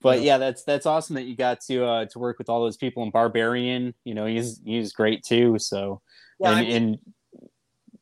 but 0.00 0.22
yeah, 0.22 0.38
that's 0.38 0.62
that's 0.64 0.86
awesome 0.86 1.14
that 1.16 1.24
you 1.24 1.36
got 1.36 1.60
to 1.68 1.84
uh, 1.84 2.04
to 2.06 2.18
work 2.18 2.38
with 2.38 2.48
all 2.48 2.62
those 2.62 2.76
people. 2.76 3.02
in 3.02 3.10
Barbarian, 3.10 3.94
you 4.04 4.14
know, 4.14 4.26
he's 4.26 4.60
he's 4.64 4.92
great 4.92 5.22
too. 5.24 5.58
So 5.58 6.00
Yeah, 6.38 6.50
and, 6.50 6.58
I 6.58 6.62
mean- 6.62 6.76
and 6.76 6.98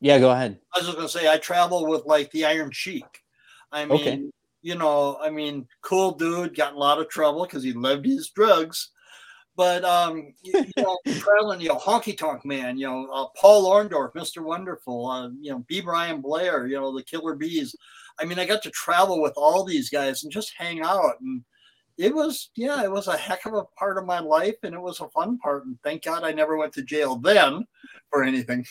yeah, 0.00 0.18
go 0.18 0.30
ahead. 0.30 0.58
I 0.74 0.78
was 0.78 0.86
just 0.86 0.96
gonna 0.96 1.08
say 1.08 1.28
I 1.28 1.38
travel 1.38 1.86
with 1.88 2.04
like 2.06 2.30
the 2.30 2.44
Iron 2.44 2.70
Sheik. 2.70 3.04
I 3.72 3.84
mean, 3.84 4.00
Okay. 4.00 4.22
you 4.62 4.76
know, 4.76 5.18
I 5.20 5.30
mean, 5.30 5.66
cool 5.82 6.12
dude, 6.12 6.54
got 6.56 6.70
in 6.70 6.76
a 6.76 6.80
lot 6.80 7.00
of 7.00 7.08
trouble 7.08 7.44
because 7.44 7.62
he 7.64 7.72
loved 7.72 8.06
his 8.06 8.30
drugs. 8.30 8.90
But 9.56 9.84
um, 9.84 10.32
you, 10.44 10.52
you 10.76 10.82
know, 10.84 10.96
traveling, 11.18 11.60
you 11.60 11.68
know, 11.68 11.78
honky 11.78 12.16
tonk 12.16 12.44
man, 12.44 12.78
you 12.78 12.86
know, 12.86 13.08
uh, 13.12 13.26
Paul 13.36 13.68
Orndorff, 13.68 14.12
Mr. 14.14 14.40
Wonderful, 14.40 15.06
uh, 15.10 15.30
you 15.40 15.50
know, 15.50 15.64
B. 15.66 15.80
Brian 15.80 16.20
Blair, 16.20 16.68
you 16.68 16.76
know, 16.76 16.96
the 16.96 17.02
Killer 17.02 17.34
Bees. 17.34 17.74
I 18.20 18.24
mean, 18.24 18.38
I 18.38 18.46
got 18.46 18.62
to 18.62 18.70
travel 18.70 19.20
with 19.20 19.32
all 19.36 19.64
these 19.64 19.90
guys 19.90 20.22
and 20.22 20.30
just 20.32 20.52
hang 20.56 20.80
out, 20.80 21.14
and 21.20 21.42
it 21.98 22.14
was 22.14 22.50
yeah, 22.54 22.82
it 22.84 22.90
was 22.90 23.08
a 23.08 23.16
heck 23.16 23.44
of 23.44 23.54
a 23.54 23.64
part 23.76 23.98
of 23.98 24.06
my 24.06 24.20
life, 24.20 24.54
and 24.62 24.74
it 24.74 24.80
was 24.80 25.00
a 25.00 25.08
fun 25.08 25.36
part. 25.38 25.66
And 25.66 25.76
thank 25.82 26.04
God 26.04 26.22
I 26.22 26.32
never 26.32 26.56
went 26.56 26.72
to 26.74 26.82
jail 26.82 27.16
then 27.16 27.66
for 28.10 28.22
anything. 28.22 28.64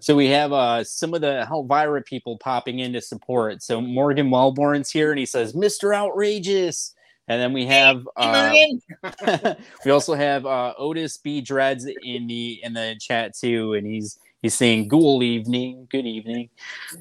So 0.00 0.14
we 0.14 0.28
have 0.28 0.52
uh, 0.52 0.84
some 0.84 1.12
of 1.12 1.20
the 1.20 1.46
Helvira 1.50 2.04
people 2.04 2.38
popping 2.38 2.78
in 2.78 2.92
to 2.92 3.00
support. 3.00 3.62
So 3.62 3.80
Morgan 3.80 4.30
Wellborn's 4.30 4.90
here, 4.90 5.10
and 5.10 5.18
he 5.18 5.26
says, 5.26 5.54
"Mr. 5.54 5.94
Outrageous." 5.94 6.94
And 7.26 7.40
then 7.40 7.52
we 7.52 7.66
have 7.66 8.06
uh, 8.16 8.54
we 9.84 9.90
also 9.90 10.14
have 10.14 10.46
uh, 10.46 10.74
Otis 10.78 11.16
B 11.18 11.40
Dreads 11.40 11.86
in 12.02 12.26
the 12.26 12.60
in 12.62 12.74
the 12.74 12.96
chat 13.00 13.36
too, 13.36 13.74
and 13.74 13.86
he's 13.86 14.18
he's 14.40 14.54
saying 14.54 14.88
"Ghoul 14.88 15.22
evening, 15.22 15.88
good 15.90 16.06
evening." 16.06 16.50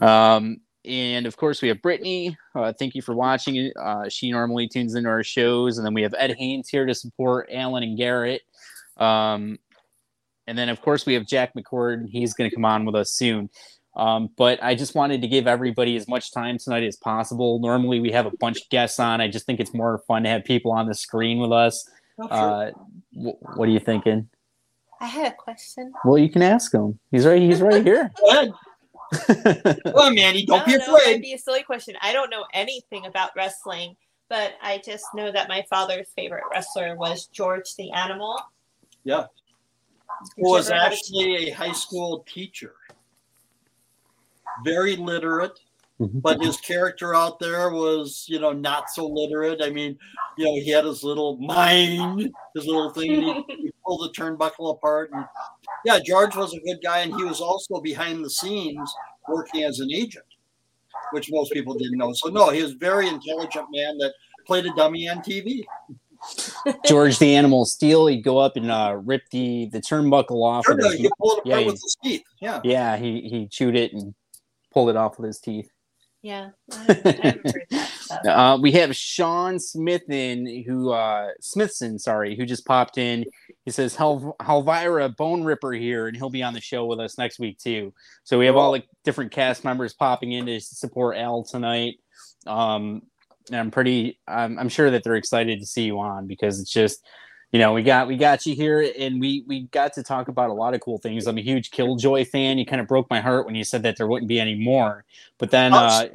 Um, 0.02 0.62
and 0.86 1.26
of 1.26 1.38
course, 1.38 1.62
we 1.62 1.68
have 1.70 1.82
Brittany. 1.82 2.38
Uh, 2.56 2.74
thank 2.78 2.96
you 2.96 3.02
for 3.02 3.16
watching. 3.16 3.72
Uh, 3.80 4.10
she 4.10 4.32
normally 4.32 4.68
tunes 4.68 4.96
into 4.96 5.10
our 5.10 5.24
shows, 5.24 5.78
and 5.78 5.86
then 5.86 5.94
we 5.94 6.02
have 6.04 6.14
Ed 6.18 6.36
Haynes 6.38 6.70
here 6.70 6.86
to 6.86 6.94
support 6.94 7.50
Alan 7.52 7.84
and 7.84 7.98
Garrett. 7.98 8.42
Um, 8.98 9.60
and 10.48 10.58
then, 10.58 10.70
of 10.70 10.82
course, 10.82 11.06
we 11.06 11.14
have 11.14 11.26
Jack 11.26 11.54
McCord. 11.56 12.08
He's 12.10 12.34
going 12.34 12.50
to 12.50 12.56
come 12.56 12.66
on 12.66 12.86
with 12.86 12.96
us 12.96 13.12
soon. 13.12 13.50
Um, 13.96 14.30
but 14.38 14.62
I 14.64 14.76
just 14.76 14.96
wanted 14.96 15.22
to 15.22 15.28
give 15.28 15.48
everybody 15.48 15.96
as 15.96 16.08
much 16.08 16.32
time 16.34 16.58
tonight 16.58 16.84
as 16.84 16.96
possible. 16.98 17.60
Normally, 17.60 18.00
we 18.00 18.12
have 18.12 18.26
a 18.26 18.32
bunch 18.40 18.62
of 18.62 18.70
guests 18.70 19.00
on. 19.00 19.22
I 19.22 19.28
just 19.28 19.46
think 19.46 19.60
it's 19.60 19.74
more 19.74 20.00
fun 20.08 20.24
to 20.24 20.30
have 20.30 20.44
people 20.44 20.72
on 20.72 20.88
the 20.88 20.96
screen 20.96 21.40
with 21.40 21.52
us. 21.52 21.88
Oh, 22.20 22.28
Uh, 22.28 22.72
wh- 23.14 23.58
what 23.58 23.70
are 23.70 23.72
you 23.72 23.80
thinking? 23.80 24.30
I 25.00 25.06
had 25.06 25.32
a 25.34 25.36
question. 25.36 25.92
Well, 26.06 26.18
you 26.18 26.30
can 26.30 26.42
ask 26.42 26.74
him. 26.74 26.98
He's 27.12 27.26
right. 27.26 27.42
He's 27.42 27.62
right 27.62 27.84
here. 27.86 28.12
Go 29.14 29.34
ahead. 29.46 29.80
Come 29.84 29.96
on, 29.96 30.16
Mandy. 30.16 30.46
Don't 30.46 30.62
I 30.62 30.66
be 30.66 30.72
don't 30.74 30.82
it 30.82 30.88
afraid. 30.90 31.22
be 31.22 31.34
a 31.34 31.38
silly 31.38 31.64
question. 31.64 31.96
I 32.02 32.14
don't 32.14 32.30
know 32.30 32.46
anything 32.54 33.06
about 33.06 33.32
wrestling, 33.36 33.96
but 34.30 34.54
I 34.62 34.82
just 34.86 35.06
know 35.14 35.32
that 35.32 35.48
my 35.50 35.64
father's 35.70 36.08
favorite 36.16 36.44
wrestler 36.52 36.96
was 36.96 37.28
George 37.28 37.76
the 37.76 37.92
Animal. 37.92 38.40
Yeah. 39.04 39.26
Who 40.38 40.52
was 40.52 40.70
ever 40.70 40.80
have 40.80 40.92
a- 40.92 40.96
actually 40.96 41.50
a 41.50 41.52
high 41.52 41.72
school 41.72 42.26
teacher. 42.32 42.76
Very 44.64 44.96
literate. 44.96 45.60
But 46.00 46.42
his 46.42 46.58
character 46.58 47.16
out 47.16 47.40
there 47.40 47.70
was, 47.70 48.26
you 48.28 48.40
know, 48.40 48.52
not 48.52 48.90
so 48.90 49.08
literate. 49.08 49.62
I 49.62 49.70
mean, 49.70 49.98
you 50.38 50.46
know, 50.46 50.54
he 50.56 50.70
had 50.70 50.86
his 50.86 51.04
little 51.04 51.38
mind, 51.38 52.32
his 52.56 52.66
little 52.66 52.90
thing. 52.90 53.22
He, 53.22 53.44
he 53.48 53.72
pulled 53.86 54.02
the 54.02 54.20
turnbuckle 54.20 54.72
apart. 54.72 55.12
And 55.14 55.26
yeah, 55.86 56.00
George 56.04 56.36
was 56.36 56.54
a 56.54 56.60
good 56.62 56.80
guy, 56.84 57.00
and 57.00 57.16
he 57.16 57.24
was 57.24 57.42
also 57.42 57.80
behind 57.80 58.26
the 58.26 58.30
scenes 58.30 58.94
working 59.30 59.64
as 59.64 59.80
an 59.80 59.92
agent, 59.94 60.26
which 61.12 61.32
most 61.32 61.54
people 61.54 61.74
didn't 61.76 61.98
know. 61.98 62.12
So 62.14 62.30
no, 62.30 62.50
he 62.50 62.64
was 62.64 62.72
a 62.74 62.78
very 62.78 63.08
intelligent 63.08 63.68
man 63.72 63.98
that 64.00 64.14
played 64.46 64.66
a 64.66 64.74
dummy 64.76 65.08
on 65.08 65.20
TV. 65.20 65.64
George 66.86 67.20
the 67.20 67.36
Animal 67.36 67.66
Steele. 67.66 68.08
He'd 68.08 68.24
go 68.24 68.38
up 68.40 68.56
and 68.56 68.72
uh, 68.72 69.00
rip 69.04 69.24
the 69.32 69.70
the 69.72 69.80
turnbuckle 69.80 70.44
off. 70.44 70.66
Sure, 70.66 70.76
with 70.76 70.86
his- 70.86 70.94
he 70.96 71.06
it 71.06 71.12
apart 71.20 71.42
yeah, 71.46 71.58
with 71.58 71.66
he- 71.66 71.72
his 71.72 71.98
teeth. 72.04 72.24
Yeah. 72.42 72.62
yeah, 72.64 72.98
he 72.98 73.22
he 73.30 73.48
chewed 73.48 73.76
it 73.76 73.94
and 73.94 74.14
pulled 74.72 74.90
it 74.90 74.96
off 74.96 75.20
with 75.20 75.28
his 75.28 75.40
teeth. 75.40 75.70
Yeah, 76.24 76.52
I 76.74 76.86
heard 76.86 77.04
that. 77.04 78.26
Uh, 78.26 78.60
we 78.62 78.74
have 78.74 78.96
Sean 78.96 79.58
Smithin, 79.58 80.66
who 80.66 80.92
uh, 80.92 81.30
Smithson, 81.42 82.00
sorry, 82.00 82.38
who 82.38 82.46
just 82.46 82.66
popped 82.66 82.98
in. 83.00 83.26
He 83.66 83.72
says 83.72 83.96
Hel- 83.96 84.36
Helvira 84.42 85.16
Bone 85.16 85.44
Ripper 85.44 85.74
here, 85.74 86.08
and 86.08 86.18
he'll 86.18 86.32
be 86.32 86.44
on 86.44 86.54
the 86.56 86.62
show 86.62 86.86
with 86.86 87.00
us 87.02 87.18
next 87.20 87.40
week 87.40 87.60
too. 87.60 87.94
So 88.26 88.40
we 88.40 88.48
have 88.48 88.58
all 88.58 88.74
the 88.74 88.84
different 89.06 89.34
cast 89.34 89.66
members 89.66 89.94
popping 89.94 90.34
in 90.34 90.48
to 90.48 90.62
support 90.62 91.18
Al 91.18 91.44
tonight. 91.44 91.96
Um, 92.48 93.04
and 93.50 93.58
I'm 93.58 93.72
pretty, 93.72 94.20
I'm, 94.28 94.60
I'm 94.60 94.70
sure 94.70 94.92
that 94.92 95.04
they're 95.04 95.16
excited 95.16 95.60
to 95.60 95.66
see 95.66 95.84
you 95.84 96.00
on 96.00 96.28
because 96.28 96.62
it's 96.62 96.72
just, 96.72 97.06
you 97.54 97.60
know, 97.60 97.72
we 97.72 97.84
got 97.84 98.08
we 98.08 98.18
got 98.18 98.48
you 98.48 98.56
here, 98.56 98.92
and 98.98 99.22
we 99.22 99.44
we 99.48 99.68
got 99.68 99.94
to 99.94 100.02
talk 100.02 100.28
about 100.28 100.50
a 100.50 100.54
lot 100.54 100.74
of 100.74 100.82
cool 100.82 100.98
things. 100.98 101.28
I'm 101.28 101.38
a 101.38 101.42
huge 101.42 101.70
Killjoy 101.70 102.26
fan. 102.26 102.58
You 102.58 102.66
kind 102.66 102.82
of 102.82 102.88
broke 102.88 103.08
my 103.12 103.22
heart 103.22 103.46
when 103.46 103.54
you 103.54 103.64
said 103.64 103.84
that 103.84 103.96
there 103.96 104.08
wouldn't 104.08 104.28
be 104.28 104.40
any 104.40 104.56
more, 104.56 105.06
but 105.38 105.52
then 105.52 105.72
uh, 105.72 106.08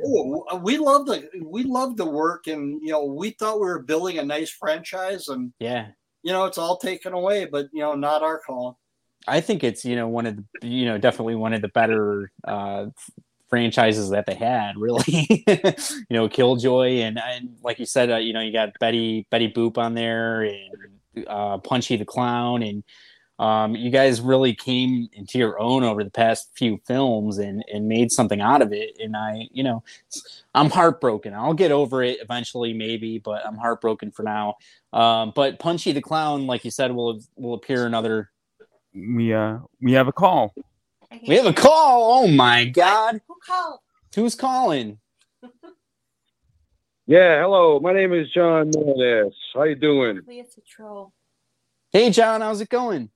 we 0.61 0.79
love 0.79 1.07
the 1.07 1.29
we 1.41 1.63
love 1.63 1.97
the 1.97 2.07
work, 2.07 2.49
and 2.49 2.83
you 2.83 2.91
know, 2.91 3.05
we 3.05 3.31
thought 3.31 3.61
we 3.61 3.67
were 3.67 3.79
building 3.79 4.19
a 4.19 4.25
nice 4.25 4.51
franchise, 4.51 5.29
and 5.29 5.53
yeah, 5.61 5.87
you 6.25 6.33
know, 6.33 6.45
it's 6.45 6.59
all 6.59 6.77
taken 6.77 7.13
away. 7.13 7.45
But 7.45 7.69
you 7.73 7.83
know, 7.83 7.95
not 7.95 8.25
our 8.25 8.41
call. 8.41 8.77
I 9.29 9.41
think 9.41 9.63
it's 9.63 9.85
you 9.85 9.95
know 9.95 10.09
one 10.09 10.27
of 10.27 10.37
the 10.37 10.67
you 10.67 10.87
know 10.87 10.99
definitely 10.99 11.37
one 11.37 11.53
of 11.53 11.63
the 11.63 11.69
better 11.69 12.33
uh, 12.49 12.87
franchises 13.49 14.11
that 14.11 14.27
they 14.27 14.35
had. 14.35 14.77
Really, 14.77 15.45
you 15.47 16.05
know, 16.11 16.29
Killjoy 16.29 17.03
and 17.03 17.17
and 17.17 17.59
like 17.63 17.79
you 17.79 17.87
said, 17.87 18.11
uh, 18.11 18.17
you 18.17 18.33
know, 18.33 18.41
you 18.41 18.53
got 18.53 18.71
Betty 18.81 19.25
Betty 19.31 19.53
Boop 19.53 19.79
on 19.79 19.95
there 19.95 20.43
and 20.43 20.98
uh, 21.27 21.59
Punchy 21.59 21.97
the 21.97 22.05
Clown, 22.05 22.63
and 22.63 22.83
um, 23.39 23.77
you 23.77 23.91
guys 23.91 24.21
really 24.21 24.53
came 24.53 25.09
into 25.13 25.39
your 25.39 25.61
own 25.61 25.85
over 25.85 26.03
the 26.03 26.11
past 26.11 26.51
few 26.55 26.81
films 26.87 27.39
and 27.39 27.65
and 27.73 27.89
made 27.89 28.11
something 28.11 28.41
out 28.41 28.63
of 28.63 28.73
it. 28.73 28.97
And 29.01 29.17
I, 29.17 29.49
you 29.53 29.63
know, 29.63 29.83
I'm 30.55 30.71
heartbroken. 30.71 31.35
I'll 31.35 31.55
get 31.55 31.71
over 31.71 32.03
it 32.03 32.19
eventually, 32.21 32.73
maybe, 32.73 33.19
but 33.19 33.47
I'm 33.47 33.57
heartbroken 33.57 34.11
for 34.11 34.25
now. 34.25 34.57
Um, 34.93 35.33
but 35.37 35.59
Punchy 35.59 35.93
the 35.93 36.03
Clown, 36.03 36.47
like 36.47 36.65
you 36.65 36.71
said, 36.71 36.91
will 36.93 37.21
will 37.37 37.55
appear 37.55 37.87
in 37.87 37.95
other 37.95 38.31
We 38.95 39.33
uh 39.33 39.59
we 39.81 39.93
have 39.93 40.09
a 40.09 40.13
call. 40.13 40.55
we 41.27 41.37
have 41.37 41.47
a 41.47 41.53
call. 41.53 42.25
Oh 42.25 42.29
my 42.29 42.65
god. 42.65 43.21
Who 43.29 43.35
called? 43.47 43.81
Who's 44.15 44.35
calling? 44.35 44.99
Yeah, 47.09 47.41
hello. 47.41 47.81
My 47.81 47.95
name 47.95 48.13
is 48.13 48.31
John 48.35 48.71
Mendes. 48.71 49.33
How 49.55 49.63
you 49.63 49.77
doing? 49.77 50.21
Maybe 50.27 50.41
it's 50.41 50.59
a 50.59 50.61
troll. 50.61 51.15
Hey 51.91 52.11
John, 52.11 52.43
how's 52.43 52.61
it 52.61 52.69
going? 52.69 53.09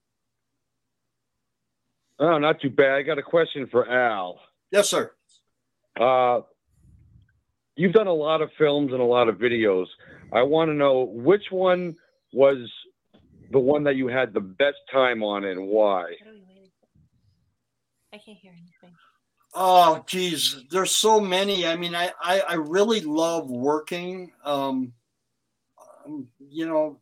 Oh, 2.19 2.39
not 2.39 2.59
too 2.59 2.71
bad. 2.71 2.93
I 2.93 3.03
got 3.03 3.19
a 3.19 3.23
question 3.23 3.69
for 3.71 3.87
Al. 3.87 4.41
Yes, 4.71 4.89
sir. 4.89 5.13
Uh, 6.01 6.41
you've 7.77 7.93
done 7.93 8.07
a 8.07 8.15
lot 8.15 8.41
of 8.41 8.49
films 8.57 8.93
and 8.93 9.03
a 9.03 9.05
lot 9.05 9.29
of 9.29 9.35
videos. 9.37 9.85
I 10.33 10.41
want 10.41 10.71
to 10.71 10.75
know 10.75 11.03
which 11.03 11.45
one 11.51 11.95
was 12.33 12.73
the 13.51 13.59
one 13.59 13.85
that 13.85 13.97
you 13.97 14.09
had 14.09 14.33
the 14.33 14.41
best 14.41 14.79
time 14.91 15.23
on 15.23 15.45
and 15.45 15.67
why. 15.67 16.15
I 18.11 18.17
can't 18.17 18.39
hear 18.39 18.53
anything. 18.53 18.97
Oh, 19.55 20.03
geez, 20.07 20.65
there's 20.71 20.97
so 20.97 21.21
many. 21.21 21.67
I 21.67 21.77
mean, 21.77 21.95
I 21.95 22.11
I, 22.23 22.41
I 22.41 22.55
really 22.55 23.01
love 23.01 23.51
working. 23.51 24.33
Um, 24.45 24.93
um, 26.07 26.29
you 26.39 26.67
know, 26.67 26.99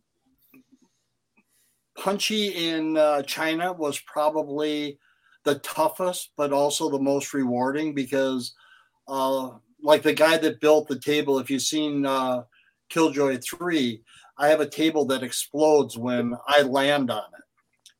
Punchy 1.96 2.68
in 2.68 2.96
uh, 2.96 3.22
China 3.22 3.72
was 3.72 4.00
probably 4.00 4.98
the 5.44 5.56
toughest, 5.60 6.30
but 6.36 6.52
also 6.52 6.90
the 6.90 6.98
most 6.98 7.32
rewarding 7.34 7.94
because, 7.94 8.54
uh, 9.08 9.50
like 9.82 10.02
the 10.02 10.12
guy 10.12 10.36
that 10.38 10.60
built 10.60 10.88
the 10.88 10.98
table, 10.98 11.38
if 11.38 11.50
you've 11.50 11.62
seen 11.62 12.04
uh, 12.04 12.42
Killjoy 12.88 13.38
3, 13.38 14.02
I 14.38 14.48
have 14.48 14.60
a 14.60 14.68
table 14.68 15.04
that 15.06 15.22
explodes 15.22 15.96
when 15.96 16.34
I 16.46 16.62
land 16.62 17.10
on 17.10 17.22
it. 17.38 17.44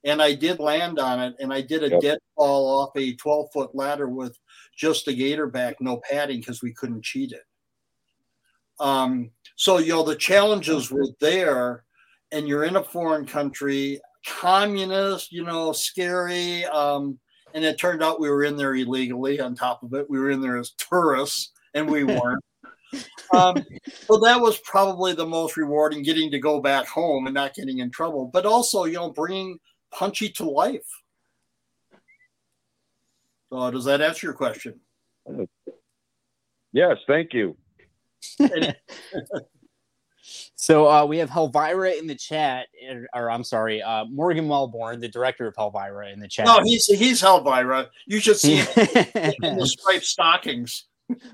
And 0.04 0.22
I 0.22 0.34
did 0.34 0.58
land 0.60 0.98
on 0.98 1.20
it, 1.20 1.34
and 1.40 1.52
I 1.52 1.60
did 1.60 1.82
a 1.82 1.90
Yep. 1.90 2.00
dead 2.00 2.18
fall 2.36 2.80
off 2.80 2.90
a 2.96 3.14
12 3.16 3.48
foot 3.52 3.74
ladder 3.74 4.08
with 4.08 4.38
just 4.76 5.08
a 5.08 5.12
gator 5.12 5.46
back, 5.46 5.76
no 5.80 6.00
padding 6.10 6.40
because 6.40 6.62
we 6.62 6.72
couldn't 6.72 7.04
cheat 7.04 7.32
it. 7.32 7.44
Um, 8.78 9.30
so, 9.56 9.76
you 9.78 9.92
know, 9.92 10.02
the 10.02 10.16
challenges 10.16 10.90
were 10.90 11.06
there, 11.20 11.84
and 12.32 12.48
you're 12.48 12.64
in 12.64 12.76
a 12.76 12.82
foreign 12.82 13.26
country, 13.26 14.00
communist, 14.26 15.32
you 15.32 15.44
know, 15.44 15.72
scary. 15.72 16.64
Um, 16.64 17.18
and 17.52 17.64
it 17.64 17.78
turned 17.78 18.02
out 18.02 18.20
we 18.20 18.30
were 18.30 18.44
in 18.44 18.56
there 18.56 18.74
illegally 18.74 19.40
on 19.40 19.54
top 19.54 19.82
of 19.82 19.92
it. 19.92 20.08
We 20.08 20.18
were 20.18 20.30
in 20.30 20.40
there 20.40 20.56
as 20.56 20.70
tourists, 20.78 21.52
and 21.74 21.90
we 21.90 22.04
weren't. 22.04 22.42
um, 23.34 23.62
so 24.10 24.18
that 24.20 24.40
was 24.40 24.58
probably 24.64 25.12
the 25.12 25.26
most 25.26 25.56
rewarding 25.56 26.02
getting 26.02 26.30
to 26.30 26.38
go 26.38 26.60
back 26.60 26.86
home 26.86 27.26
and 27.26 27.34
not 27.34 27.54
getting 27.54 27.78
in 27.78 27.90
trouble, 27.90 28.30
but 28.32 28.46
also, 28.46 28.84
you 28.84 28.94
know, 28.94 29.10
bringing 29.10 29.58
Punchy 29.92 30.30
to 30.30 30.44
life. 30.44 30.86
So, 33.52 33.70
does 33.70 33.84
that 33.86 34.00
answer 34.00 34.28
your 34.28 34.34
question? 34.34 34.80
Yes, 36.72 36.96
thank 37.06 37.34
you. 37.34 37.56
So 40.54 40.88
uh, 40.88 41.06
we 41.06 41.18
have 41.18 41.30
Helvira 41.30 41.98
in 41.98 42.06
the 42.06 42.14
chat, 42.14 42.66
or, 42.88 43.06
or 43.14 43.30
I'm 43.30 43.44
sorry, 43.44 43.82
uh, 43.82 44.04
Morgan 44.04 44.46
Wellborn, 44.46 45.00
the 45.00 45.08
director 45.08 45.46
of 45.46 45.54
Helvira, 45.54 46.12
in 46.12 46.20
the 46.20 46.28
chat. 46.28 46.46
No, 46.46 46.60
he's 46.62 46.84
he's 46.86 47.22
Helvira. 47.22 47.88
You 48.06 48.20
should 48.20 48.36
see 48.36 48.56
him 48.56 48.66
in 49.42 49.56
the 49.56 49.66
striped 49.66 50.04
stockings. 50.04 50.84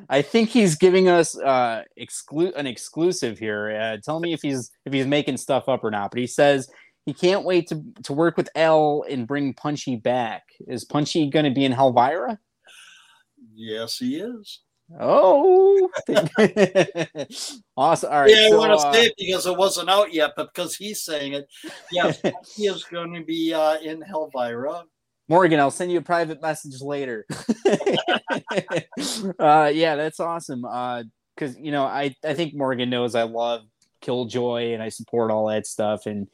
I 0.09 0.23
think 0.23 0.49
he's 0.49 0.77
giving 0.77 1.09
us 1.09 1.37
uh, 1.39 1.83
exclu- 2.01 2.55
an 2.55 2.67
exclusive 2.67 3.39
here. 3.39 3.77
Uh, 3.79 3.97
tell 4.03 4.21
me 4.21 4.33
if 4.33 4.43
he's 4.43 4.71
if 4.85 4.93
he's 4.93 5.07
making 5.07 5.37
stuff 5.39 5.69
up 5.69 5.83
or 5.85 5.91
not. 5.91 6.13
But 6.13 6.21
he 6.21 6.27
says 6.27 6.71
he 7.07 7.15
can't 7.15 7.45
wait 7.45 7.69
to 7.69 7.83
to 8.03 8.13
work 8.13 8.37
with 8.37 8.51
Al 8.57 9.05
and 9.09 9.27
bring 9.27 9.55
Punchy 9.55 9.97
back. 9.97 10.43
Is 10.67 10.85
Punchy 10.85 11.31
going 11.31 11.45
to 11.45 11.53
be 11.53 11.65
in 11.65 11.73
Helvira? 11.73 12.39
Yes, 13.55 13.97
he 13.99 14.17
is. 14.17 14.61
Oh, 15.01 15.91
awesome! 17.77 18.13
All 18.13 18.21
right, 18.21 18.31
yeah, 18.31 18.47
I 18.47 18.51
so, 18.51 18.59
want 18.59 18.81
to 18.81 18.87
uh, 18.87 18.93
say 18.93 19.07
it 19.07 19.15
because 19.19 19.47
it 19.47 19.57
wasn't 19.57 19.89
out 19.89 20.13
yet, 20.13 20.33
but 20.37 20.53
because 20.53 20.77
he's 20.77 21.03
saying 21.03 21.33
it, 21.33 21.49
yes, 21.91 22.21
he 22.57 22.67
is 22.67 22.85
going 22.85 23.15
to 23.15 23.25
be 23.25 23.53
uh, 23.53 23.79
in 23.79 24.01
Helvira. 24.01 24.83
Morgan, 25.29 25.59
I'll 25.59 25.73
send 25.73 25.91
you 25.91 25.99
a 25.99 26.03
private 26.03 26.41
message 26.41 26.81
later. 26.81 27.27
uh, 29.41 29.73
yeah, 29.75 29.97
that's 29.97 30.21
awesome. 30.21 30.63
Because 30.63 31.59
you 31.59 31.73
know, 31.73 31.85
I 31.85 32.15
I 32.25 32.35
think 32.35 32.55
Morgan 32.55 32.91
knows 32.91 33.17
I 33.17 33.25
love 33.25 33.63
Killjoy 34.03 34.73
and 34.73 34.83
I 34.83 34.89
support 34.91 35.33
all 35.33 35.49
that 35.49 35.67
stuff, 35.67 36.07
and 36.07 36.29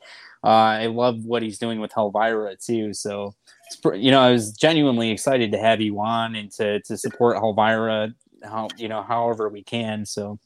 uh, 0.44 0.48
I 0.82 0.86
love 0.86 1.24
what 1.24 1.42
he's 1.42 1.58
doing 1.58 1.80
with 1.80 1.92
Helvira 1.92 2.56
too. 2.64 2.92
So, 2.94 3.34
you 3.94 4.10
know, 4.10 4.20
I 4.20 4.32
was 4.32 4.52
genuinely 4.52 5.10
excited 5.10 5.52
to 5.52 5.58
have 5.58 5.80
you 5.80 6.00
on 6.00 6.34
and 6.34 6.50
to 6.52 6.80
to 6.82 6.96
support 6.96 7.36
Helvira, 7.36 8.12
how 8.42 8.68
you 8.76 8.88
know, 8.88 9.02
however 9.02 9.48
we 9.48 9.62
can. 9.62 10.04
So, 10.04 10.38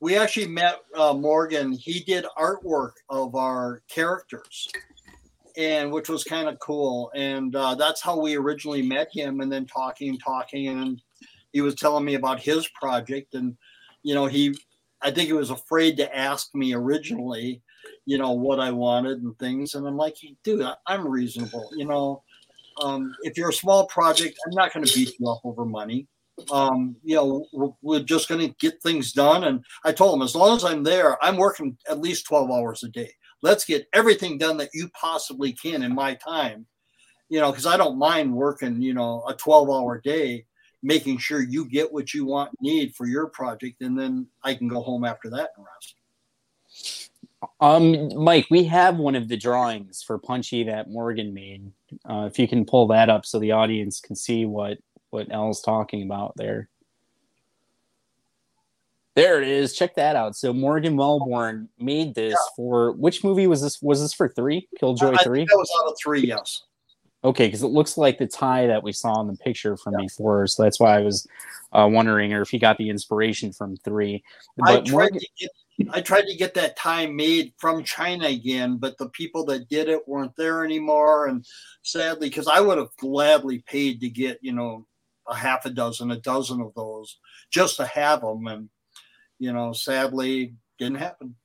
We 0.00 0.16
actually 0.16 0.48
met 0.48 0.76
uh, 0.96 1.12
Morgan. 1.12 1.72
He 1.72 2.00
did 2.00 2.24
artwork 2.38 2.92
of 3.08 3.34
our 3.34 3.82
characters, 3.88 4.68
and 5.56 5.92
which 5.92 6.08
was 6.08 6.24
kind 6.24 6.48
of 6.48 6.58
cool. 6.60 7.10
And 7.14 7.54
uh, 7.54 7.74
that's 7.74 8.00
how 8.00 8.18
we 8.18 8.36
originally 8.36 8.82
met 8.82 9.08
him. 9.12 9.40
And 9.40 9.50
then 9.52 9.66
talking, 9.66 10.16
talking, 10.18 10.68
and 10.68 11.02
he 11.52 11.60
was 11.60 11.74
telling 11.74 12.04
me 12.04 12.14
about 12.14 12.40
his 12.40 12.68
project. 12.68 13.34
And 13.34 13.56
you 14.02 14.14
know, 14.14 14.26
he, 14.26 14.56
I 15.02 15.10
think 15.10 15.26
he 15.26 15.34
was 15.34 15.50
afraid 15.50 15.96
to 15.98 16.16
ask 16.16 16.54
me 16.54 16.72
originally, 16.72 17.60
you 18.10 18.18
know, 18.18 18.32
what 18.32 18.58
I 18.58 18.72
wanted 18.72 19.22
and 19.22 19.38
things. 19.38 19.76
And 19.76 19.86
I'm 19.86 19.96
like, 19.96 20.16
dude, 20.42 20.62
I- 20.62 20.74
I'm 20.84 21.06
reasonable. 21.06 21.70
You 21.76 21.84
know, 21.84 22.24
um, 22.82 23.14
if 23.22 23.38
you're 23.38 23.50
a 23.50 23.52
small 23.52 23.86
project, 23.86 24.36
I'm 24.44 24.52
not 24.52 24.72
going 24.72 24.84
to 24.84 24.92
beat 24.92 25.14
you 25.16 25.28
up 25.28 25.42
over 25.44 25.64
money. 25.64 26.08
Um, 26.50 26.96
you 27.04 27.14
know, 27.14 27.46
we're, 27.52 27.70
we're 27.82 28.02
just 28.02 28.28
going 28.28 28.40
to 28.40 28.52
get 28.58 28.82
things 28.82 29.12
done. 29.12 29.44
And 29.44 29.64
I 29.84 29.92
told 29.92 30.16
him, 30.16 30.22
as 30.22 30.34
long 30.34 30.56
as 30.56 30.64
I'm 30.64 30.82
there, 30.82 31.22
I'm 31.22 31.36
working 31.36 31.78
at 31.88 32.00
least 32.00 32.26
12 32.26 32.50
hours 32.50 32.82
a 32.82 32.88
day. 32.88 33.12
Let's 33.42 33.64
get 33.64 33.86
everything 33.92 34.38
done 34.38 34.56
that 34.56 34.70
you 34.74 34.88
possibly 35.00 35.52
can 35.52 35.84
in 35.84 35.94
my 35.94 36.14
time. 36.14 36.66
You 37.28 37.38
know, 37.38 37.52
because 37.52 37.66
I 37.66 37.76
don't 37.76 37.96
mind 37.96 38.34
working, 38.34 38.82
you 38.82 38.92
know, 38.92 39.22
a 39.28 39.34
12 39.34 39.70
hour 39.70 40.00
day, 40.00 40.46
making 40.82 41.18
sure 41.18 41.40
you 41.40 41.64
get 41.64 41.92
what 41.92 42.12
you 42.12 42.24
want, 42.26 42.50
need 42.60 42.92
for 42.96 43.06
your 43.06 43.28
project. 43.28 43.82
And 43.82 43.96
then 43.96 44.26
I 44.42 44.54
can 44.54 44.66
go 44.66 44.80
home 44.82 45.04
after 45.04 45.30
that 45.30 45.50
and 45.56 45.64
rest. 45.64 45.94
Um, 47.60 48.14
Mike, 48.22 48.46
we 48.50 48.64
have 48.64 48.98
one 48.98 49.14
of 49.14 49.28
the 49.28 49.36
drawings 49.36 50.02
for 50.02 50.18
Punchy 50.18 50.64
that 50.64 50.90
Morgan 50.90 51.32
made. 51.32 51.72
Uh, 52.08 52.28
if 52.30 52.38
you 52.38 52.46
can 52.46 52.64
pull 52.64 52.86
that 52.88 53.08
up 53.08 53.24
so 53.24 53.38
the 53.38 53.52
audience 53.52 54.00
can 54.00 54.16
see 54.16 54.44
what 54.44 54.78
what 55.10 55.30
Al's 55.32 55.60
talking 55.60 56.02
about 56.02 56.34
there. 56.36 56.68
There 59.16 59.42
it 59.42 59.48
is. 59.48 59.74
Check 59.74 59.96
that 59.96 60.14
out. 60.14 60.36
So 60.36 60.52
Morgan 60.52 60.96
Wellborn 60.96 61.68
made 61.78 62.14
this 62.14 62.36
for 62.54 62.92
which 62.92 63.24
movie 63.24 63.48
was 63.48 63.60
this? 63.60 63.82
Was 63.82 64.00
this 64.00 64.14
for 64.14 64.28
three? 64.28 64.68
Killjoy 64.78 65.14
I 65.18 65.24
three? 65.24 65.44
that 65.44 65.56
was 65.56 65.70
out 65.80 65.90
of 65.90 65.98
three, 66.02 66.26
yes. 66.26 66.62
Okay, 67.22 67.48
because 67.48 67.62
it 67.62 67.68
looks 67.68 67.98
like 67.98 68.18
the 68.18 68.26
tie 68.26 68.66
that 68.66 68.82
we 68.82 68.92
saw 68.92 69.20
in 69.20 69.26
the 69.26 69.36
picture 69.36 69.76
from 69.76 69.94
before, 69.98 70.46
so 70.46 70.62
that's 70.62 70.80
why 70.80 70.96
I 70.96 71.02
was 71.02 71.26
uh, 71.72 71.86
wondering, 71.90 72.32
or 72.32 72.40
if 72.40 72.48
he 72.48 72.58
got 72.58 72.78
the 72.78 72.88
inspiration 72.88 73.52
from 73.52 73.76
three. 73.76 74.24
I 74.62 74.76
tried 74.76 74.90
Morgan, 74.90 75.18
to 75.18 75.28
get 75.38 75.50
I 75.90 76.00
tried 76.00 76.26
to 76.26 76.36
get 76.36 76.54
that 76.54 76.76
tie 76.76 77.06
made 77.06 77.52
from 77.58 77.84
China 77.84 78.26
again, 78.26 78.76
but 78.76 78.98
the 78.98 79.08
people 79.10 79.44
that 79.46 79.68
did 79.68 79.88
it 79.88 80.06
weren't 80.06 80.36
there 80.36 80.64
anymore. 80.64 81.26
And 81.26 81.44
sadly, 81.82 82.28
because 82.28 82.48
I 82.48 82.60
would 82.60 82.78
have 82.78 82.94
gladly 82.98 83.60
paid 83.66 84.00
to 84.00 84.08
get, 84.08 84.38
you 84.42 84.52
know, 84.52 84.86
a 85.26 85.34
half 85.34 85.64
a 85.64 85.70
dozen, 85.70 86.10
a 86.10 86.16
dozen 86.16 86.60
of 86.60 86.74
those 86.74 87.18
just 87.50 87.76
to 87.76 87.86
have 87.86 88.20
them. 88.20 88.46
And, 88.46 88.68
you 89.38 89.52
know, 89.52 89.72
sadly, 89.72 90.54
didn't 90.78 90.98
happen. 90.98 91.36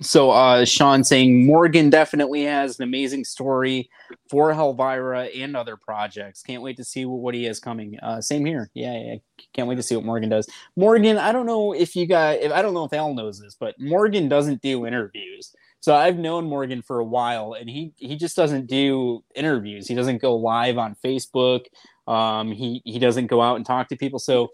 So 0.00 0.30
uh, 0.30 0.64
Sean 0.64 1.04
saying 1.04 1.46
Morgan 1.46 1.90
definitely 1.90 2.42
has 2.44 2.78
an 2.78 2.84
amazing 2.84 3.24
story 3.24 3.90
for 4.30 4.52
Helvira 4.52 5.30
and 5.42 5.56
other 5.56 5.76
projects. 5.76 6.42
Can't 6.42 6.62
wait 6.62 6.76
to 6.76 6.84
see 6.84 7.04
what, 7.04 7.34
he 7.34 7.44
has 7.44 7.60
coming. 7.60 7.98
Uh, 8.02 8.20
same 8.20 8.44
here. 8.44 8.70
Yeah, 8.74 8.96
yeah, 8.98 9.14
can't 9.52 9.68
wait 9.68 9.76
to 9.76 9.82
see 9.82 9.96
what 9.96 10.04
Morgan 10.04 10.28
does. 10.28 10.48
Morgan, 10.76 11.18
I 11.18 11.32
don't 11.32 11.46
know 11.46 11.72
if 11.72 11.96
you 11.96 12.06
got, 12.06 12.36
if 12.36 12.52
I 12.52 12.62
don't 12.62 12.74
know 12.74 12.84
if 12.84 12.92
Al 12.92 13.14
knows 13.14 13.40
this, 13.40 13.56
but 13.58 13.74
Morgan 13.78 14.28
doesn't 14.28 14.62
do 14.62 14.86
interviews. 14.86 15.54
So 15.80 15.94
I've 15.94 16.16
known 16.16 16.46
Morgan 16.46 16.80
for 16.80 16.98
a 16.98 17.04
while, 17.04 17.52
and 17.52 17.68
he 17.68 17.92
he 17.98 18.16
just 18.16 18.36
doesn't 18.36 18.68
do 18.68 19.22
interviews. 19.34 19.86
He 19.86 19.94
doesn't 19.94 20.22
go 20.22 20.34
live 20.34 20.78
on 20.78 20.96
Facebook. 21.04 21.66
Um, 22.06 22.52
he 22.52 22.80
he 22.86 22.98
doesn't 22.98 23.26
go 23.26 23.42
out 23.42 23.56
and 23.56 23.66
talk 23.66 23.88
to 23.88 23.96
people. 23.96 24.18
So 24.18 24.48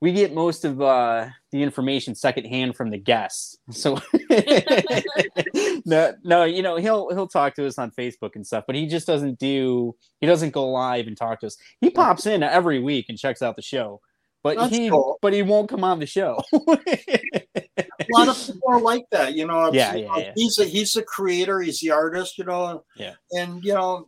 we 0.00 0.12
get 0.12 0.32
most 0.34 0.64
of 0.64 0.80
uh, 0.80 1.28
the 1.52 1.62
information 1.62 2.14
secondhand 2.14 2.74
from 2.76 2.90
the 2.90 2.98
guests. 2.98 3.58
So 3.70 4.00
no, 5.84 6.14
no, 6.24 6.44
you 6.44 6.62
know 6.62 6.76
he'll 6.76 7.10
he'll 7.10 7.28
talk 7.28 7.54
to 7.56 7.66
us 7.66 7.78
on 7.78 7.90
Facebook 7.90 8.34
and 8.34 8.46
stuff, 8.46 8.64
but 8.66 8.76
he 8.76 8.86
just 8.86 9.06
doesn't 9.06 9.38
do 9.38 9.94
he 10.20 10.26
doesn't 10.26 10.50
go 10.50 10.68
live 10.70 11.06
and 11.06 11.16
talk 11.16 11.40
to 11.40 11.46
us. 11.46 11.56
He 11.80 11.90
pops 11.90 12.26
in 12.26 12.42
every 12.42 12.78
week 12.80 13.06
and 13.08 13.18
checks 13.18 13.42
out 13.42 13.56
the 13.56 13.62
show, 13.62 14.00
but 14.42 14.56
That's 14.56 14.74
he 14.74 14.88
cool. 14.88 15.18
but 15.20 15.32
he 15.32 15.42
won't 15.42 15.68
come 15.68 15.84
on 15.84 16.00
the 16.00 16.06
show. 16.06 16.42
A 16.52 18.18
lot 18.18 18.28
of 18.28 18.46
people 18.46 18.68
are 18.68 18.80
like 18.80 19.04
that, 19.10 19.34
you 19.34 19.46
know. 19.46 19.72
Yeah, 19.72 19.94
you 19.94 20.02
yeah, 20.02 20.08
know, 20.08 20.18
yeah. 20.18 20.32
He's 20.34 20.58
a, 20.58 20.64
he's 20.64 20.92
the 20.92 21.02
creator, 21.02 21.60
he's 21.60 21.80
the 21.80 21.90
artist, 21.90 22.38
you 22.38 22.44
know. 22.44 22.84
Yeah. 22.96 23.14
And 23.32 23.62
you 23.62 23.74
know, 23.74 24.06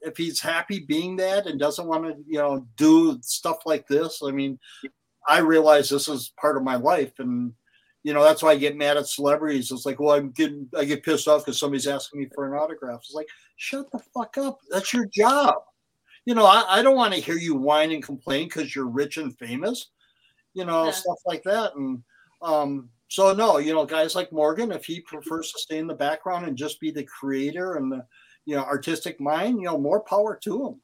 if 0.00 0.16
he's 0.16 0.40
happy 0.40 0.84
being 0.86 1.16
that 1.16 1.46
and 1.46 1.58
doesn't 1.58 1.86
want 1.86 2.04
to, 2.04 2.16
you 2.26 2.38
know, 2.38 2.66
do 2.76 3.18
stuff 3.22 3.58
like 3.66 3.86
this, 3.88 4.20
I 4.24 4.30
mean, 4.30 4.58
I 5.28 5.38
realize 5.38 5.88
this 5.88 6.08
is 6.08 6.32
part 6.40 6.56
of 6.56 6.62
my 6.62 6.76
life, 6.76 7.18
and 7.18 7.52
you 8.02 8.12
know 8.12 8.22
that's 8.22 8.42
why 8.42 8.50
I 8.50 8.56
get 8.56 8.76
mad 8.76 8.96
at 8.96 9.06
celebrities. 9.06 9.70
It's 9.70 9.86
like, 9.86 10.00
well, 10.00 10.16
I'm 10.16 10.30
getting, 10.30 10.68
I 10.76 10.84
get 10.84 11.04
pissed 11.04 11.28
off 11.28 11.44
because 11.44 11.58
somebody's 11.58 11.86
asking 11.86 12.20
me 12.20 12.28
for 12.34 12.46
an 12.46 12.58
autograph. 12.60 13.00
It's 13.00 13.14
like, 13.14 13.28
shut 13.56 13.90
the 13.90 14.00
fuck 14.14 14.36
up. 14.38 14.58
That's 14.70 14.92
your 14.92 15.06
job. 15.06 15.54
You 16.24 16.34
know, 16.34 16.46
I, 16.46 16.64
I 16.68 16.82
don't 16.82 16.96
want 16.96 17.14
to 17.14 17.20
hear 17.20 17.36
you 17.36 17.54
whine 17.54 17.92
and 17.92 18.02
complain 18.02 18.46
because 18.46 18.74
you're 18.74 18.88
rich 18.88 19.16
and 19.16 19.36
famous. 19.38 19.88
You 20.54 20.64
know, 20.64 20.90
stuff 20.90 21.18
like 21.24 21.42
that, 21.44 21.74
and 21.76 22.02
um, 22.42 22.90
so 23.08 23.32
no, 23.32 23.58
you 23.58 23.74
know, 23.74 23.84
guys 23.84 24.14
like 24.14 24.32
Morgan, 24.32 24.72
if 24.72 24.84
he 24.84 25.00
prefers 25.00 25.52
to 25.52 25.58
stay 25.58 25.78
in 25.78 25.86
the 25.86 25.94
background 25.94 26.46
and 26.46 26.56
just 26.56 26.80
be 26.80 26.90
the 26.90 27.04
creator 27.04 27.74
and 27.74 27.90
the 27.92 28.04
you 28.44 28.56
know 28.56 28.64
artistic 28.64 29.20
mind, 29.20 29.58
you 29.60 29.66
know, 29.66 29.78
more 29.78 30.00
power 30.00 30.38
to 30.42 30.66
him. 30.66 30.80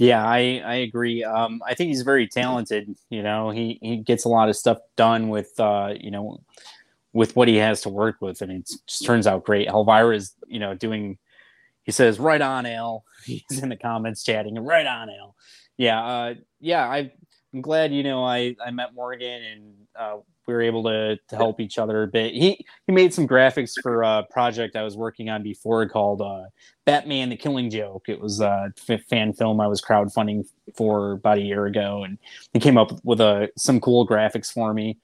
Yeah, 0.00 0.24
I 0.24 0.62
I 0.64 0.74
agree. 0.76 1.22
Um, 1.24 1.60
I 1.66 1.74
think 1.74 1.88
he's 1.88 2.00
very 2.00 2.26
talented. 2.26 2.96
You 3.10 3.22
know, 3.22 3.50
he 3.50 3.78
he 3.82 3.98
gets 3.98 4.24
a 4.24 4.30
lot 4.30 4.48
of 4.48 4.56
stuff 4.56 4.78
done 4.96 5.28
with 5.28 5.52
uh, 5.60 5.92
you 6.00 6.10
know, 6.10 6.40
with 7.12 7.36
what 7.36 7.48
he 7.48 7.56
has 7.56 7.82
to 7.82 7.90
work 7.90 8.16
with, 8.22 8.40
and 8.40 8.50
it 8.50 8.70
just 8.88 9.04
turns 9.04 9.26
out 9.26 9.44
great. 9.44 9.68
Helvira 9.68 10.16
is 10.16 10.32
you 10.48 10.58
know 10.58 10.74
doing. 10.74 11.18
He 11.82 11.92
says, 11.92 12.18
"Right 12.18 12.40
on, 12.40 12.64
Al." 12.64 13.04
He's 13.26 13.62
in 13.62 13.68
the 13.68 13.76
comments 13.76 14.24
chatting, 14.24 14.58
"Right 14.58 14.86
on, 14.86 15.10
Al." 15.10 15.36
Yeah, 15.76 16.02
uh, 16.02 16.34
yeah. 16.60 16.88
I 16.88 17.12
I'm 17.52 17.60
glad 17.60 17.92
you 17.92 18.02
know 18.02 18.24
I 18.24 18.56
I 18.64 18.70
met 18.70 18.94
Morgan 18.94 19.42
and 19.42 19.74
uh, 19.94 20.16
we 20.50 20.54
were 20.56 20.62
able 20.62 20.82
to 20.84 21.16
to 21.28 21.36
help 21.36 21.60
each 21.60 21.78
other 21.78 22.02
a 22.02 22.06
bit. 22.08 22.34
He 22.34 22.64
he 22.86 22.92
made 22.92 23.14
some 23.14 23.26
graphics 23.28 23.72
for 23.80 24.02
a 24.02 24.24
project 24.30 24.74
I 24.76 24.82
was 24.82 24.96
working 24.96 25.30
on 25.30 25.42
before 25.42 25.88
called 25.88 26.20
uh, 26.20 26.44
Batman: 26.84 27.28
The 27.30 27.36
Killing 27.36 27.70
Joke. 27.70 28.08
It 28.08 28.20
was 28.20 28.40
a 28.40 28.72
f- 28.88 29.02
fan 29.04 29.32
film 29.32 29.60
I 29.60 29.68
was 29.68 29.80
crowdfunding 29.80 30.46
for 30.74 31.12
about 31.12 31.38
a 31.38 31.42
year 31.42 31.66
ago, 31.66 32.02
and 32.04 32.18
he 32.52 32.58
came 32.58 32.76
up 32.76 32.92
with 33.04 33.20
a 33.20 33.48
some 33.56 33.80
cool 33.80 34.06
graphics 34.06 34.52
for 34.52 34.74
me. 34.74 34.98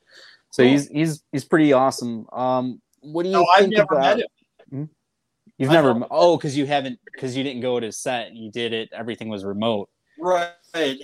So 0.50 0.62
Cool. 0.62 0.72
he's 0.72 0.88
he's 0.88 1.22
he's 1.32 1.44
pretty 1.44 1.72
awesome. 1.72 2.26
Um, 2.32 2.80
what 3.00 3.22
do 3.22 3.28
you 3.28 3.34
No, 3.34 3.46
I've 3.54 3.62
think 3.64 3.76
never 3.76 3.94
about? 3.94 4.16
met 4.16 4.18
him. 4.18 4.26
Hmm? 4.70 4.84
You've 5.58 5.70
I 5.70 5.74
never 5.74 6.06
oh 6.10 6.36
because 6.36 6.56
you 6.56 6.66
haven't 6.66 6.98
because 7.12 7.36
you 7.36 7.42
didn't 7.44 7.62
go 7.62 7.78
to 7.80 7.90
set 7.92 8.34
you 8.34 8.50
did 8.50 8.72
it 8.74 8.90
everything 8.92 9.28
was 9.28 9.44
remote 9.44 9.88
Right. 10.18 10.52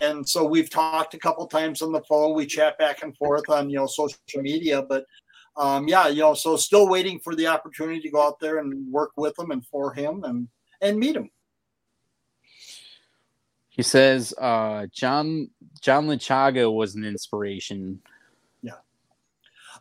And 0.00 0.28
so 0.28 0.44
we've 0.44 0.70
talked 0.70 1.14
a 1.14 1.18
couple 1.18 1.46
times 1.46 1.82
on 1.82 1.92
the 1.92 2.02
phone. 2.08 2.34
We 2.34 2.46
chat 2.46 2.78
back 2.78 3.02
and 3.02 3.16
forth 3.16 3.48
on, 3.48 3.70
you 3.70 3.76
know, 3.76 3.86
social 3.86 4.18
media. 4.36 4.82
But 4.82 5.04
um, 5.56 5.86
yeah, 5.88 6.08
you 6.08 6.20
know, 6.20 6.34
so 6.34 6.56
still 6.56 6.88
waiting 6.88 7.18
for 7.20 7.34
the 7.34 7.46
opportunity 7.46 8.00
to 8.00 8.10
go 8.10 8.26
out 8.26 8.40
there 8.40 8.58
and 8.58 8.90
work 8.90 9.10
with 9.16 9.38
him 9.38 9.50
and 9.50 9.64
for 9.66 9.92
him 9.92 10.24
and 10.24 10.48
and 10.80 10.98
meet 10.98 11.14
him. 11.14 11.30
he 13.70 13.82
says 13.82 14.34
uh 14.38 14.86
john 14.92 15.48
john 15.80 16.06
Lechago 16.06 16.74
was 16.74 16.94
an 16.94 17.04
inspiration 17.04 18.00
Yeah. 18.62 18.80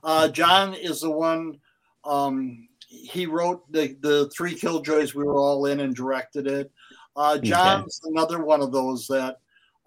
Uh, 0.04 0.28
John 0.30 0.74
is 0.74 1.02
the 1.02 1.12
one. 1.12 1.60
Um, 2.06 2.68
he 2.88 3.26
wrote 3.26 3.72
the 3.72 3.96
the 4.02 4.30
three 4.36 4.56
Killjoys. 4.56 5.14
We 5.16 5.24
were 5.24 5.38
all 5.38 5.66
in 5.68 5.80
and 5.80 5.96
directed 5.96 6.48
it. 6.48 6.72
Uh, 7.16 7.38
John's 7.38 8.02
another 8.06 8.44
one 8.44 8.62
of 8.62 8.72
those 8.72 9.08
that 9.08 9.38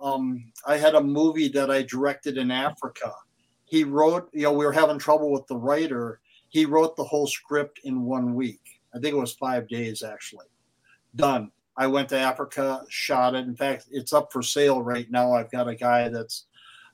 um, 0.00 0.44
I 0.66 0.76
had 0.76 0.94
a 0.94 1.00
movie 1.00 1.48
that 1.48 1.70
I 1.70 1.82
directed 1.82 2.36
in 2.36 2.50
Africa. 2.50 3.12
He 3.64 3.84
wrote. 3.84 4.28
You 4.32 4.44
know, 4.44 4.52
we 4.52 4.64
were 4.64 4.72
having 4.72 4.98
trouble 4.98 5.32
with 5.32 5.46
the 5.46 5.56
writer. 5.56 6.20
He 6.48 6.66
wrote 6.66 6.96
the 6.96 7.04
whole 7.04 7.26
script 7.26 7.80
in 7.84 8.02
one 8.02 8.34
week. 8.34 8.60
I 8.94 8.98
think 8.98 9.14
it 9.14 9.18
was 9.18 9.32
five 9.32 9.68
days 9.68 10.02
actually. 10.02 10.46
Done. 11.16 11.50
I 11.76 11.88
went 11.88 12.08
to 12.10 12.18
Africa, 12.18 12.84
shot 12.88 13.34
it. 13.34 13.46
In 13.46 13.56
fact, 13.56 13.86
it's 13.90 14.12
up 14.12 14.32
for 14.32 14.42
sale 14.42 14.80
right 14.80 15.10
now. 15.10 15.32
I've 15.32 15.50
got 15.50 15.68
a 15.68 15.74
guy 15.74 16.08
that's 16.08 16.44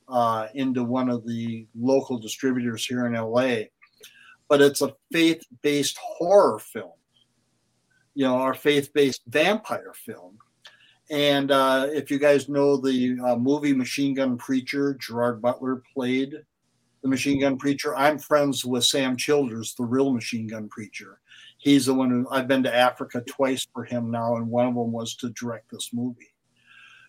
uh, 0.07 0.47
into 0.55 0.83
one 0.83 1.09
of 1.09 1.25
the 1.25 1.67
local 1.79 2.17
distributors 2.17 2.85
here 2.85 3.05
in 3.05 3.13
LA. 3.13 3.63
But 4.47 4.61
it's 4.61 4.81
a 4.81 4.95
faith 5.11 5.43
based 5.61 5.97
horror 5.97 6.59
film, 6.59 6.91
you 8.13 8.25
know, 8.25 8.35
our 8.35 8.53
faith 8.53 8.93
based 8.93 9.21
vampire 9.27 9.93
film. 9.93 10.37
And 11.09 11.51
uh, 11.51 11.87
if 11.89 12.09
you 12.09 12.19
guys 12.19 12.47
know 12.47 12.77
the 12.77 13.17
uh, 13.25 13.35
movie 13.35 13.73
Machine 13.73 14.13
Gun 14.13 14.37
Preacher, 14.37 14.95
Gerard 14.95 15.41
Butler 15.41 15.83
played 15.93 16.35
the 17.01 17.09
Machine 17.09 17.41
Gun 17.41 17.57
Preacher. 17.57 17.95
I'm 17.97 18.17
friends 18.17 18.63
with 18.63 18.85
Sam 18.85 19.17
Childers, 19.17 19.75
the 19.75 19.83
real 19.83 20.13
Machine 20.13 20.47
Gun 20.47 20.69
Preacher. 20.69 21.19
He's 21.57 21.85
the 21.85 21.93
one 21.93 22.09
who 22.09 22.27
I've 22.31 22.47
been 22.47 22.63
to 22.63 22.75
Africa 22.75 23.23
twice 23.27 23.67
for 23.73 23.83
him 23.83 24.09
now, 24.09 24.37
and 24.37 24.47
one 24.47 24.67
of 24.67 24.75
them 24.75 24.91
was 24.91 25.15
to 25.17 25.29
direct 25.31 25.69
this 25.69 25.91
movie. 25.93 26.33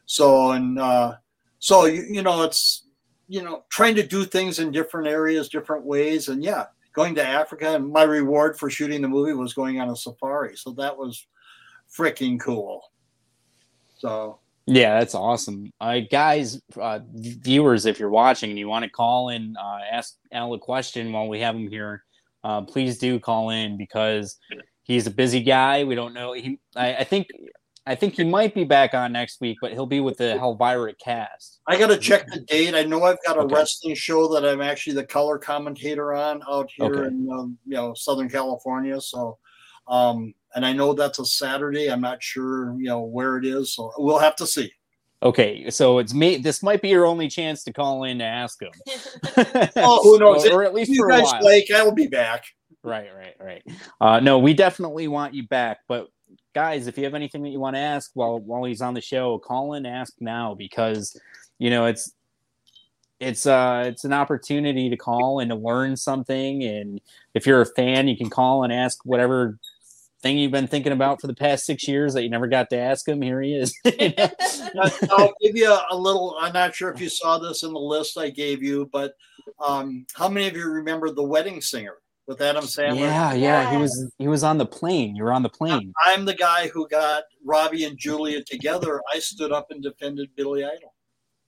So, 0.07 0.51
and 0.51 0.79
uh, 0.79 1.15
so 1.59 1.87
you, 1.87 2.05
you 2.11 2.23
know, 2.23 2.43
it's 2.43 2.87
you 3.29 3.43
know 3.43 3.65
trying 3.71 3.95
to 3.95 4.07
do 4.07 4.25
things 4.25 4.59
in 4.59 4.73
different 4.73 5.09
areas, 5.09 5.49
different 5.49 5.85
ways, 5.85 6.29
and 6.29 6.43
yeah, 6.43 6.67
going 6.93 7.15
to 7.17 7.27
Africa. 7.27 7.75
And 7.75 7.93
my 7.93 8.03
reward 8.03 8.59
for 8.59 8.71
shooting 8.71 9.03
the 9.03 9.09
movie 9.09 9.33
was 9.33 9.55
going 9.55 9.81
on 9.81 9.89
a 9.89 9.97
safari, 9.97 10.57
so 10.57 10.73
that 10.73 10.97
was 10.97 11.27
freaking 11.97 12.41
cool. 12.41 12.83
So 13.99 14.41
Yeah, 14.67 14.99
that's 14.99 15.15
awesome. 15.15 15.71
Uh, 15.81 16.01
guys, 16.11 16.61
uh, 16.81 17.01
viewers, 17.15 17.87
if 17.87 17.99
you're 17.99 18.11
watching 18.11 18.51
and 18.51 18.59
you 18.59 18.69
want 18.69 18.85
to 18.85 18.91
call 18.91 19.31
and 19.31 19.57
uh, 19.57 19.79
ask 19.91 20.17
Al 20.33 20.55
a 20.55 20.59
question 20.59 21.13
while 21.13 21.29
we 21.29 21.41
have 21.41 21.55
him 21.55 21.69
here, 21.69 22.05
uh, 22.45 22.63
please 22.63 22.99
do 22.99 23.19
call 23.19 23.51
in 23.51 23.77
because 23.77 24.39
he's 24.83 25.07
a 25.07 25.11
busy 25.11 25.43
guy. 25.43 25.85
We 25.85 25.95
don't 25.95 26.15
know. 26.15 26.33
He, 26.33 26.59
I, 26.77 26.97
I 26.97 27.05
think, 27.05 27.29
I 27.85 27.95
think 27.97 28.15
he 28.15 28.25
might 28.25 28.55
be 28.55 28.63
back 28.65 28.95
on 28.95 29.13
next 29.13 29.41
week, 29.41 29.59
but 29.61 29.73
he'll 29.73 29.87
be 29.87 30.01
with 30.01 30.17
the 30.17 30.37
Helvirate 30.41 30.99
cast. 31.03 31.61
I 31.67 31.77
got 31.77 31.89
to 31.89 31.97
check 31.99 32.29
the 32.29 32.41
date. 32.41 32.75
I 32.75 32.85
know 32.85 33.03
I've 33.03 33.19
got 33.27 33.37
a 33.37 33.41
Okay. 33.41 33.55
wrestling 33.55 33.97
show 33.97 34.33
that 34.35 34.45
I'm 34.49 34.61
actually 34.61 34.95
the 34.95 35.05
color 35.05 35.37
commentator 35.39 36.13
on 36.15 36.43
out 36.49 36.71
here 36.75 36.87
Okay. 36.95 37.09
in 37.09 37.29
um, 37.33 37.59
you 37.67 37.75
know 37.75 37.93
Southern 37.95 38.29
California. 38.29 39.01
So, 39.01 39.39
um, 39.89 40.33
and 40.55 40.65
I 40.65 40.73
know 40.73 40.93
that's 40.95 41.19
a 41.19 41.25
Saturday. 41.25 41.91
I'm 41.91 42.01
not 42.01 42.23
sure 42.23 42.77
you 42.79 42.85
know 42.87 43.01
where 43.01 43.37
it 43.37 43.45
is, 43.45 43.75
so 43.75 43.91
we'll 43.99 44.19
have 44.19 44.37
to 44.37 44.47
see. 44.47 44.73
Okay, 45.25 45.71
so 45.71 45.99
it's 45.99 46.15
me. 46.15 46.37
This 46.37 46.63
might 46.65 46.83
be 46.83 46.89
your 46.89 47.07
only 47.07 47.29
chance 47.29 47.63
to 47.65 47.73
call 47.73 48.05
in 48.05 48.19
to 48.19 48.25
ask 48.25 48.61
him. 48.63 48.73
Oh, 49.77 50.01
who 50.03 50.19
knows? 50.19 50.47
or, 50.47 50.55
or 50.55 50.63
at 50.65 50.75
least 50.75 50.91
you 50.91 50.97
for 50.99 51.11
a 51.11 51.21
while. 51.23 51.43
like, 51.45 51.67
I 51.75 51.83
will 51.83 51.95
be 51.95 52.09
back. 52.09 52.45
Right, 52.83 53.09
right, 53.15 53.35
right. 53.41 53.63
Uh, 54.01 54.19
no, 54.19 54.41
we 54.41 54.53
definitely 54.55 55.07
want 55.07 55.35
you 55.35 55.47
back. 55.47 55.79
But 55.87 56.09
guys, 56.55 56.87
if 56.87 56.99
you 56.99 57.05
have 57.05 57.15
anything 57.15 57.43
that 57.43 57.51
you 57.51 57.61
want 57.61 57.77
to 57.77 57.81
ask 57.81 58.11
while 58.15 58.39
while 58.39 58.65
he's 58.65 58.83
on 58.83 58.95
the 58.95 59.01
show, 59.01 59.39
call 59.39 59.75
in, 59.75 59.87
ask 59.87 60.15
now 60.21 60.55
because 60.55 61.19
you 61.59 61.71
know 61.71 61.87
it's 61.87 62.13
it's 63.21 63.47
uh 63.47 63.85
it's 63.87 64.05
an 64.05 64.13
opportunity 64.13 64.91
to 64.91 64.97
call 64.97 65.41
and 65.41 65.51
to 65.51 65.57
learn 65.57 65.97
something. 65.97 66.65
And 66.65 67.01
if 67.35 67.47
you're 67.47 67.61
a 67.61 67.67
fan, 67.67 68.09
you 68.09 68.17
can 68.17 68.31
call 68.31 68.65
and 68.65 68.73
ask 68.73 68.99
whatever 69.05 69.59
thing 70.23 70.39
you've 70.39 70.53
been 70.53 70.69
thinking 70.69 70.93
about 70.93 71.21
for 71.21 71.27
the 71.27 71.35
past 71.35 71.67
six 71.67 71.87
years 71.89 72.15
that 72.15 72.23
you 72.23 72.31
never 72.31 72.47
got 72.47 72.71
to 72.71 72.79
ask 72.79 73.07
him. 73.09 73.21
Here 73.23 73.41
he 73.41 73.55
is. 73.55 73.75
I'll 75.11 75.35
give 75.41 75.57
you 75.57 75.71
a, 75.71 75.87
a 75.91 75.97
little. 75.97 76.37
I'm 76.41 76.53
not 76.53 76.75
sure 76.75 76.93
if 76.93 77.01
you 77.01 77.09
saw 77.09 77.39
this 77.39 77.63
in 77.63 77.73
the 77.73 77.79
list 77.79 78.19
I 78.19 78.31
gave 78.31 78.63
you, 78.63 78.89
but 78.93 79.15
um, 79.65 80.07
how 80.15 80.29
many 80.29 80.49
of 80.49 80.57
you 80.57 80.69
remember 80.69 81.11
the 81.11 81.23
Wedding 81.23 81.61
Singer 81.61 81.97
with 82.27 82.41
Adam 82.41 82.65
Sandler? 82.65 83.01
yeah, 83.01 83.33
yeah. 83.33 83.71
He 83.71 83.77
was 83.77 84.13
he 84.19 84.29
was 84.29 84.43
on 84.45 84.59
the 84.59 84.67
plane. 84.67 85.17
You 85.17 85.25
were 85.25 85.33
on 85.33 85.43
the 85.43 85.49
plane. 85.49 85.93
I'm 86.05 86.25
the 86.25 86.35
guy 86.35 86.69
who 86.69 86.89
got 86.89 87.25
Robbie 87.45 87.85
and 87.85 87.99
Julia 87.99 88.43
together. 88.43 89.01
I 89.13 89.19
stood 89.19 89.53
up 89.53 89.71
and 89.71 89.83
defended 89.83 90.31
Billy 90.37 90.65
Idol. 90.65 90.93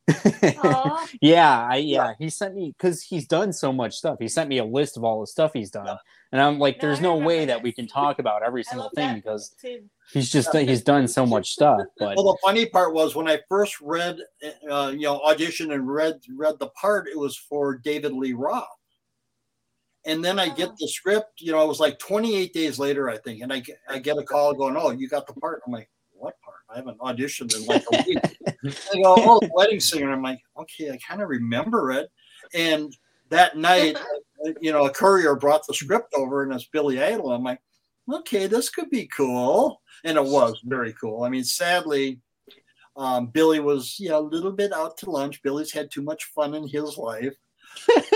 yeah, 1.22 1.66
I 1.66 1.76
yeah, 1.76 2.12
he 2.18 2.28
sent 2.28 2.54
me 2.54 2.74
because 2.76 3.02
he's 3.02 3.26
done 3.26 3.54
so 3.54 3.72
much 3.72 3.94
stuff. 3.94 4.18
He 4.20 4.28
sent 4.28 4.50
me 4.50 4.58
a 4.58 4.64
list 4.64 4.98
of 4.98 5.04
all 5.04 5.20
the 5.20 5.26
stuff 5.26 5.52
he's 5.54 5.70
done, 5.70 5.96
and 6.30 6.42
I'm 6.42 6.58
like, 6.58 6.78
there's 6.78 7.00
no 7.00 7.16
way 7.16 7.46
that 7.46 7.62
we 7.62 7.72
can 7.72 7.86
talk 7.86 8.18
about 8.18 8.42
every 8.42 8.64
single 8.64 8.90
thing 8.94 9.14
because 9.14 9.54
he's 10.12 10.30
just 10.30 10.54
he's 10.54 10.82
done 10.82 11.08
so 11.08 11.24
much 11.24 11.50
stuff. 11.52 11.80
But 11.98 12.16
Well, 12.16 12.32
the 12.32 12.38
funny 12.44 12.66
part 12.66 12.92
was 12.92 13.16
when 13.16 13.28
I 13.28 13.38
first 13.48 13.80
read, 13.80 14.18
uh, 14.70 14.92
you 14.94 15.04
know, 15.04 15.20
auditioned 15.20 15.72
and 15.72 15.88
read 15.88 16.20
read 16.36 16.58
the 16.58 16.68
part, 16.68 17.08
it 17.08 17.18
was 17.18 17.36
for 17.38 17.78
David 17.78 18.12
Lee 18.12 18.34
Roth. 18.34 18.66
And 20.06 20.24
then 20.24 20.38
I 20.38 20.48
get 20.48 20.76
the 20.76 20.88
script, 20.88 21.40
you 21.40 21.52
know, 21.52 21.62
it 21.62 21.68
was 21.68 21.80
like 21.80 21.98
28 21.98 22.52
days 22.52 22.78
later, 22.78 23.08
I 23.08 23.16
think, 23.18 23.42
and 23.42 23.52
I 23.52 23.60
get, 23.60 23.78
I 23.88 23.98
get 23.98 24.18
a 24.18 24.22
call 24.22 24.52
going, 24.52 24.76
"Oh, 24.76 24.90
you 24.90 25.08
got 25.08 25.26
the 25.26 25.32
part." 25.32 25.62
I'm 25.66 25.72
like, 25.72 25.88
"What 26.12 26.34
part? 26.42 26.58
I 26.68 26.76
haven't 26.76 26.98
auditioned 26.98 27.56
in 27.56 27.64
like 27.64 27.84
a 27.92 28.04
week." 28.06 28.18
they 28.62 29.02
go, 29.02 29.14
"Oh, 29.16 29.40
the 29.40 29.50
wedding 29.54 29.80
singer." 29.80 30.12
I'm 30.12 30.22
like, 30.22 30.40
"Okay, 30.58 30.90
I 30.90 30.98
kind 30.98 31.22
of 31.22 31.30
remember 31.30 31.90
it." 31.90 32.10
And 32.52 32.94
that 33.30 33.56
night, 33.56 33.96
you 34.60 34.72
know, 34.72 34.84
a 34.84 34.90
courier 34.90 35.36
brought 35.36 35.66
the 35.66 35.74
script 35.74 36.12
over, 36.14 36.42
and 36.42 36.52
it's 36.52 36.66
Billy 36.66 37.02
Idol. 37.02 37.32
I'm 37.32 37.44
like, 37.44 37.60
"Okay, 38.12 38.46
this 38.46 38.68
could 38.68 38.90
be 38.90 39.06
cool," 39.06 39.80
and 40.04 40.18
it 40.18 40.24
was 40.24 40.60
very 40.64 40.92
cool. 41.00 41.24
I 41.24 41.30
mean, 41.30 41.44
sadly, 41.44 42.20
um, 42.96 43.26
Billy 43.28 43.60
was, 43.60 43.98
you 43.98 44.10
know, 44.10 44.18
a 44.18 44.20
little 44.20 44.52
bit 44.52 44.72
out 44.72 44.96
to 44.98 45.10
lunch. 45.10 45.42
Billy's 45.42 45.72
had 45.72 45.90
too 45.90 46.02
much 46.02 46.24
fun 46.24 46.54
in 46.54 46.68
his 46.68 46.96
life. 46.96 47.34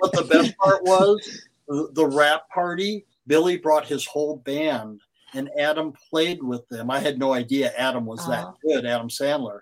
but, 0.00 0.12
the 0.12 0.24
best 0.24 0.56
part 0.58 0.82
was 0.82 1.46
the, 1.68 2.06
wrap 2.06 2.48
party. 2.50 3.06
Billy 3.26 3.56
brought 3.56 3.86
his 3.86 4.06
whole 4.06 4.36
band, 4.36 5.00
and 5.34 5.50
Adam 5.58 5.92
played 6.10 6.42
with 6.42 6.66
them. 6.68 6.90
I 6.90 7.00
had 7.00 7.18
no 7.18 7.32
idea 7.32 7.72
Adam 7.76 8.06
was 8.06 8.26
that 8.28 8.44
oh. 8.46 8.54
good, 8.62 8.86
Adam 8.86 9.08
Sandler. 9.08 9.60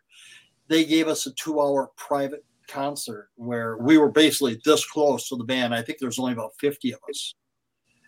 They 0.68 0.84
gave 0.84 1.08
us 1.08 1.26
a 1.26 1.32
two-hour 1.32 1.90
private 1.96 2.44
concert 2.68 3.30
where 3.36 3.76
we 3.78 3.98
were 3.98 4.10
basically 4.10 4.60
this 4.64 4.86
close 4.86 5.28
to 5.28 5.36
the 5.36 5.44
band. 5.44 5.74
I 5.74 5.82
think 5.82 5.98
there's 5.98 6.18
only 6.18 6.32
about 6.32 6.52
50 6.58 6.92
of 6.92 7.00
us. 7.08 7.34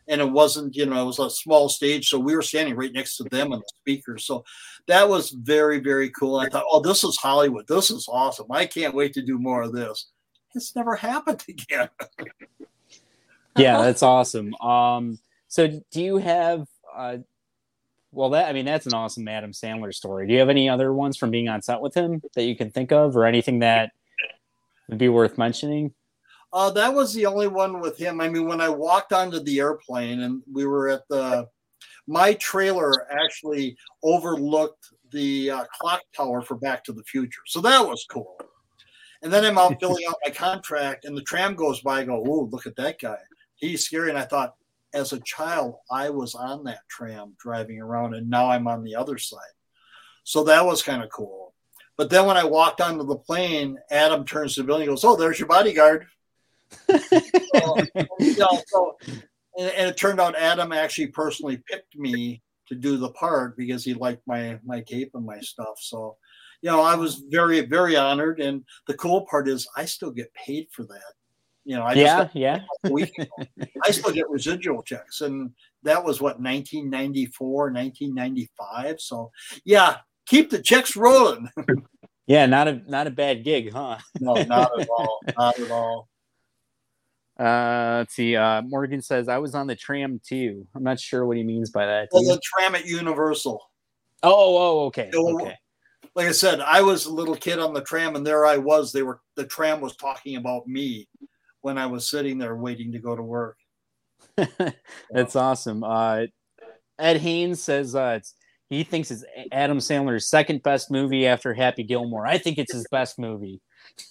And 0.08 0.20
it 0.20 0.30
wasn't, 0.30 0.76
you 0.76 0.86
know, 0.86 1.02
it 1.02 1.06
was 1.06 1.18
a 1.18 1.28
small 1.28 1.68
stage. 1.68 2.08
So 2.08 2.18
we 2.18 2.36
were 2.36 2.42
standing 2.42 2.76
right 2.76 2.92
next 2.92 3.16
to 3.16 3.24
them 3.24 3.52
and 3.52 3.60
the 3.60 3.72
speakers. 3.80 4.24
So 4.24 4.44
that 4.86 5.08
was 5.08 5.30
very, 5.30 5.80
very 5.80 6.10
cool. 6.10 6.36
I 6.36 6.48
thought, 6.48 6.64
oh, 6.70 6.80
this 6.80 7.02
is 7.02 7.16
Hollywood. 7.16 7.66
This 7.66 7.90
is 7.90 8.06
awesome. 8.08 8.46
I 8.50 8.66
can't 8.66 8.94
wait 8.94 9.12
to 9.14 9.22
do 9.22 9.38
more 9.38 9.62
of 9.62 9.72
this. 9.72 10.12
It's 10.56 10.74
never 10.74 10.96
happened 10.96 11.44
again. 11.48 11.88
yeah, 13.58 13.82
that's 13.82 14.02
awesome. 14.02 14.54
Um, 14.56 15.18
so 15.48 15.68
do 15.90 16.02
you 16.02 16.16
have? 16.16 16.66
Uh, 16.94 17.18
well, 18.12 18.30
that 18.30 18.48
I 18.48 18.52
mean, 18.52 18.64
that's 18.64 18.86
an 18.86 18.94
awesome 18.94 19.28
Adam 19.28 19.52
Sandler 19.52 19.92
story. 19.92 20.26
Do 20.26 20.32
you 20.32 20.38
have 20.40 20.48
any 20.48 20.68
other 20.68 20.92
ones 20.92 21.16
from 21.16 21.30
being 21.30 21.48
on 21.48 21.62
set 21.62 21.80
with 21.80 21.94
him 21.94 22.22
that 22.34 22.44
you 22.44 22.56
can 22.56 22.70
think 22.70 22.90
of, 22.90 23.16
or 23.16 23.26
anything 23.26 23.60
that 23.60 23.92
would 24.88 24.98
be 24.98 25.08
worth 25.08 25.38
mentioning? 25.38 25.92
Uh, 26.52 26.70
that 26.70 26.94
was 26.94 27.12
the 27.12 27.26
only 27.26 27.48
one 27.48 27.80
with 27.80 27.98
him. 27.98 28.20
I 28.20 28.28
mean, 28.28 28.46
when 28.46 28.60
I 28.60 28.68
walked 28.68 29.12
onto 29.12 29.40
the 29.40 29.58
airplane 29.58 30.20
and 30.22 30.42
we 30.50 30.64
were 30.64 30.88
at 30.88 31.02
the, 31.08 31.48
my 32.06 32.34
trailer 32.34 33.10
actually 33.12 33.76
overlooked 34.02 34.88
the 35.10 35.50
uh, 35.50 35.64
clock 35.78 36.00
tower 36.16 36.40
for 36.40 36.54
Back 36.56 36.84
to 36.84 36.92
the 36.92 37.02
Future. 37.02 37.42
So 37.46 37.60
that 37.60 37.86
was 37.86 38.06
cool. 38.08 38.38
And 39.22 39.32
then 39.32 39.44
I'm 39.44 39.58
out 39.58 39.76
filling 39.80 40.04
out 40.08 40.16
my 40.24 40.30
contract 40.30 41.04
and 41.04 41.16
the 41.16 41.22
tram 41.22 41.54
goes 41.54 41.80
by. 41.80 42.00
I 42.00 42.04
go, 42.04 42.22
oh, 42.26 42.48
look 42.50 42.66
at 42.66 42.76
that 42.76 43.00
guy. 43.00 43.18
He's 43.56 43.84
scary. 43.84 44.10
And 44.10 44.18
I 44.18 44.24
thought, 44.24 44.54
as 44.94 45.12
a 45.12 45.20
child, 45.20 45.76
I 45.90 46.10
was 46.10 46.34
on 46.34 46.64
that 46.64 46.80
tram 46.88 47.34
driving 47.38 47.80
around 47.80 48.14
and 48.14 48.30
now 48.30 48.50
I'm 48.50 48.68
on 48.68 48.82
the 48.82 48.96
other 48.96 49.18
side. 49.18 49.40
So 50.24 50.44
that 50.44 50.64
was 50.64 50.82
kind 50.82 51.02
of 51.02 51.10
cool. 51.10 51.54
But 51.96 52.10
then 52.10 52.26
when 52.26 52.36
I 52.36 52.44
walked 52.44 52.80
onto 52.80 53.04
the 53.04 53.16
plane, 53.16 53.78
Adam 53.90 54.24
turns 54.24 54.54
to 54.54 54.64
Billy 54.64 54.82
and 54.82 54.90
goes, 54.90 55.04
oh, 55.04 55.16
there's 55.16 55.38
your 55.38 55.48
bodyguard 55.48 56.06
so, 56.90 57.76
you 58.18 58.36
know, 58.36 58.62
so- 58.66 58.96
and, 59.58 59.70
and 59.70 59.88
it 59.88 59.96
turned 59.96 60.20
out 60.20 60.36
Adam 60.36 60.72
actually 60.72 61.08
personally 61.08 61.62
picked 61.70 61.96
me 61.96 62.42
to 62.68 62.74
do 62.74 62.96
the 62.96 63.10
part 63.10 63.56
because 63.56 63.84
he 63.84 63.94
liked 63.94 64.22
my 64.26 64.58
my 64.64 64.80
cape 64.80 65.12
and 65.14 65.24
my 65.24 65.40
stuff. 65.40 65.78
So, 65.80 66.16
you 66.62 66.70
know, 66.70 66.82
I 66.82 66.94
was 66.94 67.22
very 67.28 67.60
very 67.60 67.96
honored. 67.96 68.40
And 68.40 68.64
the 68.86 68.94
cool 68.94 69.26
part 69.26 69.48
is, 69.48 69.68
I 69.76 69.84
still 69.84 70.10
get 70.10 70.32
paid 70.34 70.68
for 70.70 70.84
that. 70.84 71.12
You 71.64 71.76
know, 71.76 71.82
I 71.82 71.94
yeah, 71.94 72.24
just 72.24 72.36
yeah. 72.36 72.60
a 72.84 72.90
week 72.92 73.12
ago. 73.18 73.66
I 73.84 73.90
still 73.90 74.12
get 74.12 74.30
residual 74.30 74.82
checks, 74.84 75.20
and 75.20 75.50
that 75.82 76.04
was 76.04 76.20
what 76.20 76.40
1994, 76.40 77.72
1995. 77.72 79.00
So, 79.00 79.32
yeah, 79.64 79.96
keep 80.26 80.50
the 80.50 80.62
checks 80.62 80.94
rolling. 80.94 81.50
Yeah, 82.26 82.46
not 82.46 82.66
a 82.66 82.82
not 82.88 83.06
a 83.06 83.10
bad 83.10 83.44
gig, 83.44 83.72
huh? 83.72 83.98
no, 84.20 84.34
not 84.34 84.80
at 84.80 84.88
all, 84.88 85.20
not 85.38 85.58
at 85.60 85.70
all. 85.70 86.08
Uh, 87.38 87.98
let's 87.98 88.14
see. 88.14 88.34
Uh, 88.34 88.62
Morgan 88.62 89.00
says 89.00 89.28
I 89.28 89.38
was 89.38 89.54
on 89.54 89.66
the 89.66 89.76
tram 89.76 90.20
too. 90.26 90.66
I'm 90.74 90.82
not 90.82 90.98
sure 90.98 91.24
what 91.24 91.36
he 91.36 91.44
means 91.44 91.70
by 91.70 91.86
that. 91.86 92.08
Well, 92.10 92.24
the 92.24 92.40
tram 92.42 92.74
at 92.74 92.86
Universal. 92.86 93.60
Oh, 94.22 94.56
oh, 94.56 94.86
okay, 94.86 95.10
So, 95.12 95.40
okay. 95.40 95.54
Like 96.16 96.28
I 96.28 96.32
said, 96.32 96.60
I 96.60 96.80
was 96.80 97.04
a 97.04 97.12
little 97.12 97.36
kid 97.36 97.58
on 97.58 97.74
the 97.74 97.82
tram, 97.82 98.16
and 98.16 98.26
there 98.26 98.46
I 98.46 98.56
was. 98.56 98.90
They 98.90 99.02
were 99.02 99.20
the 99.36 99.44
tram 99.44 99.82
was 99.82 99.96
talking 99.96 100.36
about 100.36 100.66
me 100.66 101.06
when 101.60 101.76
I 101.76 101.84
was 101.84 102.08
sitting 102.08 102.38
there 102.38 102.56
waiting 102.56 102.90
to 102.92 102.98
go 102.98 103.14
to 103.14 103.22
work. 103.22 103.58
That's 105.10 105.36
awesome. 105.36 105.84
Uh, 105.84 106.22
Ed 106.98 107.18
Haynes 107.18 107.62
says 107.62 107.94
uh, 107.94 108.14
it's, 108.16 108.34
he 108.70 108.82
thinks 108.82 109.10
it's 109.10 109.24
Adam 109.52 109.76
Sandler's 109.76 110.30
second 110.30 110.62
best 110.62 110.90
movie 110.90 111.26
after 111.26 111.52
Happy 111.52 111.82
Gilmore. 111.82 112.26
I 112.26 112.38
think 112.38 112.56
it's 112.56 112.72
his 112.72 112.86
best 112.90 113.18
movie. 113.18 113.60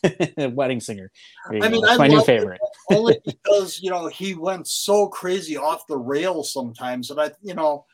wedding 0.37 0.79
singer. 0.79 1.11
I 1.49 1.69
mean, 1.69 1.83
I 1.85 1.97
my 1.97 2.07
new 2.07 2.23
favorite. 2.23 2.61
only 2.91 3.19
because 3.25 3.81
you 3.81 3.89
know 3.89 4.07
he 4.07 4.35
went 4.35 4.67
so 4.67 5.07
crazy 5.07 5.57
off 5.57 5.87
the 5.87 5.97
rails 5.97 6.53
sometimes 6.53 7.09
and 7.09 7.19
I, 7.19 7.31
you 7.41 7.55
know, 7.55 7.85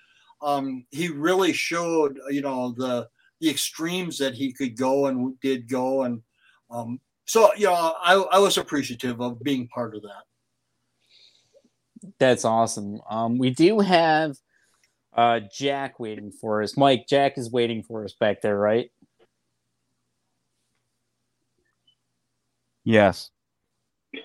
um, 0.41 0.85
he 0.91 1.07
really 1.07 1.53
showed 1.53 2.19
you 2.29 2.41
know 2.41 2.73
the 2.77 3.09
the 3.41 3.49
extremes 3.49 4.17
that 4.19 4.35
he 4.35 4.53
could 4.53 4.77
go 4.77 5.07
and 5.07 5.37
did 5.41 5.67
go, 5.67 6.03
and 6.03 6.21
um, 6.69 7.01
so 7.25 7.53
you 7.55 7.65
know 7.65 7.73
I 7.73 8.13
I 8.13 8.39
was 8.39 8.57
appreciative 8.57 9.19
of 9.19 9.43
being 9.43 9.67
part 9.67 9.95
of 9.95 10.03
that. 10.03 10.23
That's 12.19 12.45
awesome. 12.45 13.01
Um, 13.09 13.37
we 13.37 13.49
do 13.49 13.79
have 13.79 14.37
uh, 15.13 15.41
Jack 15.53 15.99
waiting 15.99 16.31
for 16.31 16.61
us. 16.61 16.77
Mike, 16.77 17.05
Jack 17.07 17.37
is 17.37 17.51
waiting 17.51 17.83
for 17.83 18.05
us 18.05 18.13
back 18.13 18.41
there, 18.41 18.57
right? 18.57 18.91
Yes. 22.83 23.29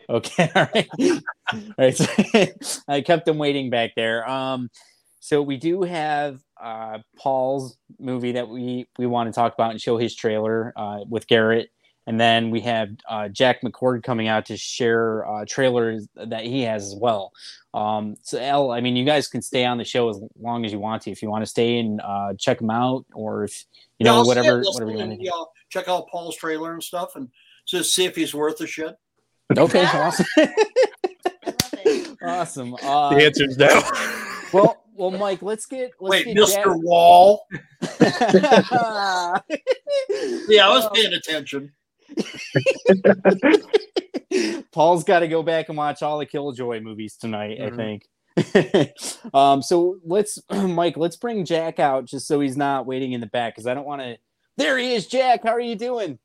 Okay, 0.09 0.51
all 0.55 0.69
right. 0.75 0.89
all 1.53 1.61
right. 1.79 1.97
So 1.97 2.83
I 2.89 3.01
kept 3.01 3.29
him 3.29 3.39
waiting 3.39 3.71
back 3.71 3.93
there. 3.97 4.29
Um, 4.29 4.71
so 5.27 5.43
we 5.43 5.57
do 5.57 5.83
have 5.83 6.39
uh, 6.63 6.99
Paul's 7.19 7.77
movie 7.99 8.31
that 8.31 8.49
we 8.49 8.87
we 8.97 9.09
want 9.09 9.27
to 9.29 9.33
talk 9.33 9.55
about 9.55 9.73
and 9.73 9.81
show 9.81 9.97
his 9.97 10.15
trailer 10.15 10.73
uh, 10.77 11.01
with 11.09 11.27
Garrett, 11.27 11.71
and 12.07 12.21
then 12.21 12.51
we 12.51 12.61
have 12.61 12.91
uh, 13.11 13.27
Jack 13.27 13.63
McCord 13.63 14.05
coming 14.05 14.29
out 14.29 14.47
to 14.47 14.57
share 14.57 15.29
uh, 15.29 15.45
trailers 15.45 16.07
that 16.15 16.45
he 16.45 16.63
has 16.63 16.85
as 16.85 16.95
well. 16.95 17.33
Um, 17.75 18.15
so 18.23 18.39
Al, 18.39 18.71
I 18.71 18.81
mean, 18.81 18.95
you 18.95 19.05
guys 19.05 19.27
can 19.27 19.43
stay 19.43 19.65
on 19.65 19.79
the 19.79 19.85
show 19.85 20.09
as 20.11 20.21
long 20.39 20.65
as 20.65 20.71
you 20.73 20.79
want 20.79 21.03
to. 21.03 21.11
If 21.11 21.23
you 21.23 21.29
want 21.29 21.43
to 21.43 21.51
stay 21.51 21.81
and 21.81 22.01
uh, 22.05 22.35
check 22.39 22.59
them 22.61 22.71
out, 22.71 23.05
or 23.13 23.43
if 23.43 23.65
you 23.99 24.05
know 24.05 24.13
Yeah, 24.13 24.19
I'll 24.21 24.27
whatever 24.27 24.61
it, 24.61 24.69
whatever 24.71 24.93
you 24.93 24.99
want 24.99 25.11
to. 25.11 25.25
you 25.25 25.31
know, 25.31 25.49
check 25.71 25.89
out 25.89 26.07
Paul's 26.07 26.37
trailer 26.37 26.73
and 26.73 26.81
stuff, 26.81 27.17
and 27.17 27.31
just 27.67 27.93
see 27.93 28.05
if 28.05 28.15
he's 28.15 28.33
worth 28.33 28.59
the 28.59 28.69
shit. 28.69 28.97
Okay, 29.59 29.85
awesome. 29.93 30.27
awesome. 32.23 32.77
Uh, 32.81 33.11
The 33.13 33.25
answer's 33.25 33.59
no. 33.59 33.83
Well, 34.53 34.86
well, 34.97 35.11
Mike, 35.11 35.43
let's 35.43 35.67
get 35.67 35.91
let's 36.01 36.25
Wait, 36.25 36.27
get 36.27 36.37
Mr. 36.37 36.55
Jack- 36.55 36.67
Wall. 36.67 37.45
yeah, 38.01 39.39
Yeah, 40.49 40.67
I 40.67 40.71
was 40.71 40.89
paying 40.95 41.13
attention. 41.13 41.73
Paul's 44.73 45.05
got 45.05 45.21
to 45.21 45.29
go 45.29 45.43
back 45.43 45.69
and 45.69 45.79
watch 45.79 46.03
all 46.03 46.19
the 46.19 46.27
Killjoy 46.27 46.81
movies 46.81 47.17
tonight. 47.17 47.59
Mhm. 47.59 47.73
I 47.73 47.77
think. 47.77 48.03
um, 49.35 49.63
so 49.63 49.99
let's, 50.05 50.39
Mike, 50.53 50.97
let's 50.97 51.17
bring 51.17 51.45
Jack 51.45 51.79
out 51.79 52.05
just 52.05 52.27
so 52.27 52.41
he's 52.41 52.57
not 52.57 52.87
waiting 52.87 53.13
in 53.13 53.21
the 53.21 53.27
back 53.27 53.55
because 53.55 53.67
I 53.67 53.75
don't 53.75 53.87
want 53.87 54.03
to. 54.03 54.17
There 54.57 54.79
he 54.79 54.95
is, 54.95 55.07
Jack. 55.07 55.45
How 55.45 55.51
are 55.51 55.61
you 55.61 55.77
doing? 55.77 56.19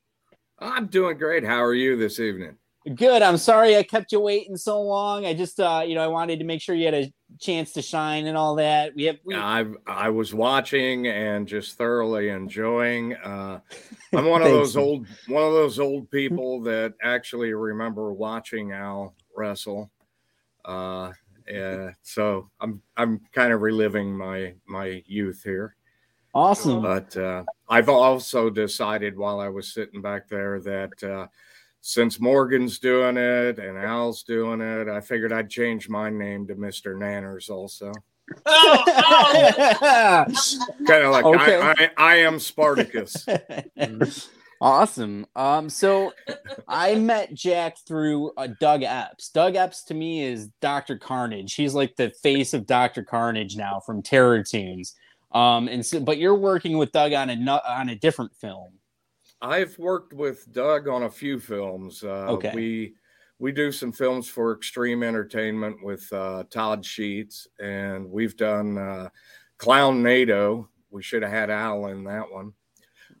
I'm 0.58 0.86
doing 0.86 1.18
great. 1.18 1.44
How 1.44 1.62
are 1.62 1.74
you 1.74 1.96
this 1.96 2.20
evening? 2.20 2.56
Good. 2.96 3.22
I'm 3.22 3.36
sorry 3.36 3.76
I 3.76 3.84
kept 3.84 4.10
you 4.10 4.18
waiting 4.20 4.56
so 4.56 4.82
long. 4.82 5.24
I 5.24 5.34
just, 5.34 5.60
uh, 5.60 5.84
you 5.86 5.94
know, 5.94 6.02
I 6.02 6.08
wanted 6.08 6.40
to 6.40 6.44
make 6.44 6.60
sure 6.60 6.74
you 6.74 6.86
had 6.86 6.94
a 6.94 7.12
chance 7.38 7.72
to 7.74 7.82
shine 7.82 8.26
and 8.26 8.36
all 8.36 8.56
that. 8.56 8.94
We 8.96 9.04
have, 9.04 9.18
we, 9.24 9.36
I 9.36 9.64
I 9.86 10.10
was 10.10 10.34
watching 10.34 11.06
and 11.06 11.46
just 11.46 11.78
thoroughly 11.78 12.30
enjoying. 12.30 13.14
Uh, 13.14 13.60
I'm 14.12 14.26
one 14.26 14.42
of 14.42 14.48
those 14.48 14.76
old 14.76 15.06
one 15.28 15.44
of 15.44 15.52
those 15.52 15.78
old 15.78 16.10
people 16.10 16.60
that 16.62 16.94
actually 17.02 17.52
remember 17.54 18.12
watching 18.12 18.72
Al 18.72 19.14
wrestle. 19.36 19.90
Uh, 20.64 21.12
yeah, 21.48 21.90
so 22.02 22.50
I'm 22.60 22.82
I'm 22.96 23.20
kind 23.32 23.52
of 23.52 23.62
reliving 23.62 24.16
my 24.16 24.54
my 24.66 25.02
youth 25.06 25.42
here. 25.44 25.76
Awesome. 26.34 26.82
But 26.82 27.16
uh, 27.16 27.44
I've 27.68 27.90
also 27.90 28.50
decided 28.50 29.16
while 29.16 29.38
I 29.38 29.48
was 29.48 29.72
sitting 29.72 30.00
back 30.00 30.28
there 30.28 30.60
that 30.60 31.02
uh, 31.04 31.26
since 31.82 32.20
Morgan's 32.20 32.78
doing 32.78 33.16
it 33.16 33.58
and 33.58 33.76
Al's 33.76 34.22
doing 34.22 34.60
it, 34.60 34.88
I 34.88 35.00
figured 35.00 35.32
I'd 35.32 35.50
change 35.50 35.88
my 35.88 36.08
name 36.08 36.46
to 36.46 36.54
Mr. 36.54 36.94
Nanners 36.94 37.50
also. 37.50 37.92
kind 40.86 41.04
of 41.04 41.10
like 41.10 41.24
Okay. 41.24 41.60
I, 41.60 41.72
I, 41.72 41.90
I 41.98 42.16
am 42.18 42.38
Spartacus. 42.38 43.26
awesome. 44.60 45.26
Um, 45.34 45.68
so 45.68 46.12
I 46.68 46.94
met 46.94 47.34
Jack 47.34 47.78
through 47.84 48.30
uh, 48.36 48.46
Doug 48.60 48.84
Epps. 48.84 49.30
Doug 49.30 49.56
Epps 49.56 49.82
to 49.86 49.94
me 49.94 50.22
is 50.22 50.50
Doctor 50.60 50.96
Carnage. 50.96 51.54
He's 51.54 51.74
like 51.74 51.96
the 51.96 52.10
face 52.22 52.54
of 52.54 52.64
Doctor 52.64 53.02
Carnage 53.02 53.56
now 53.56 53.80
from 53.80 54.02
Terror 54.02 54.44
Tunes. 54.44 54.94
Um, 55.32 55.66
and 55.66 55.84
so, 55.84 55.98
but 55.98 56.18
you're 56.18 56.36
working 56.36 56.78
with 56.78 56.92
Doug 56.92 57.12
on 57.12 57.28
a 57.28 57.62
on 57.68 57.88
a 57.88 57.96
different 57.96 58.36
film. 58.36 58.74
I've 59.42 59.76
worked 59.76 60.12
with 60.12 60.50
Doug 60.52 60.86
on 60.86 61.02
a 61.02 61.10
few 61.10 61.38
films. 61.40 62.04
Uh, 62.04 62.26
Okay. 62.30 62.52
We 62.54 62.94
we 63.38 63.50
do 63.50 63.72
some 63.72 63.90
films 63.90 64.28
for 64.28 64.54
Extreme 64.54 65.02
Entertainment 65.02 65.82
with 65.82 66.10
uh, 66.12 66.44
Todd 66.48 66.86
Sheets, 66.86 67.48
and 67.58 68.08
we've 68.08 68.36
done 68.36 68.78
uh, 68.78 69.08
Clownado. 69.58 70.68
We 70.90 71.02
should 71.02 71.22
have 71.22 71.32
had 71.32 71.50
Al 71.50 71.86
in 71.86 72.04
that 72.04 72.30
one. 72.30 72.52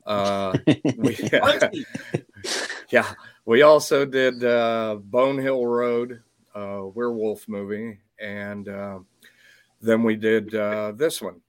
Uh, 0.06 0.56
we, 0.96 1.18
yeah, 2.90 3.12
we 3.46 3.62
also 3.62 4.04
did 4.04 4.44
uh, 4.44 4.98
Bonehill 5.00 5.66
Road, 5.66 6.22
uh, 6.54 6.82
werewolf 6.94 7.48
movie, 7.48 7.98
and 8.20 8.68
uh, 8.68 9.00
then 9.80 10.04
we 10.04 10.14
did 10.14 10.54
uh, 10.54 10.92
this 10.94 11.20
one, 11.20 11.40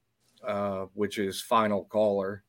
uh, 0.43 0.85
which 0.95 1.19
is 1.19 1.39
Final 1.41 1.83
Caller 1.85 2.43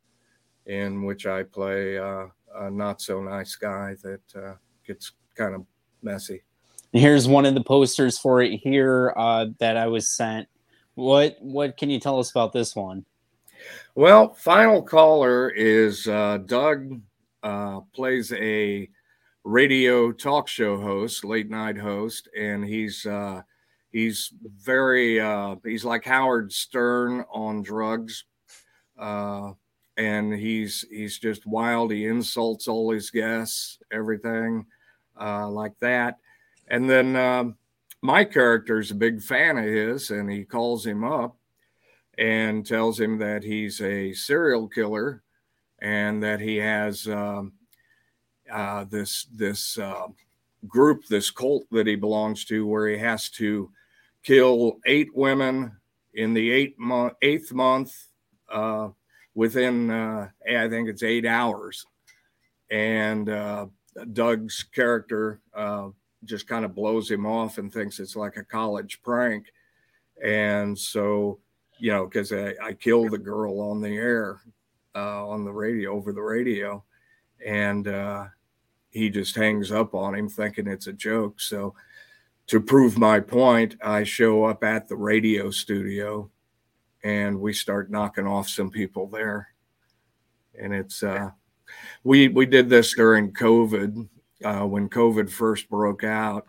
in 0.66 1.02
which 1.02 1.26
I 1.26 1.42
play 1.42 1.98
uh, 1.98 2.26
a 2.54 2.70
not 2.70 3.00
so 3.00 3.22
nice 3.22 3.56
guy 3.56 3.96
that 4.02 4.20
uh, 4.36 4.54
gets 4.86 5.12
kind 5.34 5.54
of 5.54 5.64
messy. 6.02 6.42
Here's 6.92 7.26
one 7.26 7.44
of 7.44 7.54
the 7.54 7.64
posters 7.64 8.18
for 8.18 8.40
it 8.40 8.56
here 8.58 9.12
uh, 9.16 9.46
that 9.58 9.76
I 9.76 9.88
was 9.88 10.08
sent. 10.08 10.48
What 10.94 11.36
what 11.40 11.76
can 11.76 11.90
you 11.90 11.98
tell 11.98 12.20
us 12.20 12.30
about 12.30 12.52
this 12.52 12.76
one? 12.76 13.04
Well, 13.94 14.34
Final 14.34 14.82
Caller 14.82 15.50
is 15.50 16.06
uh, 16.06 16.38
Doug 16.46 17.00
uh, 17.42 17.80
plays 17.94 18.32
a 18.32 18.88
radio 19.44 20.12
talk 20.12 20.48
show 20.48 20.80
host, 20.80 21.24
late 21.24 21.50
night 21.50 21.76
host, 21.76 22.28
and 22.38 22.64
he's 22.64 23.04
uh, 23.06 23.42
he's 23.90 24.32
very 24.62 25.20
uh, 25.20 25.56
he's 25.64 25.84
like 25.84 26.04
Howard 26.04 26.52
Stern 26.52 27.24
on 27.30 27.62
drugs. 27.62 28.24
Uh, 29.96 30.00
and 30.00 30.34
he's 30.34 30.84
he's 30.90 31.18
just 31.18 31.46
wild. 31.46 31.92
He 31.92 32.06
insults 32.06 32.68
all 32.68 32.90
his 32.90 33.10
guests, 33.10 33.78
everything 33.90 34.66
uh, 35.20 35.48
like 35.48 35.78
that. 35.80 36.18
And 36.68 36.88
then 36.88 37.16
um, 37.16 37.56
my 38.02 38.24
character's 38.24 38.90
a 38.90 38.94
big 38.96 39.22
fan 39.22 39.58
of 39.58 39.64
his, 39.64 40.10
and 40.10 40.30
he 40.30 40.44
calls 40.44 40.84
him 40.84 41.04
up 41.04 41.36
and 42.18 42.66
tells 42.66 42.98
him 42.98 43.18
that 43.18 43.42
he's 43.42 43.80
a 43.80 44.12
serial 44.12 44.68
killer 44.68 45.22
and 45.80 46.22
that 46.22 46.40
he 46.40 46.56
has 46.56 47.08
um, 47.08 47.52
uh, 48.50 48.84
this 48.84 49.26
this 49.34 49.78
uh, 49.78 50.06
group, 50.66 51.06
this 51.06 51.30
cult 51.30 51.64
that 51.70 51.86
he 51.86 51.96
belongs 51.96 52.44
to, 52.46 52.66
where 52.66 52.88
he 52.88 52.98
has 52.98 53.28
to 53.30 53.70
kill 54.22 54.78
eight 54.86 55.14
women 55.14 55.76
in 56.14 56.32
the 56.32 56.50
eight 56.50 56.78
month 56.78 57.14
eighth 57.22 57.52
month. 57.52 58.08
Within 59.34 59.90
uh, 59.90 60.28
I 60.48 60.68
think 60.68 60.88
it's 60.88 61.02
eight 61.02 61.26
hours, 61.26 61.84
and 62.70 63.28
uh, 63.28 63.66
Doug's 64.12 64.62
character 64.62 65.40
uh, 65.54 65.88
just 66.24 66.46
kind 66.46 66.64
of 66.64 66.74
blows 66.74 67.10
him 67.10 67.26
off 67.26 67.58
and 67.58 67.72
thinks 67.72 67.98
it's 67.98 68.16
like 68.16 68.36
a 68.36 68.44
college 68.44 69.02
prank, 69.02 69.46
and 70.22 70.78
so 70.78 71.40
you 71.78 71.90
know 71.90 72.06
because 72.06 72.32
I, 72.32 72.54
I 72.62 72.72
killed 72.74 73.10
the 73.10 73.18
girl 73.18 73.60
on 73.60 73.80
the 73.80 73.96
air 73.96 74.40
uh, 74.94 75.26
on 75.26 75.44
the 75.44 75.52
radio 75.52 75.92
over 75.92 76.12
the 76.12 76.22
radio, 76.22 76.84
and 77.44 77.88
uh, 77.88 78.26
he 78.90 79.10
just 79.10 79.34
hangs 79.34 79.72
up 79.72 79.94
on 79.94 80.14
him 80.14 80.28
thinking 80.28 80.68
it's 80.68 80.86
a 80.86 80.92
joke. 80.92 81.40
So 81.40 81.74
to 82.46 82.60
prove 82.60 82.98
my 82.98 83.20
point, 83.20 83.76
I 83.82 84.04
show 84.04 84.44
up 84.44 84.62
at 84.62 84.88
the 84.88 84.96
radio 84.96 85.50
studio 85.50 86.30
and 87.04 87.38
we 87.38 87.52
start 87.52 87.90
knocking 87.90 88.26
off 88.26 88.48
some 88.48 88.70
people 88.70 89.06
there. 89.06 89.48
And 90.58 90.74
it's 90.74 91.02
uh, 91.02 91.30
we 92.02 92.28
we 92.28 92.46
did 92.46 92.68
this 92.68 92.94
during 92.94 93.32
COVID 93.32 94.08
uh, 94.44 94.66
when 94.66 94.88
COVID 94.88 95.30
first 95.30 95.68
broke 95.68 96.02
out, 96.02 96.48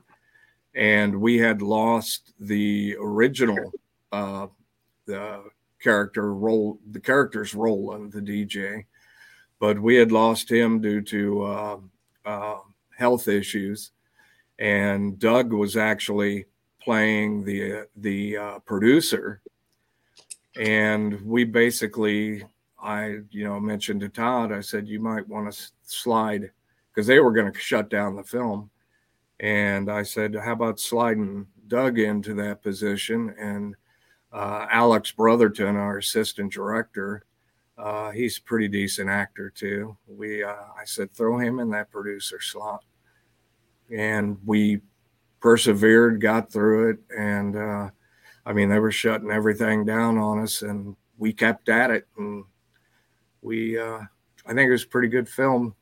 and 0.74 1.20
we 1.20 1.38
had 1.38 1.62
lost 1.62 2.34
the 2.40 2.96
original 3.00 3.72
uh, 4.12 4.48
the 5.06 5.44
character 5.82 6.34
role 6.34 6.80
the 6.92 7.00
character's 7.00 7.54
role 7.54 7.96
in 7.96 8.10
the 8.10 8.22
DJ, 8.22 8.86
but 9.60 9.80
we 9.80 9.96
had 9.96 10.12
lost 10.12 10.50
him 10.50 10.80
due 10.80 11.02
to 11.02 11.44
uh, 11.44 11.78
uh, 12.26 12.60
health 12.96 13.28
issues, 13.28 13.92
and 14.60 15.20
Doug 15.20 15.52
was 15.52 15.76
actually 15.76 16.46
playing 16.80 17.44
the 17.44 17.88
the 17.98 18.38
uh, 18.38 18.60
producer 18.60 19.42
and 20.60 21.22
we 21.22 21.44
basically 21.44 22.44
i 22.82 23.18
you 23.32 23.44
know 23.44 23.60
mentioned 23.60 24.00
to 24.00 24.10
todd 24.10 24.52
i 24.52 24.62
said 24.62 24.88
you 24.88 25.00
might 25.00 25.28
want 25.28 25.52
to 25.52 25.68
slide 25.84 26.52
because 26.96 27.08
they 27.08 27.20
were 27.20 27.32
going 27.32 27.52
to 27.52 27.60
shut 27.60 27.90
down 27.90 28.16
the 28.16 28.24
film. 28.24 28.70
And 29.42 29.92
I 29.92 30.04
said, 30.04 30.34
How 30.36 30.54
about 30.54 30.80
sliding 30.80 31.46
Doug 31.68 32.00
into 32.00 32.34
that 32.36 32.64
position? 32.64 33.36
And 33.38 33.76
uh, 34.32 34.68
Alex 34.72 35.12
Brotherton, 35.12 35.76
our 35.76 35.98
assistant 35.98 36.54
director, 36.54 37.26
uh, 37.78 38.12
he's 38.12 38.38
a 38.38 38.42
pretty 38.42 38.70
decent 38.70 39.10
actor 39.10 39.50
too. 39.50 39.98
We, 40.08 40.44
uh, 40.44 40.54
I 40.80 40.86
said, 40.86 41.12
throw 41.12 41.38
him 41.38 41.60
in 41.60 41.70
that 41.72 41.92
producer 41.92 42.40
slot, 42.40 42.86
and 43.94 44.38
we 44.46 44.80
persevered, 45.42 46.22
got 46.22 46.50
through 46.50 46.92
it, 46.92 47.00
and 47.18 47.58
uh, 47.58 47.90
I 48.46 48.54
mean, 48.54 48.70
they 48.70 48.80
were 48.80 48.92
shutting 48.92 49.32
everything 49.32 49.86
down 49.86 50.18
on 50.18 50.40
us, 50.40 50.62
and 50.62 50.96
we 51.18 51.34
kept 51.34 51.70
at 51.70 51.90
it, 51.90 52.08
and 52.18 52.44
we, 53.42 53.78
uh, 53.78 54.00
I 54.46 54.54
think 54.54 54.68
it 54.68 54.72
was 54.72 54.84
a 54.84 54.88
pretty 54.88 55.08
good 55.08 55.28
film. 55.28 55.76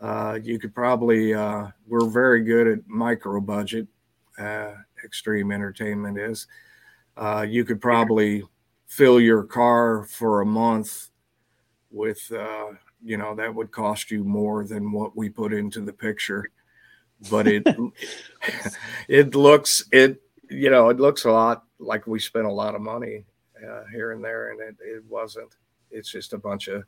Uh, 0.00 0.38
you 0.42 0.58
could 0.58 0.74
probably, 0.74 1.34
uh, 1.34 1.66
we're 1.86 2.08
very 2.08 2.44
good 2.44 2.66
at 2.66 2.86
micro 2.86 3.40
budget. 3.40 3.86
Uh, 4.38 4.72
Extreme 5.04 5.52
Entertainment 5.52 6.18
is. 6.18 6.46
Uh, 7.16 7.44
you 7.48 7.64
could 7.64 7.80
probably 7.80 8.44
fill 8.86 9.20
your 9.20 9.42
car 9.42 10.04
for 10.04 10.40
a 10.40 10.46
month 10.46 11.10
with, 11.90 12.30
uh, 12.32 12.68
you 13.02 13.16
know, 13.16 13.34
that 13.34 13.54
would 13.54 13.70
cost 13.70 14.10
you 14.10 14.24
more 14.24 14.64
than 14.64 14.92
what 14.92 15.16
we 15.16 15.28
put 15.28 15.52
into 15.52 15.80
the 15.80 15.92
picture. 15.92 16.50
But 17.30 17.48
it, 17.48 17.66
it 19.08 19.34
looks 19.34 19.84
it, 19.90 20.22
you 20.50 20.70
know, 20.70 20.88
it 20.88 21.00
looks 21.00 21.24
a 21.24 21.30
lot 21.30 21.64
like 21.78 22.06
we 22.06 22.18
spent 22.18 22.46
a 22.46 22.52
lot 22.52 22.74
of 22.74 22.80
money 22.80 23.24
uh, 23.66 23.84
here 23.92 24.12
and 24.12 24.24
there, 24.24 24.50
and 24.50 24.60
it, 24.60 24.76
it 24.80 25.04
wasn't. 25.08 25.56
It's 25.90 26.10
just 26.10 26.32
a 26.32 26.38
bunch 26.38 26.68
of 26.68 26.84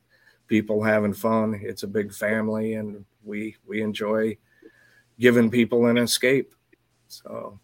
people 0.47 0.83
having 0.83 1.13
fun. 1.13 1.59
It's 1.63 1.83
a 1.83 1.87
big 1.87 2.13
family, 2.13 2.75
and 2.75 3.05
we 3.23 3.55
we 3.65 3.81
enjoy 3.81 4.37
giving 5.19 5.49
people 5.49 5.85
an 5.87 5.97
escape. 5.97 6.53
So, 7.07 7.59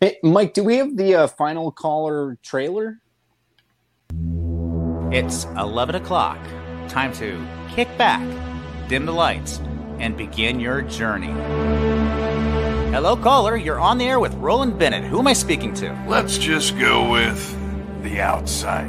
Hey, 0.00 0.18
Mike, 0.22 0.54
do 0.54 0.64
we 0.64 0.76
have 0.76 0.96
the 0.96 1.14
uh, 1.14 1.26
final 1.26 1.70
caller 1.70 2.36
trailer? 2.42 3.00
It's 5.10 5.44
11 5.56 5.94
o'clock. 5.94 6.38
Time 6.88 7.12
to 7.14 7.46
kick 7.70 7.88
back, 7.96 8.22
dim 8.88 9.06
the 9.06 9.12
lights, 9.12 9.60
and 9.98 10.16
begin 10.16 10.60
your 10.60 10.82
journey. 10.82 11.95
Hello, 12.96 13.14
caller. 13.14 13.58
You're 13.58 13.78
on 13.78 13.98
the 13.98 14.06
air 14.06 14.18
with 14.18 14.32
Roland 14.36 14.78
Bennett. 14.78 15.04
Who 15.04 15.18
am 15.18 15.26
I 15.26 15.34
speaking 15.34 15.74
to? 15.74 15.92
Let's 16.08 16.38
just 16.38 16.78
go 16.78 17.10
with 17.10 17.54
the 18.02 18.22
outsider. 18.22 18.88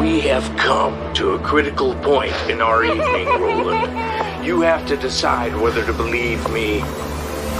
We 0.00 0.20
have 0.20 0.56
come 0.56 1.12
to 1.12 1.32
a 1.32 1.38
critical 1.40 1.94
point 1.96 2.32
in 2.48 2.62
our 2.62 2.84
evening, 2.84 3.26
Roland. 3.26 3.92
You 4.46 4.62
have 4.62 4.86
to 4.88 4.96
decide 4.96 5.54
whether 5.56 5.84
to 5.84 5.92
believe 5.92 6.42
me 6.50 6.78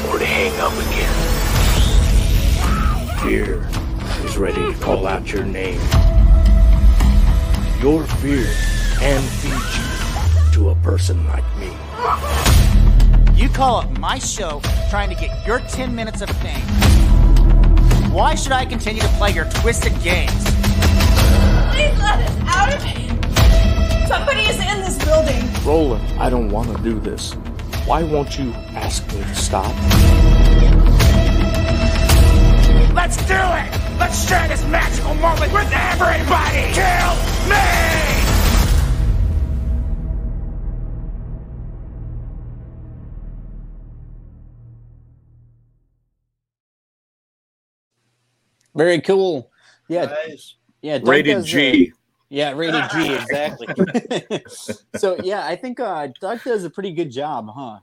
or 0.09 0.19
to 0.19 0.25
hang 0.25 0.59
up 0.59 0.73
again. 0.89 1.13
Fear 3.23 3.69
is 4.25 4.39
ready 4.39 4.73
to 4.73 4.81
call 4.81 5.07
out 5.07 5.31
your 5.31 5.45
name. 5.45 5.83
Your 7.83 8.07
fear 8.07 8.51
can 8.99 9.21
feed 9.21 9.53
you 9.53 10.53
to 10.55 10.71
a 10.71 10.75
person 10.77 11.27
like 11.27 11.45
me. 11.59 11.77
You 13.39 13.49
call 13.49 13.77
up 13.77 13.99
my 14.01 14.19
show 14.19 14.61
trying 14.91 15.11
to 15.11 15.15
get 15.15 15.47
your 15.47 15.61
10 15.61 15.95
minutes 15.95 16.23
of 16.23 16.29
fame. 16.29 16.61
Why 18.11 18.35
should 18.35 18.51
I 18.51 18.65
continue 18.65 19.01
to 19.01 19.09
play 19.11 19.31
your 19.31 19.45
twisted 19.45 19.93
games? 20.03 20.33
Please 21.71 21.97
let 22.03 22.19
us 22.19 22.37
out 22.49 22.75
of 22.75 22.83
it. 22.85 24.09
Somebody 24.09 24.41
is 24.41 24.57
in 24.57 24.81
this 24.81 24.99
building. 25.05 25.41
Roland, 25.65 26.21
I 26.21 26.29
don't 26.29 26.49
want 26.51 26.77
to 26.77 26.83
do 26.83 26.99
this. 26.99 27.35
Why 27.87 28.03
won't 28.03 28.37
you 28.37 28.53
ask 28.75 29.07
me 29.07 29.21
to 29.21 29.35
stop? 29.37 29.73
Let's 32.93 33.19
do 33.19 33.35
it! 33.35 33.99
Let's 34.01 34.29
share 34.29 34.49
this 34.49 34.65
magical 34.65 35.15
moment 35.15 35.53
with 35.53 35.71
everybody! 35.73 36.73
Kill 36.75 37.15
me! 37.49 38.28
Very 48.79 49.01
cool. 49.01 49.51
Yeah. 49.89 50.05
Nice. 50.07 50.55
Yeah. 50.83 50.99
Doug 50.99 51.09
Rated 51.09 51.35
does, 51.35 51.47
G. 51.47 51.93
yeah, 52.29 52.53
rated 52.53 52.85
G, 52.93 53.15
exactly. 53.15 54.45
so 54.97 55.17
yeah, 55.25 55.45
I 55.45 55.57
think 55.57 55.81
uh, 55.81 56.09
Doug 56.21 56.43
does 56.45 56.63
a 56.63 56.71
pretty 56.71 56.93
good 56.93 57.11
job, 57.11 57.51
huh? 57.53 57.81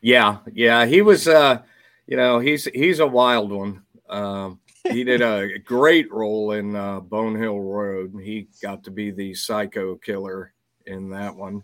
Yeah, 0.00 0.38
yeah, 0.54 0.86
he 0.86 1.02
was. 1.02 1.28
Uh, 1.28 1.60
you 2.06 2.16
know, 2.16 2.38
he's 2.38 2.64
he's 2.64 3.00
a 3.00 3.06
wild 3.06 3.52
one. 3.52 3.82
Um, 4.08 4.60
he 4.90 5.04
did 5.04 5.20
a 5.20 5.58
great 5.58 6.10
role 6.10 6.52
in 6.52 6.74
uh, 6.74 7.00
Bonehill 7.00 7.60
Road. 7.60 8.14
He 8.22 8.48
got 8.62 8.84
to 8.84 8.90
be 8.90 9.10
the 9.10 9.34
psycho 9.34 9.96
killer 9.96 10.54
in 10.86 11.10
that 11.10 11.36
one, 11.36 11.62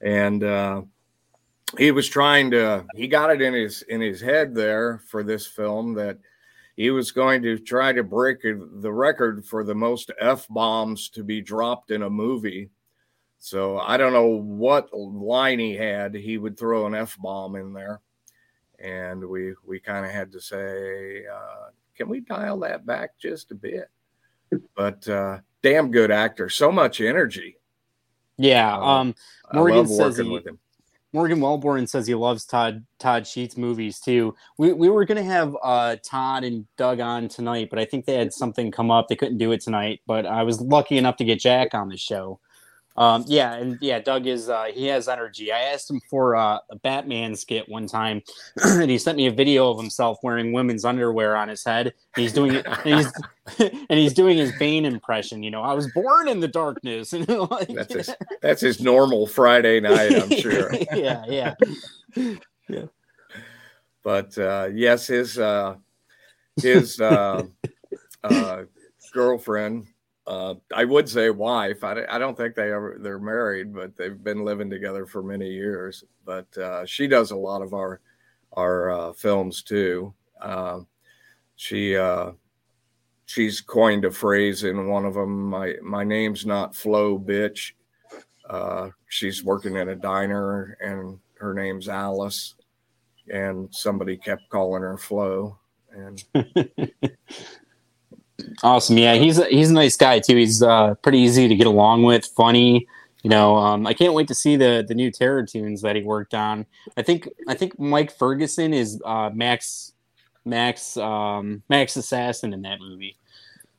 and 0.00 0.42
uh, 0.42 0.82
he 1.76 1.90
was 1.90 2.08
trying 2.08 2.50
to. 2.52 2.86
He 2.94 3.08
got 3.08 3.30
it 3.30 3.42
in 3.42 3.52
his 3.52 3.82
in 3.82 4.00
his 4.00 4.22
head 4.22 4.54
there 4.54 5.02
for 5.08 5.22
this 5.22 5.46
film 5.46 5.92
that 5.94 6.18
he 6.76 6.90
was 6.90 7.12
going 7.12 7.42
to 7.42 7.58
try 7.58 7.92
to 7.92 8.02
break 8.02 8.42
the 8.42 8.92
record 8.92 9.44
for 9.46 9.64
the 9.64 9.74
most 9.74 10.10
f 10.20 10.46
bombs 10.48 11.08
to 11.10 11.22
be 11.22 11.40
dropped 11.40 11.90
in 11.90 12.02
a 12.02 12.10
movie. 12.10 12.70
So 13.38 13.78
I 13.78 13.96
don't 13.96 14.12
know 14.12 14.26
what 14.26 14.92
line 14.92 15.58
he 15.58 15.74
had. 15.74 16.14
He 16.14 16.38
would 16.38 16.58
throw 16.58 16.86
an 16.86 16.94
f 16.94 17.16
bomb 17.18 17.56
in 17.56 17.72
there, 17.72 18.00
and 18.78 19.24
we 19.24 19.54
we 19.64 19.78
kind 19.80 20.06
of 20.06 20.12
had 20.12 20.32
to 20.32 20.40
say, 20.40 21.26
uh, 21.26 21.68
"Can 21.94 22.08
we 22.08 22.20
dial 22.20 22.58
that 22.60 22.86
back 22.86 23.18
just 23.18 23.52
a 23.52 23.54
bit?" 23.54 23.88
But 24.74 25.06
uh, 25.08 25.40
damn 25.62 25.90
good 25.90 26.10
actor, 26.10 26.48
so 26.48 26.72
much 26.72 27.00
energy. 27.00 27.58
Yeah. 28.36 28.76
Uh, 28.76 28.80
Um, 28.80 29.14
I 29.50 29.56
Morgan 29.56 29.76
love 29.78 29.88
says 29.88 29.98
working 29.98 30.24
he, 30.24 30.30
with 30.32 30.46
him. 30.46 30.58
Morgan 31.14 31.38
Wellborn 31.40 31.86
says 31.86 32.08
he 32.08 32.14
loves 32.16 32.44
Todd 32.44 32.84
Todd 32.98 33.24
Sheets 33.24 33.56
movies 33.56 34.00
too. 34.00 34.34
We 34.58 34.72
we 34.72 34.90
were 34.90 35.04
gonna 35.04 35.22
have 35.22 35.56
uh, 35.62 35.94
Todd 36.02 36.42
and 36.42 36.66
Doug 36.76 36.98
on 36.98 37.28
tonight, 37.28 37.68
but 37.70 37.78
I 37.78 37.84
think 37.84 38.04
they 38.04 38.16
had 38.16 38.32
something 38.32 38.72
come 38.72 38.90
up. 38.90 39.06
They 39.06 39.14
couldn't 39.14 39.38
do 39.38 39.52
it 39.52 39.60
tonight. 39.60 40.00
But 40.08 40.26
I 40.26 40.42
was 40.42 40.60
lucky 40.60 40.98
enough 40.98 41.16
to 41.18 41.24
get 41.24 41.38
Jack 41.38 41.72
on 41.72 41.88
the 41.88 41.96
show. 41.96 42.40
Um, 42.96 43.24
yeah, 43.26 43.54
and 43.54 43.76
yeah, 43.80 43.98
Doug 43.98 44.26
is 44.26 44.48
uh, 44.48 44.66
he 44.72 44.86
has 44.86 45.08
energy. 45.08 45.50
I 45.50 45.58
asked 45.58 45.90
him 45.90 46.00
for 46.08 46.36
uh, 46.36 46.58
a 46.70 46.76
Batman 46.76 47.34
skit 47.34 47.68
one 47.68 47.86
time, 47.88 48.22
and 48.64 48.88
he 48.90 48.98
sent 48.98 49.16
me 49.16 49.26
a 49.26 49.32
video 49.32 49.68
of 49.70 49.78
himself 49.78 50.18
wearing 50.22 50.52
women's 50.52 50.84
underwear 50.84 51.36
on 51.36 51.48
his 51.48 51.64
head. 51.64 51.94
He's 52.14 52.32
doing 52.32 52.54
it, 52.54 52.66
and 52.66 53.00
he's 53.00 53.12
and 53.88 53.98
he's 53.98 54.14
doing 54.14 54.38
his 54.38 54.52
Bane 54.58 54.84
impression. 54.84 55.42
You 55.42 55.50
know, 55.50 55.62
I 55.62 55.74
was 55.74 55.90
born 55.92 56.28
in 56.28 56.38
the 56.38 56.48
darkness, 56.48 57.12
and 57.14 57.28
like, 57.28 57.68
That's 57.68 57.94
his, 57.94 58.10
that's 58.42 58.60
his 58.60 58.80
normal 58.80 59.26
Friday 59.26 59.80
night, 59.80 60.14
I'm 60.14 60.30
sure. 60.30 60.72
yeah, 60.94 61.24
yeah, 61.26 61.54
yeah. 62.68 62.86
but 64.04 64.38
uh, 64.38 64.68
yes, 64.72 65.08
his 65.08 65.36
uh, 65.36 65.76
his 66.62 67.00
uh, 67.00 67.42
uh, 68.22 68.62
girlfriend, 69.12 69.88
uh, 70.26 70.54
I 70.74 70.84
would 70.84 71.08
say 71.08 71.30
wife. 71.30 71.84
I, 71.84 72.04
I 72.08 72.18
don't 72.18 72.36
think 72.36 72.54
they 72.54 72.72
ever 72.72 72.96
they're 73.00 73.18
married, 73.18 73.74
but 73.74 73.96
they've 73.96 74.22
been 74.22 74.44
living 74.44 74.70
together 74.70 75.06
for 75.06 75.22
many 75.22 75.50
years. 75.50 76.04
But 76.24 76.56
uh, 76.56 76.86
she 76.86 77.06
does 77.06 77.30
a 77.30 77.36
lot 77.36 77.62
of 77.62 77.74
our 77.74 78.00
our 78.52 78.90
uh, 78.90 79.12
films 79.12 79.62
too. 79.62 80.14
Um 80.40 80.86
she 81.56 81.96
uh, 81.96 82.32
she's 83.26 83.60
coined 83.60 84.04
a 84.04 84.10
phrase 84.10 84.64
in 84.64 84.88
one 84.88 85.04
of 85.04 85.14
them. 85.14 85.48
My 85.48 85.74
my 85.82 86.04
name's 86.04 86.46
not 86.46 86.74
Flo, 86.74 87.18
bitch. 87.18 87.72
Uh, 88.48 88.90
she's 89.08 89.44
working 89.44 89.76
in 89.76 89.88
a 89.88 89.96
diner, 89.96 90.76
and 90.80 91.18
her 91.38 91.54
name's 91.54 91.88
Alice, 91.88 92.54
and 93.32 93.68
somebody 93.74 94.16
kept 94.16 94.48
calling 94.50 94.82
her 94.82 94.98
Flo. 94.98 95.58
And 95.90 96.22
Awesome. 98.62 98.98
Yeah, 98.98 99.14
he's 99.14 99.38
a, 99.38 99.46
he's 99.46 99.70
a 99.70 99.74
nice 99.74 99.96
guy 99.96 100.18
too. 100.20 100.36
He's 100.36 100.62
uh, 100.62 100.94
pretty 100.96 101.18
easy 101.18 101.48
to 101.48 101.54
get 101.54 101.66
along 101.66 102.02
with, 102.02 102.26
funny. 102.26 102.86
You 103.22 103.30
know, 103.30 103.56
um, 103.56 103.86
I 103.86 103.94
can't 103.94 104.12
wait 104.12 104.28
to 104.28 104.34
see 104.34 104.56
the 104.56 104.84
the 104.86 104.94
new 104.94 105.10
Terror 105.10 105.44
Toons 105.44 105.80
that 105.82 105.96
he 105.96 106.02
worked 106.02 106.34
on. 106.34 106.66
I 106.96 107.02
think 107.02 107.28
I 107.48 107.54
think 107.54 107.78
Mike 107.78 108.14
Ferguson 108.16 108.74
is 108.74 109.00
uh, 109.04 109.30
Max 109.32 109.92
Max 110.44 110.96
um, 110.96 111.62
Max 111.68 111.96
Assassin 111.96 112.52
in 112.52 112.62
that 112.62 112.80
movie. 112.80 113.16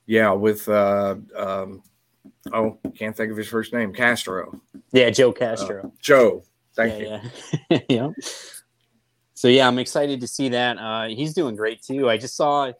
yeah, 0.08 0.32
with 0.32 0.68
uh, 0.68 1.16
um, 1.36 1.84
oh, 2.54 2.78
can't 2.98 3.16
think 3.16 3.32
of 3.32 3.38
his 3.38 3.48
first 3.48 3.72
name, 3.72 3.94
Castro. 3.94 4.60
Yeah, 4.92 5.12
Joe 5.12 5.32
Castro. 5.32 5.84
Uh, 5.84 5.90
Joe. 6.02 6.44
Thank 6.76 7.00
you. 7.00 7.06
yeah, 7.08 7.22
yeah. 7.70 7.80
yeah. 7.88 8.10
So 9.36 9.48
yeah, 9.48 9.68
I'm 9.68 9.78
excited 9.78 10.22
to 10.22 10.28
see 10.28 10.50
that. 10.50 10.78
Uh, 10.78 11.08
he's 11.08 11.34
doing 11.34 11.56
great 11.56 11.84
too. 11.84 12.10
I 12.10 12.18
just 12.18 12.36
saw 12.36 12.72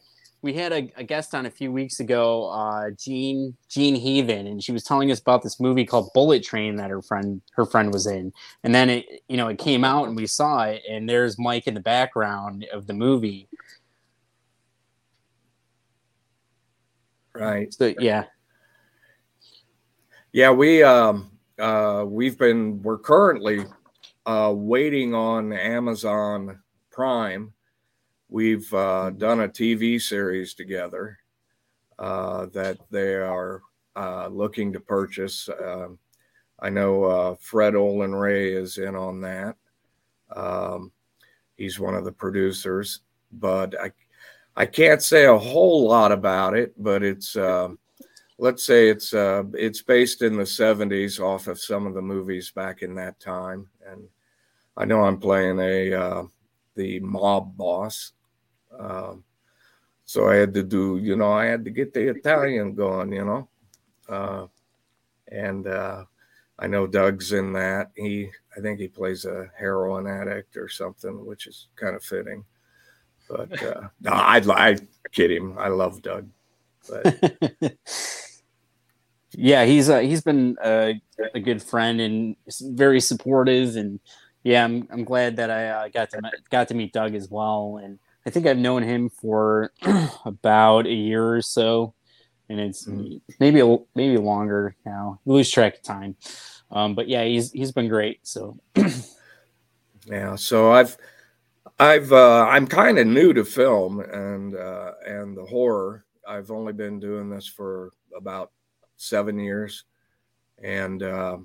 we 0.46 0.54
had 0.54 0.72
a, 0.72 0.88
a 0.96 1.02
guest 1.02 1.34
on 1.34 1.46
a 1.46 1.50
few 1.50 1.72
weeks 1.72 1.98
ago, 1.98 2.48
uh, 2.50 2.90
Jean 2.96 3.56
Jean 3.68 3.96
Heathen, 3.96 4.46
and 4.46 4.62
she 4.62 4.70
was 4.70 4.84
telling 4.84 5.10
us 5.10 5.18
about 5.18 5.42
this 5.42 5.58
movie 5.58 5.84
called 5.84 6.12
Bullet 6.14 6.44
Train 6.44 6.76
that 6.76 6.88
her 6.88 7.02
friend 7.02 7.42
her 7.54 7.66
friend 7.66 7.92
was 7.92 8.06
in, 8.06 8.32
and 8.62 8.72
then 8.72 8.88
it 8.88 9.24
you 9.28 9.36
know 9.36 9.48
it 9.48 9.58
came 9.58 9.82
out 9.82 10.06
and 10.06 10.16
we 10.16 10.24
saw 10.28 10.62
it, 10.62 10.84
and 10.88 11.08
there's 11.08 11.36
Mike 11.36 11.66
in 11.66 11.74
the 11.74 11.80
background 11.80 12.64
of 12.72 12.86
the 12.86 12.94
movie. 12.94 13.48
Right. 17.34 17.74
So 17.74 17.92
yeah, 17.98 18.26
Yeah, 20.32 20.52
we 20.52 20.84
um 20.84 21.32
uh 21.58 22.04
we've 22.06 22.38
been 22.38 22.80
we're 22.82 22.98
currently 22.98 23.64
uh 24.26 24.52
waiting 24.54 25.12
on 25.12 25.52
Amazon 25.52 26.60
Prime. 26.92 27.52
We've 28.28 28.72
uh 28.74 29.10
done 29.10 29.40
a 29.40 29.48
TV 29.48 30.00
series 30.00 30.54
together 30.54 31.18
uh 31.98 32.46
that 32.46 32.78
they 32.90 33.14
are 33.14 33.62
uh 33.94 34.28
looking 34.28 34.72
to 34.72 34.80
purchase. 34.80 35.48
Um 35.64 35.98
I 36.58 36.70
know 36.70 37.04
uh 37.04 37.34
Fred 37.40 37.74
Olen 37.74 38.14
Ray 38.14 38.52
is 38.52 38.78
in 38.78 38.96
on 38.96 39.20
that. 39.22 39.56
Um 40.34 40.92
he's 41.56 41.78
one 41.78 41.94
of 41.94 42.04
the 42.04 42.12
producers, 42.12 43.00
but 43.32 43.78
I 43.80 43.92
I 44.56 44.66
can't 44.66 45.02
say 45.02 45.26
a 45.26 45.38
whole 45.38 45.86
lot 45.86 46.12
about 46.12 46.56
it, 46.56 46.74
but 46.82 47.02
it's 47.02 47.36
um 47.36 47.78
let's 48.38 48.64
say 48.64 48.88
it's 48.88 49.14
uh 49.14 49.44
it's 49.54 49.82
based 49.82 50.22
in 50.22 50.36
the 50.36 50.42
70s 50.42 51.20
off 51.20 51.46
of 51.46 51.60
some 51.60 51.86
of 51.86 51.94
the 51.94 52.02
movies 52.02 52.50
back 52.50 52.82
in 52.82 52.94
that 52.94 53.18
time 53.18 53.66
and 53.90 54.06
i 54.76 54.84
know 54.84 55.02
i'm 55.02 55.18
playing 55.18 55.58
a 55.58 55.92
uh 55.94 56.22
the 56.74 57.00
mob 57.00 57.56
boss 57.56 58.12
um 58.78 59.24
so 60.04 60.28
i 60.28 60.34
had 60.34 60.54
to 60.54 60.62
do 60.62 60.98
you 60.98 61.16
know 61.16 61.32
i 61.32 61.44
had 61.44 61.64
to 61.64 61.70
get 61.70 61.92
the 61.92 62.08
italian 62.08 62.74
going 62.74 63.12
you 63.12 63.24
know. 63.24 63.48
Uh 64.08 64.46
and 65.32 65.66
uh 65.66 66.04
i 66.58 66.66
know 66.66 66.86
doug's 66.86 67.32
in 67.32 67.52
that. 67.52 67.90
He 67.96 68.30
i 68.56 68.60
think 68.60 68.78
he 68.78 68.88
plays 68.88 69.24
a 69.24 69.50
heroin 69.58 70.06
addict 70.06 70.56
or 70.56 70.68
something 70.68 71.26
which 71.26 71.46
is 71.46 71.68
kind 71.76 71.96
of 71.96 72.04
fitting. 72.04 72.44
But 73.28 73.62
uh 73.62 73.88
no 74.00 74.12
i 74.12 74.38
i 74.38 74.76
kid 75.12 75.30
him. 75.30 75.58
I 75.58 75.68
love 75.68 76.02
doug 76.02 76.28
but 76.88 77.48
yeah, 79.32 79.64
he's 79.64 79.88
uh, 79.88 80.00
he's 80.00 80.22
been 80.22 80.56
a, 80.62 81.00
a 81.34 81.40
good 81.40 81.62
friend 81.62 82.00
and 82.00 82.36
very 82.60 83.00
supportive, 83.00 83.76
and 83.76 84.00
yeah, 84.42 84.64
I'm 84.64 84.86
I'm 84.90 85.04
glad 85.04 85.36
that 85.36 85.50
I 85.50 85.68
uh, 85.68 85.88
got 85.88 86.10
to 86.10 86.20
got 86.50 86.68
to 86.68 86.74
meet 86.74 86.92
Doug 86.92 87.14
as 87.14 87.28
well, 87.30 87.80
and 87.82 87.98
I 88.26 88.30
think 88.30 88.46
I've 88.46 88.58
known 88.58 88.82
him 88.82 89.08
for 89.08 89.72
about 90.24 90.86
a 90.86 90.92
year 90.92 91.34
or 91.34 91.42
so, 91.42 91.94
and 92.48 92.58
it's 92.60 92.88
maybe 93.38 93.60
a, 93.60 93.76
maybe 93.94 94.18
longer 94.18 94.74
now. 94.84 95.20
You 95.24 95.32
lose 95.34 95.50
track 95.50 95.76
of 95.76 95.82
time, 95.82 96.16
um, 96.70 96.94
but 96.94 97.08
yeah, 97.08 97.24
he's 97.24 97.52
he's 97.52 97.72
been 97.72 97.88
great. 97.88 98.26
So 98.26 98.58
Yeah, 100.06 100.36
so 100.36 100.70
I've 100.70 100.96
I've 101.78 102.12
uh 102.12 102.46
I'm 102.46 102.66
kind 102.66 102.98
of 102.98 103.06
new 103.06 103.32
to 103.32 103.44
film 103.44 104.00
and 104.00 104.56
uh 104.56 104.92
and 105.06 105.36
the 105.36 105.44
horror. 105.44 106.04
I've 106.26 106.50
only 106.50 106.72
been 106.72 106.98
doing 106.98 107.30
this 107.30 107.46
for 107.46 107.92
about 108.16 108.50
7 108.96 109.38
years 109.38 109.84
and 110.62 111.02
uh, 111.02 111.38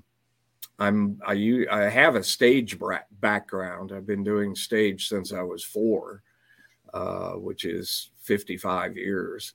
I'm 0.78 1.20
I 1.24 1.66
I 1.70 1.82
have 1.82 2.16
a 2.16 2.24
stage 2.24 2.78
background. 3.20 3.92
I've 3.92 4.06
been 4.06 4.24
doing 4.24 4.54
stage 4.54 5.08
since 5.08 5.32
I 5.32 5.42
was 5.42 5.62
4, 5.62 6.22
uh 6.92 7.32
which 7.32 7.64
is 7.64 8.10
55 8.22 8.96
years. 8.96 9.54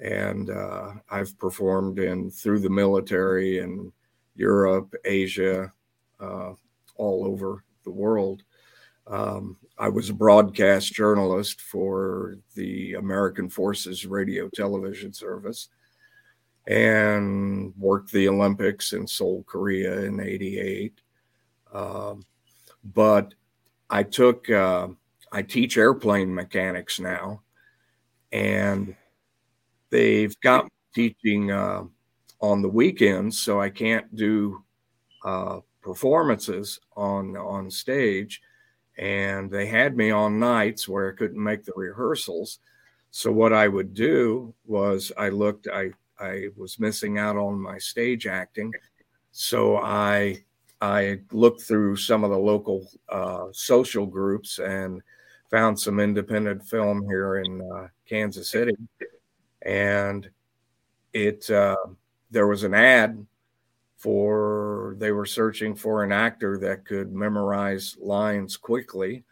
And 0.00 0.50
uh 0.50 0.92
I've 1.10 1.38
performed 1.38 1.98
in 1.98 2.30
through 2.30 2.60
the 2.60 2.70
military 2.70 3.58
in 3.58 3.92
Europe, 4.34 4.94
Asia, 5.04 5.72
uh 6.20 6.52
all 6.96 7.24
over 7.24 7.64
the 7.84 7.90
world. 7.90 8.42
Um, 9.06 9.56
I 9.78 9.88
was 9.88 10.10
a 10.10 10.14
broadcast 10.14 10.92
journalist 10.92 11.60
for 11.60 12.36
the 12.54 12.94
American 12.94 13.48
Forces 13.48 14.06
Radio 14.06 14.48
Television 14.48 15.12
Service 15.12 15.68
and 16.68 17.72
worked 17.76 18.12
the 18.12 18.28
Olympics 18.28 18.92
in 18.92 19.06
Seoul, 19.06 19.42
Korea 19.44 20.02
in 20.02 20.20
88. 20.20 21.00
Um, 21.72 22.24
but 22.84 23.34
I 23.90 24.04
took, 24.04 24.48
uh, 24.50 24.88
I 25.32 25.42
teach 25.42 25.76
airplane 25.76 26.34
mechanics 26.34 27.00
now, 27.00 27.42
and 28.30 28.94
they've 29.90 30.38
got 30.40 30.68
teaching 30.94 31.50
uh, 31.50 31.84
on 32.40 32.62
the 32.62 32.68
weekends, 32.68 33.40
so 33.40 33.60
I 33.60 33.70
can't 33.70 34.14
do 34.14 34.62
uh, 35.24 35.60
performances 35.82 36.78
on 36.96 37.36
on 37.36 37.70
stage 37.70 38.40
and 38.98 39.50
they 39.50 39.66
had 39.66 39.96
me 39.96 40.10
on 40.10 40.38
nights 40.38 40.88
where 40.88 41.10
I 41.10 41.16
couldn't 41.16 41.42
make 41.42 41.64
the 41.64 41.72
rehearsals. 41.74 42.58
So 43.10 43.32
what 43.32 43.52
I 43.52 43.68
would 43.68 43.94
do 43.94 44.54
was 44.64 45.12
I 45.16 45.28
looked 45.28 45.68
I 45.68 45.90
I 46.18 46.48
was 46.56 46.78
missing 46.78 47.18
out 47.18 47.36
on 47.36 47.58
my 47.58 47.78
stage 47.78 48.26
acting. 48.26 48.72
So 49.32 49.78
I 49.78 50.44
I 50.80 51.20
looked 51.30 51.62
through 51.62 51.96
some 51.96 52.24
of 52.24 52.30
the 52.30 52.38
local 52.38 52.88
uh, 53.08 53.46
social 53.52 54.06
groups 54.06 54.58
and 54.58 55.02
found 55.52 55.78
some 55.78 56.00
independent 56.00 56.66
film 56.66 57.04
here 57.06 57.36
in 57.36 57.60
uh, 57.60 57.86
Kansas 58.08 58.50
City, 58.50 58.74
and 59.60 60.28
it 61.12 61.48
uh, 61.50 61.76
there 62.30 62.46
was 62.46 62.64
an 62.64 62.74
ad 62.74 63.24
for 63.98 64.96
they 64.98 65.12
were 65.12 65.26
searching 65.26 65.76
for 65.76 66.02
an 66.02 66.10
actor 66.10 66.58
that 66.58 66.86
could 66.86 67.12
memorize 67.12 67.96
lines 68.00 68.56
quickly. 68.56 69.24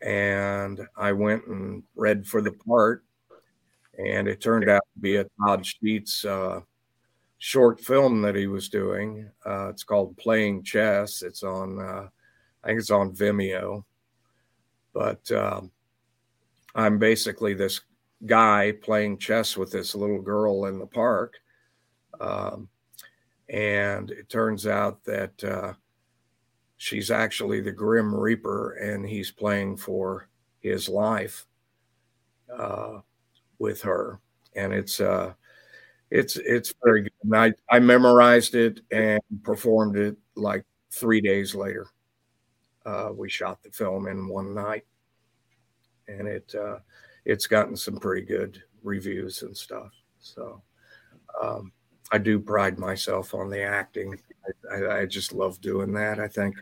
And 0.00 0.80
i 0.96 1.12
went 1.12 1.46
and 1.46 1.84
read 1.94 2.26
for 2.26 2.42
the 2.42 2.52
part 2.52 3.04
and 3.98 4.26
it 4.26 4.40
turned 4.40 4.68
out 4.68 4.82
to 4.94 5.00
be 5.00 5.16
a 5.16 5.26
todd 5.40 5.64
sheets 5.64 6.24
uh, 6.24 6.60
short 7.38 7.80
film 7.80 8.20
that 8.22 8.34
he 8.34 8.48
was 8.48 8.68
doing. 8.68 9.30
Uh, 9.46 9.68
it's 9.68 9.84
called 9.84 10.16
playing 10.16 10.64
chess. 10.64 11.22
It's 11.22 11.42
on 11.42 11.78
uh, 11.80 12.08
i 12.62 12.68
think 12.68 12.80
it's 12.80 12.90
on 12.90 13.14
vimeo 13.14 13.84
but 14.94 15.30
um, 15.32 15.70
i'm 16.74 16.98
basically 16.98 17.54
this 17.54 17.80
guy 18.26 18.72
playing 18.82 19.18
chess 19.18 19.56
with 19.56 19.70
this 19.72 19.94
little 19.94 20.20
girl 20.20 20.66
in 20.66 20.78
the 20.78 20.86
park 20.86 21.34
um, 22.20 22.68
and 23.48 24.10
it 24.10 24.28
turns 24.28 24.66
out 24.66 25.04
that 25.04 25.44
uh, 25.44 25.72
she's 26.76 27.10
actually 27.10 27.60
the 27.60 27.72
Grim 27.72 28.14
Reaper, 28.14 28.72
and 28.72 29.06
he's 29.06 29.30
playing 29.30 29.76
for 29.76 30.28
his 30.60 30.88
life 30.88 31.46
uh, 32.56 33.00
with 33.58 33.82
her, 33.82 34.20
and 34.56 34.72
it's 34.72 35.00
uh, 35.00 35.34
it's 36.10 36.36
it's 36.36 36.74
very 36.84 37.02
good. 37.04 37.12
And 37.24 37.36
I 37.36 37.52
I 37.70 37.80
memorized 37.80 38.54
it 38.54 38.80
and 38.90 39.20
performed 39.44 39.96
it 39.96 40.16
like 40.36 40.64
three 40.92 41.20
days 41.20 41.54
later. 41.54 41.88
Uh, 42.84 43.10
we 43.14 43.28
shot 43.28 43.62
the 43.62 43.70
film 43.70 44.08
in 44.08 44.28
one 44.28 44.54
night, 44.54 44.84
and 46.08 46.26
it 46.26 46.54
uh, 46.54 46.78
it's 47.24 47.46
gotten 47.46 47.76
some 47.76 47.96
pretty 47.96 48.26
good 48.26 48.62
reviews 48.82 49.42
and 49.42 49.56
stuff. 49.56 49.92
So. 50.18 50.62
Um, 51.40 51.72
I 52.12 52.18
do 52.18 52.38
pride 52.38 52.78
myself 52.78 53.32
on 53.34 53.48
the 53.48 53.62
acting. 53.62 54.20
I, 54.70 55.00
I, 55.00 55.06
just 55.06 55.32
love 55.32 55.60
doing 55.62 55.92
that. 55.94 56.20
I 56.20 56.28
think, 56.28 56.54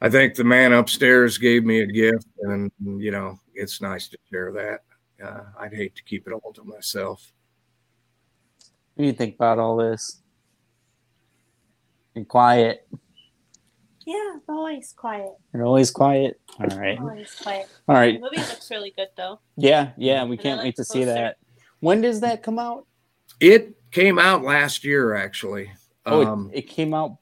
I 0.00 0.08
think 0.08 0.34
the 0.34 0.44
man 0.44 0.72
upstairs 0.72 1.36
gave 1.36 1.62
me 1.64 1.80
a 1.82 1.86
gift, 1.86 2.26
and 2.40 2.72
you 2.80 3.10
know, 3.10 3.38
it's 3.54 3.82
nice 3.82 4.08
to 4.08 4.18
share 4.30 4.50
that. 4.52 4.80
Uh, 5.22 5.44
I'd 5.60 5.74
hate 5.74 5.94
to 5.96 6.02
keep 6.02 6.26
it 6.26 6.32
all 6.32 6.52
to 6.54 6.64
myself. 6.64 7.32
what 8.94 9.02
do 9.02 9.06
you 9.06 9.12
think 9.12 9.34
about 9.34 9.58
all 9.58 9.76
this? 9.76 10.22
You're 12.14 12.24
quiet. 12.24 12.88
Yeah, 14.04 14.36
always 14.48 14.92
quiet. 14.96 15.30
You're 15.54 15.64
always 15.64 15.90
quiet. 15.90 16.40
All 16.58 16.66
right. 16.78 16.98
Always 16.98 17.34
quiet. 17.34 17.68
All 17.88 17.94
right. 17.94 18.14
The 18.14 18.20
movie 18.20 18.36
looks 18.38 18.70
really 18.70 18.92
good 18.96 19.08
though. 19.16 19.40
Yeah, 19.56 19.90
yeah. 19.96 20.24
We 20.24 20.32
And 20.32 20.40
can't 20.42 20.62
wait 20.62 20.76
to 20.76 20.82
the 20.82 20.86
see 20.86 21.04
that. 21.04 21.36
When 21.80 22.00
does 22.00 22.20
that 22.20 22.42
come 22.42 22.58
out? 22.58 22.86
It 23.40 23.74
came 23.90 24.18
out 24.18 24.42
last 24.42 24.84
year, 24.84 25.14
actually. 25.14 25.70
Oh, 26.06 26.24
Um, 26.26 26.50
it, 26.52 26.58
it 26.58 26.62
came 26.62 26.94
out. 26.94 27.18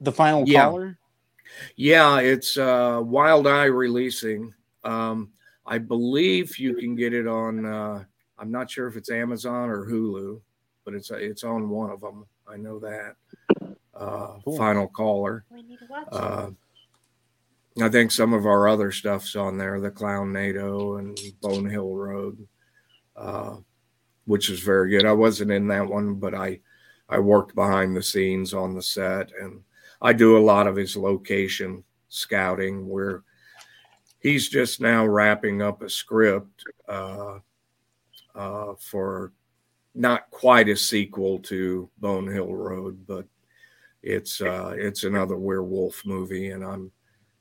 The 0.00 0.12
final 0.12 0.44
Yeah. 0.46 0.64
caller. 0.64 0.98
Yeah, 1.76 2.18
it's 2.20 2.56
uh, 2.56 3.00
Wild 3.04 3.46
Eye 3.46 3.66
releasing. 3.66 4.52
Um, 4.84 5.30
I 5.66 5.78
believe 5.78 6.58
you 6.58 6.74
can 6.74 6.94
get 6.94 7.12
it 7.12 7.26
on. 7.26 7.64
Uh, 7.64 8.04
I'm 8.38 8.50
not 8.50 8.70
sure 8.70 8.86
if 8.88 8.96
it's 8.96 9.10
Amazon 9.10 9.68
or 9.68 9.86
Hulu, 9.86 10.40
but 10.84 10.94
it's 10.94 11.10
it's 11.10 11.44
on 11.44 11.68
one 11.68 11.90
of 11.90 12.00
them. 12.00 12.26
I 12.48 12.56
know 12.56 12.78
that. 12.80 13.16
Uh, 14.02 14.38
Cool. 14.44 14.56
Final 14.56 14.88
caller. 14.88 15.44
We 15.50 15.62
need 15.62 15.78
to 15.78 15.86
watch. 15.88 16.08
Uh, 16.10 16.50
I 17.80 17.88
think 17.88 18.10
some 18.12 18.32
of 18.34 18.44
our 18.44 18.68
other 18.68 18.90
stuff's 18.92 19.34
on 19.36 19.56
there, 19.56 19.80
the 19.80 19.90
Clownado 19.90 20.98
and 20.98 21.18
Bonehill 21.40 21.94
Road. 21.96 22.46
uh, 23.16 23.56
which 24.24 24.50
is 24.50 24.60
very 24.60 24.90
good. 24.90 25.04
I 25.04 25.12
wasn't 25.12 25.50
in 25.50 25.66
that 25.68 25.86
one, 25.86 26.14
but 26.14 26.34
I 26.34 26.60
I 27.08 27.18
worked 27.18 27.54
behind 27.54 27.96
the 27.96 28.02
scenes 28.02 28.54
on 28.54 28.74
the 28.74 28.82
set, 28.82 29.30
and 29.40 29.62
I 30.00 30.12
do 30.12 30.36
a 30.38 30.46
lot 30.52 30.66
of 30.66 30.76
his 30.76 30.96
location 30.96 31.82
scouting. 32.08 32.88
Where 32.88 33.22
he's 34.20 34.48
just 34.48 34.80
now 34.80 35.04
wrapping 35.06 35.60
up 35.62 35.82
a 35.82 35.88
script 35.90 36.64
uh, 36.88 37.38
uh, 38.34 38.74
for 38.78 39.32
not 39.94 40.30
quite 40.30 40.68
a 40.68 40.76
sequel 40.76 41.38
to 41.40 41.90
Bonehill 42.00 42.54
Road, 42.54 43.04
but 43.06 43.26
it's 44.02 44.40
uh, 44.40 44.74
it's 44.76 45.04
another 45.04 45.36
werewolf 45.36 46.04
movie, 46.04 46.50
and 46.50 46.64
I'm 46.64 46.90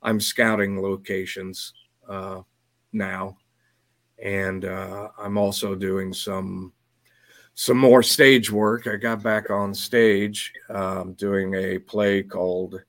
I'm 0.02 0.20
scouting 0.20 0.82
locations 0.82 1.74
uh, 2.08 2.42
now, 2.94 3.38
and 4.24 4.66
uh, 4.66 5.10
I'm 5.18 5.38
also 5.38 5.76
doing 5.76 6.14
some 6.14 6.74
some 7.54 7.78
more 7.78 8.04
stage 8.04 8.52
work. 8.52 8.88
I 8.88 8.96
got 8.96 9.24
back 9.24 9.50
on 9.50 9.74
stage 9.74 10.54
um, 10.70 11.14
doing 11.14 11.54
a 11.56 11.80
play 11.80 12.24
called 12.24 12.82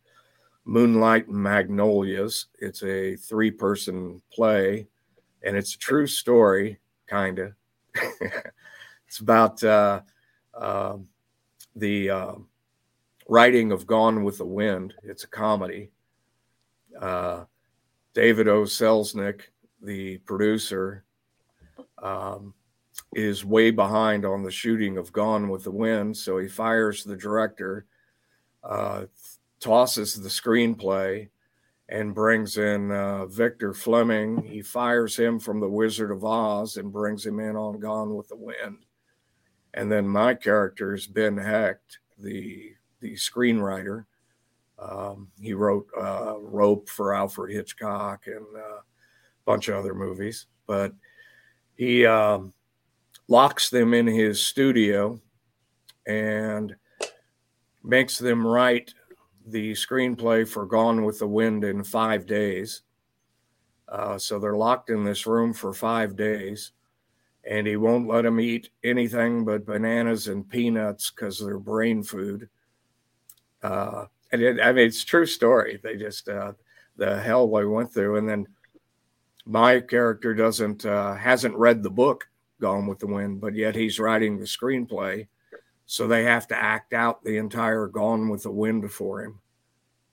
Moonlight 0.64 1.28
Magnolias. 1.28 2.46
It's 2.60 2.82
a 2.82 3.16
three 3.16 3.50
person 3.50 4.22
play, 4.32 4.86
and 5.42 5.56
it's 5.56 5.74
a 5.74 5.78
true 5.78 6.06
story, 6.06 6.78
kind 7.06 7.38
of. 7.38 7.52
it's 9.06 9.18
about 9.18 9.62
uh, 9.64 10.00
uh, 10.54 10.96
the 11.76 12.10
uh, 12.10 12.34
writing 13.28 13.72
of 13.72 13.86
Gone 13.86 14.24
with 14.24 14.38
the 14.38 14.46
Wind. 14.46 14.94
It's 15.02 15.24
a 15.24 15.28
comedy. 15.28 15.90
Uh, 17.00 17.44
David 18.14 18.48
O. 18.48 18.62
Selznick, 18.62 19.42
the 19.80 20.18
producer, 20.18 21.04
um, 22.02 22.54
is 23.14 23.44
way 23.44 23.70
behind 23.70 24.24
on 24.24 24.42
the 24.42 24.50
shooting 24.50 24.98
of 24.98 25.12
Gone 25.12 25.48
with 25.48 25.64
the 25.64 25.70
Wind. 25.70 26.16
So 26.16 26.38
he 26.38 26.48
fires 26.48 27.04
the 27.04 27.16
director, 27.16 27.86
uh, 28.64 29.06
tosses 29.60 30.14
the 30.14 30.28
screenplay, 30.28 31.28
and 31.88 32.14
brings 32.14 32.56
in 32.56 32.90
uh, 32.90 33.26
Victor 33.26 33.74
Fleming. 33.74 34.42
He 34.42 34.62
fires 34.62 35.16
him 35.16 35.38
from 35.38 35.60
The 35.60 35.68
Wizard 35.68 36.10
of 36.10 36.24
Oz 36.24 36.76
and 36.76 36.92
brings 36.92 37.24
him 37.24 37.38
in 37.38 37.56
on 37.56 37.80
Gone 37.80 38.14
with 38.14 38.28
the 38.28 38.36
Wind. 38.36 38.84
And 39.74 39.90
then 39.90 40.06
my 40.06 40.34
character 40.34 40.94
is 40.94 41.06
Ben 41.06 41.36
Hecht, 41.36 41.98
the 42.18 42.72
the 43.02 43.12
screenwriter. 43.14 44.06
Um, 44.78 45.28
he 45.38 45.52
wrote 45.52 45.86
uh, 46.00 46.36
Rope 46.38 46.88
for 46.88 47.14
Alfred 47.14 47.54
Hitchcock 47.54 48.26
and 48.26 48.46
uh, 48.56 48.78
a 48.78 48.82
bunch 49.44 49.68
of 49.68 49.76
other 49.76 49.94
movies. 49.94 50.46
But 50.66 50.94
he 51.74 52.06
um, 52.06 52.54
locks 53.28 53.68
them 53.68 53.92
in 53.92 54.06
his 54.06 54.40
studio 54.40 55.20
and 56.06 56.74
makes 57.84 58.18
them 58.18 58.46
write 58.46 58.94
the 59.46 59.72
screenplay 59.72 60.46
for 60.48 60.66
Gone 60.66 61.04
with 61.04 61.18
the 61.18 61.26
Wind 61.26 61.64
in 61.64 61.84
five 61.84 62.26
days. 62.26 62.82
Uh, 63.88 64.16
so 64.16 64.38
they're 64.38 64.56
locked 64.56 64.90
in 64.90 65.04
this 65.04 65.26
room 65.26 65.52
for 65.52 65.74
five 65.74 66.16
days, 66.16 66.72
and 67.44 67.66
he 67.66 67.76
won't 67.76 68.08
let 68.08 68.22
them 68.22 68.40
eat 68.40 68.70
anything 68.84 69.44
but 69.44 69.66
bananas 69.66 70.28
and 70.28 70.48
peanuts 70.48 71.10
because 71.10 71.38
they're 71.38 71.58
brain 71.58 72.02
food. 72.02 72.48
Uh, 73.62 74.06
and 74.32 74.42
it, 74.42 74.60
I 74.60 74.72
mean, 74.72 74.86
it's 74.86 75.04
true 75.04 75.26
story. 75.26 75.78
They 75.82 75.96
just 75.96 76.28
uh, 76.28 76.52
the 76.96 77.20
hell 77.20 77.48
they 77.48 77.64
went 77.64 77.92
through, 77.92 78.16
and 78.16 78.28
then 78.28 78.46
my 79.44 79.80
character 79.80 80.34
doesn't 80.34 80.84
uh, 80.84 81.14
hasn't 81.14 81.56
read 81.56 81.82
the 81.82 81.90
book 81.90 82.28
Gone 82.60 82.86
with 82.86 82.98
the 82.98 83.06
Wind, 83.06 83.40
but 83.40 83.54
yet 83.54 83.74
he's 83.74 83.98
writing 83.98 84.38
the 84.38 84.44
screenplay, 84.44 85.26
so 85.86 86.06
they 86.06 86.24
have 86.24 86.46
to 86.48 86.56
act 86.56 86.92
out 86.92 87.22
the 87.24 87.36
entire 87.36 87.88
Gone 87.88 88.28
with 88.28 88.44
the 88.44 88.50
Wind 88.50 88.90
for 88.90 89.22
him. 89.22 89.40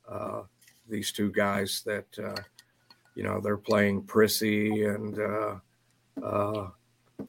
Uh, 0.07 0.41
these 0.87 1.11
two 1.11 1.31
guys 1.31 1.83
that 1.85 2.07
uh, 2.17 2.41
you 3.15 3.23
know 3.23 3.39
they're 3.39 3.57
playing 3.57 4.03
Prissy 4.03 4.85
and 4.85 5.19
uh, 5.19 5.55
uh, 6.23 6.69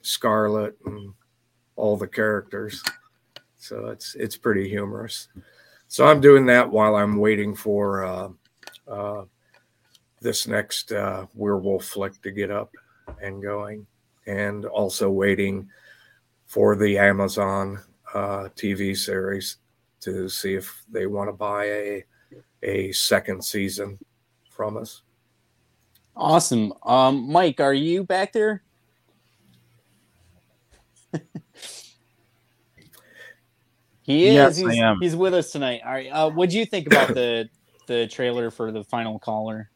Scarlet 0.00 0.76
and 0.86 1.12
all 1.76 1.96
the 1.96 2.08
characters, 2.08 2.82
so 3.58 3.88
it's 3.88 4.14
it's 4.14 4.36
pretty 4.36 4.68
humorous. 4.68 5.28
So 5.90 6.06
I'm 6.06 6.20
doing 6.20 6.46
that 6.46 6.70
while 6.70 6.94
I'm 6.94 7.16
waiting 7.16 7.52
for 7.52 8.04
uh, 8.04 8.28
uh, 8.86 9.24
this 10.20 10.46
next 10.46 10.92
uh, 10.92 11.26
werewolf 11.34 11.84
flick 11.84 12.22
to 12.22 12.30
get 12.30 12.48
up 12.48 12.72
and 13.20 13.42
going, 13.42 13.84
and 14.24 14.66
also 14.66 15.10
waiting 15.10 15.68
for 16.46 16.76
the 16.76 16.96
Amazon 16.96 17.80
uh, 18.14 18.50
TV 18.54 18.96
series 18.96 19.56
to 20.02 20.28
see 20.28 20.54
if 20.54 20.84
they 20.92 21.06
want 21.06 21.28
to 21.28 21.32
buy 21.32 21.64
a 21.64 22.04
a 22.62 22.92
second 22.92 23.44
season 23.44 23.98
from 24.48 24.76
us. 24.76 25.02
Awesome. 26.14 26.72
Um, 26.84 27.32
Mike, 27.32 27.58
are 27.58 27.74
you 27.74 28.04
back 28.04 28.32
there? 28.32 28.62
he 34.02 34.26
is. 34.26 34.34
Yes, 34.34 34.56
he's, 34.56 34.66
I 34.68 34.74
am. 34.74 34.98
he's 35.00 35.16
with 35.16 35.34
us 35.34 35.52
tonight. 35.52 35.82
All 35.84 35.92
right. 35.92 36.08
Uh, 36.08 36.30
what 36.30 36.50
do 36.50 36.58
you 36.58 36.66
think 36.66 36.86
about 36.86 37.14
the 37.14 37.48
the 37.86 38.06
trailer 38.06 38.50
for 38.50 38.72
the 38.72 38.84
final 38.84 39.18
caller? 39.18 39.70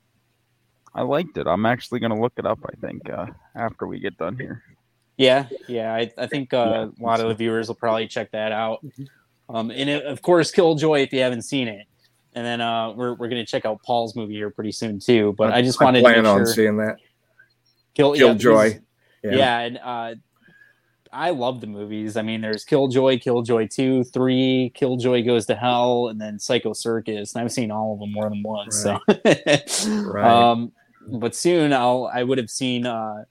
I 0.94 1.02
liked 1.02 1.36
it. 1.38 1.46
I'm 1.46 1.66
actually 1.66 1.98
going 2.00 2.12
to 2.12 2.20
look 2.20 2.34
it 2.36 2.46
up, 2.46 2.60
I 2.64 2.86
think, 2.86 3.10
uh, 3.10 3.26
after 3.56 3.86
we 3.86 3.98
get 3.98 4.16
done 4.16 4.38
here. 4.38 4.62
Yeah, 5.16 5.46
yeah. 5.68 5.92
I, 5.92 6.10
I 6.16 6.26
think 6.26 6.54
uh, 6.54 6.88
a 6.88 7.02
lot 7.02 7.20
of 7.20 7.28
the 7.28 7.34
viewers 7.34 7.68
will 7.68 7.74
probably 7.74 8.06
check 8.06 8.30
that 8.32 8.52
out. 8.52 8.84
Um, 9.48 9.70
and 9.70 9.90
it, 9.90 10.04
of 10.06 10.22
course, 10.22 10.50
Killjoy 10.50 11.02
if 11.02 11.12
you 11.12 11.20
haven't 11.20 11.42
seen 11.42 11.68
it. 11.68 11.86
And 12.36 12.44
then 12.44 12.60
uh, 12.60 12.92
we're 12.92 13.14
we're 13.14 13.28
gonna 13.28 13.46
check 13.46 13.64
out 13.64 13.80
Paul's 13.84 14.16
movie 14.16 14.34
here 14.34 14.50
pretty 14.50 14.72
soon 14.72 14.98
too. 14.98 15.34
But 15.38 15.52
I, 15.52 15.62
just 15.62 15.80
wanted 15.80 16.02
plan 16.02 16.16
to 16.16 16.22
make 16.22 16.30
on 16.30 16.38
sure. 16.38 16.46
seeing 16.46 16.76
that. 16.78 16.96
Kill, 17.94 18.14
Killjoy. 18.14 18.80
Yeah, 19.22 19.30
Yeah. 19.30 19.36
yeah, 19.36 19.58
and 19.60 19.78
uh, 19.78 20.14
I 21.14 21.30
love 21.30 21.60
the 21.60 21.66
movies. 21.66 22.16
I 22.16 22.22
mean, 22.22 22.40
there's 22.40 22.64
Killjoy, 22.64 23.18
Killjoy 23.20 23.68
Two, 23.68 24.02
Three, 24.04 24.72
Killjoy 24.74 25.24
Goes 25.24 25.46
to 25.46 25.54
Hell, 25.54 26.08
and 26.08 26.20
then 26.20 26.38
Psycho 26.38 26.72
Circus. 26.72 27.34
And 27.34 27.44
I've 27.44 27.52
seen 27.52 27.70
all 27.70 27.94
of 27.94 28.00
them 28.00 28.12
more 28.12 28.28
than 28.28 28.42
once. 28.42 28.82
So, 28.82 28.98
Right. 30.10 30.50
um, 30.50 30.72
but 31.08 31.34
soon 31.34 31.72
I'll 31.72 32.10
I 32.12 32.22
would 32.22 32.38
have 32.38 32.50
seen. 32.50 32.86
Uh, 32.86 33.24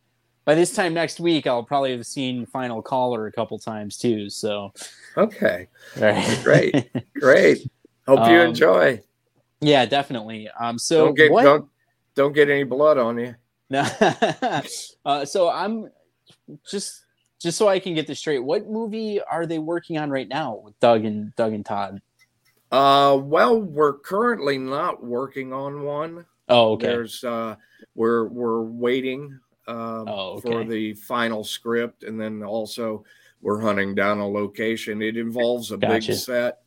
by 0.45 0.55
this 0.55 0.73
time 0.73 0.93
next 0.93 1.19
week, 1.21 1.47
I'll 1.47 1.63
probably 1.63 1.91
have 1.95 2.05
seen 2.05 2.45
Final 2.47 2.81
Caller 2.81 3.27
a 3.27 3.31
couple 3.31 3.57
times 3.59 3.97
too. 3.97 4.29
So, 4.29 4.73
Okay. 5.15 5.67
Right. 5.97 6.39
Great. 6.43 6.89
Great. 7.15 7.69
Hope 8.07 8.19
you 8.27 8.35
Um, 8.41 8.47
enjoy. 8.49 9.01
yeah, 9.61 9.85
definitely. 9.85 10.49
Um, 10.59 10.77
so 10.77 11.05
don't 11.05 11.13
get 11.15 11.31
what? 11.31 11.43
don't 11.43 11.69
don't 12.15 12.33
get 12.33 12.49
any 12.49 12.63
blood 12.63 12.97
on 12.97 13.17
you. 13.19 13.35
No. 13.69 13.81
uh, 15.05 15.23
so 15.25 15.49
I'm 15.49 15.89
just 16.69 17.02
just 17.43 17.57
so 17.57 17.67
I 17.67 17.79
can 17.79 17.93
get 17.93 18.07
this 18.07 18.19
straight. 18.19 18.39
What 18.39 18.69
movie 18.69 19.21
are 19.21 19.45
they 19.45 19.59
working 19.59 19.97
on 19.97 20.09
right 20.09 20.27
now 20.27 20.61
with 20.63 20.79
Doug 20.79 21.03
and 21.03 21.35
Doug 21.35 21.53
and 21.53 21.65
Todd? 21.65 22.01
Uh, 22.71 23.19
well, 23.21 23.61
we're 23.61 23.99
currently 23.99 24.57
not 24.57 25.03
working 25.03 25.53
on 25.53 25.83
one. 25.83 26.25
Oh, 26.49 26.71
okay. 26.71 26.87
There's 26.87 27.23
uh, 27.23 27.55
we're 27.95 28.27
we're 28.29 28.61
waiting 28.61 29.37
um, 29.67 30.07
Oh, 30.07 30.39
for 30.39 30.63
the 30.63 30.93
final 30.93 31.43
script, 31.43 32.03
and 32.03 32.19
then 32.19 32.43
also 32.43 33.03
we're 33.41 33.59
hunting 33.59 33.93
down 33.93 34.19
a 34.19 34.27
location. 34.27 35.01
It 35.01 35.17
involves 35.17 35.71
a 35.71 35.77
Gotcha. 35.77 36.11
big 36.11 36.17
set, 36.17 36.59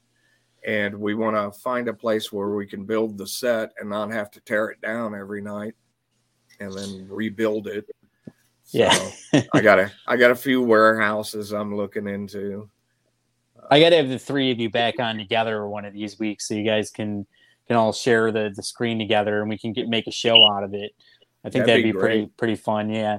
and 0.67 0.95
we 0.95 1.15
want 1.15 1.37
to 1.37 1.59
find 1.61 1.89
a 1.89 1.95
place 1.95 2.31
where 2.31 2.51
we 2.51 2.67
can 2.67 2.85
build 2.85 3.17
the 3.19 3.27
set 3.27 3.73
and 3.81 3.89
not 3.91 4.13
have 4.13 4.31
to 4.33 4.41
tear 4.41 4.69
it 4.69 4.81
down 4.83 5.15
every 5.15 5.41
night, 5.41 5.75
and 6.61 6.73
then 6.73 7.07
rebuild 7.09 7.67
it. 7.67 7.89
So 8.67 8.79
Yeah. 8.79 9.43
I 9.55 9.61
got 9.61 9.79
a 9.79 9.91
I 10.07 10.17
got 10.17 10.31
a 10.31 10.35
few 10.37 10.61
warehouses 10.63 11.53
I'm 11.53 11.75
looking 11.77 12.07
into. 12.09 12.69
I 13.71 13.81
got 13.81 13.91
to 13.91 13.97
have 13.97 14.09
the 14.09 14.19
three 14.19 14.51
of 14.53 14.61
you 14.61 14.71
back 14.71 15.01
on 15.01 15.19
together 15.19 15.67
one 15.69 15.85
of 15.85 15.93
these 15.93 16.19
weeks, 16.19 16.47
so 16.49 16.55
you 16.55 16.65
guys 16.65 16.91
can 16.91 17.27
can 17.67 17.77
all 17.77 17.93
share 17.93 18.31
the 18.31 18.53
the 18.55 18.63
screen 18.63 18.99
together, 18.99 19.41
and 19.41 19.49
we 19.49 19.59
can 19.59 19.73
get 19.73 19.89
make 19.89 20.07
a 20.07 20.13
show 20.13 20.37
out 20.53 20.63
of 20.65 20.75
it. 20.75 20.93
I 21.45 21.51
think 21.51 21.65
That'd 21.67 21.69
that'd, 21.69 21.85
be 21.85 21.93
be, 21.93 21.99
pretty 21.99 22.27
pretty 22.37 22.57
fun. 22.57 22.91
Yeah. 22.91 23.19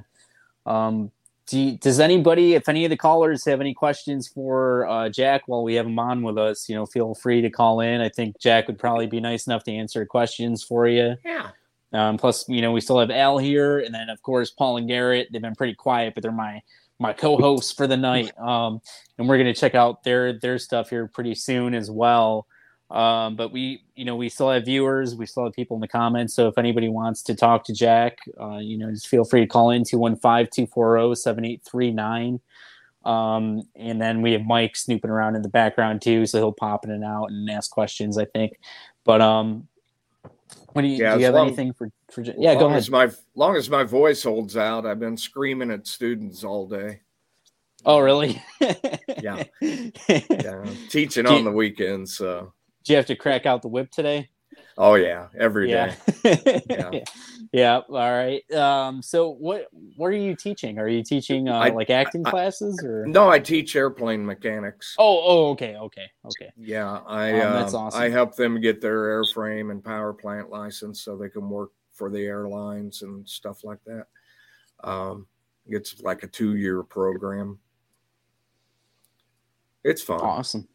Um, 0.66 1.10
do 1.46 1.58
you- 1.58 1.78
does 1.78 1.98
anybody, 1.98 2.52
if 2.54 2.68
any 2.68 2.84
of 2.84 2.90
the 2.90 2.96
callers 2.96 3.42
have 3.46 3.62
any 3.62 3.72
questions 3.72 4.28
for 4.28 4.86
uh, 4.86 5.08
Jack 5.08 5.42
while 5.46 5.62
we 5.62 5.74
have 5.76 5.86
him 5.86 5.98
on 5.98 6.22
with 6.22 6.36
us, 6.36 6.68
you 6.68 6.74
know, 6.74 6.84
feel 6.84 7.14
free 7.14 7.40
to 7.40 7.48
call 7.48 7.80
in. 7.80 8.02
I 8.02 8.10
think 8.10 8.38
Jack 8.38 8.66
would 8.68 8.78
probably 8.78 9.06
be 9.06 9.18
nice 9.18 9.46
enough 9.46 9.64
to 9.64 9.72
answer 9.72 10.04
questions 10.04 10.62
for 10.62 10.86
you. 10.86 11.14
Yeah. 11.24 11.48
Um, 11.92 12.18
plus, 12.18 12.48
you 12.48 12.60
know, 12.60 12.72
we 12.72 12.80
still 12.80 12.98
have 12.98 13.10
Al 13.10 13.38
here, 13.38 13.80
and 13.80 13.94
then 13.94 14.10
of 14.10 14.20
course 14.22 14.50
Paul 14.50 14.76
and 14.76 14.88
Garrett. 14.88 15.28
They've 15.32 15.40
been 15.40 15.54
pretty 15.54 15.74
quiet, 15.74 16.14
but 16.14 16.22
they're 16.22 16.32
my 16.32 16.60
my 16.98 17.12
co-hosts 17.12 17.72
for 17.72 17.86
the 17.86 17.96
night. 17.96 18.36
Um, 18.38 18.80
and 19.16 19.28
we're 19.28 19.38
gonna 19.38 19.54
check 19.54 19.74
out 19.74 20.02
their 20.02 20.38
their 20.38 20.58
stuff 20.58 20.90
here 20.90 21.06
pretty 21.06 21.34
soon 21.34 21.74
as 21.74 21.90
well. 21.90 22.46
Um, 22.90 23.36
but 23.36 23.52
we, 23.52 23.84
you 23.96 24.06
know, 24.06 24.16
we 24.16 24.30
still 24.30 24.50
have 24.50 24.64
viewers. 24.64 25.14
We 25.14 25.26
still 25.26 25.44
have 25.44 25.52
people 25.52 25.76
in 25.76 25.80
the 25.80 25.88
comments. 25.88 26.34
So 26.34 26.48
if 26.48 26.56
anybody 26.56 26.88
wants 26.88 27.22
to 27.24 27.34
talk 27.34 27.64
to 27.64 27.74
Jack, 27.74 28.16
uh, 28.40 28.56
you 28.58 28.78
know, 28.78 28.90
just 28.90 29.08
feel 29.08 29.24
free 29.24 29.40
to 29.40 29.46
call 29.46 29.70
in 29.70 29.82
215-240-7839. 29.82 32.40
Um, 33.04 33.62
and 33.76 34.00
then 34.00 34.22
we 34.22 34.32
have 34.32 34.46
Mike 34.46 34.74
snooping 34.74 35.10
around 35.10 35.36
in 35.36 35.42
the 35.42 35.50
background 35.50 36.02
too, 36.02 36.26
so 36.26 36.38
he'll 36.38 36.52
pop 36.52 36.84
in 36.84 36.90
and 36.90 37.04
out 37.04 37.26
and 37.26 37.48
ask 37.50 37.70
questions, 37.70 38.18
I 38.18 38.24
think. 38.24 38.58
But 39.04 39.20
um, 39.20 39.68
what 40.72 40.82
do 40.82 40.88
you, 40.88 40.96
Yeah, 40.98 41.14
do 41.14 41.20
you 41.20 41.26
have 41.26 41.34
long- 41.34 41.48
anything 41.48 41.72
for, 41.72 41.90
for 42.10 42.22
yeah, 42.22 42.54
go 42.54 42.66
ahead. 42.66 42.78
As 42.78 42.90
my 42.90 43.10
long 43.34 43.56
as 43.56 43.68
my 43.70 43.84
voice 43.84 44.22
holds 44.22 44.56
out, 44.56 44.86
I've 44.86 45.00
been 45.00 45.16
screaming 45.16 45.70
at 45.70 45.86
students 45.86 46.44
all 46.44 46.66
day. 46.66 47.00
Oh, 47.84 47.98
really? 48.00 48.42
Yeah, 49.22 49.42
yeah. 49.60 50.64
Teaching 50.90 51.26
you- 51.26 51.32
on 51.32 51.44
the 51.44 51.50
weekends, 51.50 52.16
so 52.16 52.52
Do 52.84 52.92
you 52.92 52.96
have 52.96 53.06
to 53.06 53.16
crack 53.16 53.46
out 53.46 53.62
the 53.62 53.68
whip 53.68 53.90
today? 53.90 54.28
oh 54.76 54.94
yeah, 54.94 55.26
every 55.38 55.70
yeah. 55.70 55.94
day. 56.22 56.62
Yeah. 56.70 57.00
Yeah. 57.52 57.78
All 57.88 58.12
right. 58.12 58.50
Um, 58.52 59.02
so 59.02 59.30
what 59.30 59.68
what 59.96 60.08
are 60.08 60.16
you 60.16 60.34
teaching? 60.36 60.78
Are 60.78 60.88
you 60.88 61.02
teaching 61.02 61.48
uh, 61.48 61.58
I- 61.58 61.70
like 61.70 61.90
acting 61.90 62.26
I- 62.26 62.30
classes 62.30 62.82
or 62.84 63.06
No, 63.06 63.28
I 63.28 63.38
teach 63.38 63.74
airplane 63.76 64.24
mechanics. 64.24 64.94
Oh, 64.98 65.22
oh, 65.24 65.50
okay, 65.50 65.76
okay, 65.76 66.06
okay. 66.26 66.50
Yeah, 66.56 67.00
I 67.06 67.32
Um, 67.40 67.52
that's 67.54 67.74
awesome. 67.74 68.00
I 68.00 68.08
help 68.08 68.36
them 68.36 68.60
get 68.60 68.80
their 68.80 68.98
airframe 69.22 69.70
and 69.70 69.82
power 69.84 70.12
plant 70.12 70.50
license 70.50 71.02
so 71.02 71.16
they 71.16 71.28
can 71.28 71.48
work 71.48 71.70
for 71.92 72.10
the 72.10 72.24
airlines 72.24 73.02
and 73.02 73.28
stuff 73.28 73.64
like 73.64 73.82
that. 73.84 74.06
Um, 74.84 75.26
it's 75.66 76.00
like 76.02 76.22
a 76.22 76.28
two 76.28 76.56
year 76.56 76.82
program. 76.82 77.58
It's 79.84 80.02
fun. 80.02 80.20
Awesome. 80.20 80.68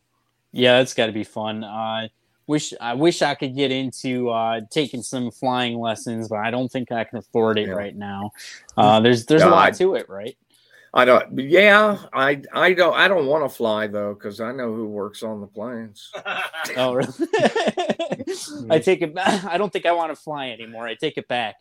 Yeah, 0.51 0.79
it's 0.79 0.93
got 0.93 1.07
to 1.07 1.11
be 1.11 1.23
fun. 1.23 1.63
Uh, 1.63 2.07
wish 2.47 2.73
I 2.79 2.93
wish 2.93 3.21
I 3.21 3.35
could 3.35 3.55
get 3.55 3.71
into 3.71 4.29
uh, 4.29 4.61
taking 4.69 5.01
some 5.01 5.31
flying 5.31 5.79
lessons, 5.79 6.27
but 6.29 6.39
I 6.39 6.51
don't 6.51 6.71
think 6.71 6.91
I 6.91 7.03
can 7.03 7.19
afford 7.19 7.57
it 7.57 7.73
right 7.73 7.95
now. 7.95 8.31
Uh, 8.77 8.99
there's 8.99 9.25
there's 9.25 9.43
a 9.43 9.49
lot 9.49 9.67
I- 9.67 9.71
to 9.71 9.95
it, 9.95 10.09
right? 10.09 10.37
I 10.95 11.05
don't. 11.05 11.39
Yeah, 11.39 11.97
I 12.13 12.43
I 12.53 12.73
don't 12.73 12.93
I 12.93 13.07
don't 13.07 13.25
want 13.25 13.43
to 13.43 13.49
fly 13.49 13.87
though 13.87 14.13
because 14.13 14.39
I 14.39 14.51
know 14.51 14.75
who 14.75 14.87
works 14.87 15.23
on 15.23 15.41
the 15.41 15.47
planes. 15.47 16.11
Oh, 16.77 16.93
really? 16.93 17.09
I 18.69 18.79
take 18.79 19.01
it 19.01 19.13
back. 19.13 19.43
I 19.51 19.57
don't 19.57 19.71
think 19.73 19.85
I 19.85 19.91
want 19.91 20.11
to 20.11 20.15
fly 20.15 20.49
anymore. 20.51 20.87
I 20.87 20.95
take 20.95 21.17
it 21.17 21.27
back. 21.27 21.55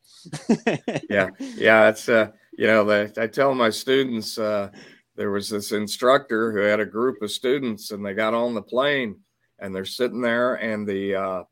yeah 1.10 1.28
yeah 1.56 1.88
it's 1.88 2.08
uh 2.08 2.28
you 2.56 2.66
know 2.66 2.84
the, 2.84 3.12
i 3.18 3.26
tell 3.26 3.54
my 3.54 3.70
students 3.70 4.38
uh 4.38 4.70
there 5.16 5.30
was 5.30 5.48
this 5.48 5.72
instructor 5.72 6.52
who 6.52 6.58
had 6.58 6.78
a 6.80 6.86
group 6.86 7.20
of 7.22 7.30
students 7.30 7.90
and 7.90 8.04
they 8.04 8.14
got 8.14 8.34
on 8.34 8.54
the 8.54 8.62
plane 8.62 9.16
and 9.62 9.74
they're 9.74 9.84
sitting 9.84 10.20
there 10.20 10.54
and 10.56 10.86
the 10.86 11.14
uh 11.14 11.44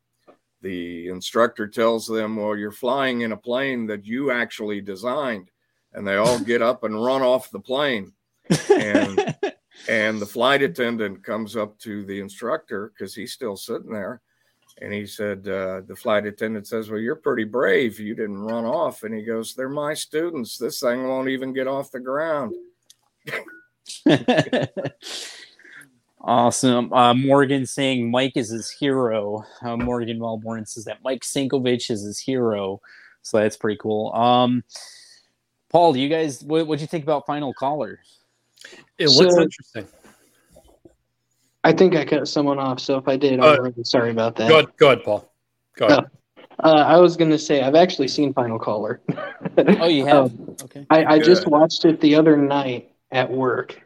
the 0.62 1.09
instructor 1.09 1.66
tells 1.66 2.07
them 2.07 2.37
well 2.37 2.55
you're 2.55 2.70
flying 2.70 3.23
in 3.23 3.32
a 3.32 3.37
plane 3.37 3.87
that 3.87 4.05
you 4.05 4.31
actually 4.31 4.81
designed 4.81 5.51
and 5.93 6.07
they 6.07 6.16
all 6.16 6.39
get 6.39 6.62
up 6.62 6.85
and 6.85 7.03
run 7.03 7.23
off 7.23 7.51
the 7.51 7.61
plane. 7.61 8.12
And 8.70 9.35
and 9.89 10.20
the 10.20 10.27
flight 10.27 10.62
attendant 10.62 11.24
comes 11.24 11.57
up 11.57 11.78
to 11.81 12.05
the 12.05 12.20
instructor 12.20 12.93
because 12.93 13.15
he's 13.15 13.32
still 13.32 13.57
sitting 13.57 13.93
there 13.93 14.20
and 14.82 14.93
he 14.93 15.07
said 15.07 15.49
uh, 15.49 15.81
the 15.87 15.97
flight 15.97 16.27
attendant 16.27 16.66
says 16.66 16.91
well 16.91 17.01
you're 17.01 17.16
pretty 17.16 17.45
brave. 17.45 17.99
You 17.99 18.15
didn't 18.15 18.43
run 18.43 18.65
off. 18.65 19.03
And 19.03 19.15
he 19.15 19.23
goes 19.23 19.55
they're 19.55 19.69
my 19.69 19.95
students. 19.95 20.59
This 20.59 20.81
thing 20.81 21.07
won't 21.07 21.28
even 21.28 21.53
get 21.53 21.66
off 21.66 21.91
the 21.91 22.01
ground 22.01 22.55
Awesome. 26.23 26.93
Uh, 26.93 27.15
Morgan 27.15 27.65
saying 27.65 28.11
Mike 28.11 28.37
is 28.37 28.51
his 28.51 28.71
hero. 28.71 29.45
Uh, 29.63 29.77
Morgan 29.77 30.19
Wellborn 30.19 30.67
says 30.67 30.85
that 30.85 30.99
Mike 31.03 31.23
Sinkovich 31.23 31.91
is 31.91 32.03
his 32.03 32.19
hero. 32.21 32.81
So 33.23 33.39
that's 33.39 33.57
pretty 33.57 33.79
cool. 33.81 34.13
Um, 34.15 34.63
Paul, 35.71 35.93
do 35.93 36.01
you 36.01 36.09
guys, 36.09 36.43
what 36.43 36.67
would 36.67 36.81
you 36.81 36.87
think 36.87 37.05
about 37.05 37.27
Final 37.27 37.55
Caller? 37.55 38.01
It 38.99 39.09
looks 39.09 39.35
So- 39.35 39.43
interesting. 39.43 39.87
I 41.63 41.73
think 41.73 41.95
I 41.95 42.07
cut 42.07 42.27
someone 42.27 42.59
off, 42.59 42.81
so 42.81 42.97
if 42.97 43.07
I 43.07 43.17
did, 43.17 43.35
I'm 43.39 43.59
Uh, 43.59 43.63
really 43.63 43.85
sorry 43.85 44.11
about 44.11 44.35
that. 44.37 44.49
Go 44.49 44.59
ahead, 44.61 44.77
go 44.79 44.87
ahead, 44.87 45.05
Paul. 45.05 45.31
Go 45.77 45.87
ahead. 45.89 46.05
Uh, 46.63 46.85
I 46.87 46.97
was 46.99 47.17
going 47.19 47.31
to 47.31 47.39
say 47.39 47.63
I've 47.63 47.75
actually 47.75 48.09
seen 48.09 48.33
Final 48.33 48.59
Caller. 48.59 49.01
Oh, 49.59 49.87
you 49.87 50.07
have? 50.07 50.33
Um, 50.41 50.57
okay. 50.65 50.87
I, 50.91 51.05
I 51.15 51.19
just 51.19 51.47
watched 51.47 51.85
it 51.85 52.01
the 52.01 52.15
other 52.15 52.37
night 52.39 52.93
at 53.13 53.31
work, 53.31 53.81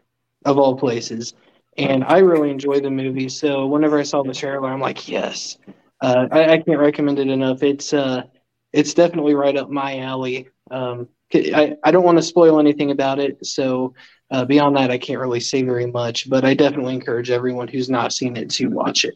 of 0.44 0.56
all 0.58 0.76
places, 0.76 1.34
and 1.76 2.04
I 2.04 2.18
really 2.18 2.50
enjoyed 2.50 2.84
the 2.84 2.90
movie. 2.90 3.28
So 3.28 3.66
whenever 3.66 3.98
I 3.98 4.02
saw 4.02 4.22
the 4.22 4.34
trailer, 4.34 4.68
I'm 4.68 4.80
like, 4.80 5.08
yes. 5.08 5.58
Uh, 6.00 6.26
I, 6.30 6.52
I 6.52 6.58
can't 6.58 6.78
recommend 6.78 7.18
it 7.18 7.28
enough. 7.28 7.62
It's 7.62 7.92
uh, 7.92 8.24
it's 8.72 8.94
definitely 8.94 9.34
right 9.34 9.56
up 9.56 9.70
my 9.70 10.00
alley. 10.00 10.48
Um, 10.70 11.08
I, 11.32 11.76
I 11.82 11.90
don't 11.90 12.04
want 12.04 12.18
to 12.18 12.22
spoil 12.22 12.60
anything 12.60 12.90
about 12.90 13.18
it, 13.18 13.44
so 13.44 13.94
uh, 14.30 14.44
beyond 14.44 14.76
that, 14.76 14.90
I 14.90 14.98
can't 14.98 15.20
really 15.20 15.40
say 15.40 15.62
very 15.62 15.86
much. 15.86 16.28
But 16.28 16.44
I 16.44 16.54
definitely 16.54 16.94
encourage 16.94 17.30
everyone 17.30 17.68
who's 17.68 17.88
not 17.88 18.12
seen 18.12 18.36
it 18.36 18.50
to 18.50 18.66
watch 18.66 19.04
it. 19.04 19.14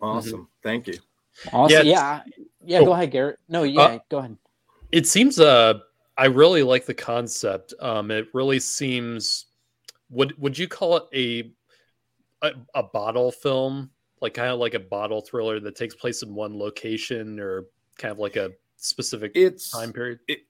awesome 0.00 0.48
thank 0.62 0.86
you 0.86 0.98
Awesome. 1.52 1.86
Yeah, 1.86 1.92
Yeah. 1.92 2.20
Yeah. 2.66 2.78
Oh. 2.80 2.86
Go 2.86 2.92
ahead, 2.92 3.10
Garrett. 3.10 3.38
No, 3.48 3.62
yeah. 3.62 3.82
Uh, 3.82 3.98
go 4.08 4.18
ahead. 4.18 4.36
It 4.92 5.06
seems 5.06 5.38
uh 5.38 5.80
I 6.16 6.26
really 6.26 6.62
like 6.62 6.86
the 6.86 6.94
concept. 6.94 7.74
Um 7.80 8.10
it 8.10 8.28
really 8.32 8.60
seems 8.60 9.46
would 10.10 10.38
would 10.40 10.56
you 10.56 10.68
call 10.68 10.96
it 10.96 11.04
a 11.12 11.52
a, 12.44 12.52
a 12.74 12.82
bottle 12.82 13.30
film? 13.32 13.90
Like 14.20 14.34
kind 14.34 14.50
of 14.50 14.58
like 14.58 14.74
a 14.74 14.80
bottle 14.80 15.20
thriller 15.20 15.60
that 15.60 15.76
takes 15.76 15.94
place 15.94 16.22
in 16.22 16.34
one 16.34 16.58
location 16.58 17.38
or 17.40 17.64
kind 17.98 18.12
of 18.12 18.18
like 18.18 18.36
a 18.36 18.52
specific 18.76 19.32
It's- 19.34 19.70
time 19.70 19.92
period? 19.92 20.20
it, 20.28 20.40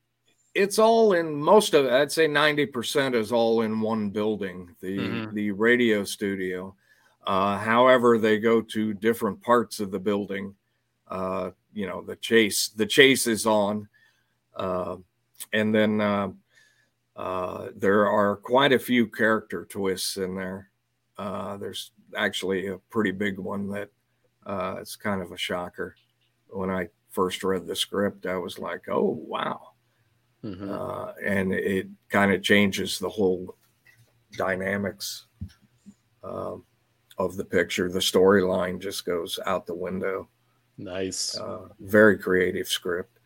it's 0.54 0.78
all 0.78 1.14
in 1.14 1.34
most 1.34 1.74
of 1.74 1.84
it 1.84 1.92
i'd 1.92 2.12
say 2.12 2.28
90% 2.28 3.14
is 3.14 3.32
all 3.32 3.62
in 3.62 3.80
one 3.80 4.10
building 4.10 4.74
the 4.80 4.98
Mhm. 4.98 5.34
the 5.34 5.50
radio 5.50 6.04
studio 6.04 6.74
uh, 7.26 7.58
however 7.58 8.18
they 8.18 8.38
go 8.38 8.60
to 8.60 8.94
different 8.94 9.40
parts 9.42 9.80
of 9.80 9.90
the 9.90 9.98
building 9.98 10.54
uh, 11.08 11.50
you 11.72 11.86
know 11.88 12.02
the 12.02 12.14
chase 12.16 12.68
the 12.68 12.86
chase 12.86 13.26
is 13.26 13.46
on 13.46 13.88
uh, 14.56 14.96
and 15.52 15.74
then 15.74 16.00
uh, 16.00 16.30
uh, 17.16 17.68
there 17.76 18.06
are 18.08 18.36
quite 18.36 18.72
a 18.72 18.78
few 18.78 19.06
character 19.08 19.64
twists 19.64 20.16
in 20.16 20.34
there 20.36 20.70
uh, 21.18 21.56
there's 21.56 21.92
actually 22.16 22.66
a 22.68 22.78
pretty 22.90 23.10
big 23.10 23.38
one 23.38 23.68
that 23.68 23.90
uh, 24.46 24.76
it's 24.80 24.96
kind 24.96 25.22
of 25.22 25.32
a 25.32 25.36
shocker 25.38 25.94
when 26.48 26.70
i 26.70 26.88
first 27.10 27.42
read 27.44 27.66
the 27.66 27.76
script 27.76 28.26
i 28.26 28.36
was 28.36 28.58
like 28.58 28.88
oh 28.88 29.18
wow 29.26 29.68
Mm-hmm. 30.44 30.70
uh, 30.70 31.12
and 31.24 31.54
it 31.54 31.88
kind 32.10 32.30
of 32.30 32.42
changes 32.42 32.98
the 32.98 33.08
whole 33.08 33.56
dynamics 34.36 35.24
um, 36.22 36.64
of 37.16 37.36
the 37.36 37.44
picture. 37.44 37.90
The 37.90 37.98
storyline 37.98 38.78
just 38.78 39.06
goes 39.06 39.38
out 39.46 39.64
the 39.64 39.74
window. 39.74 40.28
Nice. 40.76 41.38
Uh, 41.38 41.68
very 41.80 42.18
creative 42.18 42.68
script. 42.68 43.18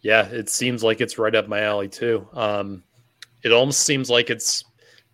Yeah, 0.00 0.26
it 0.28 0.48
seems 0.48 0.82
like 0.82 1.02
it's 1.02 1.18
right 1.18 1.34
up 1.34 1.46
my 1.46 1.60
alley 1.60 1.88
too. 1.88 2.26
Um, 2.32 2.82
it 3.42 3.52
almost 3.52 3.80
seems 3.80 4.08
like 4.08 4.30
it's 4.30 4.64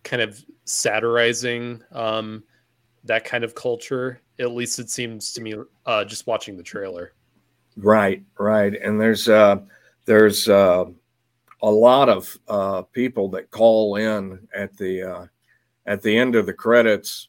kind 0.05 0.23
of 0.23 0.45
satirizing 0.64 1.82
um, 1.93 2.44
that 3.05 3.24
kind 3.24 3.44
of 3.44 3.55
culture. 3.55 4.20
At 4.39 4.52
least 4.52 4.78
it 4.78 4.90
seems 4.90 5.32
to 5.34 5.40
me, 5.40 5.55
uh, 5.86 6.05
just 6.05 6.26
watching 6.26 6.56
the 6.56 6.62
trailer. 6.62 7.12
Right, 7.76 8.22
right. 8.39 8.74
And 8.74 9.01
there's 9.01 9.28
uh, 9.28 9.60
there's 10.05 10.48
uh, 10.48 10.86
a 11.62 11.70
lot 11.70 12.09
of 12.09 12.39
uh, 12.48 12.82
people 12.82 13.28
that 13.30 13.51
call 13.51 13.97
in 13.97 14.47
at 14.55 14.76
the 14.76 15.02
uh, 15.02 15.26
at 15.86 16.02
the 16.02 16.16
end 16.16 16.34
of 16.34 16.47
the 16.47 16.52
credits. 16.52 17.28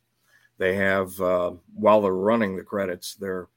They 0.57 0.75
have 0.75 1.19
uh, 1.21 1.53
while 1.73 2.01
they're 2.01 2.13
running 2.13 2.55
the 2.55 2.63
credits, 2.63 3.15
they're 3.15 3.47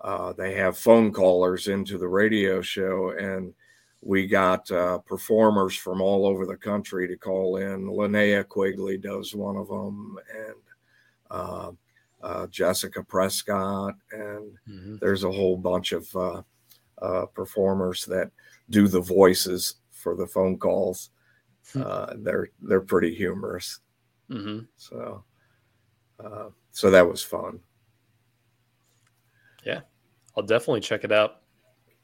uh, 0.00 0.32
they 0.32 0.54
have 0.54 0.78
phone 0.78 1.12
callers 1.12 1.66
into 1.68 1.98
the 1.98 2.08
radio 2.08 2.60
show, 2.60 3.10
and 3.18 3.52
we 4.00 4.26
got 4.26 4.70
uh, 4.70 4.98
performers 4.98 5.76
from 5.76 6.00
all 6.00 6.26
over 6.26 6.46
the 6.46 6.56
country 6.56 7.08
to 7.08 7.16
call 7.16 7.56
in. 7.56 7.86
Linnea 7.86 8.46
Quigley 8.46 8.96
does 8.96 9.34
one 9.34 9.56
of 9.56 9.68
them, 9.68 10.16
and 10.34 10.54
uh, 11.30 11.70
uh, 12.22 12.46
Jessica 12.48 13.02
Prescott, 13.02 13.94
and 14.12 14.98
there's 15.00 15.24
a 15.24 15.32
whole 15.32 15.56
bunch 15.56 15.92
of 15.92 16.14
uh, 16.16 16.42
uh, 17.02 17.26
performers 17.26 18.04
that 18.06 18.30
do 18.70 18.88
the 18.88 19.00
voices 19.00 19.76
for 19.90 20.14
the 20.14 20.26
phone 20.26 20.58
calls. 20.58 21.10
Uh, 21.74 22.14
they're 22.18 22.48
they're 22.62 22.80
pretty 22.80 23.14
humorous. 23.14 23.80
Mm-hmm. 24.30 24.60
So 24.76 25.24
uh, 26.24 26.48
so 26.70 26.90
that 26.90 27.06
was 27.06 27.22
fun. 27.22 27.60
Yeah, 29.64 29.80
I'll 30.36 30.44
definitely 30.44 30.80
check 30.80 31.04
it 31.04 31.12
out. 31.12 31.42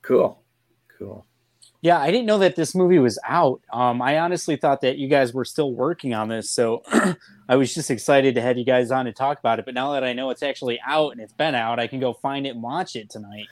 Cool, 0.03 0.43
cool. 0.99 1.27
Yeah, 1.85 2.01
I 2.01 2.11
didn't 2.11 2.25
know 2.25 2.39
that 2.39 2.57
this 2.57 2.75
movie 2.75 2.99
was 2.99 3.19
out. 3.29 3.61
Um, 3.71 4.01
I 4.01 4.19
honestly 4.19 4.57
thought 4.57 4.81
that 4.81 4.97
you 4.97 5.07
guys 5.07 5.35
were 5.35 5.45
still 5.45 5.75
working 5.75 6.15
on 6.15 6.29
this, 6.29 6.51
so 6.51 6.83
I 7.51 7.57
was 7.57 7.75
just 7.75 7.91
excited 7.91 8.35
to 8.37 8.41
have 8.41 8.57
you 8.57 8.65
guys 8.65 8.91
on 8.91 9.05
to 9.05 9.13
talk 9.13 9.39
about 9.39 9.59
it. 9.59 9.67
But 9.67 9.75
now 9.75 9.93
that 9.93 10.03
I 10.03 10.15
know 10.15 10.31
it's 10.31 10.43
actually 10.43 10.81
out 10.87 11.13
and 11.13 11.21
it's 11.21 11.35
been 11.35 11.55
out, 11.55 11.79
I 11.79 11.87
can 11.87 12.01
go 12.01 12.15
find 12.15 12.47
it 12.47 12.55
and 12.55 12.63
watch 12.63 12.97
it 12.97 13.11
tonight. 13.11 13.49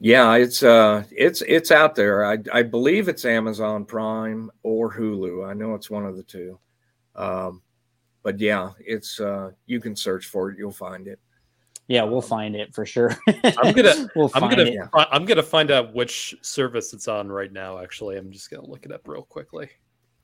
Yeah, 0.00 0.34
it's 0.34 0.62
uh, 0.62 1.04
it's 1.10 1.40
it's 1.48 1.70
out 1.70 1.94
there. 1.94 2.26
I 2.26 2.36
I 2.52 2.62
believe 2.62 3.08
it's 3.08 3.24
Amazon 3.24 3.86
Prime 3.86 4.50
or 4.62 4.92
Hulu. 4.92 5.48
I 5.48 5.54
know 5.54 5.74
it's 5.74 5.88
one 5.88 6.04
of 6.04 6.18
the 6.18 6.24
two. 6.24 6.58
Um, 7.16 7.62
but 8.22 8.38
yeah, 8.38 8.72
it's 8.80 9.18
uh, 9.18 9.52
you 9.64 9.80
can 9.80 9.96
search 9.96 10.26
for 10.26 10.50
it. 10.50 10.58
You'll 10.58 10.72
find 10.72 11.08
it. 11.08 11.20
Yeah, 11.88 12.04
we'll 12.04 12.22
find 12.22 12.54
it 12.56 12.74
for 12.74 12.86
sure. 12.86 13.16
I'm 13.58 13.74
gonna 13.74 14.08
we'll 14.16 14.30
I'm 14.34 14.48
gonna 14.48 14.62
it. 14.62 14.80
I'm 14.94 15.24
gonna 15.24 15.42
find 15.42 15.70
out 15.70 15.94
which 15.94 16.34
service 16.40 16.92
it's 16.94 17.08
on 17.08 17.30
right 17.30 17.52
now. 17.52 17.78
Actually, 17.78 18.16
I'm 18.16 18.30
just 18.30 18.50
gonna 18.50 18.66
look 18.66 18.86
it 18.86 18.92
up 18.92 19.06
real 19.06 19.22
quickly. 19.22 19.68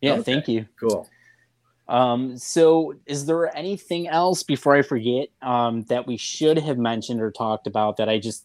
Yeah, 0.00 0.14
Okay, 0.14 0.22
thank 0.22 0.48
you. 0.48 0.66
Cool. 0.78 1.08
Um, 1.88 2.36
so 2.36 2.94
is 3.06 3.26
there 3.26 3.54
anything 3.56 4.08
else 4.08 4.42
before 4.42 4.76
I 4.76 4.82
forget 4.82 5.28
um, 5.42 5.82
that 5.84 6.06
we 6.06 6.16
should 6.16 6.58
have 6.58 6.78
mentioned 6.78 7.20
or 7.20 7.30
talked 7.30 7.66
about 7.66 7.96
that 7.96 8.08
I 8.08 8.18
just 8.18 8.44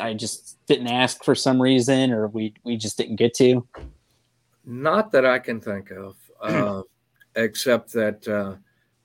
I 0.00 0.14
just 0.14 0.58
didn't 0.66 0.88
ask 0.88 1.22
for 1.24 1.34
some 1.34 1.62
reason 1.62 2.10
or 2.10 2.26
we 2.28 2.54
we 2.64 2.76
just 2.76 2.98
didn't 2.98 3.16
get 3.16 3.34
to? 3.34 3.66
Not 4.64 5.12
that 5.12 5.24
I 5.24 5.38
can 5.38 5.60
think 5.60 5.90
of, 5.90 6.16
uh, 6.40 6.82
except 7.36 7.92
that 7.92 8.26
uh, 8.28 8.56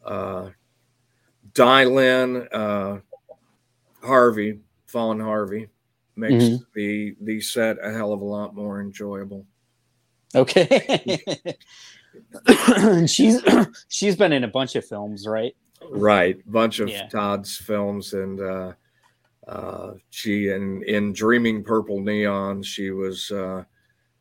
uh, 0.07 0.49
Dylan 1.53 2.47
uh, 2.51 2.99
Harvey, 4.05 4.59
Fallen 4.87 5.19
Harvey, 5.19 5.67
makes 6.15 6.43
Mhm. 6.45 6.65
the 6.73 7.15
the 7.21 7.41
set 7.41 7.77
a 7.83 7.91
hell 7.91 8.13
of 8.13 8.21
a 8.21 8.25
lot 8.25 8.55
more 8.55 8.79
enjoyable. 8.81 9.45
Okay. 10.33 11.19
she's 13.07 13.41
she's 13.89 14.15
been 14.15 14.31
in 14.31 14.43
a 14.43 14.47
bunch 14.47 14.75
of 14.75 14.85
films, 14.85 15.27
right? 15.27 15.55
Right, 15.89 16.37
bunch 16.51 16.79
of 16.79 16.89
Yeah. 16.89 17.07
Todd's 17.09 17.57
films, 17.57 18.13
and 18.13 18.39
uh, 18.39 18.73
uh, 19.47 19.93
she 20.09 20.49
in 20.49 20.83
in 20.83 21.13
Dreaming 21.13 21.63
Purple 21.63 22.01
Neon, 22.01 22.63
she 22.63 22.91
was 22.91 23.29
uh, 23.31 23.63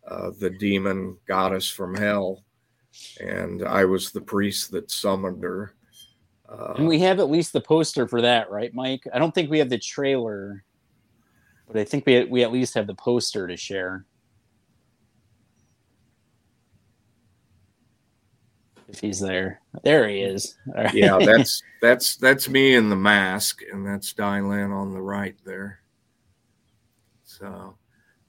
uh, 0.06 0.30
the 0.38 0.50
demon 0.50 1.16
goddess 1.26 1.68
from 1.68 1.94
hell, 1.94 2.44
and 3.20 3.62
I 3.62 3.84
was 3.84 4.10
the 4.10 4.20
priest 4.20 4.70
that 4.72 4.90
summoned 4.90 5.42
her. 5.42 5.74
Uh, 6.58 6.74
And 6.78 6.86
we 6.86 7.00
have 7.00 7.18
at 7.18 7.30
least 7.30 7.52
the 7.52 7.60
poster 7.60 8.06
for 8.06 8.22
that, 8.22 8.50
right, 8.50 8.72
Mike? 8.74 9.06
I 9.12 9.18
don't 9.18 9.34
think 9.34 9.50
we 9.50 9.58
have 9.58 9.70
the 9.70 9.78
trailer, 9.78 10.64
but 11.66 11.76
I 11.76 11.84
think 11.84 12.06
we 12.06 12.24
we 12.24 12.44
at 12.44 12.52
least 12.52 12.74
have 12.74 12.86
the 12.86 12.94
poster 12.94 13.46
to 13.46 13.56
share. 13.56 14.04
If 18.88 19.00
he's 19.00 19.18
there, 19.18 19.60
there 19.82 20.08
he 20.08 20.20
is. 20.20 20.56
All 20.76 20.84
right. 20.84 20.94
yeah, 20.94 21.18
that's 21.24 21.62
that's 21.80 22.16
that's 22.16 22.48
me 22.48 22.74
in 22.74 22.88
the 22.88 22.96
mask, 22.96 23.62
and 23.72 23.84
that's 23.84 24.12
Dylan 24.12 24.72
on 24.72 24.92
the 24.92 25.02
right 25.02 25.36
there. 25.44 25.80
So, 27.24 27.76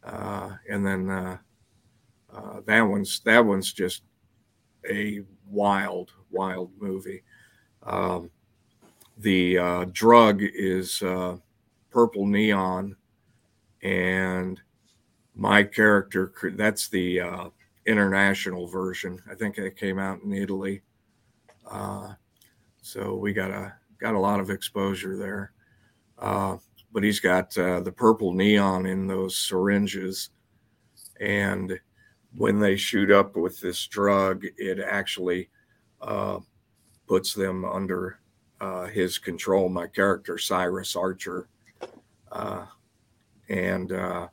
uh, 0.03 0.51
and 0.67 0.85
then 0.85 1.09
uh, 1.09 1.37
uh, 2.33 2.61
that 2.65 2.81
one's 2.81 3.19
that 3.21 3.45
one's 3.45 3.71
just 3.73 4.01
a 4.89 5.21
wild, 5.47 6.11
wild 6.31 6.71
movie. 6.79 7.23
Um, 7.85 8.31
the 9.17 9.57
uh, 9.57 9.85
drug 9.91 10.41
is 10.41 11.01
uh, 11.01 11.37
purple 11.89 12.25
neon, 12.25 12.95
and 13.83 14.59
my 15.35 15.63
character 15.63 16.33
that's 16.55 16.89
the 16.89 17.21
uh, 17.21 17.49
international 17.85 18.67
version. 18.67 19.21
I 19.29 19.35
think 19.35 19.57
it 19.57 19.77
came 19.77 19.99
out 19.99 20.21
in 20.23 20.33
Italy. 20.33 20.81
Uh, 21.69 22.13
so 22.81 23.15
we 23.15 23.33
got 23.33 23.51
a 23.51 23.73
got 23.99 24.15
a 24.15 24.19
lot 24.19 24.39
of 24.39 24.49
exposure 24.49 25.17
there. 25.17 25.51
Uh, 26.17 26.57
but 26.91 27.03
he's 27.03 27.19
got 27.19 27.57
uh, 27.57 27.81
the 27.81 27.91
purple 27.91 28.33
neon 28.33 28.85
in 28.85 29.05
those 29.07 29.37
syringes, 29.37 30.29
and 31.19 31.79
when 32.37 32.59
they 32.59 32.75
shoot 32.75 33.11
up 33.11 33.35
with 33.35 33.59
this 33.59 33.87
drug, 33.87 34.43
it 34.57 34.79
actually 34.79 35.49
uh, 36.01 36.39
puts 37.07 37.33
them 37.33 37.65
under 37.65 38.19
uh, 38.61 38.85
his 38.85 39.17
control. 39.17 39.69
My 39.69 39.87
character 39.87 40.37
Cyrus 40.37 40.95
Archer, 40.95 41.47
uh, 42.31 42.65
and 43.49 43.91
uh, 43.91 44.27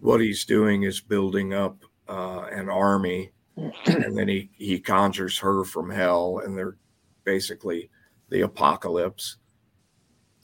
what 0.00 0.20
he's 0.20 0.44
doing 0.44 0.82
is 0.82 1.00
building 1.00 1.54
up 1.54 1.76
uh, 2.08 2.46
an 2.50 2.68
army, 2.68 3.30
and 3.56 4.16
then 4.16 4.28
he 4.28 4.50
he 4.54 4.78
conjures 4.78 5.38
her 5.38 5.64
from 5.64 5.90
hell, 5.90 6.42
and 6.44 6.56
they're 6.56 6.76
basically 7.24 7.90
the 8.28 8.42
apocalypse. 8.42 9.36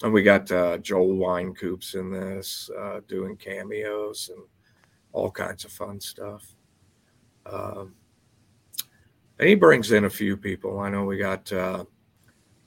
And 0.02 0.12
we 0.12 0.22
got 0.22 0.50
uh, 0.52 0.78
Joel 0.78 1.16
Wynkoop 1.16 1.94
in 1.96 2.12
this, 2.12 2.70
uh, 2.78 3.00
doing 3.08 3.36
cameos 3.36 4.30
and 4.32 4.44
all 5.12 5.30
kinds 5.30 5.64
of 5.64 5.72
fun 5.72 6.00
stuff. 6.00 6.54
Um, 7.44 7.94
and 9.38 9.48
he 9.48 9.54
brings 9.54 9.92
in 9.92 10.04
a 10.04 10.10
few 10.10 10.36
people. 10.36 10.80
I 10.80 10.90
know 10.90 11.04
we 11.04 11.16
got 11.16 11.50
uh, 11.52 11.84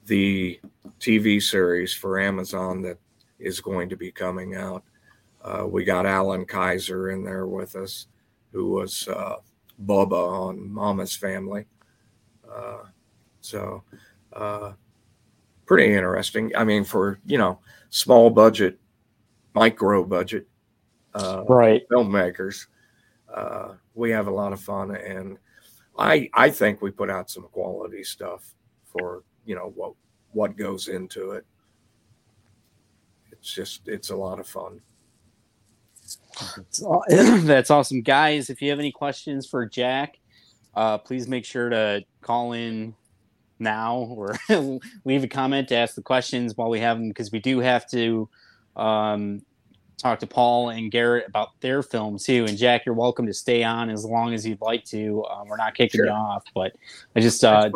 the 0.06 0.60
TV 1.00 1.42
series 1.42 1.94
for 1.94 2.20
Amazon 2.20 2.82
that 2.84 2.98
is 3.40 3.60
going 3.60 3.90
to 3.90 3.98
be 3.98 4.12
coming 4.12 4.56
out. 4.56 4.84
Uh, 5.44 5.66
we 5.68 5.84
got 5.84 6.06
Allan 6.06 6.46
Kayser 6.46 7.14
in 7.14 7.24
there 7.24 7.48
with 7.48 7.76
us, 7.76 8.08
who 8.52 8.70
was 8.70 9.08
uh, 9.08 9.38
Bubba 9.86 10.12
on 10.14 10.72
Mama's 10.72 11.16
Family. 11.16 11.66
Uh, 12.50 12.84
so, 13.42 13.84
uh, 14.34 14.74
pretty 15.66 15.94
interesting. 15.94 16.52
I 16.56 16.64
mean, 16.64 16.84
for 16.84 17.20
you 17.26 17.38
know, 17.38 17.60
small 17.90 18.30
budget, 18.30 18.80
micro 19.56 20.04
budget, 20.04 20.48
uh, 21.16 21.44
Right. 21.48 21.82
filmmakers, 21.90 22.68
uh, 23.34 23.74
we 23.96 24.12
have 24.12 24.28
a 24.28 24.32
lot 24.32 24.54
of 24.54 24.60
fun, 24.62 24.96
and 24.96 25.38
I 26.02 26.30
I 26.34 26.50
think 26.50 26.82
we 26.82 26.92
put 26.92 27.10
out 27.10 27.30
some 27.30 27.44
quality 27.44 28.04
stuff 28.04 28.56
for 28.86 29.24
you 29.46 29.56
know 29.56 29.72
what 29.76 29.94
what 30.34 30.58
goes 30.58 30.88
into 30.88 31.32
it. 31.32 31.46
It's 33.32 33.54
just 33.54 33.88
it's 33.88 34.10
a 34.10 34.16
lot 34.16 34.40
of 34.40 34.48
fun. 34.48 34.82
That's 37.46 37.70
awesome, 37.72 38.02
guys. 38.02 38.50
If 38.50 38.62
you 38.62 38.70
have 38.72 38.80
any 38.80 38.92
questions 38.92 39.48
for 39.48 39.66
Jack, 39.66 40.18
uh, 40.76 40.98
please 40.98 41.28
make 41.28 41.46
sure 41.46 41.70
to 41.70 42.04
call 42.22 42.54
in 42.54 42.96
now 43.60 43.98
or 43.98 44.36
leave 45.06 45.24
a 45.24 45.28
comment 45.28 45.68
to 45.70 45.76
ask 45.76 45.94
the 45.94 46.02
questions 46.02 46.58
while 46.58 46.70
we 46.70 46.80
have 46.80 46.98
them 46.98 47.10
because 47.10 47.32
we 47.32 47.40
do 47.40 47.60
have 47.60 47.88
to 47.92 48.28
um, 48.76 49.44
talk 50.02 50.20
to 50.20 50.28
Paul 50.28 50.70
and 50.70 50.92
Garrett 50.92 51.28
about 51.28 51.50
their 51.62 51.84
film 51.84 52.18
too. 52.18 52.46
And 52.48 52.58
Jack, 52.58 52.86
you're 52.86 52.96
welcome 52.96 53.26
to 53.28 53.34
stay 53.34 53.64
on 53.64 53.90
as 53.90 54.04
long 54.04 54.34
as 54.34 54.46
you'd 54.46 54.62
like 54.62 54.84
to. 54.86 55.24
Um, 55.26 55.48
we're 55.48 55.58
not 55.58 55.76
kicking 55.76 56.00
Sure. 56.00 56.06
you 56.08 56.12
off, 56.12 56.44
but 56.56 56.76
I 57.16 57.20
just 57.20 57.44
uh, 57.44 57.70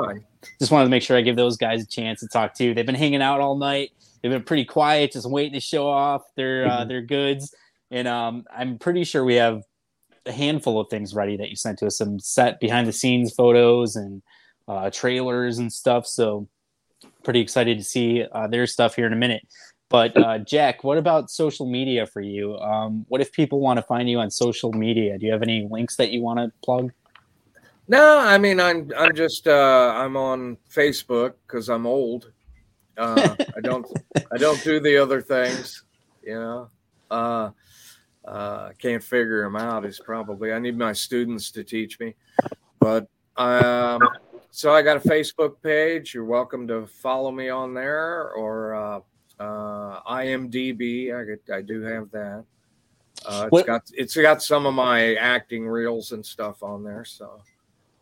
just 0.60 0.72
wanted 0.72 0.86
to 0.86 0.90
make 0.90 1.04
sure 1.04 1.16
I 1.18 1.22
give 1.22 1.36
those 1.36 1.58
guys 1.58 1.84
a 1.84 1.88
chance 1.88 2.20
to 2.22 2.28
talk 2.28 2.54
too. 2.56 2.74
They've 2.74 2.86
been 2.86 2.96
hanging 2.96 3.22
out 3.22 3.42
all 3.42 3.56
night. 3.58 3.92
They've 4.22 4.32
been 4.32 4.44
pretty 4.44 4.66
quiet, 4.66 5.12
just 5.12 5.30
waiting 5.30 5.54
to 5.54 5.60
show 5.60 5.88
off 5.88 6.24
their 6.36 6.66
uh, 6.66 6.80
Mhm. 6.84 6.88
their 6.88 7.02
goods. 7.02 7.54
And 7.92 8.08
um, 8.08 8.46
I'm 8.56 8.80
pretty 8.80 9.04
sure 9.04 9.24
we 9.24 9.36
have 9.36 9.62
a 10.26 10.32
handful 10.32 10.80
of 10.80 10.90
things 10.90 11.14
ready 11.14 11.38
that 11.38 11.50
you 11.50 11.56
sent 11.56 11.78
to 11.80 11.86
us, 11.88 11.98
some 12.00 12.20
set 12.20 12.60
behind 12.60 12.88
the 12.88 12.92
scenes 12.94 13.34
photos 13.34 13.96
and 13.96 14.24
uh, 14.68 14.90
trailers 14.90 15.60
and 15.60 15.72
stuff. 15.72 16.08
So 16.08 16.48
pretty 17.24 17.40
excited 17.42 17.78
to 17.78 17.84
see 17.84 18.24
uh, 18.32 18.48
their 18.48 18.66
stuff 18.66 18.96
here 18.96 19.06
in 19.06 19.14
a 19.14 19.18
minute. 19.18 19.44
But 19.90 20.18
uh, 20.18 20.40
Jack, 20.40 20.84
what 20.84 20.98
about 20.98 21.30
social 21.30 21.66
media 21.66 22.08
for 22.08 22.22
you? 22.22 22.58
Um, 22.58 23.06
what 23.08 23.22
if 23.22 23.32
people 23.32 23.60
want 23.60 23.78
to 23.78 23.84
find 23.84 24.10
you 24.10 24.20
on 24.20 24.32
social 24.32 24.74
media? 24.74 25.18
Do 25.18 25.26
you 25.26 25.32
have 25.32 25.44
any 25.44 25.68
links 25.70 25.96
that 25.98 26.12
you 26.12 26.22
want 26.22 26.40
to 26.40 26.52
plug? 26.64 26.92
No, 27.88 28.18
I 28.18 28.40
mean 28.40 28.60
I'm 28.60 28.92
I'm 28.98 29.16
just 29.16 29.48
uh, 29.48 29.94
I'm 29.96 30.18
on 30.18 30.58
Facebook 30.74 31.34
because 31.46 31.70
I'm 31.70 31.86
old. 31.86 32.32
Uh, 32.98 33.36
I 33.56 33.62
don't 33.62 33.86
I 34.34 34.38
don't 34.38 34.62
do 34.64 34.80
the 34.80 34.98
other 34.98 35.22
things, 35.22 35.84
you 36.24 36.34
know. 36.34 36.70
Uh, 37.12 37.52
uh, 38.26 38.72
can't 38.80 39.04
figure 39.04 39.44
them 39.44 39.56
out. 39.56 39.86
Is 39.86 40.00
probably 40.04 40.52
I 40.52 40.58
need 40.58 40.76
my 40.76 40.94
students 40.94 41.52
to 41.52 41.64
teach 41.64 42.00
me, 42.00 42.16
but 42.80 43.08
um, 43.38 44.02
so 44.50 44.74
I 44.74 44.82
got 44.82 44.98
a 44.98 45.08
Facebook 45.08 45.62
page. 45.62 46.16
You're 46.16 46.26
welcome 46.26 46.68
to 46.70 46.88
follow 46.88 47.32
me 47.32 47.50
on 47.50 47.76
there 47.76 48.32
or 48.32 48.74
uh, 48.74 49.00
uh, 49.40 50.02
IMDb. 50.04 51.14
I 51.14 51.24
get, 51.26 51.56
I 51.56 51.62
do 51.62 51.82
have 51.82 52.10
that. 52.12 52.44
Uh, 53.26 53.44
it's 53.46 53.52
What- 53.52 53.66
got 53.66 53.82
it's 53.94 54.16
got 54.16 54.42
some 54.44 54.66
of 54.66 54.74
my 54.74 55.16
acting 55.16 55.68
reels 55.68 56.12
and 56.12 56.26
stuff 56.26 56.62
on 56.64 56.84
there. 56.84 57.06
So. 57.06 57.42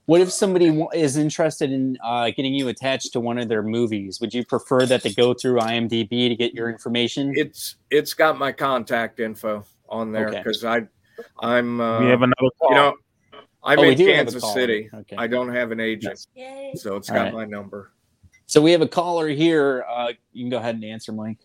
What 0.06 0.20
if 0.20 0.30
somebody 0.34 0.86
is 0.94 1.16
interested 1.16 1.72
in 1.72 1.98
uh, 2.04 2.30
getting 2.36 2.54
you 2.54 2.68
attached 2.68 3.14
to 3.14 3.22
one 3.22 3.38
of 3.38 3.48
their 3.48 3.64
movies? 3.64 4.20
Would 4.20 4.34
you 4.34 4.44
prefer 4.46 4.86
that 4.86 5.02
they 5.02 5.14
go 5.14 5.34
through 5.34 5.60
IMDb 5.60 6.28
to 6.28 6.36
get 6.36 6.54
your 6.54 6.70
information? 6.70 7.32
It's 7.38 7.78
it's 7.90 8.14
got 8.14 8.38
my 8.38 8.52
contact 8.52 9.22
info 9.22 9.64
on 9.88 10.12
there 10.12 10.28
Okay. 10.28 10.40
because 10.40 10.66
I 10.66 10.82
I'm 11.40 11.80
uh, 11.80 12.02
We 12.02 12.08
have 12.08 12.22
another 12.22 12.36
call. 12.60 12.70
you 12.70 12.76
know 12.76 12.94
I'm 13.64 13.80
Oh, 13.80 13.84
in 13.84 13.98
do 13.98 14.08
have 14.08 14.28
a 14.28 14.32
Kansas. 14.32 14.54
City. 14.54 14.90
Okay. 14.94 15.16
I 15.16 15.26
don't 15.26 15.48
have 15.54 15.72
an 15.72 15.80
agent, 15.80 16.28
Yay. 16.36 16.74
so 16.76 16.98
it's 16.98 17.10
All 17.10 17.16
got 17.16 17.24
right. 17.26 17.34
my 17.34 17.46
number. 17.46 17.94
So 18.54 18.62
we 18.62 18.72
have 18.74 18.84
a 18.84 18.88
caller 18.88 19.28
here. 19.30 19.84
Uh, 19.90 20.10
you 20.32 20.44
can 20.44 20.52
go 20.52 20.58
ahead 20.58 20.76
and 20.76 20.86
answer, 20.86 21.12
Mike. 21.12 21.40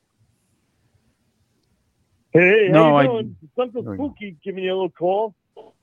Hey, 2.35 2.68
No, 2.70 2.85
how 2.85 2.97
I- 2.97 3.02
you 3.05 3.09
doing? 3.09 3.36
It's 3.43 3.59
Uncle 3.59 3.82
There 3.82 3.93
we. 3.93 3.97
Spooky 3.97 4.36
giving 4.44 4.62
you 4.64 4.72
a 4.72 4.74
little 4.74 4.90
call. 4.90 5.35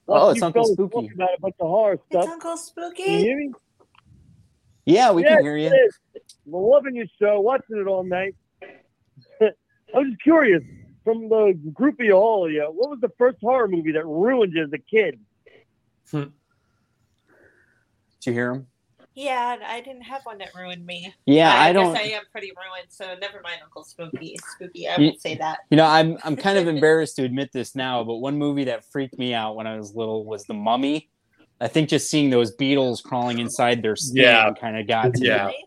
Oh, 0.07 0.29
it's 0.29 0.43
Uncle 0.43 0.65
Spooky. 0.65 1.09
About 1.15 1.29
a 1.35 1.41
bunch 1.41 1.55
of 1.59 1.67
horror 1.67 1.97
stuff. 2.11 2.25
It's 2.25 2.31
Uncle 2.31 2.57
Spooky. 2.57 3.03
Can 3.05 3.13
you 3.13 3.19
hear 3.21 3.37
me? 3.37 3.53
Yeah, 4.85 5.11
we 5.13 5.23
Yes, 5.23 5.37
can 5.37 5.43
hear 5.45 5.57
you. 5.57 5.69
it 5.69 5.73
is. 5.73 5.97
I'm 6.45 6.51
loving 6.51 6.95
your 6.95 7.07
show, 7.19 7.41
watching 7.41 7.77
it 7.79 7.87
all 7.87 8.03
night. 8.03 8.35
I'm 9.41 10.11
just 10.11 10.21
curious, 10.21 10.61
from 11.03 11.27
the 11.27 11.59
group 11.73 11.99
of 11.99 12.05
you 12.05 12.13
all, 12.13 12.47
yeah, 12.51 12.65
what 12.67 12.91
was 12.91 12.99
the 13.01 13.09
first 13.17 13.39
horror 13.41 13.67
movie 13.67 13.93
that 13.93 14.05
ruined 14.05 14.53
you 14.53 14.63
as 14.63 14.71
a 14.73 14.77
kid? 14.77 15.19
Did 16.11 16.31
you 18.27 18.31
hear 18.31 18.51
him? 18.51 18.67
Yeah, 19.15 19.55
I 19.65 19.79
didn't 19.81 20.01
have 20.03 20.21
one 20.25 20.37
that 20.39 20.49
ruined 20.55 20.85
me. 20.85 21.13
Yeah, 21.25 21.53
I, 21.53 21.69
I 21.69 21.73
don't- 21.73 21.93
guess 21.93 22.03
I 22.03 22.07
am 22.09 22.23
pretty 22.31 22.51
ruined, 22.51 22.87
so 22.89 23.05
never 23.21 23.41
mind 23.41 23.59
Uncle 23.63 23.83
Spooky. 23.85 24.35
Spooky, 24.55 24.87
I 24.89 24.97
You- 24.97 25.07
won't 25.07 25.21
say 25.21 25.35
that. 25.35 25.59
You 25.69 25.77
know, 25.77 25.85
I'm 25.85 26.17
I'm 26.23 26.35
kind 26.35 26.57
of 26.57 26.67
embarrassed 26.75 27.15
to 27.15 27.23
admit 27.23 27.51
this 27.53 27.75
now, 27.75 28.03
but 28.03 28.15
one 28.17 28.37
movie 28.37 28.65
that 28.65 28.83
freaked 28.91 29.17
me 29.17 29.33
out 29.33 29.55
when 29.55 29.67
I 29.67 29.77
was 29.77 29.95
little 29.95 30.25
was 30.25 30.43
The 30.43 30.53
Mummy. 30.53 31.09
I 31.61 31.69
think 31.69 31.87
just 31.87 32.09
seeing 32.09 32.29
those 32.29 32.51
beetles 32.51 33.01
crawling 33.01 33.39
inside 33.39 33.81
their 33.81 33.95
skin 33.95 34.23
Yeah. 34.23 34.51
kind 34.59 34.77
of 34.77 34.85
got 34.87 35.13
to 35.13 35.25
Yeah. 35.25 35.47
me. 35.47 35.65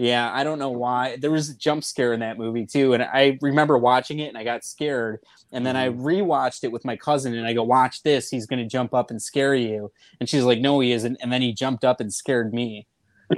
Yeah, 0.00 0.32
I 0.32 0.44
don't 0.44 0.58
know 0.58 0.70
why. 0.70 1.16
There 1.16 1.30
was 1.30 1.50
a 1.50 1.54
jump 1.54 1.84
scare 1.84 2.14
in 2.14 2.20
that 2.20 2.38
movie 2.38 2.64
too, 2.64 2.94
and 2.94 3.02
I 3.02 3.38
remember 3.42 3.76
watching 3.76 4.18
it 4.20 4.28
and 4.28 4.38
I 4.38 4.44
got 4.44 4.64
scared. 4.64 5.20
And 5.52 5.66
then 5.66 5.76
I 5.76 5.90
rewatched 5.90 6.64
it 6.64 6.72
with 6.72 6.86
my 6.86 6.96
cousin, 6.96 7.34
and 7.36 7.46
I 7.46 7.52
go, 7.52 7.64
"Watch 7.64 8.02
this! 8.02 8.30
He's 8.30 8.46
going 8.46 8.60
to 8.60 8.66
jump 8.66 8.94
up 8.94 9.10
and 9.10 9.20
scare 9.20 9.54
you." 9.54 9.92
And 10.18 10.26
she's 10.26 10.42
like, 10.44 10.58
"No, 10.58 10.80
he 10.80 10.92
isn't." 10.92 11.18
And 11.20 11.30
then 11.30 11.42
he 11.42 11.52
jumped 11.52 11.84
up 11.84 12.00
and 12.00 12.14
scared 12.14 12.54
me. 12.54 12.86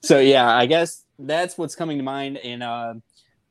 so 0.00 0.18
yeah, 0.18 0.56
I 0.56 0.64
guess 0.64 1.04
that's 1.18 1.58
what's 1.58 1.74
coming 1.74 1.98
to 1.98 2.04
mind. 2.04 2.38
And 2.38 2.62
uh, 2.62 2.94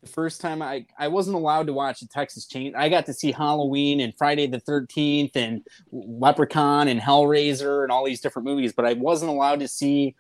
the 0.03 0.09
first 0.09 0.41
time 0.41 0.61
I 0.61 0.85
I 0.97 1.07
wasn't 1.07 1.35
allowed 1.35 1.67
to 1.67 1.73
watch 1.73 2.01
the 2.01 2.07
Texas 2.07 2.45
Chain, 2.45 2.75
I 2.75 2.89
got 2.89 3.05
to 3.07 3.13
see 3.13 3.31
Halloween 3.31 4.01
and 4.01 4.13
Friday 4.17 4.47
the 4.47 4.59
Thirteenth 4.59 5.35
and 5.35 5.65
Leprechaun 5.91 6.87
and 6.89 6.99
Hellraiser 6.99 7.83
and 7.83 7.91
all 7.91 8.05
these 8.05 8.21
different 8.21 8.45
movies, 8.45 8.73
but 8.73 8.85
I 8.85 8.93
wasn't 8.93 9.31
allowed 9.31 9.61
to 9.61 9.67
see 9.67 10.15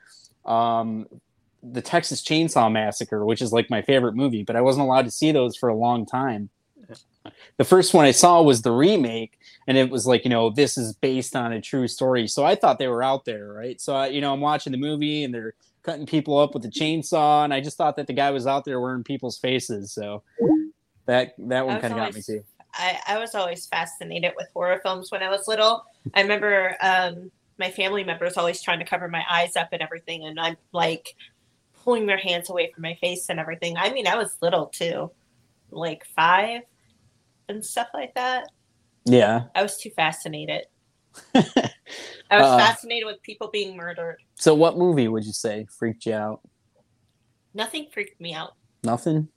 um, 0.45 1.07
the 1.61 1.81
Texas 1.81 2.23
Chainsaw 2.23 2.71
Massacre, 2.71 3.25
which 3.25 3.41
is 3.41 3.51
like 3.51 3.69
my 3.69 3.81
favorite 3.81 4.15
movie. 4.15 4.43
But 4.43 4.55
I 4.55 4.61
wasn't 4.61 4.85
allowed 4.85 5.05
to 5.05 5.11
see 5.11 5.31
those 5.31 5.55
for 5.57 5.69
a 5.69 5.75
long 5.75 6.05
time. 6.05 6.49
The 7.57 7.63
first 7.63 7.93
one 7.93 8.05
I 8.05 8.11
saw 8.11 8.41
was 8.41 8.61
the 8.61 8.71
remake, 8.71 9.39
and 9.67 9.77
it 9.77 9.89
was 9.89 10.05
like, 10.05 10.25
you 10.25 10.29
know, 10.29 10.49
this 10.49 10.77
is 10.77 10.93
based 10.93 11.35
on 11.35 11.53
a 11.53 11.61
true 11.61 11.87
story. 11.87 12.27
So 12.27 12.43
I 12.45 12.55
thought 12.55 12.79
they 12.79 12.89
were 12.89 13.03
out 13.03 13.23
there, 13.23 13.53
right? 13.53 13.79
So, 13.79 13.95
I, 13.95 14.07
you 14.07 14.19
know, 14.19 14.33
I'm 14.33 14.41
watching 14.41 14.71
the 14.71 14.77
movie 14.77 15.23
and 15.23 15.33
they're 15.33 15.53
cutting 15.83 16.05
people 16.05 16.37
up 16.37 16.53
with 16.53 16.65
a 16.65 16.69
chainsaw, 16.69 17.43
and 17.43 17.53
I 17.53 17.61
just 17.61 17.77
thought 17.77 17.95
that 17.97 18.07
the 18.07 18.13
guy 18.13 18.31
was 18.31 18.47
out 18.47 18.65
there 18.65 18.79
wearing 18.79 19.03
people's 19.03 19.37
faces. 19.37 19.91
So 19.93 20.23
that 21.05 21.35
that 21.37 21.65
one 21.65 21.79
kind 21.79 21.93
of 21.93 21.99
got 21.99 22.13
me 22.13 22.21
too. 22.21 22.43
I, 22.75 22.99
I 23.07 23.17
was 23.19 23.35
always 23.35 23.67
fascinated 23.67 24.31
with 24.35 24.47
horror 24.53 24.79
films 24.81 25.11
when 25.11 25.21
I 25.21 25.29
was 25.29 25.47
little. 25.47 25.85
I 26.15 26.21
remember 26.21 26.75
um, 26.81 27.31
my 27.59 27.69
family 27.69 28.03
members 28.03 28.35
always 28.35 28.61
trying 28.61 28.79
to 28.79 28.85
cover 28.85 29.07
my 29.07 29.23
eyes 29.29 29.55
up 29.55 29.69
and 29.71 29.81
everything, 29.81 30.25
and 30.25 30.39
I'm 30.39 30.57
like 30.71 31.15
pulling 31.83 32.05
their 32.05 32.17
hands 32.17 32.49
away 32.49 32.71
from 32.73 32.81
my 32.81 32.95
face 32.95 33.27
and 33.29 33.39
everything. 33.39 33.77
I 33.77 33.91
mean, 33.91 34.07
I 34.07 34.15
was 34.15 34.37
little 34.41 34.67
too, 34.67 35.11
like 35.69 36.05
five 36.15 36.61
and 37.49 37.63
stuff 37.63 37.89
like 37.93 38.15
that. 38.15 38.49
Yeah. 39.05 39.43
I 39.53 39.61
was 39.61 39.77
too 39.77 39.89
fascinated. 39.89 40.65
I 41.35 41.41
was 42.39 42.47
Uh, 42.49 42.57
fascinated 42.57 43.05
with 43.05 43.21
people 43.21 43.49
being 43.51 43.75
murdered. 43.77 44.17
So 44.35 44.53
what 44.53 44.77
movie 44.77 45.07
would 45.07 45.25
you 45.25 45.33
say 45.33 45.67
freaked 45.69 46.05
you 46.05 46.13
out? 46.13 46.41
Nothing 47.53 47.87
freaked 47.91 48.19
me 48.19 48.33
out. 48.33 48.53
Nothing. 48.83 49.27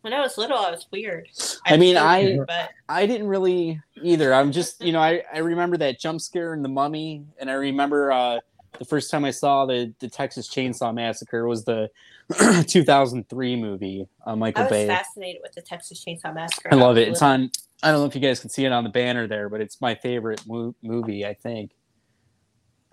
When 0.00 0.12
I 0.12 0.20
was 0.20 0.36
little, 0.36 0.58
I 0.58 0.70
was 0.72 0.86
weird. 0.90 1.28
I 1.64 1.76
mean, 1.76 1.96
I 1.96 2.38
but 2.44 2.70
I 2.88 3.06
didn't 3.06 3.28
really 3.28 3.80
either. 4.02 4.34
I'm 4.34 4.50
just, 4.50 4.82
you 4.82 4.90
know, 4.90 4.98
I, 5.00 5.22
I 5.32 5.38
remember 5.38 5.76
that 5.76 6.00
jump 6.00 6.20
scare 6.20 6.54
in 6.54 6.62
the 6.62 6.68
Mummy, 6.68 7.24
and 7.38 7.48
I 7.48 7.54
remember 7.54 8.10
uh, 8.10 8.40
the 8.80 8.84
first 8.84 9.12
time 9.12 9.24
I 9.24 9.30
saw 9.30 9.64
the 9.64 9.94
the 10.00 10.08
Texas 10.08 10.48
Chainsaw 10.48 10.92
Massacre 10.92 11.46
was 11.46 11.64
the 11.64 11.88
2003 12.66 13.56
movie, 13.56 14.08
uh, 14.26 14.34
Michael 14.34 14.64
Bay. 14.64 14.68
I 14.68 14.70
was 14.70 14.88
Bay. 14.88 14.88
fascinated 14.88 15.40
with 15.42 15.52
the 15.52 15.62
Texas 15.62 16.04
Chainsaw 16.04 16.34
Massacre. 16.34 16.70
I 16.72 16.74
love 16.76 16.98
it. 16.98 17.06
It's 17.06 17.22
on. 17.22 17.52
I 17.82 17.90
don't 17.90 18.00
know 18.00 18.06
if 18.06 18.14
you 18.14 18.20
guys 18.20 18.40
can 18.40 18.50
see 18.50 18.64
it 18.64 18.72
on 18.72 18.84
the 18.84 18.90
banner 18.90 19.26
there, 19.26 19.48
but 19.48 19.60
it's 19.60 19.80
my 19.80 19.94
favorite 19.94 20.42
mo- 20.46 20.74
movie. 20.82 21.26
I 21.26 21.34
think. 21.34 21.72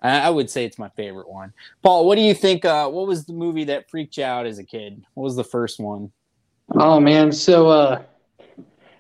I, 0.02 0.22
I 0.22 0.30
would 0.30 0.50
say 0.50 0.66
it's 0.66 0.80
my 0.80 0.90
favorite 0.90 1.30
one. 1.30 1.54
Paul, 1.84 2.08
what 2.08 2.16
do 2.16 2.22
you 2.22 2.34
think? 2.34 2.66
Uh, 2.66 2.90
what 2.90 3.08
was 3.08 3.26
the 3.26 3.34
movie 3.34 3.66
that 3.66 3.90
freaked 3.90 4.18
you 4.18 4.24
out 4.24 4.46
as 4.46 4.58
a 4.58 4.64
kid? 4.64 5.04
What 5.14 5.26
was 5.26 5.36
the 5.36 5.44
first 5.44 5.80
one? 5.80 6.12
Oh 6.74 7.00
man, 7.00 7.32
so 7.32 7.68
uh, 7.68 8.04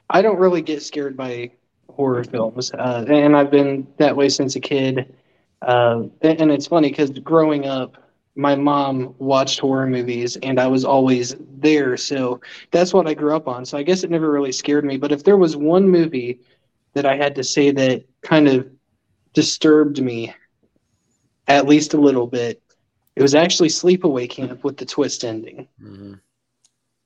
I 0.09 0.21
don't 0.21 0.39
really 0.39 0.61
get 0.61 0.81
scared 0.81 1.15
by 1.15 1.51
horror 1.89 2.23
films, 2.23 2.71
uh, 2.73 3.05
and 3.07 3.35
I've 3.35 3.51
been 3.51 3.87
that 3.97 4.15
way 4.15 4.29
since 4.29 4.55
a 4.55 4.59
kid. 4.59 5.15
Uh, 5.61 6.03
and 6.21 6.41
and 6.41 6.51
it's 6.51 6.67
funny 6.67 6.89
because 6.89 7.11
growing 7.11 7.67
up, 7.67 8.08
my 8.39 8.55
mom 8.55 9.13
watched 9.17 9.59
horror 9.59 9.85
movies, 9.85 10.37
and 10.37 10.61
I 10.61 10.67
was 10.67 10.85
always 10.85 11.35
there, 11.57 11.97
so 11.97 12.39
that's 12.71 12.93
what 12.93 13.05
I 13.05 13.13
grew 13.13 13.35
up 13.35 13.49
on. 13.49 13.65
So 13.65 13.77
I 13.77 13.83
guess 13.83 14.05
it 14.05 14.09
never 14.09 14.31
really 14.31 14.53
scared 14.53 14.85
me. 14.85 14.95
But 14.95 15.11
if 15.11 15.25
there 15.25 15.35
was 15.35 15.57
one 15.57 15.89
movie 15.89 16.39
that 16.93 17.05
I 17.05 17.17
had 17.17 17.35
to 17.35 17.43
say 17.43 17.71
that 17.71 18.05
kind 18.21 18.47
of 18.47 18.65
disturbed 19.33 20.01
me, 20.01 20.33
at 21.49 21.67
least 21.67 21.93
a 21.93 21.99
little 21.99 22.27
bit, 22.27 22.63
it 23.17 23.21
was 23.21 23.35
actually 23.35 23.67
Sleepaway 23.67 24.29
Camp 24.29 24.63
with 24.63 24.77
the 24.77 24.85
twist 24.85 25.25
ending. 25.25 25.67
I 25.83 26.15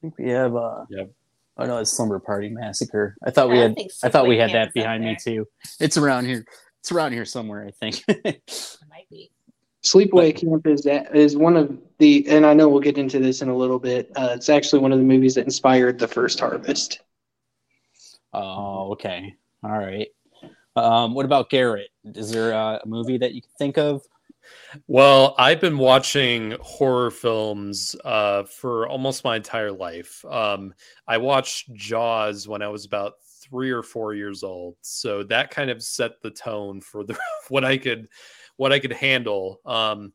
think 0.01 0.18
we 0.19 0.30
have. 0.30 0.55
Uh, 0.55 0.85
yep. 0.91 1.11
Oh 1.57 1.65
no, 1.65 1.80
it's 1.80 1.91
Slumber 1.91 2.19
Party 2.19 2.49
Massacre. 2.49 3.15
I 3.26 3.31
thought 3.31 3.49
we 3.49 3.57
I 3.57 3.64
had. 3.64 3.76
think 3.76 3.91
I 4.03 4.10
thought 4.10 4.27
we 4.27 4.38
had 4.38 4.51
Camp 4.51 4.53
that 4.53 4.61
is 4.80 4.84
up 4.84 4.85
behind 4.85 5.03
me 5.03 5.18
too. 5.19 5.47
It's 5.80 5.97
around 5.97 6.26
here. 6.26 6.45
It's 6.81 6.91
around 6.91 7.14
here 7.14 7.26
somewhere, 7.26 7.65
I 7.65 7.72
think. 7.72 8.03
might 9.84 10.03
be. 10.03 10.07
Sleepaway 10.07 10.35
Camp 10.35 10.68
is 10.68 10.81
that 10.84 11.15
is 11.15 11.35
one 11.35 11.57
of 11.57 11.77
the, 11.99 12.26
and 12.30 12.45
I 12.45 12.53
know 12.53 12.69
we'll 12.69 12.80
get 12.80 12.97
into 12.97 13.19
this 13.19 13.41
in 13.41 13.49
a 13.49 13.55
little 13.55 13.80
bit. 13.80 14.11
Uh, 14.15 14.30
it's 14.31 14.49
actually 14.49 14.80
one 14.80 14.91
of 14.91 14.99
the 14.99 15.05
movies 15.05 15.35
that 15.35 15.45
inspired 15.45 15.99
the 15.99 16.07
first 16.07 16.39
Harvest. 16.39 17.01
oh, 18.34 18.91
okay. 18.93 19.35
All 19.64 19.77
right. 19.77 20.07
Um, 20.76 21.14
what 21.14 21.26
about 21.26 21.49
Garrett? 21.49 21.89
Is 22.03 22.31
there 22.31 22.53
uh, 22.53 22.80
a 22.84 22.88
movie 22.88 23.18
that 23.18 23.34
you 23.34 23.41
can 23.41 23.51
think 23.57 23.77
of? 23.77 24.01
Well, 24.88 25.35
I've 25.38 25.61
been 25.61 25.77
watching 25.77 26.55
horror 26.61 27.11
films 27.11 27.95
uh, 28.03 28.43
for 28.43 28.88
almost 28.88 29.23
my 29.23 29.35
entire 29.35 29.72
life. 29.72 30.26
Um, 30.26 30.73
I 31.07 31.18
watched 31.18 31.73
Jaws 31.73 32.47
when 32.47 32.61
I 32.61 32.68
was 32.68 32.85
about 32.85 33.14
three 33.23 33.72
or 33.72 33.84
four 33.84 34.14
years 34.14 34.43
old, 34.43 34.76
so 34.81 35.23
that 35.23 35.51
kind 35.51 35.69
of 35.69 35.84
set 35.84 36.22
the 36.22 36.31
tone 36.31 36.81
for 36.81 37.03
the 37.03 37.18
what 37.49 37.64
I 37.64 37.77
could 37.77 38.10
what 38.57 38.71
I 38.71 38.80
could 38.80 38.93
handle. 38.93 39.59
Um, 39.65 40.13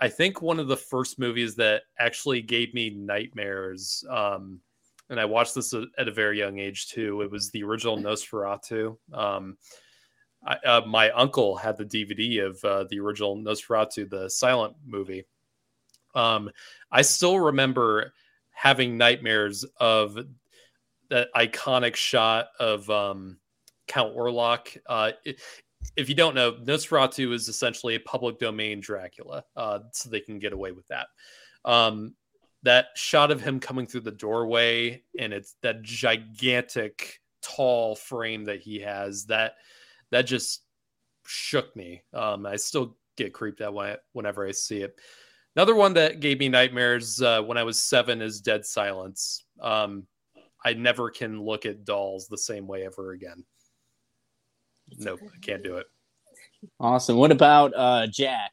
I 0.00 0.08
think 0.08 0.40
one 0.40 0.60
of 0.60 0.68
the 0.68 0.76
first 0.76 1.18
movies 1.18 1.56
that 1.56 1.82
actually 1.98 2.42
gave 2.42 2.72
me 2.72 2.90
nightmares, 2.90 4.04
um, 4.08 4.60
and 5.10 5.18
I 5.18 5.24
watched 5.24 5.54
this 5.54 5.74
at 5.74 6.08
a 6.08 6.12
very 6.12 6.38
young 6.38 6.58
age 6.58 6.88
too. 6.88 7.22
It 7.22 7.30
was 7.30 7.50
the 7.50 7.64
original 7.64 7.96
Nosferatu. 7.96 8.96
Um, 9.12 9.56
I, 10.44 10.56
uh, 10.64 10.82
my 10.86 11.10
uncle 11.10 11.56
had 11.56 11.76
the 11.76 11.84
DVD 11.84 12.46
of 12.46 12.64
uh, 12.64 12.84
the 12.90 13.00
original 13.00 13.36
Nosferatu, 13.36 14.08
the 14.08 14.28
silent 14.30 14.76
movie. 14.86 15.24
Um, 16.14 16.50
I 16.92 17.02
still 17.02 17.40
remember 17.40 18.12
having 18.50 18.96
nightmares 18.96 19.64
of 19.78 20.18
that 21.10 21.28
iconic 21.34 21.96
shot 21.96 22.48
of 22.60 22.88
um, 22.90 23.38
Count 23.86 24.16
Orlok. 24.16 24.76
Uh, 24.86 25.12
if 25.96 26.08
you 26.08 26.14
don't 26.14 26.34
know, 26.34 26.52
Nosferatu 26.52 27.32
is 27.32 27.48
essentially 27.48 27.94
a 27.94 28.00
public 28.00 28.38
domain 28.38 28.80
Dracula, 28.80 29.44
uh, 29.56 29.80
so 29.92 30.08
they 30.08 30.20
can 30.20 30.38
get 30.38 30.52
away 30.52 30.72
with 30.72 30.86
that. 30.88 31.08
Um, 31.64 32.14
that 32.62 32.86
shot 32.96 33.30
of 33.30 33.40
him 33.40 33.60
coming 33.60 33.86
through 33.86 34.00
the 34.00 34.10
doorway 34.10 35.02
and 35.18 35.32
it's 35.32 35.54
that 35.62 35.82
gigantic 35.82 37.20
tall 37.40 37.94
frame 37.94 38.44
that 38.44 38.60
he 38.60 38.80
has 38.80 39.26
that 39.26 39.52
that 40.10 40.22
just 40.22 40.62
shook 41.26 41.74
me. 41.76 42.02
Um, 42.12 42.46
I 42.46 42.56
still 42.56 42.96
get 43.16 43.32
creeped 43.32 43.60
out 43.60 43.74
when 43.74 43.90
I- 43.90 43.98
whenever 44.12 44.46
I 44.46 44.52
see 44.52 44.82
it. 44.82 44.98
Another 45.54 45.74
one 45.74 45.94
that 45.94 46.20
gave 46.20 46.38
me 46.38 46.48
nightmares 46.48 47.20
uh, 47.20 47.42
when 47.42 47.58
I 47.58 47.64
was 47.64 47.82
seven 47.82 48.22
is 48.22 48.40
Dead 48.40 48.64
Silence. 48.64 49.44
Um, 49.60 50.06
I 50.64 50.72
never 50.74 51.10
can 51.10 51.40
look 51.40 51.66
at 51.66 51.84
dolls 51.84 52.28
the 52.28 52.38
same 52.38 52.66
way 52.66 52.84
ever 52.84 53.12
again. 53.12 53.44
Nope, 54.96 55.20
I 55.24 55.38
can't 55.40 55.62
do 55.62 55.76
it. 55.76 55.86
Awesome. 56.80 57.16
What 57.16 57.30
about 57.30 57.72
uh, 57.76 58.06
Jack? 58.06 58.52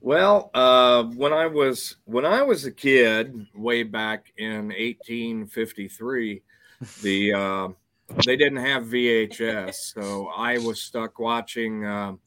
Well, 0.00 0.50
uh, 0.52 1.04
when 1.04 1.32
I 1.32 1.46
was 1.46 1.96
when 2.04 2.26
I 2.26 2.42
was 2.42 2.66
a 2.66 2.70
kid, 2.70 3.46
way 3.54 3.82
back 3.82 4.32
in 4.36 4.68
1853, 4.68 6.42
the 7.02 7.32
uh, 7.32 7.68
they 8.26 8.36
didn't 8.36 8.64
have 8.64 8.84
VHS, 8.84 9.94
so 9.94 10.28
I 10.28 10.58
was 10.58 10.82
stuck 10.82 11.18
watching. 11.18 11.86
Um, 11.86 12.20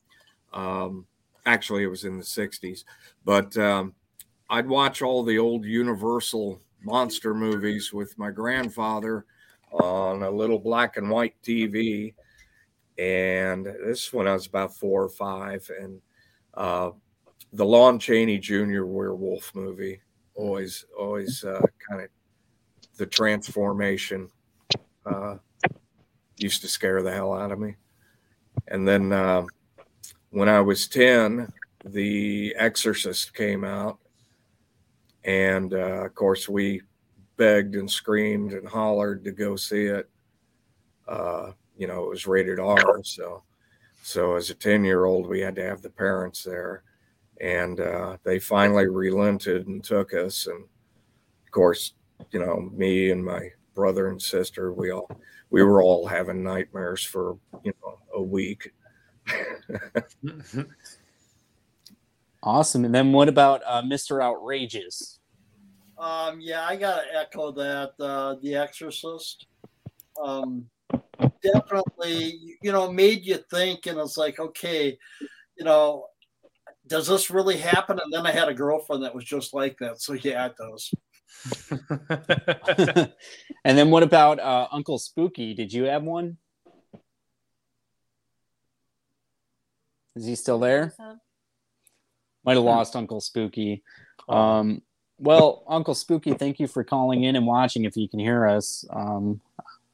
um, 0.53 1.05
actually, 1.45 1.83
it 1.83 1.87
was 1.87 2.03
in 2.03 2.17
the 2.17 2.23
'60s, 2.23 2.83
but 3.23 3.55
um, 3.57 3.93
I'd 4.49 4.67
watch 4.67 5.03
all 5.03 5.23
the 5.23 5.37
old 5.37 5.63
Universal 5.63 6.59
monster 6.83 7.35
movies 7.35 7.93
with 7.93 8.17
my 8.17 8.31
grandfather 8.31 9.25
on 9.71 10.23
a 10.23 10.29
little 10.29 10.59
black 10.59 10.97
and 10.97 11.09
white 11.09 11.35
TV. 11.43 12.13
And 12.97 13.65
this 13.65 14.11
when 14.11 14.27
I 14.27 14.33
was 14.33 14.47
about 14.47 14.75
four 14.75 15.03
or 15.03 15.09
five, 15.09 15.69
and 15.79 16.01
uh, 16.55 16.91
the 17.53 17.65
Lon 17.65 17.99
Chaney 17.99 18.39
Jr. 18.39 18.85
werewolf 18.85 19.53
movie 19.53 20.01
always, 20.35 20.85
always 20.97 21.43
uh, 21.43 21.61
kind 21.89 22.01
of 22.01 22.09
the 22.97 23.05
transformation 23.05 24.29
uh, 25.05 25.35
used 26.37 26.61
to 26.61 26.67
scare 26.67 27.01
the 27.01 27.11
hell 27.11 27.33
out 27.33 27.51
of 27.51 27.59
me. 27.59 27.75
And 28.67 28.87
then 28.87 29.11
uh, 29.11 29.45
when 30.31 30.49
I 30.49 30.61
was 30.61 30.87
10, 30.87 31.51
The 31.85 32.55
Exorcist 32.57 33.33
came 33.33 33.63
out. 33.63 33.99
And 35.23 35.73
uh, 35.73 36.05
of 36.05 36.15
course, 36.15 36.47
we 36.47 36.81
begged 37.37 37.75
and 37.75 37.89
screamed 37.89 38.53
and 38.53 38.67
hollered 38.67 39.23
to 39.23 39.31
go 39.31 39.55
see 39.55 39.85
it. 39.85 40.09
Uh, 41.07 41.51
you 41.77 41.87
know, 41.87 42.03
it 42.03 42.09
was 42.09 42.27
rated 42.27 42.59
R. 42.59 43.01
So, 43.03 43.43
so 44.03 44.35
as 44.35 44.49
a 44.49 44.55
10 44.55 44.83
year 44.83 45.05
old, 45.05 45.27
we 45.27 45.39
had 45.39 45.55
to 45.55 45.63
have 45.63 45.81
the 45.81 45.89
parents 45.89 46.43
there. 46.43 46.83
And 47.39 47.79
uh, 47.79 48.17
they 48.23 48.39
finally 48.39 48.87
relented 48.87 49.67
and 49.67 49.83
took 49.83 50.13
us. 50.13 50.47
And 50.47 50.63
of 50.63 51.51
course, 51.51 51.93
you 52.31 52.39
know, 52.39 52.69
me 52.73 53.11
and 53.11 53.23
my 53.23 53.51
brother 53.75 54.07
and 54.07 54.21
sister, 54.21 54.73
we 54.73 54.91
all 54.91 55.09
we 55.49 55.63
were 55.63 55.83
all 55.83 56.07
having 56.07 56.43
nightmares 56.43 57.03
for 57.03 57.37
you 57.63 57.71
know 57.83 57.99
a 58.13 58.21
week. 58.21 58.73
Awesome. 62.43 62.85
And 62.85 62.95
then 62.95 63.11
what 63.11 63.27
about 63.27 63.61
uh, 63.65 63.81
Mr. 63.81 64.23
Outrageous? 64.23 65.16
Um, 65.97 66.39
yeah, 66.39 66.63
I 66.63 66.75
gotta 66.75 67.03
echo 67.15 67.51
that. 67.53 67.93
Uh, 67.99 68.35
the 68.41 68.55
Exorcist, 68.55 69.47
um, 70.23 70.69
definitely, 71.41 72.57
you 72.61 72.71
know, 72.71 72.91
made 72.91 73.25
you 73.25 73.39
think, 73.49 73.87
and 73.87 73.97
it's 73.97 74.17
like, 74.17 74.39
okay, 74.39 74.97
you 75.57 75.65
know, 75.65 76.07
does 76.85 77.07
this 77.07 77.31
really 77.31 77.57
happen? 77.57 77.99
And 77.99 78.13
then 78.13 78.27
I 78.27 78.31
had 78.31 78.47
a 78.47 78.53
girlfriend 78.53 79.03
that 79.03 79.15
was 79.15 79.25
just 79.25 79.53
like 79.53 79.77
that, 79.79 79.99
so 80.01 80.13
yeah, 80.13 80.47
it 80.47 80.55
does. 80.57 80.93
and 83.65 83.77
then 83.77 83.89
what 83.89 84.03
about 84.03 84.39
uh, 84.39 84.67
Uncle 84.71 84.99
Spooky? 84.99 85.53
Did 85.53 85.73
you 85.73 85.83
have 85.85 86.03
one? 86.03 86.37
Is 90.15 90.25
he 90.25 90.35
still 90.35 90.59
there? 90.59 90.93
Might 92.43 92.55
have 92.55 92.63
lost 92.63 92.95
Uncle 92.95 93.21
Spooky. 93.21 93.83
Um, 94.29 94.81
well, 95.19 95.63
Uncle 95.67 95.95
Spooky, 95.95 96.33
thank 96.33 96.59
you 96.59 96.67
for 96.67 96.83
calling 96.83 97.23
in 97.23 97.35
and 97.35 97.45
watching. 97.47 97.85
If 97.85 97.97
you 97.97 98.07
can 98.07 98.19
hear 98.19 98.47
us, 98.47 98.85
um, 98.91 99.41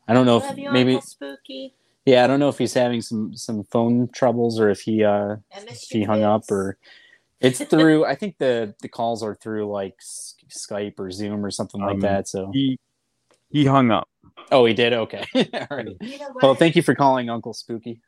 I 0.07 0.13
don't 0.13 0.25
know 0.25 0.37
Love 0.37 0.51
if 0.51 0.57
you, 0.57 0.71
maybe 0.71 0.95
Uncle 0.95 1.07
Spooky. 1.07 1.73
yeah, 2.05 2.23
I 2.23 2.27
don't 2.27 2.39
know 2.39 2.49
if 2.49 2.57
he's 2.57 2.73
having 2.73 3.01
some 3.01 3.35
some 3.35 3.63
phone 3.65 4.09
troubles 4.09 4.59
or 4.59 4.69
if 4.69 4.81
he 4.81 5.03
uh 5.03 5.37
if 5.51 5.89
he 5.89 6.03
hung 6.03 6.23
up 6.23 6.49
or 6.51 6.77
it's 7.39 7.63
through. 7.63 8.05
I 8.05 8.15
think 8.15 8.37
the 8.37 8.73
the 8.81 8.89
calls 8.89 9.23
are 9.23 9.35
through 9.35 9.71
like 9.71 9.95
Skype 10.49 10.99
or 10.99 11.11
Zoom 11.11 11.45
or 11.45 11.51
something 11.51 11.81
like 11.81 11.95
Um, 11.95 11.99
that. 12.01 12.27
So 12.27 12.51
he 12.53 12.77
he 13.49 13.65
hung 13.65 13.91
up. 13.91 14.07
oh, 14.51 14.65
he 14.65 14.73
did. 14.73 14.93
Okay, 14.93 15.25
all 15.35 15.67
right. 15.77 15.87
You 16.01 16.19
know 16.19 16.33
Well, 16.41 16.55
thank 16.55 16.75
you 16.75 16.81
for 16.81 16.95
calling, 16.95 17.29
Uncle 17.29 17.53
Spooky. 17.53 18.01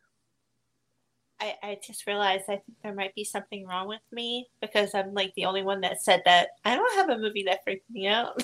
I, 1.41 1.55
I 1.61 1.79
just 1.85 2.07
realized 2.07 2.43
I 2.43 2.57
think 2.57 2.77
there 2.83 2.93
might 2.93 3.13
be 3.13 3.23
something 3.23 3.67
wrong 3.67 3.87
with 3.87 4.01
me 4.11 4.47
because 4.61 4.95
I'm 4.95 5.13
like 5.13 5.33
the 5.35 5.45
only 5.45 5.63
one 5.63 5.81
that 5.81 6.01
said 6.01 6.21
that 6.25 6.49
I 6.63 6.75
don't 6.75 6.95
have 6.95 7.09
a 7.09 7.17
movie 7.17 7.43
that 7.43 7.63
freaked 7.63 7.89
me 7.89 8.07
out. 8.07 8.43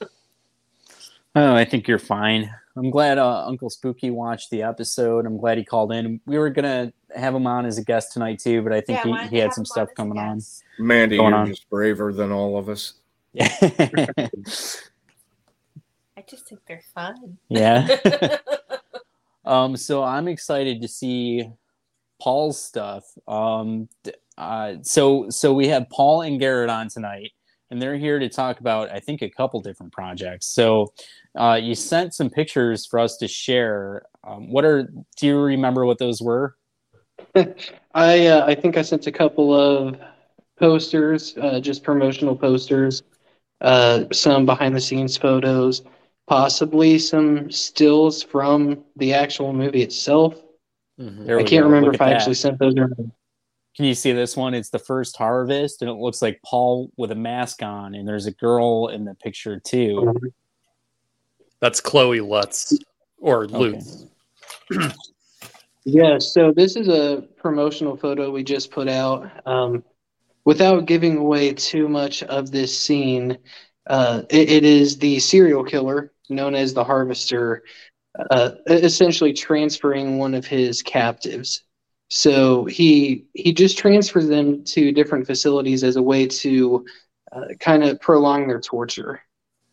Oh, 1.36 1.54
I 1.54 1.64
think 1.64 1.86
you're 1.86 2.00
fine. 2.00 2.52
I'm 2.74 2.90
glad 2.90 3.16
uh, 3.18 3.46
Uncle 3.46 3.70
Spooky 3.70 4.10
watched 4.10 4.50
the 4.50 4.62
episode. 4.62 5.26
I'm 5.26 5.38
glad 5.38 5.58
he 5.58 5.64
called 5.64 5.92
in. 5.92 6.20
We 6.26 6.38
were 6.38 6.50
gonna 6.50 6.92
have 7.14 7.34
him 7.36 7.46
on 7.46 7.66
as 7.66 7.78
a 7.78 7.84
guest 7.84 8.12
tonight 8.12 8.40
too, 8.40 8.62
but 8.62 8.72
I 8.72 8.80
think 8.80 9.04
Yeah, 9.04 9.22
he, 9.22 9.28
he 9.28 9.36
had 9.38 9.52
some 9.52 9.62
him 9.62 9.66
on 9.66 9.66
stuff 9.66 9.88
coming 9.96 10.18
on. 10.18 10.40
Mandy, 10.80 11.18
Going 11.18 11.30
you're 11.30 11.38
on. 11.38 11.46
just 11.46 11.70
braver 11.70 12.12
than 12.12 12.32
all 12.32 12.58
of 12.58 12.68
us. 12.68 12.94
I 13.40 14.28
just 16.26 16.48
think 16.48 16.60
they're 16.66 16.82
fun. 16.94 17.38
Yeah. 17.48 17.86
um, 19.44 19.76
so 19.76 20.02
I'm 20.02 20.26
excited 20.26 20.82
to 20.82 20.88
see 20.88 21.48
Paul's 22.20 22.62
stuff. 22.62 23.04
Um, 23.26 23.88
uh, 24.38 24.74
so 24.82 25.28
so 25.30 25.52
we 25.52 25.68
have 25.68 25.88
Paul 25.90 26.22
and 26.22 26.38
Garrett 26.38 26.70
on 26.70 26.88
tonight, 26.88 27.32
and 27.70 27.80
they're 27.80 27.96
here 27.96 28.18
to 28.18 28.28
talk 28.28 28.60
about 28.60 28.90
I 28.90 29.00
think 29.00 29.22
a 29.22 29.30
couple 29.30 29.60
different 29.60 29.92
projects. 29.92 30.46
So 30.46 30.92
uh, 31.38 31.58
you 31.60 31.74
sent 31.74 32.14
some 32.14 32.30
pictures 32.30 32.86
for 32.86 32.98
us 32.98 33.16
to 33.18 33.28
share. 33.28 34.02
Um, 34.24 34.50
what 34.50 34.64
are 34.64 34.92
do 35.16 35.26
you 35.26 35.38
remember 35.38 35.84
what 35.84 35.98
those 35.98 36.20
were? 36.20 36.56
I 37.94 38.26
uh, 38.26 38.46
I 38.46 38.54
think 38.54 38.76
I 38.76 38.82
sent 38.82 39.06
a 39.06 39.12
couple 39.12 39.54
of 39.54 39.96
posters, 40.58 41.36
uh, 41.40 41.60
just 41.60 41.82
promotional 41.82 42.36
posters, 42.36 43.02
uh, 43.60 44.04
some 44.12 44.46
behind 44.46 44.76
the 44.76 44.80
scenes 44.80 45.16
photos, 45.16 45.82
possibly 46.26 46.98
some 46.98 47.50
stills 47.50 48.22
from 48.22 48.84
the 48.96 49.12
actual 49.14 49.52
movie 49.52 49.82
itself. 49.82 50.34
There 51.00 51.38
I 51.38 51.44
can't 51.44 51.62
go. 51.62 51.68
remember 51.68 51.86
Look 51.86 51.94
if 51.94 52.00
at 52.02 52.06
I 52.06 52.10
that. 52.10 52.16
actually 52.16 52.34
sent 52.34 52.58
those 52.58 52.74
or. 52.76 52.88
Can 53.76 53.84
you 53.86 53.94
see 53.94 54.12
this 54.12 54.36
one? 54.36 54.52
It's 54.52 54.68
the 54.68 54.78
first 54.78 55.16
harvest, 55.16 55.80
and 55.80 55.90
it 55.90 55.94
looks 55.94 56.20
like 56.20 56.40
Paul 56.44 56.90
with 56.98 57.10
a 57.10 57.14
mask 57.14 57.62
on, 57.62 57.94
and 57.94 58.06
there's 58.06 58.26
a 58.26 58.32
girl 58.32 58.88
in 58.88 59.04
the 59.04 59.14
picture 59.14 59.58
too. 59.60 60.14
That's 61.60 61.80
Chloe 61.80 62.20
Lutz 62.20 62.76
or 63.18 63.46
Lutz. 63.46 64.04
Yeah, 65.84 66.18
so 66.18 66.52
this 66.52 66.76
is 66.76 66.88
a 66.88 67.26
promotional 67.38 67.96
photo 67.96 68.30
we 68.30 68.44
just 68.44 68.70
put 68.70 68.88
out. 68.88 69.30
Um, 69.46 69.82
without 70.44 70.84
giving 70.84 71.16
away 71.16 71.54
too 71.54 71.88
much 71.88 72.22
of 72.24 72.50
this 72.50 72.76
scene, 72.78 73.38
uh, 73.86 74.22
it, 74.28 74.50
it 74.50 74.64
is 74.64 74.98
the 74.98 75.18
serial 75.20 75.64
killer 75.64 76.12
known 76.28 76.54
as 76.54 76.74
the 76.74 76.84
Harvester, 76.84 77.62
uh, 78.18 78.50
essentially 78.66 79.32
transferring 79.32 80.18
one 80.18 80.34
of 80.34 80.46
his 80.46 80.82
captives. 80.82 81.62
So 82.08 82.64
he 82.64 83.26
he 83.34 83.52
just 83.52 83.78
transfers 83.78 84.26
them 84.28 84.64
to 84.64 84.92
different 84.92 85.26
facilities 85.26 85.84
as 85.84 85.96
a 85.96 86.02
way 86.02 86.26
to 86.26 86.84
uh, 87.32 87.46
kind 87.60 87.84
of 87.84 88.00
prolong 88.00 88.48
their 88.48 88.60
torture 88.60 89.22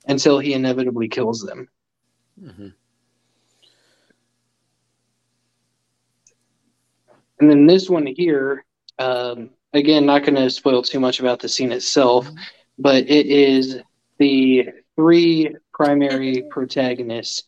until 0.08 0.40
he 0.40 0.54
inevitably 0.54 1.08
kills 1.08 1.42
them. 1.42 1.68
And 7.40 7.50
then 7.50 7.66
this 7.68 7.90
one 7.90 8.06
here, 8.06 8.66
um, 9.00 9.52
again, 9.74 10.06
not 10.06 10.24
going 10.24 10.36
to 10.36 10.50
spoil 10.50 10.82
too 10.82 11.00
much 11.00 11.20
about 11.20 11.40
the 11.40 11.50
scene 11.50 11.72
itself, 11.72 12.30
but 12.80 13.10
it 13.10 13.28
is 13.28 13.80
the 14.18 14.70
three 14.96 15.56
primary 15.74 16.44
protagonists. 16.50 17.44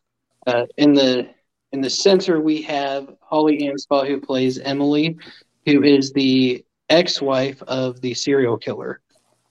Uh, 0.49 0.65
in 0.77 0.93
the 0.93 1.29
in 1.71 1.81
the 1.81 1.89
center, 1.89 2.41
we 2.41 2.63
have 2.63 3.13
Holly 3.21 3.59
Anspaugh, 3.59 4.07
who 4.07 4.19
plays 4.19 4.57
Emily, 4.57 5.15
who 5.67 5.83
is 5.83 6.11
the 6.11 6.65
ex-wife 6.89 7.61
of 7.67 8.01
the 8.01 8.15
serial 8.15 8.57
killer. 8.57 8.99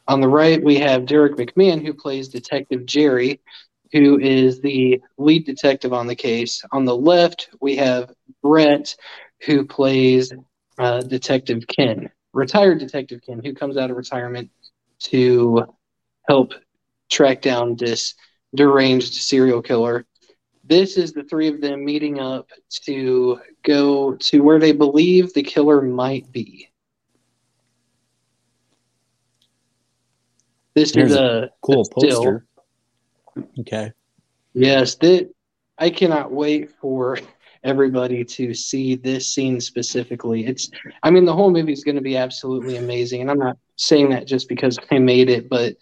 On 0.09 0.21
the 0.21 0.27
right, 0.27 0.61
we 0.61 0.75
have 0.79 1.07
Derek 1.07 1.37
McMahon, 1.37 1.81
who 1.85 1.95
plays 1.95 2.27
Detective 2.27 2.85
Jerry, 2.85 3.41
who 3.93 4.19
is 4.19 4.61
the 4.61 5.01
lead 5.19 5.47
detective 5.47 5.93
on 5.93 6.09
the 6.09 6.17
case. 6.17 6.65
On 6.73 6.85
the 6.85 6.97
left, 6.97 7.51
we 7.61 7.77
have 7.77 8.11
Brett, 8.43 8.97
who 9.47 9.65
plays 9.65 10.33
uh, 10.79 11.03
Detective 11.03 11.65
Ken, 11.69 12.11
retired 12.33 12.81
Detective 12.81 13.21
Ken, 13.25 13.41
who 13.45 13.55
comes 13.55 13.77
out 13.77 13.93
of 13.93 13.97
retirement 13.97 14.51
to 15.01 15.65
help 16.27 16.55
track 17.09 17.41
down 17.41 17.77
this 17.77 18.17
deranged 18.53 19.15
serial 19.15 19.63
killer. 19.63 20.05
This 20.69 20.99
is 20.99 21.13
the 21.13 21.25
three 21.25 21.49
of 21.49 21.63
them 21.63 21.85
meeting 21.85 22.21
up 22.21 22.51
to 22.85 23.41
go 23.63 24.15
to 24.17 24.41
where 24.43 24.59
they 24.59 24.73
believe 24.73 25.33
the 25.33 25.43
killer 25.43 25.81
might 25.81 26.31
be. 26.31 26.69
This 30.75 30.95
Here's 30.95 31.13
is 31.13 31.17
a 31.17 31.23
a 31.23 31.49
cool 31.63 31.89
a 31.91 31.95
poster. 31.95 32.47
Okay. 33.61 33.93
Yes, 34.53 34.95
that 34.97 35.31
I 35.79 35.89
cannot 35.89 36.33
wait 36.33 36.71
for 36.71 37.19
everybody 37.65 38.25
to 38.25 38.53
see 38.53 38.95
this 38.95 39.29
scene 39.29 39.61
specifically. 39.61 40.47
It's 40.47 40.71
I 41.03 41.11
mean 41.11 41.25
the 41.25 41.35
whole 41.35 41.51
movie 41.51 41.73
is 41.73 41.83
going 41.83 41.97
to 41.97 42.03
be 42.03 42.17
absolutely 42.17 42.77
amazing 42.77 43.23
and 43.23 43.31
I'm 43.31 43.39
not 43.39 43.57
saying 43.77 44.11
that 44.11 44.27
just 44.27 44.49
because 44.49 44.79
I 44.91 44.99
made 44.99 45.31
it, 45.31 45.49
but 45.49 45.77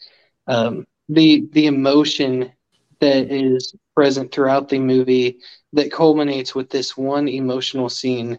um 0.47 0.87
the 1.09 1.47
the 1.53 1.67
emotion 1.67 2.53
that 3.01 3.31
is 3.32 3.74
present 3.94 4.32
throughout 4.32 4.68
the 4.68 4.78
movie 4.78 5.39
that 5.73 5.93
culminates 5.93 6.55
with 6.55 6.70
this 6.70 6.97
one 6.97 7.28
emotional 7.28 7.89
scene 7.89 8.39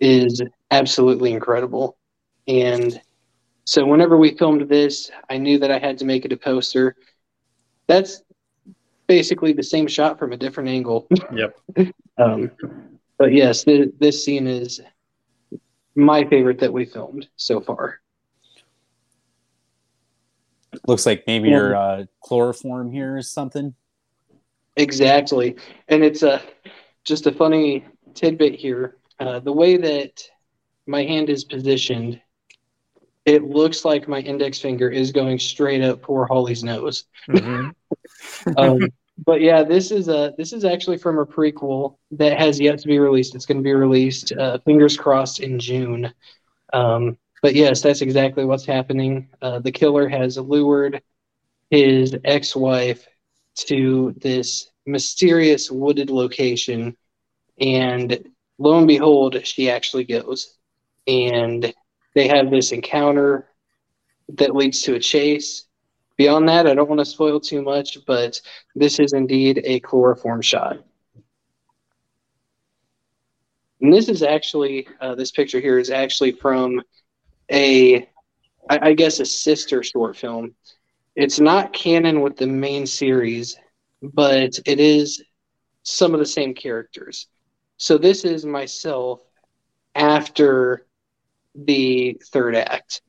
is 0.00 0.42
absolutely 0.70 1.32
incredible. 1.32 1.96
And 2.46 3.00
so 3.64 3.86
whenever 3.86 4.16
we 4.16 4.36
filmed 4.36 4.68
this, 4.68 5.10
I 5.30 5.38
knew 5.38 5.58
that 5.58 5.70
I 5.70 5.78
had 5.78 5.98
to 5.98 6.04
make 6.04 6.24
it 6.24 6.32
a 6.32 6.36
poster. 6.36 6.96
That's 7.86 8.22
basically 9.06 9.52
the 9.52 9.62
same 9.62 9.86
shot 9.86 10.18
from 10.18 10.32
a 10.32 10.36
different 10.36 10.68
angle. 10.68 11.06
Yep. 11.34 11.56
um, 12.18 12.50
but 13.18 13.32
yes, 13.32 13.64
th- 13.64 13.90
this 13.98 14.24
scene 14.24 14.46
is 14.46 14.80
my 15.96 16.24
favorite 16.24 16.60
that 16.60 16.72
we 16.72 16.84
filmed 16.84 17.28
so 17.36 17.60
far. 17.60 18.00
Looks 20.86 21.06
like 21.06 21.24
maybe 21.26 21.48
your 21.48 21.74
uh, 21.74 22.04
chloroform 22.20 22.92
here 22.92 23.16
or 23.16 23.22
something. 23.22 23.74
Exactly, 24.76 25.56
and 25.88 26.04
it's 26.04 26.22
a 26.22 26.42
just 27.04 27.26
a 27.26 27.32
funny 27.32 27.84
tidbit 28.14 28.54
here. 28.54 28.96
Uh, 29.20 29.38
the 29.38 29.52
way 29.52 29.76
that 29.76 30.22
my 30.86 31.04
hand 31.04 31.30
is 31.30 31.44
positioned, 31.44 32.20
it 33.24 33.44
looks 33.44 33.84
like 33.84 34.08
my 34.08 34.20
index 34.20 34.58
finger 34.58 34.90
is 34.90 35.12
going 35.12 35.38
straight 35.38 35.82
up 35.82 36.02
poor 36.02 36.26
Holly's 36.26 36.64
nose. 36.64 37.04
um, 38.56 38.88
but 39.24 39.40
yeah, 39.40 39.62
this 39.62 39.90
is 39.90 40.08
a 40.08 40.34
this 40.36 40.52
is 40.52 40.64
actually 40.64 40.98
from 40.98 41.18
a 41.18 41.26
prequel 41.26 41.96
that 42.10 42.38
has 42.38 42.60
yet 42.60 42.78
to 42.80 42.88
be 42.88 42.98
released. 42.98 43.34
It's 43.34 43.46
going 43.46 43.58
to 43.58 43.62
be 43.64 43.72
released, 43.72 44.32
uh, 44.32 44.58
fingers 44.64 44.96
crossed, 44.96 45.40
in 45.40 45.58
June. 45.58 46.12
Um, 46.72 47.16
but 47.44 47.54
yes, 47.54 47.82
that's 47.82 48.00
exactly 48.00 48.46
what's 48.46 48.64
happening. 48.64 49.28
Uh, 49.42 49.58
the 49.58 49.70
killer 49.70 50.08
has 50.08 50.38
lured 50.38 51.02
his 51.68 52.16
ex-wife 52.24 53.06
to 53.54 54.14
this 54.16 54.70
mysterious 54.86 55.70
wooded 55.70 56.08
location, 56.08 56.96
and 57.60 58.18
lo 58.56 58.78
and 58.78 58.88
behold, 58.88 59.46
she 59.46 59.68
actually 59.68 60.04
goes, 60.04 60.56
and 61.06 61.74
they 62.14 62.28
have 62.28 62.50
this 62.50 62.72
encounter 62.72 63.46
that 64.30 64.56
leads 64.56 64.80
to 64.80 64.94
a 64.94 64.98
chase. 64.98 65.66
Beyond 66.16 66.48
that, 66.48 66.66
I 66.66 66.72
don't 66.72 66.88
want 66.88 67.00
to 67.00 67.04
spoil 67.04 67.40
too 67.40 67.60
much, 67.60 67.98
but 68.06 68.40
this 68.74 68.98
is 68.98 69.12
indeed 69.12 69.60
a 69.64 69.80
chloroform 69.80 70.40
shot. 70.40 70.78
And 73.82 73.92
this 73.92 74.08
is 74.08 74.22
actually, 74.22 74.88
uh, 74.98 75.14
this 75.14 75.30
picture 75.30 75.60
here 75.60 75.78
is 75.78 75.90
actually 75.90 76.32
from 76.32 76.80
a, 77.50 78.08
I, 78.68 78.78
I 78.90 78.92
guess, 78.94 79.20
a 79.20 79.26
sister 79.26 79.82
short 79.82 80.16
film. 80.16 80.54
It's 81.16 81.38
not 81.38 81.72
canon 81.72 82.20
with 82.20 82.36
the 82.36 82.46
main 82.46 82.86
series, 82.86 83.56
but 84.02 84.58
it 84.66 84.80
is 84.80 85.22
some 85.82 86.14
of 86.14 86.20
the 86.20 86.26
same 86.26 86.54
characters. 86.54 87.28
So 87.76 87.98
this 87.98 88.24
is 88.24 88.44
myself 88.44 89.20
after 89.94 90.86
the 91.54 92.20
third 92.32 92.56
act. 92.56 93.02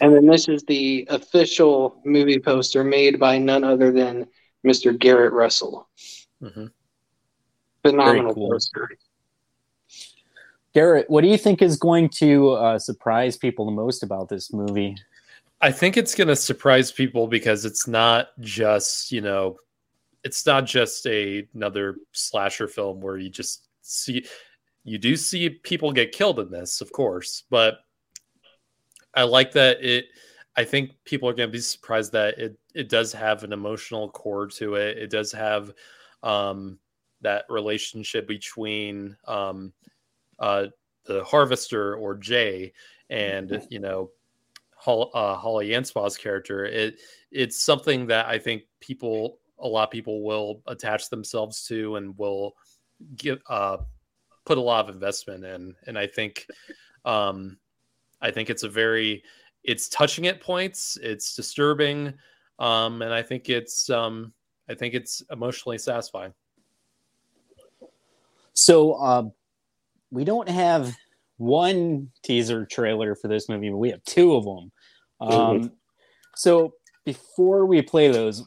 And 0.00 0.14
then 0.14 0.26
this 0.26 0.48
is 0.48 0.62
the 0.64 1.06
official 1.10 2.00
movie 2.04 2.38
poster 2.38 2.84
made 2.84 3.18
by 3.18 3.38
none 3.38 3.64
other 3.64 3.92
than 3.92 4.26
Mr. 4.66 4.96
Garrett 4.96 5.32
Russell. 5.32 5.88
Mhm. 6.42 6.70
Phenomenal 7.82 8.34
cool. 8.34 8.50
poster. 8.50 8.90
Garrett, 10.78 11.10
what 11.10 11.22
do 11.22 11.26
you 11.26 11.36
think 11.36 11.60
is 11.60 11.76
going 11.76 12.08
to 12.08 12.50
uh, 12.50 12.78
surprise 12.78 13.36
people 13.36 13.66
the 13.66 13.72
most 13.72 14.04
about 14.04 14.28
this 14.28 14.52
movie? 14.52 14.94
I 15.60 15.72
think 15.72 15.96
it's 15.96 16.14
going 16.14 16.28
to 16.28 16.36
surprise 16.36 16.92
people 16.92 17.26
because 17.26 17.64
it's 17.64 17.88
not 17.88 18.28
just, 18.38 19.10
you 19.10 19.20
know, 19.20 19.58
it's 20.22 20.46
not 20.46 20.66
just 20.66 21.04
a, 21.08 21.48
another 21.52 21.96
slasher 22.12 22.68
film 22.68 23.00
where 23.00 23.16
you 23.16 23.28
just 23.28 23.66
see, 23.82 24.24
you 24.84 24.98
do 24.98 25.16
see 25.16 25.50
people 25.50 25.90
get 25.90 26.12
killed 26.12 26.38
in 26.38 26.48
this, 26.48 26.80
of 26.80 26.92
course, 26.92 27.42
but 27.50 27.80
I 29.14 29.24
like 29.24 29.50
that 29.54 29.82
it, 29.82 30.04
I 30.54 30.62
think 30.62 30.92
people 31.04 31.28
are 31.28 31.34
going 31.34 31.48
to 31.48 31.52
be 31.52 31.58
surprised 31.58 32.12
that 32.12 32.38
it, 32.38 32.56
it 32.72 32.88
does 32.88 33.12
have 33.14 33.42
an 33.42 33.52
emotional 33.52 34.10
core 34.10 34.46
to 34.46 34.76
it. 34.76 34.96
It 34.96 35.10
does 35.10 35.32
have 35.32 35.72
um, 36.22 36.78
that 37.22 37.46
relationship 37.48 38.28
between 38.28 39.16
um, 39.26 39.72
uh, 40.38 40.66
the 41.04 41.24
harvester 41.24 41.96
or 41.96 42.14
Jay 42.14 42.72
and, 43.10 43.66
you 43.70 43.78
know, 43.78 44.10
Hol- 44.76 45.10
uh, 45.12 45.34
Holly 45.34 45.70
Anspaugh's 45.70 46.16
character. 46.16 46.64
It 46.64 47.00
it's 47.30 47.60
something 47.60 48.06
that 48.06 48.26
I 48.26 48.38
think 48.38 48.62
people, 48.80 49.38
a 49.58 49.66
lot 49.66 49.88
of 49.88 49.90
people, 49.90 50.22
will 50.22 50.62
attach 50.66 51.10
themselves 51.10 51.66
to 51.66 51.96
and 51.96 52.16
will 52.16 52.54
give 53.16 53.40
uh, 53.48 53.78
put 54.44 54.58
a 54.58 54.60
lot 54.60 54.88
of 54.88 54.94
investment 54.94 55.44
in. 55.44 55.74
And 55.86 55.98
I 55.98 56.06
think, 56.06 56.46
um, 57.04 57.58
I 58.20 58.30
think 58.30 58.50
it's 58.50 58.62
a 58.62 58.68
very, 58.68 59.22
it's 59.64 59.88
touching 59.88 60.26
at 60.26 60.40
points. 60.40 60.96
It's 61.02 61.34
disturbing, 61.34 62.14
um, 62.58 63.02
and 63.02 63.12
I 63.12 63.22
think 63.22 63.48
it's, 63.48 63.90
um, 63.90 64.32
I 64.68 64.74
think 64.74 64.94
it's 64.94 65.22
emotionally 65.30 65.78
satisfying. 65.78 66.32
So 68.52 68.94
um, 68.94 69.32
we 70.10 70.24
don't 70.24 70.48
have 70.48 70.94
one 71.36 72.10
teaser 72.22 72.66
trailer 72.66 73.14
for 73.14 73.28
this 73.28 73.48
movie, 73.48 73.70
but 73.70 73.76
we 73.76 73.90
have 73.90 74.02
two 74.04 74.34
of 74.34 74.44
them. 74.44 74.72
Um, 75.20 75.72
so 76.34 76.74
before 77.04 77.66
we 77.66 77.82
play 77.82 78.08
those, 78.08 78.46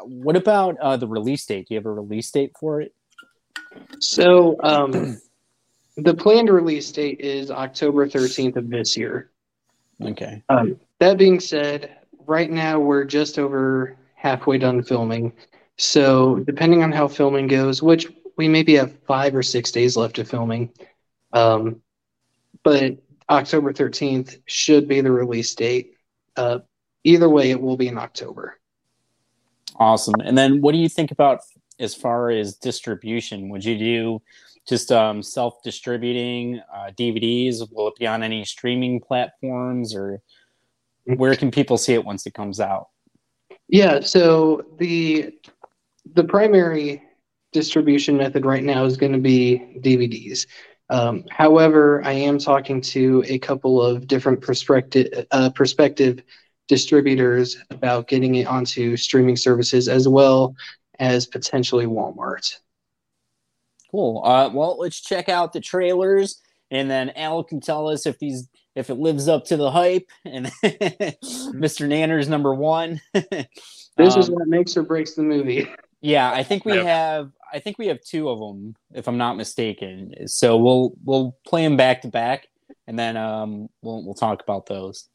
what 0.00 0.36
about 0.36 0.76
uh, 0.80 0.96
the 0.96 1.08
release 1.08 1.44
date? 1.46 1.68
Do 1.68 1.74
you 1.74 1.78
have 1.78 1.86
a 1.86 1.92
release 1.92 2.30
date 2.30 2.52
for 2.58 2.80
it? 2.80 2.94
So 4.00 4.56
um, 4.62 5.20
the 5.96 6.14
planned 6.14 6.50
release 6.50 6.90
date 6.92 7.20
is 7.20 7.50
October 7.50 8.06
13th 8.06 8.56
of 8.56 8.70
this 8.70 8.96
year. 8.96 9.30
Okay. 10.02 10.42
Um, 10.48 10.78
that 10.98 11.18
being 11.18 11.40
said, 11.40 11.96
right 12.26 12.50
now 12.50 12.78
we're 12.78 13.04
just 13.04 13.38
over 13.38 13.96
halfway 14.14 14.58
done 14.58 14.82
filming. 14.82 15.32
So 15.78 16.36
depending 16.40 16.82
on 16.82 16.92
how 16.92 17.08
filming 17.08 17.46
goes, 17.46 17.82
which 17.82 18.06
we 18.36 18.48
maybe 18.48 18.74
have 18.74 18.94
five 19.06 19.34
or 19.34 19.42
six 19.42 19.70
days 19.70 19.96
left 19.96 20.18
of 20.18 20.28
filming, 20.28 20.70
um, 21.36 21.82
but 22.62 22.96
October 23.28 23.72
13th 23.72 24.40
should 24.46 24.88
be 24.88 25.02
the 25.02 25.12
release 25.12 25.54
date. 25.54 25.92
Uh, 26.36 26.60
either 27.04 27.28
way, 27.28 27.50
it 27.50 27.60
will 27.60 27.76
be 27.76 27.88
in 27.88 27.98
October. 27.98 28.58
Awesome. 29.76 30.14
And 30.24 30.36
then 30.36 30.62
what 30.62 30.72
do 30.72 30.78
you 30.78 30.88
think 30.88 31.10
about 31.10 31.40
as 31.78 31.94
far 31.94 32.30
as 32.30 32.56
distribution? 32.56 33.50
Would 33.50 33.64
you 33.64 33.78
do 33.78 34.22
just 34.66 34.90
um, 34.90 35.22
self 35.22 35.62
distributing 35.62 36.62
uh, 36.74 36.90
DVDs? 36.98 37.60
Will 37.70 37.88
it 37.88 37.96
be 37.96 38.06
on 38.06 38.22
any 38.22 38.44
streaming 38.44 39.00
platforms 39.00 39.94
or 39.94 40.22
where 41.04 41.36
can 41.36 41.50
people 41.50 41.76
see 41.76 41.92
it 41.92 42.04
once 42.04 42.26
it 42.26 42.32
comes 42.32 42.60
out? 42.60 42.88
Yeah, 43.68 44.00
so 44.00 44.64
the 44.78 45.34
the 46.14 46.24
primary 46.24 47.02
distribution 47.52 48.16
method 48.16 48.46
right 48.46 48.62
now 48.62 48.84
is 48.84 48.96
going 48.96 49.12
to 49.12 49.18
be 49.18 49.80
DVDs. 49.80 50.46
Um, 50.88 51.24
however, 51.30 52.02
I 52.04 52.12
am 52.12 52.38
talking 52.38 52.80
to 52.82 53.24
a 53.26 53.38
couple 53.38 53.82
of 53.82 54.06
different 54.06 54.40
perspective 54.40 55.26
uh, 55.32 55.50
perspective 55.50 56.22
distributors 56.68 57.56
about 57.70 58.08
getting 58.08 58.36
it 58.36 58.46
onto 58.46 58.96
streaming 58.96 59.36
services 59.36 59.88
as 59.88 60.06
well 60.08 60.54
as 60.98 61.26
potentially 61.26 61.86
Walmart. 61.86 62.58
Cool. 63.90 64.22
Uh, 64.24 64.50
well, 64.52 64.78
let's 64.78 65.00
check 65.00 65.28
out 65.28 65.52
the 65.52 65.60
trailers, 65.60 66.40
and 66.70 66.90
then 66.90 67.10
Al 67.10 67.44
can 67.44 67.60
tell 67.60 67.88
us 67.88 68.06
if 68.06 68.18
these 68.18 68.48
if 68.74 68.90
it 68.90 68.94
lives 68.96 69.26
up 69.28 69.44
to 69.46 69.56
the 69.56 69.70
hype. 69.70 70.08
And 70.24 70.46
Mr. 70.64 71.88
Nanner's 71.88 72.28
number 72.28 72.54
one. 72.54 73.00
This 73.98 74.14
is 74.14 74.28
Um, 74.28 74.34
what 74.34 74.48
makes 74.48 74.76
or 74.76 74.82
breaks 74.82 75.14
the 75.14 75.22
movie. 75.22 75.66
Yeah, 76.02 76.30
I 76.30 76.42
think 76.42 76.66
we 76.66 76.74
Yep. 76.74 76.84
have. 76.84 77.32
I 77.56 77.60
think 77.60 77.78
we 77.78 77.86
have 77.86 78.00
two 78.02 78.28
of 78.28 78.38
them, 78.38 78.74
if 78.92 79.08
I'm 79.08 79.16
not 79.16 79.36
mistaken. 79.36 80.12
So 80.26 80.58
we'll 80.58 80.92
we'll 81.04 81.36
play 81.46 81.64
them 81.64 81.76
back 81.76 82.02
to 82.02 82.08
back, 82.08 82.46
and 82.86 82.98
then 82.98 83.16
um 83.16 83.68
we'll 83.82 84.04
we'll 84.04 84.14
talk 84.14 84.42
about 84.42 84.66
those. 84.66 85.08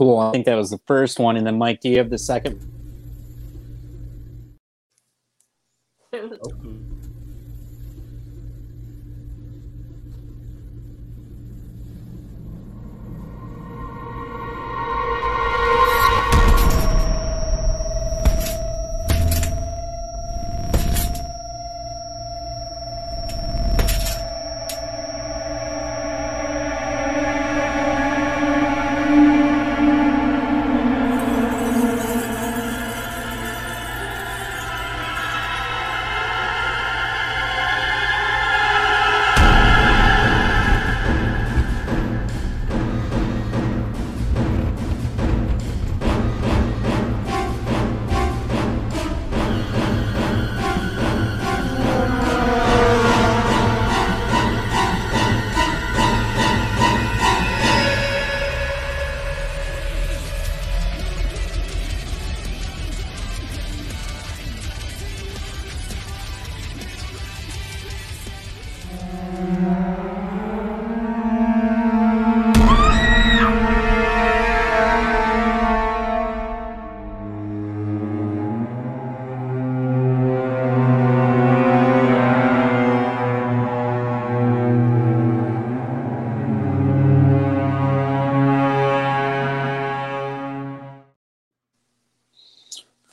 Cool. 0.00 0.18
I 0.18 0.32
think 0.32 0.46
that 0.46 0.54
was 0.54 0.70
the 0.70 0.80
first 0.86 1.18
one. 1.18 1.36
And 1.36 1.46
then, 1.46 1.58
Mike, 1.58 1.82
do 1.82 1.90
you 1.90 1.98
have 1.98 2.08
the 2.08 2.16
second? 2.16 2.58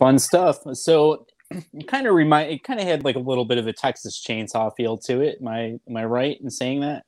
Fun 0.08 0.20
stuff. 0.20 0.60
So 0.72 1.26
it 1.52 1.86
kind 1.86 2.08
of 2.08 2.16
remind 2.16 2.50
it 2.50 2.64
kind 2.64 2.80
of 2.80 2.88
had 2.88 3.04
like 3.04 3.18
a 3.18 3.20
little 3.20 3.44
bit 3.44 3.58
of 3.58 3.68
a 3.68 3.74
Texas 3.74 4.24
chainsaw 4.26 4.72
feel 4.78 4.98
to 5.00 5.20
it. 5.20 5.40
Am 5.42 5.50
I 5.50 5.78
am 5.86 5.98
I 5.98 6.06
right 6.06 6.40
in 6.40 6.50
saying 6.50 6.80
that? 6.80 7.04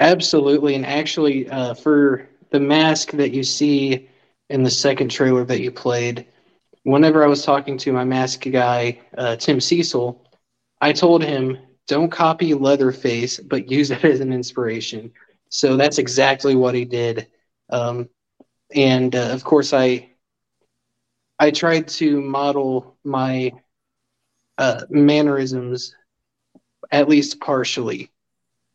Absolutely, 0.00 0.74
and 0.74 0.84
actually, 0.84 1.48
uh, 1.48 1.74
for 1.74 2.28
the 2.50 2.58
mask 2.58 3.12
that 3.12 3.30
you 3.30 3.44
see 3.44 4.08
in 4.48 4.64
the 4.64 4.70
second 4.72 5.12
trailer 5.12 5.44
that 5.44 5.60
you 5.60 5.70
played, 5.70 6.26
whenever 6.82 7.22
I 7.22 7.28
was 7.28 7.44
talking 7.44 7.78
to 7.78 7.92
my 7.92 8.02
mask 8.02 8.40
guy, 8.50 8.98
uh, 9.16 9.36
Tim 9.36 9.60
Cecil, 9.60 10.26
I 10.80 10.92
told 10.92 11.22
him, 11.22 11.58
"Don't 11.86 12.10
copy 12.10 12.54
Leatherface, 12.54 13.38
but 13.38 13.70
use 13.70 13.92
it 13.92 14.04
as 14.04 14.18
an 14.18 14.32
inspiration." 14.32 15.12
So 15.48 15.76
that's 15.76 15.98
exactly 15.98 16.56
what 16.56 16.74
he 16.74 16.84
did, 16.84 17.28
um, 17.68 18.08
and 18.74 19.14
uh, 19.14 19.28
of 19.30 19.44
course, 19.44 19.72
I 19.72 20.09
I 21.40 21.50
tried 21.50 21.88
to 21.88 22.20
model 22.20 22.98
my 23.02 23.52
uh, 24.58 24.82
mannerisms 24.90 25.96
at 26.92 27.08
least 27.08 27.40
partially 27.40 28.10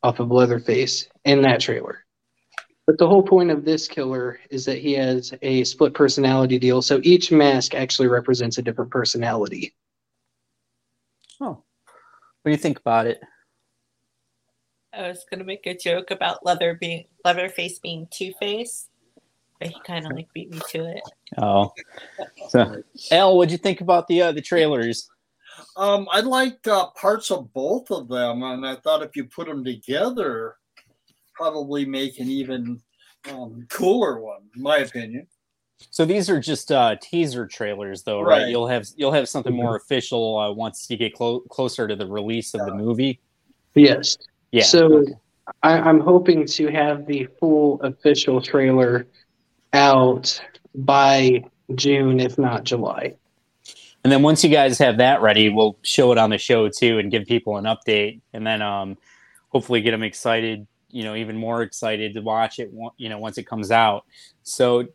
off 0.02 0.20
of 0.20 0.32
Leatherface 0.32 1.08
in 1.26 1.44
that 1.44 1.60
trailer. 1.60 2.04
But 2.88 2.98
the 2.98 3.08
whole 3.08 3.22
point 3.22 3.52
of 3.52 3.66
this 3.66 3.88
killer 3.88 4.40
is 4.50 4.66
that 4.66 4.80
he 4.80 4.94
has 4.94 5.32
a 5.44 5.64
split 5.64 5.94
personality 5.94 6.58
deal. 6.58 6.82
So 6.82 7.00
each 7.04 7.32
mask 7.32 7.76
actually 7.76 8.08
represents 8.08 8.58
a 8.58 8.64
different 8.64 8.90
personality. 8.90 9.76
Oh, 11.40 11.50
what 11.50 12.46
do 12.46 12.52
you 12.52 12.58
think 12.58 12.80
about 12.80 13.06
it? 13.06 13.22
I 14.92 15.10
was 15.10 15.24
gonna 15.30 15.44
make 15.44 15.68
a 15.68 15.78
joke 15.78 16.10
about 16.10 16.46
leather 16.46 16.74
being 16.74 17.06
Leatherface 17.24 17.78
being 17.78 18.08
Two 18.10 18.34
Face, 18.40 18.90
but 19.60 19.70
he 19.70 19.76
kind 19.86 20.06
of 20.06 20.14
like 20.14 20.28
beat 20.34 20.52
me 20.52 20.60
to 20.70 20.86
it. 20.86 21.02
Oh, 21.38 21.74
so 22.50 22.82
Al, 23.12 23.38
what'd 23.38 23.52
you 23.52 23.58
think 23.58 23.82
about 23.82 24.08
the 24.08 24.22
uh, 24.22 24.32
the 24.32 24.42
trailers? 24.42 25.10
Um, 25.78 26.08
I 26.12 26.22
liked 26.22 26.68
uh, 26.68 26.90
parts 26.92 27.32
of 27.32 27.52
both 27.54 27.90
of 27.92 28.08
them, 28.08 28.44
and 28.44 28.66
I 28.66 28.76
thought 28.76 29.04
if 29.04 29.16
you 29.16 29.26
put 29.26 29.48
them 29.48 29.64
together, 29.64 30.56
probably 31.34 31.86
make 31.86 32.20
an 32.20 32.28
even 32.28 32.82
um, 33.32 33.66
cooler 33.70 34.20
one, 34.20 34.42
in 34.56 34.62
my 34.62 34.78
opinion. 34.78 35.28
So 35.90 36.06
these 36.06 36.30
are 36.30 36.40
just 36.40 36.72
uh, 36.72 36.96
teaser 37.02 37.46
trailers, 37.48 38.04
though, 38.04 38.22
right? 38.22 38.44
Right. 38.44 38.50
You'll 38.50 38.68
have 38.68 38.88
you'll 38.96 39.12
have 39.12 39.28
something 39.28 39.54
more 39.54 39.76
official 39.76 40.38
uh, 40.38 40.52
once 40.52 40.88
you 40.90 40.98
get 40.98 41.14
clo- 41.14 41.42
closer 41.42 41.88
to 41.88 41.96
the 41.96 42.08
release 42.08 42.54
of 42.54 42.66
the 42.66 42.74
movie. 42.74 43.20
Yes. 43.76 44.18
Yeah. 44.52 44.64
So 44.64 45.06
I, 45.64 45.80
I'm 45.80 46.00
hoping 46.00 46.46
to 46.48 46.68
have 46.68 47.06
the 47.06 47.28
full 47.40 47.82
official 47.82 48.42
trailer 48.42 49.08
out 49.74 50.42
by 50.74 51.44
June, 51.76 52.20
if 52.20 52.38
not 52.38 52.64
July. 52.64 53.16
And 54.04 54.12
then 54.12 54.22
once 54.22 54.44
you 54.44 54.52
guys 54.52 54.78
have 54.78 54.98
that 54.98 55.22
ready, 55.22 55.50
we'll 55.50 55.78
show 55.82 56.12
it 56.12 56.20
on 56.20 56.30
the 56.30 56.38
show 56.38 56.70
too 56.70 57.00
and 57.00 57.10
give 57.10 57.26
people 57.26 57.58
an 57.58 57.66
update, 57.66 58.22
and 58.34 58.46
then 58.46 58.62
um, 58.62 58.98
hopefully 59.50 59.82
get 59.82 59.92
them 59.92 60.04
excited. 60.04 60.68
You 60.92 61.04
know, 61.04 61.16
even 61.16 61.36
more 61.36 61.64
excited 61.64 62.14
to 62.14 62.22
watch 62.22 62.60
it. 62.60 62.72
You 62.98 63.10
know, 63.10 63.18
once 63.18 63.40
it 63.40 63.48
comes 63.48 63.72
out. 63.72 64.06
So, 64.44 64.86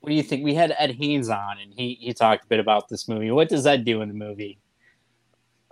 what 0.00 0.10
do 0.10 0.14
you 0.14 0.22
think? 0.22 0.44
We 0.44 0.54
had 0.54 0.74
Ed 0.78 0.96
Haynes 0.96 1.30
on, 1.30 1.58
and 1.62 1.72
he 1.72 1.94
he 1.94 2.12
talked 2.12 2.44
a 2.44 2.48
bit 2.48 2.60
about 2.60 2.90
this 2.90 3.08
movie. 3.08 3.30
What 3.30 3.48
does 3.48 3.64
that 3.64 3.86
do 3.86 4.02
in 4.02 4.08
the 4.08 4.14
movie? 4.14 4.58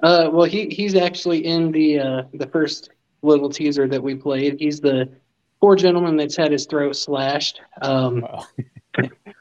Uh, 0.02 0.30
well, 0.32 0.46
he 0.46 0.70
he's 0.70 0.94
actually 0.94 1.44
in 1.44 1.70
the 1.70 1.98
uh, 1.98 2.22
the 2.32 2.46
first 2.46 2.88
little 3.20 3.50
teaser 3.50 3.86
that 3.88 4.02
we 4.02 4.14
played. 4.14 4.58
He's 4.58 4.80
the 4.80 5.10
poor 5.60 5.76
gentleman 5.76 6.16
that's 6.16 6.36
had 6.36 6.52
his 6.52 6.66
throat 6.66 6.96
slashed. 6.96 7.60
Um, 7.82 8.26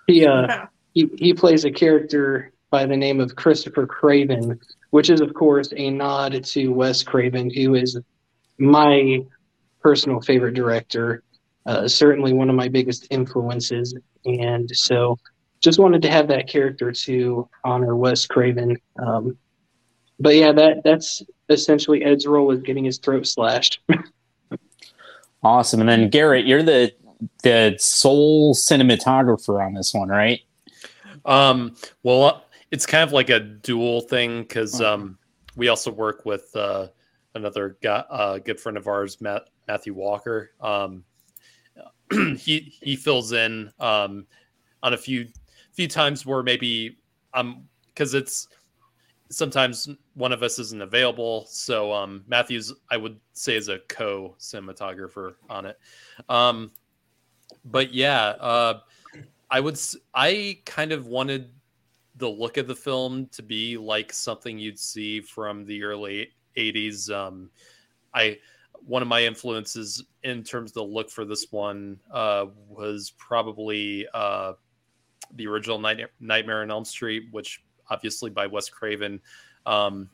he 0.07 0.25
uh, 0.25 0.65
he 0.93 1.09
he 1.17 1.33
plays 1.33 1.65
a 1.65 1.71
character 1.71 2.51
by 2.71 2.85
the 2.85 2.97
name 2.97 3.19
of 3.19 3.35
Christopher 3.35 3.85
Craven, 3.85 4.59
which 4.89 5.09
is 5.09 5.21
of 5.21 5.33
course 5.33 5.73
a 5.75 5.89
nod 5.89 6.43
to 6.43 6.67
Wes 6.69 7.03
Craven, 7.03 7.49
who 7.49 7.75
is 7.75 7.97
my 8.57 9.19
personal 9.81 10.21
favorite 10.21 10.53
director. 10.53 11.23
Uh, 11.65 11.87
certainly 11.87 12.31
one 12.31 12.49
of 12.49 12.55
my 12.55 12.67
biggest 12.67 13.07
influences, 13.09 13.95
and 14.25 14.69
so 14.75 15.17
just 15.61 15.79
wanted 15.79 16.01
to 16.03 16.09
have 16.11 16.27
that 16.27 16.47
character 16.47 16.91
to 16.91 17.49
honor 17.63 17.95
Wes 17.95 18.27
Craven. 18.27 18.77
Um, 18.99 19.37
but 20.19 20.35
yeah, 20.35 20.51
that 20.51 20.83
that's 20.83 21.23
essentially 21.49 22.03
Ed's 22.03 22.27
role 22.27 22.51
is 22.51 22.61
getting 22.61 22.85
his 22.85 22.99
throat 22.99 23.25
slashed. 23.25 23.79
Awesome. 25.45 25.79
And 25.79 25.87
then 25.87 26.09
Garrett, 26.09 26.47
you're 26.47 26.63
the 26.63 26.91
the 27.43 27.75
sole 27.77 28.55
cinematographer 28.55 29.63
on 29.63 29.75
this 29.75 29.93
one, 29.93 30.09
right? 30.09 30.41
Um, 31.23 31.75
well, 32.01 32.23
uh, 32.23 32.39
it's 32.71 32.87
kind 32.87 33.03
of 33.03 33.13
like 33.13 33.29
a 33.29 33.39
dual 33.39 34.01
thing 34.01 34.41
because 34.41 34.81
um, 34.81 35.19
we 35.55 35.67
also 35.67 35.91
work 35.91 36.25
with 36.25 36.49
uh, 36.55 36.87
another 37.35 37.77
guy, 37.83 38.03
uh, 38.09 38.39
good 38.39 38.59
friend 38.59 38.75
of 38.75 38.87
ours, 38.87 39.21
Matt, 39.21 39.43
Matthew 39.67 39.93
Walker. 39.93 40.49
Um, 40.59 41.03
he 42.11 42.73
he 42.81 42.95
fills 42.95 43.31
in 43.31 43.71
um, 43.79 44.25
on 44.81 44.95
a 44.95 44.97
few 44.97 45.27
few 45.73 45.87
times 45.87 46.25
where 46.25 46.41
maybe 46.41 46.97
um 47.35 47.65
because 47.93 48.15
it's 48.15 48.47
sometimes 49.29 49.89
one 50.13 50.31
of 50.31 50.43
us 50.43 50.59
isn't 50.59 50.81
available. 50.81 51.45
So 51.47 51.91
um, 51.91 52.23
Matthew's 52.27 52.73
I 52.91 52.97
would 52.97 53.19
say 53.33 53.55
is 53.55 53.69
a 53.69 53.79
co 53.87 54.35
cinematographer 54.39 55.35
on 55.49 55.65
it. 55.65 55.79
Um, 56.29 56.71
but 57.63 57.93
yeah, 57.93 58.29
uh, 58.39 58.79
I 59.49 59.59
would 59.59 59.79
I 60.13 60.59
kind 60.65 60.91
of 60.91 61.07
wanted 61.07 61.51
the 62.17 62.29
look 62.29 62.57
of 62.57 62.67
the 62.67 62.75
film 62.75 63.27
to 63.27 63.43
be 63.43 63.77
like 63.77 64.13
something 64.13 64.57
you'd 64.57 64.79
see 64.79 65.19
from 65.21 65.65
the 65.65 65.83
early 65.83 66.31
80s 66.57 67.11
um 67.11 67.49
i 68.13 68.37
one 68.85 69.01
of 69.01 69.07
my 69.07 69.23
influences 69.23 70.03
in 70.23 70.43
terms 70.43 70.71
of 70.71 70.75
the 70.75 70.83
look 70.83 71.09
for 71.09 71.25
this 71.25 71.47
one 71.51 71.99
uh 72.11 72.45
was 72.67 73.13
probably 73.17 74.07
uh 74.13 74.53
the 75.33 75.47
original 75.47 75.79
Night- 75.79 76.07
nightmare 76.19 76.61
on 76.61 76.71
elm 76.71 76.85
street 76.85 77.23
which 77.31 77.63
obviously 77.89 78.29
by 78.29 78.47
wes 78.47 78.69
craven 78.69 79.19
um 79.65 80.09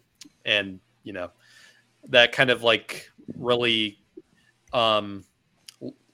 and 0.45 0.79
you 1.03 1.13
know 1.13 1.29
that 2.09 2.31
kind 2.31 2.49
of 2.49 2.63
like 2.63 3.09
really 3.37 3.99
um 4.73 5.23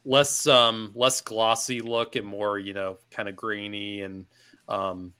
less 0.05 0.47
um 0.47 0.91
less 0.95 1.21
glossy 1.21 1.81
look 1.81 2.15
and 2.15 2.25
more 2.25 2.57
you 2.59 2.73
know 2.73 2.97
kind 3.11 3.27
of 3.27 3.35
grainy 3.35 4.01
and 4.01 4.25
um 4.69 5.13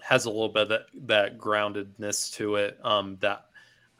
has 0.00 0.26
a 0.26 0.30
little 0.30 0.50
bit 0.50 0.64
of 0.64 0.68
that, 0.68 0.86
that 1.06 1.38
groundedness 1.38 2.32
to 2.34 2.56
it 2.56 2.78
um 2.84 3.16
that 3.20 3.46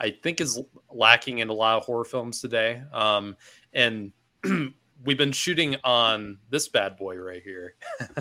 I 0.00 0.10
think 0.10 0.40
is 0.40 0.60
lacking 0.90 1.38
in 1.38 1.48
a 1.48 1.52
lot 1.52 1.78
of 1.78 1.84
horror 1.84 2.04
films 2.04 2.40
today. 2.40 2.82
Um 2.92 3.36
and 3.72 4.12
we've 5.04 5.18
been 5.18 5.32
shooting 5.32 5.76
on 5.84 6.38
this 6.50 6.68
bad 6.68 6.96
boy 6.96 7.16
right 7.16 7.42
here. 7.42 7.74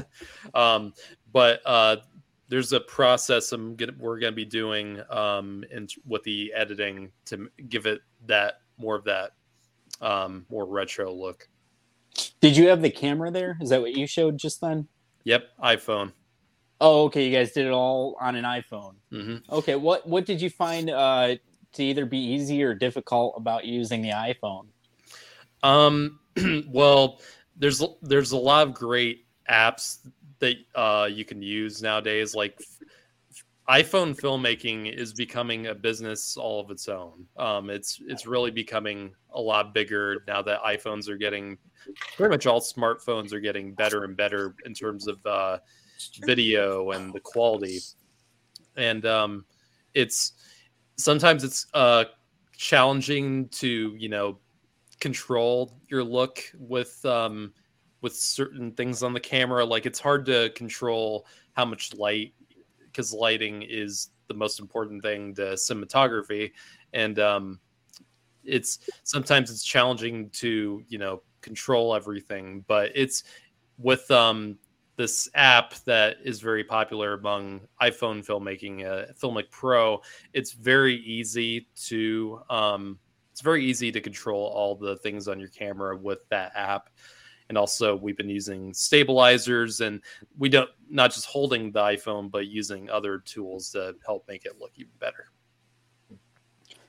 um 0.53 0.93
but 1.31 1.61
uh 1.65 1.97
there's 2.49 2.73
a 2.73 2.79
process 2.79 3.51
I'm 3.51 3.75
gonna, 3.75 3.93
we're 3.97 4.19
going 4.19 4.33
to 4.33 4.35
be 4.35 4.45
doing 4.45 5.01
um 5.09 5.63
in 5.71 5.87
with 6.05 6.23
the 6.23 6.53
editing 6.53 7.11
to 7.25 7.49
give 7.69 7.85
it 7.85 8.01
that 8.27 8.55
more 8.77 8.95
of 8.95 9.03
that 9.05 9.31
um 10.01 10.45
more 10.49 10.65
retro 10.65 11.11
look. 11.11 11.47
Did 12.41 12.57
you 12.57 12.67
have 12.67 12.81
the 12.81 12.89
camera 12.89 13.31
there? 13.31 13.57
Is 13.61 13.69
that 13.69 13.81
what 13.81 13.93
you 13.93 14.05
showed 14.05 14.37
just 14.37 14.61
then? 14.61 14.87
Yep, 15.23 15.43
iPhone. 15.63 16.11
Oh, 16.81 17.05
okay. 17.05 17.25
You 17.25 17.35
guys 17.35 17.53
did 17.53 17.65
it 17.65 17.71
all 17.71 18.17
on 18.19 18.35
an 18.35 18.43
iPhone. 18.43 18.95
hmm 19.09 19.37
Okay. 19.49 19.75
What 19.75 20.07
what 20.07 20.25
did 20.25 20.41
you 20.41 20.49
find 20.49 20.89
uh, 20.89 21.35
to 21.73 21.83
either 21.83 22.05
be 22.05 22.17
easy 22.17 22.61
or 22.61 22.73
difficult 22.73 23.35
about 23.37 23.65
using 23.65 24.01
the 24.01 24.09
iPhone? 24.09 24.67
Um, 25.63 26.19
well, 26.67 27.21
there's 27.55 27.81
there's 28.01 28.31
a 28.31 28.37
lot 28.37 28.67
of 28.67 28.73
great 28.73 29.25
apps 29.49 29.99
that 30.39 30.55
uh, 30.75 31.09
you 31.11 31.25
can 31.25 31.41
use 31.41 31.81
nowadays. 31.81 32.35
Like 32.35 32.59
iPhone 33.69 34.19
filmmaking 34.19 34.93
is 34.93 35.13
becoming 35.13 35.67
a 35.67 35.75
business 35.75 36.35
all 36.35 36.59
of 36.59 36.69
its 36.69 36.89
own. 36.89 37.25
Um, 37.37 37.69
it's 37.69 38.01
it's 38.07 38.25
really 38.25 38.51
becoming 38.51 39.13
a 39.31 39.41
lot 39.41 39.73
bigger 39.73 40.23
now 40.27 40.41
that 40.41 40.61
iPhones 40.63 41.07
are 41.07 41.17
getting 41.17 41.57
pretty 42.17 42.29
much 42.29 42.45
all 42.45 42.59
smartphones 42.59 43.31
are 43.31 43.39
getting 43.39 43.73
better 43.73 44.03
and 44.03 44.17
better 44.17 44.55
in 44.65 44.73
terms 44.73 45.07
of 45.07 45.25
uh, 45.25 45.59
video 46.25 46.91
and 46.91 47.13
the 47.13 47.19
quality. 47.21 47.79
And 48.75 49.05
um, 49.05 49.45
it's 49.93 50.33
sometimes 50.97 51.45
it's 51.45 51.67
uh, 51.73 52.05
challenging 52.57 53.47
to 53.49 53.95
you 53.97 54.09
know 54.09 54.39
control 54.99 55.73
your 55.89 56.03
look 56.03 56.43
with 56.57 57.03
um, 57.05 57.53
with 58.03 58.15
certain 58.15 58.71
things 58.73 59.01
on 59.01 59.13
the 59.13 59.19
camera. 59.19 59.65
Like 59.65 59.87
it's 59.87 59.99
hard 59.99 60.25
to 60.27 60.51
control 60.51 61.25
how 61.53 61.65
much 61.65 61.95
light 61.95 62.33
because 62.85 63.11
lighting 63.11 63.63
is 63.63 64.09
the 64.27 64.35
most 64.35 64.59
important 64.59 65.01
thing 65.01 65.33
to 65.35 65.53
cinematography, 65.53 66.51
and 66.91 67.17
um, 67.17 67.59
it's 68.43 68.79
sometimes 69.03 69.49
it's 69.49 69.63
challenging 69.63 70.29
to 70.31 70.83
you 70.89 70.99
know 70.99 71.23
control 71.41 71.95
everything. 71.95 72.63
But 72.67 72.91
it's 72.93 73.23
with 73.79 74.11
um, 74.11 74.57
this 74.97 75.29
app 75.33 75.73
that 75.85 76.17
is 76.23 76.41
very 76.41 76.63
popular 76.63 77.13
among 77.13 77.61
iPhone 77.81 78.23
filmmaking, 78.23 78.85
uh, 78.85 79.13
Filmic 79.13 79.49
Pro. 79.49 80.01
It's 80.33 80.51
very 80.51 80.97
easy 80.97 81.67
to 81.85 82.41
um, 82.49 82.99
it's 83.31 83.41
very 83.41 83.65
easy 83.65 83.91
to 83.93 84.01
control 84.01 84.45
all 84.53 84.75
the 84.75 84.97
things 84.97 85.27
on 85.27 85.39
your 85.39 85.49
camera 85.49 85.97
with 85.97 86.19
that 86.29 86.51
app 86.53 86.89
and 87.53 87.57
also 87.59 87.95
we've 87.95 88.17
been 88.17 88.29
using 88.29 88.73
stabilizers 88.73 89.79
and 89.81 90.01
we 90.39 90.49
don't 90.49 90.69
not 90.89 91.13
just 91.13 91.27
holding 91.27 91.71
the 91.71 91.79
iphone 91.81 92.31
but 92.31 92.47
using 92.47 92.89
other 92.89 93.19
tools 93.19 93.69
to 93.69 93.93
help 94.03 94.25
make 94.27 94.43
it 94.45 94.53
look 94.59 94.71
even 94.75 94.91
better 94.99 95.27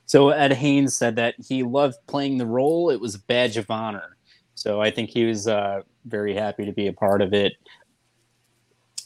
So 0.06 0.30
Ed 0.30 0.52
Haynes 0.52 0.96
said 0.96 1.16
that 1.16 1.34
he 1.38 1.62
loved 1.62 1.96
playing 2.06 2.38
the 2.38 2.46
role. 2.46 2.90
It 2.90 3.00
was 3.00 3.14
a 3.14 3.18
badge 3.20 3.56
of 3.56 3.70
honor. 3.70 4.16
So 4.54 4.80
I 4.80 4.90
think 4.90 5.10
he 5.10 5.24
was 5.24 5.48
uh, 5.48 5.82
very 6.04 6.34
happy 6.34 6.64
to 6.66 6.72
be 6.72 6.86
a 6.88 6.92
part 6.92 7.22
of 7.22 7.32
it. 7.32 7.54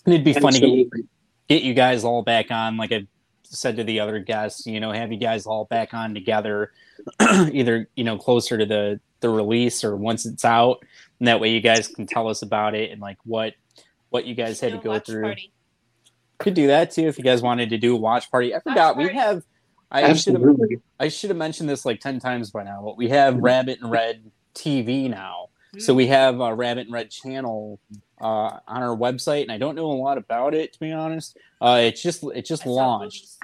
And 0.04 0.14
it'd 0.14 0.24
be 0.24 0.32
funny 0.32 0.60
to 0.60 0.66
get, 0.66 0.86
Absolutely. 0.86 1.08
get 1.48 1.62
you 1.62 1.74
guys 1.74 2.04
all 2.04 2.22
back 2.22 2.50
on, 2.50 2.76
like 2.76 2.92
I 2.92 3.06
said 3.44 3.76
to 3.76 3.84
the 3.84 4.00
other 4.00 4.18
guests, 4.18 4.66
you 4.66 4.80
know, 4.80 4.92
have 4.92 5.12
you 5.12 5.18
guys 5.18 5.46
all 5.46 5.64
back 5.66 5.94
on 5.94 6.14
together, 6.14 6.72
either 7.20 7.88
you 7.94 8.04
know 8.04 8.18
closer 8.18 8.58
to 8.58 8.66
the 8.66 9.00
the 9.20 9.28
release 9.28 9.84
or 9.84 9.96
once 9.96 10.26
it's 10.26 10.44
out, 10.44 10.84
and 11.18 11.28
that 11.28 11.40
way 11.40 11.50
you 11.50 11.60
guys 11.60 11.88
can 11.88 12.06
tell 12.14 12.28
us 12.28 12.42
about 12.42 12.74
it 12.74 12.90
and 12.90 13.00
like 13.00 13.18
what 13.24 13.54
what 14.10 14.24
you 14.24 14.34
guys 14.34 14.60
had 14.60 14.72
to 14.72 14.78
go 14.78 14.98
through. 14.98 15.22
party. 15.22 15.52
Could 16.38 16.54
do 16.54 16.68
that 16.68 16.90
too 16.92 17.06
if 17.08 17.18
you 17.18 17.24
guys 17.24 17.42
wanted 17.42 17.70
to 17.70 17.78
do 17.78 17.94
a 17.94 17.98
watch 17.98 18.30
party. 18.30 18.54
I 18.54 18.60
forgot 18.60 18.96
we 18.96 19.04
party. 19.04 19.18
have. 19.18 19.42
I 19.90 20.12
should 20.12 20.34
have. 20.34 20.42
Absolutely. 20.42 20.80
I 21.00 21.08
should 21.08 21.30
have 21.30 21.36
mentioned 21.36 21.68
this 21.68 21.84
like 21.84 22.00
ten 22.00 22.20
times 22.20 22.50
by 22.50 22.62
now, 22.62 22.82
but 22.84 22.96
we 22.96 23.08
have 23.08 23.36
Rabbit 23.38 23.80
and 23.80 23.90
Red 23.90 24.30
TV 24.54 25.10
now. 25.10 25.48
So 25.78 25.94
we 25.94 26.06
have 26.06 26.40
a 26.40 26.54
Rabbit 26.54 26.86
and 26.86 26.92
Red 26.92 27.10
channel 27.10 27.78
uh, 28.20 28.24
on 28.66 28.82
our 28.82 28.96
website, 28.96 29.42
and 29.42 29.52
I 29.52 29.58
don't 29.58 29.74
know 29.74 29.86
a 29.86 29.92
lot 29.92 30.16
about 30.16 30.54
it 30.54 30.72
to 30.72 30.80
be 30.80 30.92
honest. 30.92 31.36
Uh, 31.60 31.80
it's 31.82 32.02
just 32.02 32.22
it 32.34 32.44
just 32.44 32.66
launched. 32.66 33.36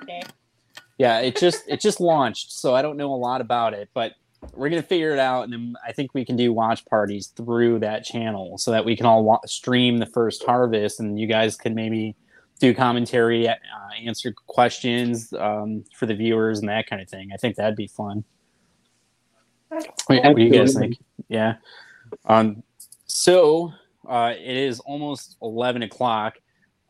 Yeah, 0.98 1.18
it 1.20 1.36
just 1.36 1.64
it 1.68 1.80
just 1.80 2.01
launched, 2.01 2.52
so 2.52 2.74
I 2.74 2.82
don't 2.82 2.96
know 2.96 3.12
a 3.12 3.16
lot 3.16 3.40
about 3.40 3.74
it, 3.74 3.88
but 3.94 4.12
we're 4.53 4.69
gonna 4.69 4.83
figure 4.83 5.12
it 5.12 5.19
out, 5.19 5.45
and 5.45 5.53
then 5.53 5.75
I 5.87 5.93
think 5.93 6.15
we 6.15 6.25
can 6.25 6.37
do 6.37 6.53
watch 6.53 6.85
parties 6.87 7.29
through 7.29 7.79
that 7.81 8.05
channel, 8.05 8.59
so 8.59 8.71
that 8.71 8.85
we 8.85 8.97
can 8.97 9.07
all 9.07 9.25
wa- 9.25 9.41
stream 9.47 9.99
the 9.99 10.07
first 10.07 10.45
harvest, 10.45 11.01
and 11.01 11.19
you 11.19 11.27
guys 11.27 11.57
can 11.57 11.75
maybe 11.75 12.15
do 12.61 12.75
commentary, 12.75 13.49
uh, 13.49 13.55
answer 14.01 14.33
questions 14.47 15.33
um, 15.35 15.85
for 15.95 16.07
the 16.07 16.15
viewers, 16.15 16.61
and 16.61 16.69
that 16.69 16.87
kind 16.87 17.03
of 17.03 17.09
thing. 17.09 17.31
I 17.33 17.37
think 17.37 17.57
that'd 17.57 17.77
be 17.77 17.89
fun. 17.89 18.25
What, 19.69 19.89
what 20.07 20.37
do 20.37 20.43
you 20.43 20.51
guys 20.51 20.75
think? 20.75 20.99
Yeah. 21.29 21.57
Um. 22.27 22.62
So 23.07 23.73
uh, 24.07 24.35
it 24.37 24.57
is 24.57 24.81
almost 24.81 25.37
eleven 25.43 25.83
o'clock. 25.83 26.39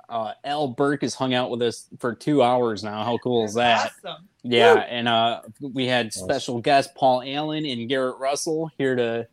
Uh, 0.09 0.33
Al 0.45 0.69
Burke 0.69 1.03
has 1.03 1.15
hung 1.15 1.35
out 1.35 1.51
with 1.51 1.63
us 1.63 1.89
for 1.99 2.15
two 2.15 2.43
hours 2.43 2.85
now. 2.85 3.05
How 3.05 3.19
cool 3.19 3.45
is 3.45 3.55
that? 3.55 3.93
Awesome. 4.05 4.29
Yeah, 4.43 4.75
and 4.75 5.09
uh, 5.09 5.41
we 5.61 5.87
had 5.87 6.13
special 6.13 6.61
guest 6.61 6.95
Paul 6.95 7.23
Allen 7.25 7.65
and 7.65 7.89
Garrett 7.89 8.19
Russell 8.19 8.71
here 8.79 8.95
to 8.97 9.27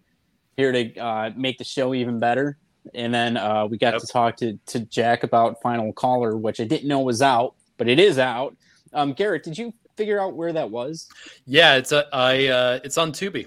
here 0.58 0.72
to 0.72 0.98
uh, 0.98 1.32
make 1.36 1.58
the 1.58 1.64
show 1.64 1.94
even 1.94 2.20
better. 2.20 2.58
And 2.94 3.14
then 3.14 3.38
uh, 3.38 3.68
we 3.68 3.78
got 3.78 4.00
to 4.00 4.08
talk 4.08 4.38
to 4.38 4.58
to 4.68 4.80
Jack 4.80 5.24
about 5.24 5.62
Final 5.62 5.92
Caller, 5.94 6.38
which 6.38 6.60
I 6.60 6.64
didn't 6.64 6.88
know 6.88 7.00
was 7.02 7.22
out, 7.22 7.56
but 7.78 7.88
it 7.90 8.00
is 8.00 8.18
out. 8.18 8.56
Um, 8.94 9.14
Garrett, 9.14 9.44
did 9.44 9.58
you 9.58 9.74
figure 9.98 10.20
out 10.22 10.36
where 10.36 10.54
that 10.54 10.72
was? 10.72 11.08
yeah 11.46 11.76
it's 11.76 11.92
a 11.92 12.08
i 12.14 12.48
uh 12.48 12.80
it's 12.84 12.98
on 12.98 13.12
tubi 13.12 13.46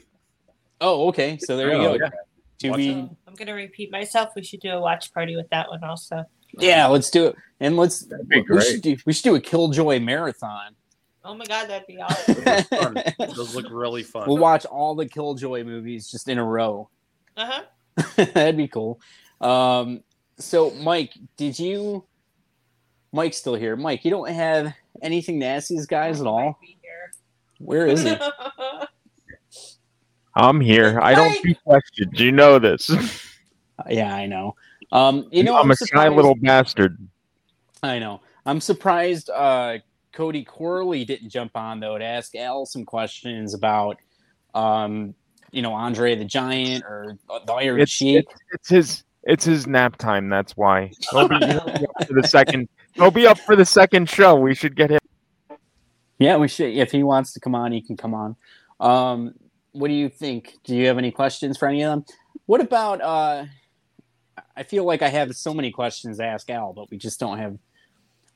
Oh, 0.81 1.09
okay. 1.09 1.39
So 1.41 1.57
there 1.57 1.69
you 1.73 1.75
Oh, 1.89 1.99
go. 1.99 2.05
yeah. 2.05 2.11
To 2.71 2.77
be, 2.77 2.91
I'm 3.27 3.35
gonna 3.35 3.55
repeat 3.55 3.91
myself. 3.91 4.31
We 4.37 4.43
should 4.45 4.61
do 4.61 4.71
a 4.71 4.81
watch 4.81 5.13
party 5.15 5.35
with 5.37 5.49
that 5.51 5.69
one 5.71 5.83
also. 5.83 6.25
Yeah, 6.59 6.87
let's 6.87 7.11
do 7.11 7.27
it. 7.27 7.37
And 7.61 7.77
let's 7.77 8.03
be 8.05 8.17
we 8.29 8.43
great. 8.43 8.63
should 8.65 8.83
do 8.83 8.97
we 9.07 9.13
should 9.13 9.25
do 9.25 9.35
a 9.37 9.41
Killjoy 9.41 10.01
marathon. 10.01 10.75
Oh 11.25 11.35
my 11.35 11.47
god, 11.47 11.69
that'd 11.69 11.87
be 11.87 11.99
awesome. 12.01 12.99
those 13.19 13.55
look 13.55 13.67
really 13.71 14.03
fun 14.03 14.29
We'll 14.29 14.39
watch 14.39 14.65
all 14.67 14.95
the 14.95 15.07
Killjoy 15.07 15.65
movies 15.65 16.11
just 16.11 16.29
in 16.29 16.39
a 16.39 16.45
row. 16.45 16.89
uh 17.37 17.47
huh. 17.47 17.63
That'd 18.35 18.57
be 18.57 18.69
cool. 18.69 19.01
Um, 19.41 20.03
so, 20.39 20.71
Mike, 20.73 21.13
did 21.37 21.59
you? 21.59 22.05
Mike's 23.13 23.37
still 23.37 23.55
here. 23.55 23.77
Mike, 23.77 24.05
you 24.05 24.11
don't 24.11 24.29
have 24.31 24.75
anything 25.01 25.39
to 25.41 25.47
ask 25.47 25.69
these 25.69 25.87
guys 25.87 26.21
at 26.21 26.27
all. 26.27 26.59
Where 27.59 27.87
is 27.87 28.03
he? 28.03 28.17
I'm 30.35 30.61
here. 30.61 30.99
I 31.01 31.15
don't 31.15 31.41
do 31.45 31.55
questions. 31.65 32.19
You 32.19 32.33
know 32.33 32.59
this. 32.59 32.91
yeah, 33.89 34.13
I 34.15 34.27
know. 34.27 34.57
Um, 34.93 35.29
you 35.31 35.43
know, 35.43 35.57
I'm, 35.57 35.65
I'm, 35.65 35.71
a 35.71 35.77
shy 35.77 36.09
little 36.09 36.35
bastard. 36.35 36.97
I 37.83 37.99
know. 37.99 38.21
I'm 38.47 38.61
surprised 38.61 39.31
uh, 39.31 39.79
Cody 40.13 40.45
Corley 40.45 41.05
didn't 41.05 41.31
jump 41.31 41.57
on 41.57 41.81
though 41.81 41.99
to 41.99 42.05
ask 42.05 42.35
Al 42.35 42.67
some 42.67 42.85
questions 42.85 43.55
about, 43.55 43.99
um, 44.55 45.15
you 45.51 45.63
know, 45.63 45.73
Andre 45.73 46.15
the 46.15 46.25
Giant 46.25 46.85
or 46.85 47.19
the 47.47 47.53
Iron 47.53 47.81
It's, 47.81 47.93
Sheik. 47.93 48.27
it's, 48.29 48.41
it's 48.53 48.69
his 48.69 49.05
it's 49.25 49.45
his 49.45 49.67
nap 49.67 49.97
time. 49.97 50.29
That's 50.29 50.57
why. 50.57 50.93
He'll 51.11 51.29
be, 51.29 51.37
he'll 51.37 51.65
be 51.65 51.87
up 51.87 52.07
for 52.07 52.15
the 52.15 52.29
second. 52.29 52.69
He'll 52.95 53.11
be 53.11 53.27
up 53.27 53.39
for 53.41 53.57
the 53.57 53.65
second 53.65 54.09
show. 54.09 54.37
We 54.37 54.55
should 54.55 54.77
get 54.77 54.89
him. 54.89 55.01
Yeah, 56.21 56.37
we 56.37 56.47
should. 56.47 56.73
If 56.73 56.93
he 56.93 57.03
wants 57.03 57.33
to 57.33 57.41
come 57.41 57.53
on, 57.53 57.73
he 57.73 57.81
can 57.81 57.97
come 57.97 58.15
on. 58.15 58.37
Um, 58.79 59.35
what 59.73 59.89
do 59.89 59.95
you 59.95 60.09
think? 60.09 60.59
Do 60.63 60.77
you 60.77 60.87
have 60.87 60.97
any 60.97 61.11
questions 61.11 61.59
for 61.59 61.67
any 61.67 61.83
of 61.83 61.91
them? 61.91 62.05
What 62.47 62.61
about? 62.61 63.01
Uh, 63.01 63.47
I 64.57 64.63
feel 64.63 64.85
like 64.85 65.03
I 65.03 65.09
have 65.09 65.35
so 65.37 65.53
many 65.55 65.71
questions 65.71 66.19
to 66.19 66.25
ask 66.25 66.49
Al, 66.51 66.73
but 66.73 66.91
we 66.91 66.97
just 66.99 67.21
don't 67.21 67.39
have. 67.39 67.57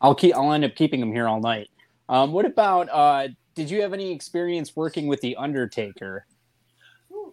I'll 0.00 0.14
keep. 0.14 0.34
I'll 0.34 0.52
end 0.52 0.64
up 0.64 0.74
keeping 0.74 1.00
them 1.00 1.12
here 1.12 1.26
all 1.28 1.40
night. 1.40 1.70
Um, 2.08 2.32
what 2.32 2.44
about? 2.44 2.88
Uh, 2.90 3.28
did 3.54 3.70
you 3.70 3.82
have 3.82 3.92
any 3.92 4.12
experience 4.12 4.76
working 4.76 5.06
with 5.08 5.20
the 5.20 5.36
Undertaker? 5.36 6.26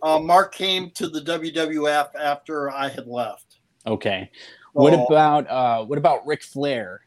Uh, 0.01 0.19
Mark 0.19 0.53
came 0.53 0.91
to 0.91 1.07
the 1.07 1.21
WWF 1.21 2.09
after 2.15 2.69
I 2.71 2.89
had 2.89 3.07
left. 3.07 3.57
Okay. 3.87 4.29
What 4.73 4.93
Oh. 4.93 5.05
about? 5.05 5.49
Uh, 5.49 5.85
what 5.85 5.97
about 5.97 6.25
Ric 6.27 6.43
Flair? 6.43 7.01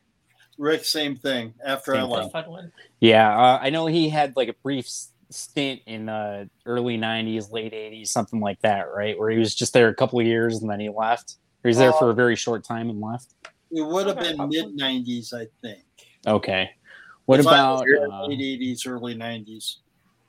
Rick, 0.56 0.85
same 0.85 1.14
thing. 1.16 1.55
After 1.64 1.94
I 1.94 2.02
left. 2.02 2.32
thing. 2.32 2.72
Yeah, 3.01 3.36
uh, 3.36 3.59
I 3.60 3.70
know 3.70 3.86
he 3.86 4.09
had 4.09 4.35
like 4.36 4.48
a 4.48 4.55
brief 4.62 4.89
stint 5.30 5.82
in 5.86 6.06
the 6.06 6.48
early 6.66 6.97
'90s, 6.97 7.52
late 7.52 7.72
'80s, 7.72 8.09
something 8.09 8.40
like 8.40 8.60
that, 8.62 8.86
right? 8.93 9.18
Where 9.18 9.30
he 9.30 9.39
was 9.39 9.55
just 9.55 9.72
there 9.72 9.89
a 9.89 9.94
couple 9.94 10.18
of 10.18 10.26
years 10.26 10.60
and 10.62 10.70
then 10.70 10.80
he 10.80 10.89
left. 10.89 11.36
Or 11.64 11.68
he's 11.68 11.78
there 11.78 11.93
for 11.93 12.10
a 12.10 12.14
very 12.14 12.36
short 12.36 12.64
time 12.64 12.89
and 12.89 13.01
left. 13.01 13.35
It 13.70 13.82
would 13.82 14.06
have 14.06 14.18
been 14.18 14.36
mid 14.48 14.76
'90s, 14.78 15.35
I 15.35 15.47
think. 15.60 15.85
Okay. 16.26 16.70
What 17.26 17.40
If 17.40 17.47
about 17.47 17.85
here, 17.85 18.09
uh, 18.10 18.26
late 18.26 18.39
'80s, 18.39 18.86
early 18.86 19.14
'90s? 19.14 19.76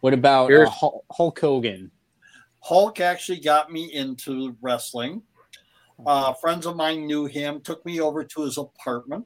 what 0.01 0.13
about 0.13 0.51
uh, 0.51 0.69
Hulk 1.11 1.39
Hogan? 1.39 1.91
Hulk 2.61 2.99
actually 2.99 3.39
got 3.39 3.71
me 3.71 3.93
into 3.93 4.55
wrestling. 4.61 5.21
Uh, 6.05 6.33
friends 6.33 6.65
of 6.65 6.75
mine 6.75 7.05
knew 7.05 7.25
him, 7.25 7.59
took 7.61 7.85
me 7.85 7.99
over 7.99 8.23
to 8.23 8.41
his 8.41 8.57
apartment. 8.57 9.25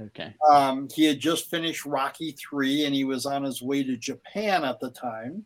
Okay. 0.00 0.34
Um, 0.48 0.88
he 0.92 1.04
had 1.04 1.20
just 1.20 1.50
finished 1.50 1.84
Rocky 1.84 2.32
Three, 2.32 2.84
and 2.84 2.94
he 2.94 3.04
was 3.04 3.26
on 3.26 3.44
his 3.44 3.62
way 3.62 3.82
to 3.82 3.96
Japan 3.96 4.64
at 4.64 4.80
the 4.80 4.90
time. 4.90 5.44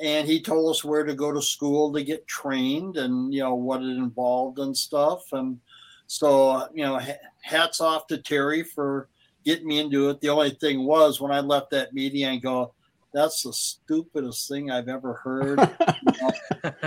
And 0.00 0.28
he 0.28 0.40
told 0.40 0.70
us 0.70 0.84
where 0.84 1.04
to 1.04 1.14
go 1.14 1.32
to 1.32 1.42
school 1.42 1.92
to 1.92 2.02
get 2.04 2.28
trained, 2.28 2.96
and 2.96 3.32
you 3.34 3.40
know 3.40 3.54
what 3.54 3.82
it 3.82 3.96
involved 3.96 4.58
and 4.60 4.76
stuff. 4.76 5.32
And 5.32 5.58
so, 6.06 6.68
you 6.72 6.84
know, 6.84 7.00
hats 7.40 7.80
off 7.80 8.06
to 8.08 8.18
Terry 8.18 8.62
for 8.62 9.08
getting 9.44 9.66
me 9.66 9.80
into 9.80 10.08
it. 10.10 10.20
The 10.20 10.28
only 10.28 10.50
thing 10.50 10.84
was 10.84 11.20
when 11.20 11.32
I 11.32 11.40
left 11.40 11.70
that 11.70 11.94
meeting, 11.94 12.26
I 12.26 12.36
go, 12.36 12.74
"That's 13.12 13.42
the 13.42 13.52
stupidest 13.52 14.48
thing 14.48 14.70
I've 14.70 14.88
ever 14.88 15.14
heard." 15.14 15.58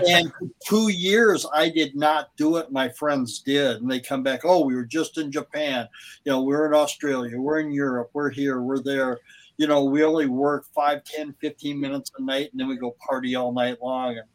And 0.07 0.31
two 0.65 0.89
years 0.89 1.45
I 1.53 1.69
did 1.69 1.95
not 1.95 2.35
do 2.35 2.57
it. 2.57 2.71
My 2.71 2.89
friends 2.89 3.39
did, 3.39 3.81
and 3.81 3.89
they 3.89 3.99
come 3.99 4.23
back. 4.23 4.41
Oh, 4.43 4.65
we 4.65 4.75
were 4.75 4.85
just 4.85 5.17
in 5.17 5.31
Japan. 5.31 5.87
You 6.25 6.33
know, 6.33 6.43
we're 6.43 6.65
in 6.65 6.73
Australia. 6.73 7.39
We're 7.39 7.59
in 7.59 7.71
Europe. 7.71 8.09
We're 8.13 8.29
here. 8.29 8.61
We're 8.61 8.81
there. 8.81 9.19
You 9.61 9.67
know, 9.67 9.83
we 9.83 10.03
only 10.03 10.25
work 10.25 10.65
5, 10.73 11.03
10, 11.03 11.35
15 11.39 11.79
minutes 11.79 12.11
a 12.17 12.23
night, 12.23 12.49
and 12.51 12.59
then 12.59 12.67
we 12.67 12.77
go 12.77 12.95
party 13.07 13.35
all 13.35 13.53
night 13.53 13.77
long. 13.79 14.17
And 14.17 14.25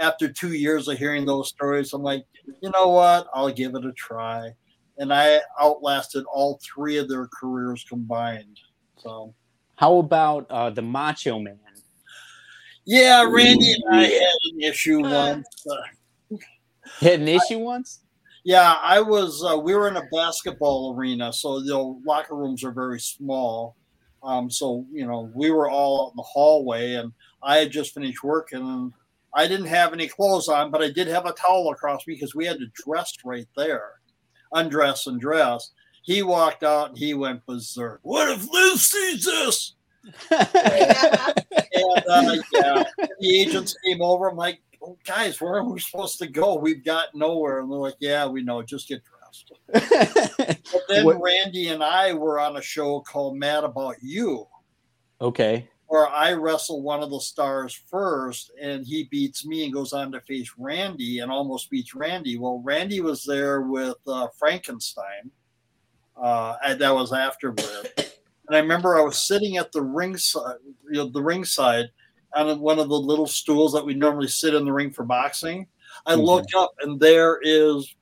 after 0.00 0.28
two 0.28 0.54
years 0.54 0.88
of 0.88 0.98
hearing 0.98 1.24
those 1.24 1.48
stories, 1.48 1.92
I'm 1.92 2.02
like, 2.02 2.24
you 2.60 2.72
know 2.72 2.88
what? 2.88 3.28
I'll 3.32 3.52
give 3.52 3.76
it 3.76 3.84
a 3.84 3.92
try. 3.92 4.50
And 4.98 5.14
I 5.14 5.38
outlasted 5.62 6.24
all 6.24 6.58
three 6.60 6.96
of 6.96 7.08
their 7.08 7.28
careers 7.28 7.86
combined. 7.88 8.58
So, 8.96 9.32
How 9.76 9.98
about 9.98 10.50
uh, 10.50 10.70
the 10.70 10.82
Macho 10.82 11.38
Man? 11.38 11.56
yeah, 12.84 13.22
Randy 13.30 13.74
and 13.74 13.94
I 13.94 14.06
had 14.06 14.38
an 14.54 14.60
issue 14.60 15.02
once. 15.02 15.46
Uh, 15.70 16.36
Hit 16.98 17.20
an 17.20 17.28
issue 17.28 17.60
once? 17.60 18.00
Yeah, 18.42 18.74
I 18.82 19.00
was. 19.02 19.40
Uh, 19.48 19.56
we 19.56 19.76
were 19.76 19.86
in 19.86 19.96
a 19.96 20.08
basketball 20.12 20.96
arena, 20.98 21.32
so 21.32 21.60
the 21.60 21.78
locker 22.04 22.34
rooms 22.34 22.64
are 22.64 22.72
very 22.72 22.98
small. 22.98 23.76
Um, 24.24 24.50
so 24.50 24.86
you 24.90 25.06
know, 25.06 25.30
we 25.34 25.50
were 25.50 25.70
all 25.70 26.06
out 26.06 26.12
in 26.12 26.16
the 26.16 26.22
hallway, 26.22 26.94
and 26.94 27.12
I 27.42 27.58
had 27.58 27.70
just 27.70 27.94
finished 27.94 28.24
working, 28.24 28.60
and 28.60 28.92
I 29.34 29.46
didn't 29.46 29.66
have 29.66 29.92
any 29.92 30.08
clothes 30.08 30.48
on, 30.48 30.70
but 30.70 30.82
I 30.82 30.90
did 30.90 31.08
have 31.08 31.26
a 31.26 31.32
towel 31.32 31.70
across 31.70 32.06
me 32.06 32.14
because 32.14 32.34
we 32.34 32.46
had 32.46 32.58
to 32.58 32.66
dress 32.86 33.12
right 33.24 33.48
there, 33.56 33.92
undress 34.52 35.06
and 35.06 35.20
dress. 35.20 35.72
He 36.02 36.22
walked 36.22 36.62
out 36.62 36.90
and 36.90 36.98
he 36.98 37.14
went 37.14 37.44
berserk. 37.46 38.00
What 38.02 38.30
if 38.30 38.48
Liz 38.50 38.88
sees 38.88 39.24
this? 39.24 39.74
and 40.30 40.44
uh, 42.10 42.36
yeah, 42.52 42.84
the 43.20 43.40
agents 43.40 43.74
came 43.84 44.02
over. 44.02 44.28
I'm 44.28 44.36
like, 44.36 44.60
oh, 44.82 44.98
guys, 45.04 45.40
where 45.40 45.54
are 45.54 45.64
we 45.64 45.80
supposed 45.80 46.18
to 46.18 46.26
go? 46.26 46.56
We've 46.56 46.84
got 46.84 47.14
nowhere. 47.14 47.60
And 47.60 47.72
they're 47.72 47.78
like, 47.78 47.96
yeah, 48.00 48.26
we 48.26 48.42
know. 48.42 48.62
Just 48.62 48.88
get 48.88 49.02
dressed. 49.42 50.62
but 50.72 50.82
then 50.88 51.04
What- 51.04 51.20
Randy 51.20 51.68
and 51.68 51.82
I 51.82 52.12
were 52.12 52.38
on 52.38 52.56
a 52.56 52.62
show 52.62 53.00
called 53.00 53.36
Mad 53.36 53.64
About 53.64 53.96
You, 54.02 54.46
Okay. 55.20 55.68
where 55.86 56.08
I 56.08 56.32
wrestle 56.32 56.82
one 56.82 57.02
of 57.02 57.10
the 57.10 57.20
stars 57.20 57.74
first, 57.88 58.50
and 58.60 58.86
he 58.86 59.04
beats 59.04 59.44
me 59.46 59.64
and 59.64 59.72
goes 59.72 59.92
on 59.92 60.12
to 60.12 60.20
face 60.22 60.50
Randy 60.58 61.20
and 61.20 61.30
almost 61.30 61.70
beats 61.70 61.94
Randy. 61.94 62.36
Well, 62.38 62.60
Randy 62.64 63.00
was 63.00 63.24
there 63.24 63.62
with 63.62 63.96
uh, 64.06 64.28
Frankenstein. 64.38 65.30
Uh, 66.16 66.56
and 66.64 66.80
that 66.80 66.94
was 66.94 67.12
afterward. 67.12 67.58
And 67.96 68.54
I 68.56 68.58
remember 68.60 68.96
I 68.96 69.00
was 69.02 69.18
sitting 69.18 69.56
at 69.56 69.72
the 69.72 69.82
ringside, 69.82 70.58
you 70.84 70.98
know, 70.98 71.08
the 71.08 71.20
ringside 71.22 71.86
on 72.36 72.60
one 72.60 72.78
of 72.78 72.88
the 72.88 72.94
little 72.98 73.26
stools 73.26 73.72
that 73.72 73.84
we 73.84 73.94
normally 73.94 74.28
sit 74.28 74.54
in 74.54 74.64
the 74.64 74.72
ring 74.72 74.92
for 74.92 75.04
boxing. 75.04 75.66
I 76.06 76.14
Mhm. 76.14 76.24
looked 76.24 76.54
up 76.54 76.70
and 76.82 77.00
there 77.00 77.40
is 77.42 77.92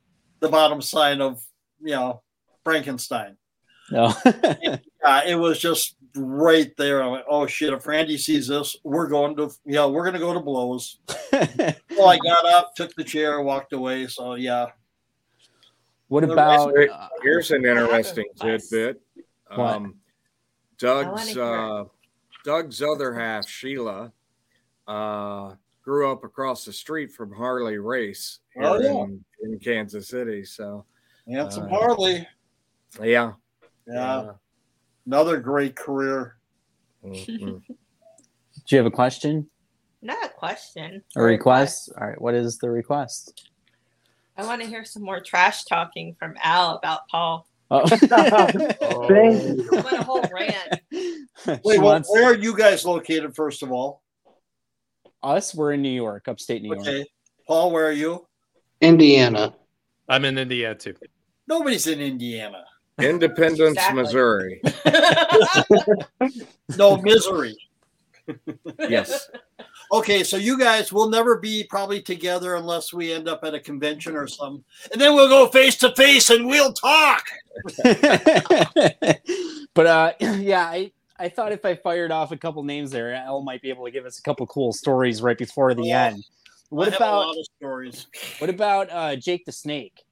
the 0.43 0.49
bottom 0.49 0.83
side 0.83 1.23
of, 1.23 1.43
you 1.81 1.93
know, 1.93 2.21
Frankenstein. 2.65 3.37
No. 3.91 4.13
Yeah, 5.05 5.25
it 5.27 5.35
was 5.35 5.59
just 5.59 5.97
right 6.15 6.71
there. 6.79 7.03
I'm 7.03 7.11
like, 7.11 7.25
oh 7.29 7.45
shit, 7.49 7.73
if 7.73 7.85
Randy 7.89 8.17
sees 8.17 8.47
this, 8.47 8.77
we're 8.85 9.09
going 9.09 9.35
to, 9.37 9.51
yeah, 9.65 9.85
we're 9.85 10.05
going 10.05 10.15
to 10.15 10.21
go 10.21 10.33
to 10.33 10.39
blows. 10.39 11.01
so 11.09 12.07
I 12.07 12.19
got 12.19 12.45
up, 12.47 12.77
took 12.77 12.95
the 12.95 13.03
chair, 13.03 13.41
walked 13.43 13.73
away. 13.73 14.07
So 14.07 14.35
yeah. 14.35 14.67
What 16.07 16.25
The 16.25 16.35
about 16.35 16.73
rest- 16.73 16.93
uh, 16.93 17.09
Here's 17.23 17.51
an 17.51 17.67
interesting 17.67 18.27
tidbit. 18.41 19.01
What? 19.53 19.75
Um, 19.75 19.97
Doug's 20.79 21.37
uh, 21.37 21.85
Doug's 22.45 22.81
other 22.81 23.15
half, 23.15 23.49
Sheila, 23.49 24.13
uh, 24.87 25.55
grew 25.83 26.11
up 26.11 26.25
across 26.25 26.65
the 26.65 26.73
street 26.73 27.13
from 27.13 27.33
Harley 27.33 27.79
Race 27.79 28.39
here 28.55 28.65
Oh, 28.65 28.81
yeah. 28.81 28.91
in, 29.05 29.25
in 29.43 29.59
Kansas 29.59 30.09
City. 30.09 30.45
So 30.45 30.85
Handsome 31.29 31.65
Uh, 31.65 31.69
Harley. 31.69 32.27
yeah, 33.03 33.33
Yeah. 33.87 34.33
Another 35.07 35.39
great 35.41 35.75
career. 35.75 36.37
Mhm. 37.05 37.63
do 37.67 37.75
you 38.69 38.77
have 38.79 38.87
a 38.87 38.91
question? 38.91 39.49
Not 40.01 40.25
a 40.25 40.29
question. 40.29 41.03
A 41.17 41.23
request? 41.23 41.93
All 42.01 42.07
right. 42.09 42.21
What 42.21 42.35
is 42.35 42.59
the 42.59 42.71
request? 42.71 43.49
I 44.37 44.45
want 44.47 44.63
to 44.63 44.67
hear 44.69 44.85
some 44.85 45.03
more 45.03 45.21
trash 45.21 45.65
talking 45.65 46.15
from 46.19 46.35
Al 46.43 46.77
about 46.77 47.07
Paul. 47.09 47.47
Oh. 47.71 47.87
Thank 47.87 48.01
you. 49.59 49.69
What 49.71 49.93
a 49.93 50.03
whole 50.05 50.25
rant. 50.33 50.81
Wait, 50.91 51.61
well, 51.65 51.83
wants- 51.83 52.11
where 52.11 52.25
are 52.25 52.35
you 52.37 52.57
guys 52.57 52.85
located, 52.85 53.35
first 53.35 53.63
of 53.63 53.73
all? 53.73 54.03
Us, 55.23 55.55
we're 55.55 55.73
in 55.73 55.83
New 55.83 55.91
York, 55.91 56.29
upstate 56.29 56.63
New 56.63 56.75
York. 56.75 56.81
Okay. 56.81 57.05
Paul, 57.47 57.71
where 57.71 57.87
are 57.87 57.93
you? 57.93 58.27
Indiana. 58.81 59.55
I'm 60.09 60.25
in 60.25 60.39
Indiana 60.39 60.75
too. 60.75 60.95
Nobody's 61.47 61.87
in 61.87 62.01
Indiana. 62.01 62.65
Independence, 63.01 63.79
Exactly. 63.79 64.03
Missouri. 64.03 64.63
No 66.79 66.97
misery. 66.97 67.57
Yes. 68.79 69.29
Okay, 69.93 70.25
so 70.25 70.39
you 70.39 70.59
guys 70.59 70.93
will 70.93 71.11
never 71.11 71.39
be 71.39 71.65
probably 71.69 72.01
together 72.01 72.55
unless 72.55 72.93
we 72.93 73.13
end 73.13 73.29
up 73.29 73.45
at 73.45 73.53
a 73.53 73.61
convention 73.61 74.17
or 74.17 74.27
something. 74.27 74.65
And 74.91 75.01
then 75.01 75.15
we'll 75.15 75.29
go 75.29 75.49
face 75.49 75.77
to 75.79 75.95
face 75.95 76.31
and 76.31 76.47
we'll 76.47 76.73
talk. 76.73 77.25
but 79.75 79.87
uh, 79.87 80.13
yeah, 80.21 80.65
I 80.65 80.93
I 81.19 81.29
thought 81.29 81.53
if 81.53 81.65
I 81.65 81.75
fired 81.75 82.11
off 82.11 82.33
a 82.33 82.37
couple 82.37 82.63
names 82.63 82.91
there, 82.91 83.13
Al 83.15 83.43
might 83.43 83.63
be 83.63 83.69
able 83.69 83.85
to 83.85 83.91
give 83.91 84.07
us 84.07 84.19
a 84.19 84.23
couple 84.23 84.47
cool 84.47 84.73
stories 84.73 85.23
right 85.23 85.39
before 85.39 85.75
the 85.75 85.85
Yeah. 85.89 86.09
end. 86.09 86.25
What 86.71 86.93
I 86.93 86.97
about 86.97 87.35
stories? 87.59 88.07
what 88.39 88.51
about 88.51 88.91
uh, 88.91 89.17
Jake 89.17 89.45
the 89.45 89.53
Snake? 89.53 90.05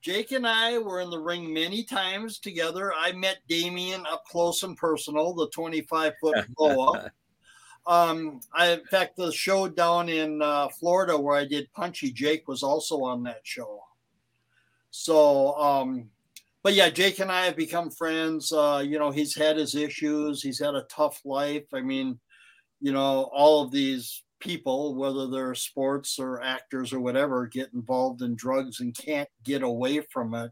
Jake 0.00 0.32
and 0.32 0.46
I 0.46 0.78
were 0.78 1.00
in 1.00 1.10
the 1.10 1.18
ring 1.18 1.52
many 1.52 1.84
times 1.84 2.38
together. 2.38 2.92
I 2.96 3.12
met 3.12 3.38
Damien 3.48 4.06
up 4.06 4.24
close 4.24 4.62
and 4.62 4.76
personal, 4.76 5.34
the 5.34 5.48
25 5.50 6.14
foot 6.20 6.36
boa. 6.56 7.10
Um, 7.86 8.40
I, 8.54 8.72
in 8.72 8.84
fact, 8.86 9.16
the 9.16 9.30
show 9.30 9.68
down 9.68 10.08
in 10.08 10.40
uh, 10.40 10.68
Florida 10.68 11.18
where 11.18 11.36
I 11.36 11.44
did 11.44 11.70
Punchy, 11.72 12.12
Jake 12.12 12.48
was 12.48 12.62
also 12.62 13.02
on 13.02 13.22
that 13.24 13.40
show. 13.42 13.82
So, 14.90 15.54
um, 15.56 16.10
but 16.62 16.74
yeah, 16.74 16.90
Jake 16.90 17.18
and 17.20 17.32
I 17.32 17.46
have 17.46 17.56
become 17.56 17.90
friends. 17.90 18.52
Uh, 18.52 18.84
you 18.86 18.98
know, 18.98 19.10
he's 19.10 19.34
had 19.34 19.56
his 19.56 19.74
issues, 19.74 20.42
he's 20.42 20.60
had 20.60 20.74
a 20.74 20.86
tough 20.90 21.20
life. 21.24 21.64
I 21.72 21.80
mean, 21.80 22.18
you 22.80 22.92
know, 22.92 23.30
all 23.32 23.62
of 23.62 23.70
these 23.70 24.22
people, 24.40 24.94
whether 24.94 25.28
they're 25.28 25.54
sports 25.54 26.18
or 26.18 26.42
actors 26.42 26.92
or 26.92 27.00
whatever, 27.00 27.46
get 27.46 27.72
involved 27.72 28.22
in 28.22 28.34
drugs 28.34 28.80
and 28.80 28.96
can't 28.96 29.28
get 29.44 29.62
away 29.62 30.00
from 30.12 30.34
it. 30.34 30.50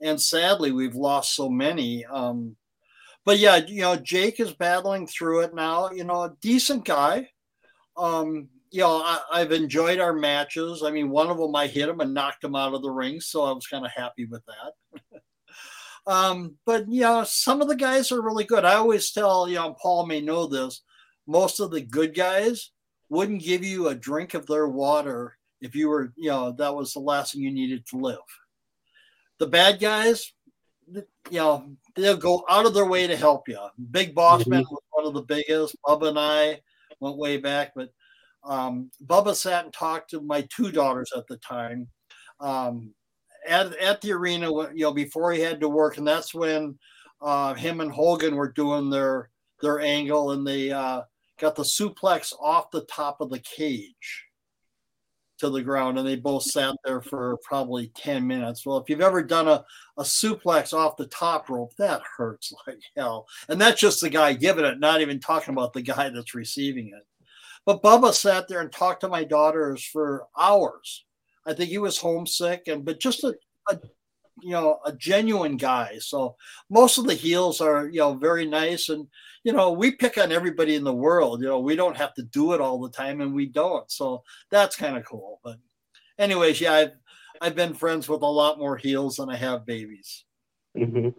And 0.00 0.20
sadly, 0.20 0.72
we've 0.72 0.94
lost 0.94 1.34
so 1.34 1.48
many. 1.48 2.04
Um, 2.04 2.56
but 3.24 3.38
yeah, 3.38 3.56
you 3.56 3.80
know, 3.80 3.96
Jake 3.96 4.38
is 4.38 4.52
battling 4.52 5.06
through 5.06 5.40
it 5.40 5.54
now. 5.54 5.90
You 5.90 6.04
know, 6.04 6.22
a 6.22 6.36
decent 6.42 6.84
guy. 6.84 7.28
Um, 7.96 8.48
you 8.70 8.80
know, 8.80 9.00
I, 9.02 9.20
I've 9.32 9.52
enjoyed 9.52 10.00
our 10.00 10.12
matches. 10.12 10.82
I 10.84 10.90
mean, 10.90 11.08
one 11.08 11.30
of 11.30 11.38
them 11.38 11.54
I 11.56 11.66
hit 11.66 11.88
him 11.88 12.00
and 12.00 12.12
knocked 12.12 12.44
him 12.44 12.54
out 12.54 12.74
of 12.74 12.82
the 12.82 12.90
ring, 12.90 13.20
so 13.20 13.44
I 13.44 13.52
was 13.52 13.66
kind 13.66 13.86
of 13.86 13.92
happy 13.92 14.26
with 14.26 14.42
that. 14.46 15.00
Um, 16.06 16.56
but 16.64 16.88
you 16.88 17.00
know, 17.02 17.24
some 17.24 17.60
of 17.60 17.68
the 17.68 17.76
guys 17.76 18.12
are 18.12 18.22
really 18.22 18.44
good. 18.44 18.64
I 18.64 18.74
always 18.74 19.10
tell, 19.10 19.48
you 19.48 19.56
know, 19.56 19.76
Paul 19.80 20.06
may 20.06 20.20
know 20.20 20.46
this. 20.46 20.82
Most 21.26 21.58
of 21.60 21.70
the 21.70 21.80
good 21.80 22.14
guys 22.14 22.70
wouldn't 23.08 23.42
give 23.42 23.64
you 23.64 23.88
a 23.88 23.94
drink 23.94 24.34
of 24.34 24.46
their 24.46 24.68
water 24.68 25.36
if 25.60 25.74
you 25.74 25.88
were, 25.88 26.12
you 26.16 26.30
know, 26.30 26.52
that 26.52 26.74
was 26.74 26.92
the 26.92 27.00
last 27.00 27.32
thing 27.32 27.42
you 27.42 27.50
needed 27.50 27.86
to 27.86 27.96
live. 27.96 28.18
The 29.38 29.46
bad 29.46 29.80
guys, 29.80 30.32
you 30.92 31.02
know, 31.30 31.72
they'll 31.96 32.16
go 32.16 32.44
out 32.48 32.66
of 32.66 32.74
their 32.74 32.86
way 32.86 33.06
to 33.06 33.16
help 33.16 33.48
you. 33.48 33.58
Big 33.90 34.14
Boss 34.14 34.46
Man 34.46 34.64
was 34.70 34.82
one 34.90 35.06
of 35.06 35.14
the 35.14 35.22
biggest. 35.22 35.76
Bubba 35.84 36.08
and 36.08 36.18
I 36.18 36.60
went 37.00 37.18
way 37.18 37.38
back. 37.38 37.72
But 37.74 37.90
um, 38.44 38.90
Bubba 39.04 39.34
sat 39.34 39.64
and 39.64 39.72
talked 39.72 40.10
to 40.10 40.20
my 40.20 40.46
two 40.54 40.70
daughters 40.70 41.12
at 41.16 41.26
the 41.26 41.36
time 41.38 41.88
um, 42.40 42.94
at 43.46 43.76
at 43.76 44.00
the 44.00 44.12
arena. 44.12 44.50
You 44.50 44.84
know, 44.84 44.92
before 44.92 45.32
he 45.32 45.40
had 45.40 45.60
to 45.60 45.68
work, 45.68 45.98
and 45.98 46.06
that's 46.06 46.34
when 46.34 46.78
uh, 47.20 47.54
him 47.54 47.80
and 47.80 47.90
Hogan 47.90 48.36
were 48.36 48.52
doing 48.52 48.90
their 48.90 49.30
their 49.60 49.80
angle, 49.80 50.32
and 50.32 50.46
they 50.46 50.70
uh, 50.70 51.02
got 51.38 51.56
the 51.56 51.62
suplex 51.62 52.32
off 52.40 52.70
the 52.70 52.84
top 52.84 53.20
of 53.20 53.30
the 53.30 53.40
cage 53.40 54.26
to 55.38 55.50
the 55.50 55.62
ground 55.62 55.98
and 55.98 56.06
they 56.06 56.16
both 56.16 56.42
sat 56.42 56.74
there 56.84 57.02
for 57.02 57.38
probably 57.44 57.88
10 57.94 58.26
minutes. 58.26 58.64
Well, 58.64 58.78
if 58.78 58.88
you've 58.88 59.00
ever 59.00 59.22
done 59.22 59.48
a, 59.48 59.64
a 59.98 60.02
suplex 60.02 60.72
off 60.72 60.96
the 60.96 61.06
top 61.06 61.50
rope, 61.50 61.72
that 61.76 62.02
hurts 62.16 62.52
like 62.66 62.78
hell. 62.96 63.26
And 63.48 63.60
that's 63.60 63.80
just 63.80 64.00
the 64.00 64.10
guy 64.10 64.32
giving 64.32 64.64
it, 64.64 64.80
not 64.80 65.00
even 65.00 65.20
talking 65.20 65.52
about 65.52 65.72
the 65.72 65.82
guy 65.82 66.08
that's 66.08 66.34
receiving 66.34 66.88
it. 66.88 67.06
But 67.64 67.82
Bubba 67.82 68.12
sat 68.14 68.48
there 68.48 68.60
and 68.60 68.70
talked 68.70 69.00
to 69.00 69.08
my 69.08 69.24
daughters 69.24 69.84
for 69.84 70.26
hours. 70.38 71.04
I 71.46 71.54
think 71.54 71.70
he 71.70 71.78
was 71.78 71.98
homesick 71.98 72.64
and 72.66 72.84
but 72.84 73.00
just 73.00 73.24
a, 73.24 73.34
a 73.70 73.78
you 74.42 74.50
know 74.50 74.78
a 74.84 74.92
genuine 74.92 75.56
guy. 75.56 75.98
So 76.00 76.36
most 76.70 76.98
of 76.98 77.06
the 77.06 77.14
heels 77.14 77.60
are 77.60 77.88
you 77.88 78.00
know 78.00 78.14
very 78.14 78.46
nice 78.46 78.88
and 78.88 79.06
you 79.44 79.52
know 79.52 79.72
we 79.72 79.92
pick 79.92 80.18
on 80.18 80.32
everybody 80.32 80.74
in 80.74 80.84
the 80.84 80.94
world. 80.94 81.40
You 81.40 81.48
know 81.48 81.60
we 81.60 81.76
don't 81.76 81.96
have 81.96 82.14
to 82.14 82.22
do 82.22 82.52
it 82.52 82.60
all 82.60 82.80
the 82.80 82.90
time 82.90 83.20
and 83.20 83.34
we 83.34 83.46
don't. 83.46 83.90
So 83.90 84.22
that's 84.50 84.76
kind 84.76 84.96
of 84.96 85.04
cool. 85.04 85.40
But 85.42 85.56
anyways, 86.18 86.60
yeah, 86.60 86.72
I've 86.72 86.92
I've 87.40 87.54
been 87.54 87.74
friends 87.74 88.08
with 88.08 88.22
a 88.22 88.26
lot 88.26 88.58
more 88.58 88.76
heels 88.76 89.16
than 89.16 89.30
I 89.30 89.36
have 89.36 89.66
babies. 89.66 90.24
Mm-hmm. 90.76 91.10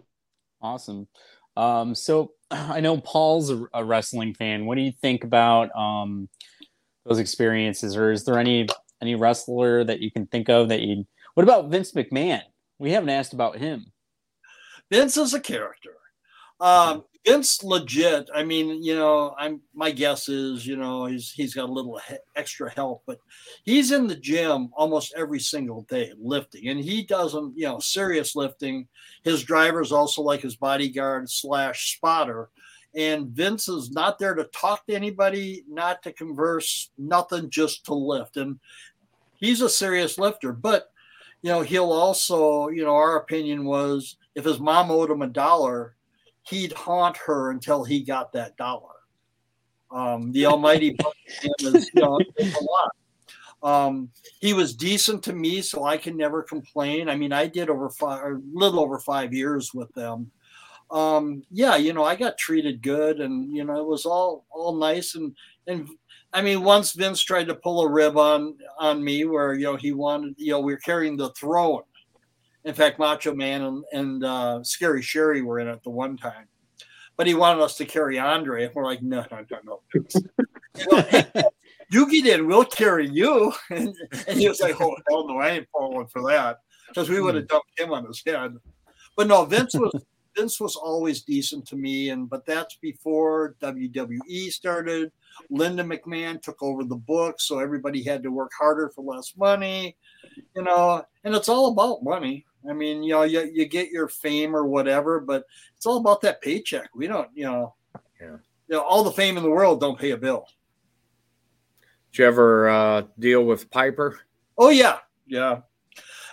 Awesome. 0.60 1.08
Um, 1.56 1.94
so 1.94 2.32
I 2.50 2.80
know 2.80 2.98
Paul's 2.98 3.50
a, 3.50 3.64
a, 3.74 3.84
wrestling 3.84 4.34
fan. 4.34 4.66
What 4.66 4.76
do 4.76 4.82
you 4.82 4.92
think 4.92 5.24
about 5.24 5.74
um, 5.76 6.28
those 7.04 7.18
experiences, 7.18 7.96
or 7.96 8.12
is 8.12 8.24
there 8.24 8.38
any 8.38 8.68
any 9.00 9.14
wrestler 9.14 9.84
that 9.84 10.00
you 10.00 10.10
can 10.10 10.26
think 10.26 10.48
of 10.48 10.68
that 10.68 10.82
you? 10.82 11.06
What 11.34 11.44
about 11.44 11.70
Vince 11.70 11.92
McMahon? 11.92 12.42
We 12.78 12.92
haven't 12.92 13.10
asked 13.10 13.32
about 13.32 13.58
him. 13.58 13.92
Vince 14.90 15.16
is 15.16 15.34
a 15.34 15.40
character. 15.40 15.90
Um, 16.60 17.04
Vince 17.26 17.62
legit. 17.62 18.30
I 18.34 18.42
mean, 18.42 18.82
you 18.82 18.94
know, 18.94 19.34
I'm 19.38 19.60
my 19.74 19.90
guess 19.90 20.28
is, 20.28 20.66
you 20.66 20.76
know, 20.76 21.06
he's 21.06 21.30
he's 21.30 21.54
got 21.54 21.68
a 21.68 21.72
little 21.72 22.00
he- 22.08 22.16
extra 22.36 22.70
help, 22.70 23.02
but 23.06 23.18
he's 23.64 23.92
in 23.92 24.06
the 24.06 24.16
gym 24.16 24.70
almost 24.72 25.12
every 25.16 25.40
single 25.40 25.82
day 25.82 26.12
lifting, 26.18 26.68
and 26.68 26.80
he 26.80 27.02
doesn't, 27.04 27.56
you 27.56 27.66
know, 27.66 27.78
serious 27.80 28.34
lifting. 28.34 28.88
His 29.24 29.42
driver 29.44 29.80
is 29.82 29.92
also 29.92 30.22
like 30.22 30.40
his 30.40 30.56
bodyguard 30.56 31.28
slash 31.28 31.96
spotter, 31.96 32.48
and 32.94 33.28
Vince 33.28 33.68
is 33.68 33.90
not 33.90 34.18
there 34.18 34.34
to 34.34 34.44
talk 34.44 34.86
to 34.86 34.94
anybody, 34.94 35.64
not 35.68 36.02
to 36.04 36.12
converse, 36.12 36.90
nothing, 36.96 37.50
just 37.50 37.84
to 37.86 37.94
lift. 37.94 38.36
And 38.36 38.58
he's 39.38 39.62
a 39.62 39.68
serious 39.68 40.18
lifter, 40.18 40.52
but 40.52 40.90
you 41.42 41.50
know, 41.50 41.62
he'll 41.62 41.92
also, 41.92 42.68
you 42.68 42.84
know, 42.84 42.94
our 42.94 43.16
opinion 43.16 43.64
was 43.64 44.16
if 44.34 44.44
his 44.44 44.60
mom 44.60 44.90
owed 44.90 45.10
him 45.10 45.22
a 45.22 45.28
dollar, 45.28 45.94
he'd 46.42 46.72
haunt 46.72 47.16
her 47.16 47.50
until 47.50 47.84
he 47.84 48.02
got 48.02 48.32
that 48.32 48.56
dollar. 48.56 48.94
Um, 49.90 50.32
the 50.32 50.46
Almighty 50.46 50.96
is, 51.60 51.90
you 51.94 52.02
know, 52.02 52.20
a 52.38 52.44
lot. 52.62 52.90
Um, 53.60 54.10
he 54.40 54.52
was 54.52 54.74
decent 54.74 55.22
to 55.24 55.32
me, 55.32 55.62
so 55.62 55.84
I 55.84 55.96
can 55.96 56.16
never 56.16 56.42
complain. 56.42 57.08
I 57.08 57.16
mean, 57.16 57.32
I 57.32 57.46
did 57.46 57.70
over 57.70 57.90
five, 57.90 58.22
a 58.22 58.40
little 58.52 58.80
over 58.80 58.98
five 58.98 59.32
years 59.32 59.74
with 59.74 59.92
them. 59.94 60.30
Um, 60.90 61.42
yeah, 61.50 61.76
you 61.76 61.92
know, 61.92 62.04
I 62.04 62.16
got 62.16 62.38
treated 62.38 62.82
good, 62.82 63.20
and 63.20 63.52
you 63.52 63.64
know, 63.64 63.78
it 63.78 63.86
was 63.86 64.06
all 64.06 64.46
all 64.50 64.76
nice. 64.76 65.14
And 65.16 65.34
and 65.66 65.88
I 66.32 66.42
mean, 66.42 66.62
once 66.62 66.92
Vince 66.92 67.22
tried 67.22 67.48
to 67.48 67.54
pull 67.54 67.80
a 67.82 67.90
rib 67.90 68.16
on 68.16 68.56
on 68.78 69.02
me, 69.02 69.24
where 69.24 69.54
you 69.54 69.64
know 69.64 69.76
he 69.76 69.92
wanted, 69.92 70.34
you 70.36 70.52
know, 70.52 70.60
we 70.60 70.72
were 70.72 70.78
carrying 70.78 71.16
the 71.16 71.30
throne. 71.30 71.82
In 72.64 72.74
fact, 72.74 72.98
Macho 72.98 73.34
Man 73.34 73.62
and, 73.62 73.84
and 73.92 74.24
uh, 74.24 74.62
Scary 74.62 75.00
Sherri 75.00 75.42
were 75.42 75.58
in 75.58 75.68
it 75.68 75.82
the 75.82 75.90
one 75.90 76.16
time, 76.16 76.46
but 77.16 77.26
he 77.26 77.34
wanted 77.34 77.62
us 77.62 77.76
to 77.76 77.86
carry 77.86 78.18
Andre, 78.18 78.64
and 78.64 78.74
we're 78.74 78.84
like, 78.84 79.02
no, 79.02 79.24
no, 79.30 79.44
no, 79.50 79.80
no. 80.84 81.42
you 81.90 82.10
get 82.10 82.26
in, 82.26 82.46
we'll 82.46 82.64
carry 82.64 83.08
you. 83.08 83.52
And, 83.70 83.94
and 84.26 84.38
he 84.38 84.48
was 84.48 84.60
like, 84.60 84.80
oh 84.80 84.96
hell 85.08 85.26
no, 85.26 85.38
I 85.38 85.50
ain't 85.50 85.68
falling 85.72 86.06
for 86.08 86.22
that 86.30 86.58
because 86.88 87.08
we 87.08 87.20
would 87.20 87.34
have 87.34 87.48
dumped 87.48 87.78
him 87.78 87.92
on 87.92 88.06
his 88.06 88.22
head. 88.24 88.54
But 89.16 89.28
no, 89.28 89.44
Vince 89.44 89.74
was 89.74 89.92
Vince 90.36 90.60
was 90.60 90.76
always 90.76 91.22
decent 91.22 91.66
to 91.68 91.76
me, 91.76 92.10
and 92.10 92.28
but 92.28 92.46
that's 92.46 92.76
before 92.76 93.56
WWE 93.60 94.52
started. 94.52 95.10
Linda 95.50 95.82
McMahon 95.82 96.40
took 96.40 96.62
over 96.62 96.84
the 96.84 96.96
book, 96.96 97.40
so 97.40 97.58
everybody 97.58 98.02
had 98.02 98.22
to 98.22 98.30
work 98.30 98.52
harder 98.58 98.90
for 98.90 99.04
less 99.04 99.34
money, 99.36 99.96
you 100.54 100.62
know. 100.62 101.04
And 101.24 101.34
it's 101.34 101.48
all 101.48 101.72
about 101.72 102.02
money. 102.02 102.46
I 102.68 102.72
mean, 102.72 103.02
you 103.02 103.12
know, 103.12 103.22
you, 103.22 103.50
you 103.52 103.66
get 103.66 103.90
your 103.90 104.08
fame 104.08 104.54
or 104.54 104.66
whatever, 104.66 105.20
but 105.20 105.44
it's 105.76 105.86
all 105.86 105.98
about 105.98 106.20
that 106.22 106.42
paycheck. 106.42 106.90
We 106.94 107.06
don't, 107.06 107.28
you 107.34 107.44
know, 107.44 107.74
yeah. 108.20 108.36
you 108.68 108.76
know, 108.76 108.82
all 108.82 109.04
the 109.04 109.12
fame 109.12 109.36
in 109.36 109.42
the 109.42 109.50
world 109.50 109.80
don't 109.80 109.98
pay 109.98 110.10
a 110.10 110.16
bill. 110.16 110.46
Did 112.12 112.18
you 112.18 112.26
ever 112.26 112.68
uh, 112.68 113.02
deal 113.18 113.44
with 113.44 113.70
Piper? 113.70 114.20
Oh 114.56 114.70
yeah, 114.70 114.98
yeah. 115.26 115.60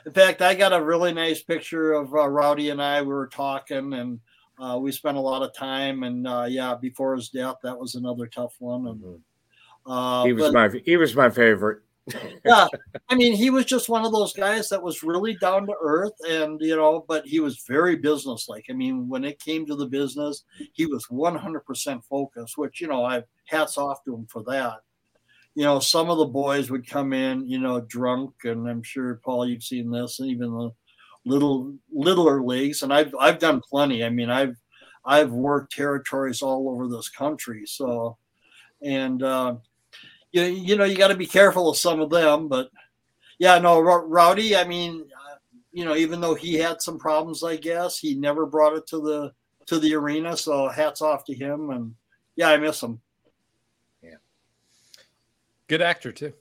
In 0.05 0.13
fact, 0.13 0.41
I 0.41 0.53
got 0.53 0.73
a 0.73 0.83
really 0.83 1.13
nice 1.13 1.41
picture 1.41 1.93
of 1.93 2.13
uh, 2.13 2.27
Rowdy 2.27 2.69
and 2.69 2.81
I. 2.81 3.01
We 3.01 3.07
were 3.07 3.27
talking, 3.27 3.93
and 3.93 4.19
uh, 4.59 4.77
we 4.81 4.91
spent 4.91 5.17
a 5.17 5.21
lot 5.21 5.41
of 5.41 5.53
time. 5.53 6.03
And 6.03 6.27
uh, 6.27 6.45
yeah, 6.47 6.75
before 6.75 7.15
his 7.15 7.29
death, 7.29 7.55
that 7.63 7.77
was 7.77 7.95
another 7.95 8.27
tough 8.27 8.55
one. 8.59 8.87
And 8.87 9.01
mm-hmm. 9.01 10.27
he 10.27 10.33
was 10.33 10.51
but, 10.51 10.53
my 10.53 10.81
he 10.85 10.97
was 10.97 11.15
my 11.15 11.29
favorite. 11.29 11.81
yeah, 12.45 12.67
I 13.09 13.15
mean, 13.15 13.33
he 13.33 13.49
was 13.49 13.65
just 13.65 13.89
one 13.89 14.05
of 14.05 14.11
those 14.11 14.33
guys 14.33 14.69
that 14.69 14.81
was 14.81 15.01
really 15.01 15.35
down 15.37 15.65
to 15.65 15.73
earth, 15.81 16.13
and 16.29 16.61
you 16.61 16.75
know, 16.75 17.03
but 17.07 17.25
he 17.25 17.39
was 17.39 17.63
very 17.67 17.95
businesslike. 17.95 18.65
I 18.69 18.73
mean, 18.73 19.09
when 19.09 19.23
it 19.23 19.39
came 19.39 19.65
to 19.65 19.75
the 19.75 19.87
business, 19.87 20.43
he 20.73 20.85
was 20.85 21.09
one 21.09 21.35
hundred 21.35 21.61
percent 21.61 22.03
focused. 22.05 22.59
Which 22.59 22.79
you 22.79 22.87
know, 22.87 23.03
I 23.03 23.23
hats 23.45 23.77
off 23.79 24.03
to 24.05 24.13
him 24.13 24.27
for 24.27 24.43
that 24.43 24.81
you 25.55 25.63
know, 25.63 25.79
some 25.79 26.09
of 26.09 26.17
the 26.17 26.25
boys 26.25 26.69
would 26.69 26.87
come 26.87 27.13
in, 27.13 27.49
you 27.49 27.57
know, 27.57 27.79
drunk, 27.79 28.33
and 28.43 28.67
I'm 28.67 28.83
sure 28.83 29.21
Paul, 29.23 29.47
you've 29.47 29.63
seen 29.63 29.89
this, 29.89 30.19
and 30.19 30.29
even 30.29 30.51
the 30.51 30.69
little 31.25 31.73
littler 31.91 32.41
leagues, 32.41 32.83
and 32.83 32.93
I've 32.93 33.13
I've 33.19 33.39
done 33.39 33.61
plenty. 33.61 34.03
I 34.03 34.09
mean, 34.09 34.29
I've 34.29 34.55
I've 35.03 35.31
worked 35.31 35.73
territories 35.73 36.41
all 36.41 36.69
over 36.69 36.87
this 36.87 37.09
country, 37.09 37.65
so 37.65 38.17
and 38.81 39.21
uh, 39.21 39.55
you 40.31 40.43
you 40.43 40.75
know 40.75 40.85
you 40.85 40.95
got 40.95 41.09
to 41.09 41.15
be 41.15 41.27
careful 41.27 41.69
of 41.69 41.77
some 41.77 41.99
of 41.99 42.09
them, 42.09 42.47
but 42.47 42.69
yeah, 43.39 43.59
no, 43.59 43.79
Rowdy. 43.79 44.55
I 44.55 44.65
mean, 44.65 45.01
uh, 45.01 45.35
you 45.71 45.85
know, 45.85 45.95
even 45.95 46.21
though 46.21 46.35
he 46.35 46.55
had 46.55 46.81
some 46.81 46.97
problems, 46.97 47.43
I 47.43 47.57
guess 47.57 47.99
he 47.99 48.15
never 48.15 48.45
brought 48.45 48.77
it 48.77 48.87
to 48.87 49.01
the 49.01 49.33
to 49.67 49.79
the 49.79 49.95
arena. 49.95 50.37
So 50.37 50.69
hats 50.69 51.01
off 51.01 51.25
to 51.25 51.33
him, 51.33 51.71
and 51.71 51.95
yeah, 52.35 52.49
I 52.49 52.57
miss 52.57 52.81
him. 52.81 53.01
Yeah, 54.01 54.17
good 55.67 55.81
actor 55.81 56.11
too. 56.11 56.33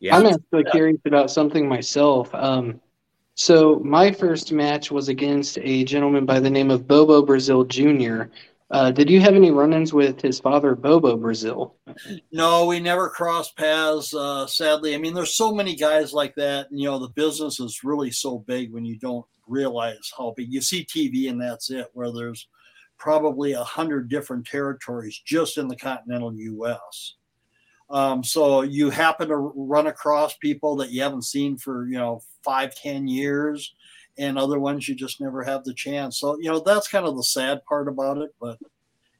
Yeah. 0.00 0.16
I'm 0.16 0.24
actually 0.26 0.64
curious 0.64 1.00
about 1.04 1.30
something 1.30 1.68
myself. 1.68 2.34
Um, 2.34 2.80
so 3.40 3.80
my 3.82 4.12
first 4.12 4.52
match 4.52 4.90
was 4.90 5.08
against 5.08 5.56
a 5.62 5.82
gentleman 5.84 6.26
by 6.26 6.38
the 6.38 6.50
name 6.50 6.70
of 6.70 6.86
Bobo 6.86 7.22
Brazil 7.22 7.64
Jr. 7.64 8.24
Uh, 8.70 8.90
did 8.90 9.08
you 9.08 9.18
have 9.18 9.34
any 9.34 9.50
run-ins 9.50 9.94
with 9.94 10.20
his 10.20 10.38
father, 10.38 10.74
Bobo 10.74 11.16
Brazil? 11.16 11.74
No, 12.32 12.66
we 12.66 12.80
never 12.80 13.08
crossed 13.08 13.56
paths. 13.56 14.12
Uh, 14.12 14.46
sadly, 14.46 14.94
I 14.94 14.98
mean, 14.98 15.14
there's 15.14 15.34
so 15.34 15.54
many 15.54 15.74
guys 15.74 16.12
like 16.12 16.34
that, 16.34 16.70
and 16.70 16.78
you 16.78 16.84
know, 16.84 16.98
the 16.98 17.08
business 17.08 17.60
is 17.60 17.82
really 17.82 18.10
so 18.10 18.40
big 18.40 18.74
when 18.74 18.84
you 18.84 18.98
don't 18.98 19.24
realize 19.48 20.12
how 20.18 20.34
big. 20.36 20.52
You 20.52 20.60
see 20.60 20.84
TV, 20.84 21.30
and 21.30 21.40
that's 21.40 21.70
it. 21.70 21.86
Where 21.94 22.12
there's 22.12 22.46
probably 22.98 23.52
a 23.52 23.64
hundred 23.64 24.10
different 24.10 24.46
territories 24.46 25.18
just 25.24 25.56
in 25.56 25.66
the 25.66 25.76
continental 25.76 26.34
U.S. 26.34 27.14
Um, 27.90 28.22
so 28.22 28.62
you 28.62 28.88
happen 28.90 29.28
to 29.28 29.36
run 29.36 29.88
across 29.88 30.36
people 30.36 30.76
that 30.76 30.90
you 30.90 31.02
haven't 31.02 31.24
seen 31.24 31.56
for 31.56 31.86
you 31.86 31.98
know 31.98 32.22
five, 32.44 32.74
ten 32.74 33.08
years, 33.08 33.74
and 34.16 34.38
other 34.38 34.60
ones 34.60 34.88
you 34.88 34.94
just 34.94 35.20
never 35.20 35.42
have 35.42 35.64
the 35.64 35.74
chance. 35.74 36.20
So 36.20 36.38
you 36.38 36.50
know 36.50 36.60
that's 36.60 36.88
kind 36.88 37.06
of 37.06 37.16
the 37.16 37.24
sad 37.24 37.64
part 37.64 37.88
about 37.88 38.18
it, 38.18 38.30
but 38.40 38.58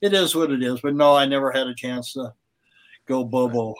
it 0.00 0.14
is 0.14 0.36
what 0.36 0.52
it 0.52 0.62
is. 0.62 0.80
But 0.80 0.94
no, 0.94 1.16
I 1.16 1.26
never 1.26 1.50
had 1.50 1.66
a 1.66 1.74
chance 1.74 2.12
to 2.12 2.32
go 3.06 3.24
Bobo. 3.24 3.74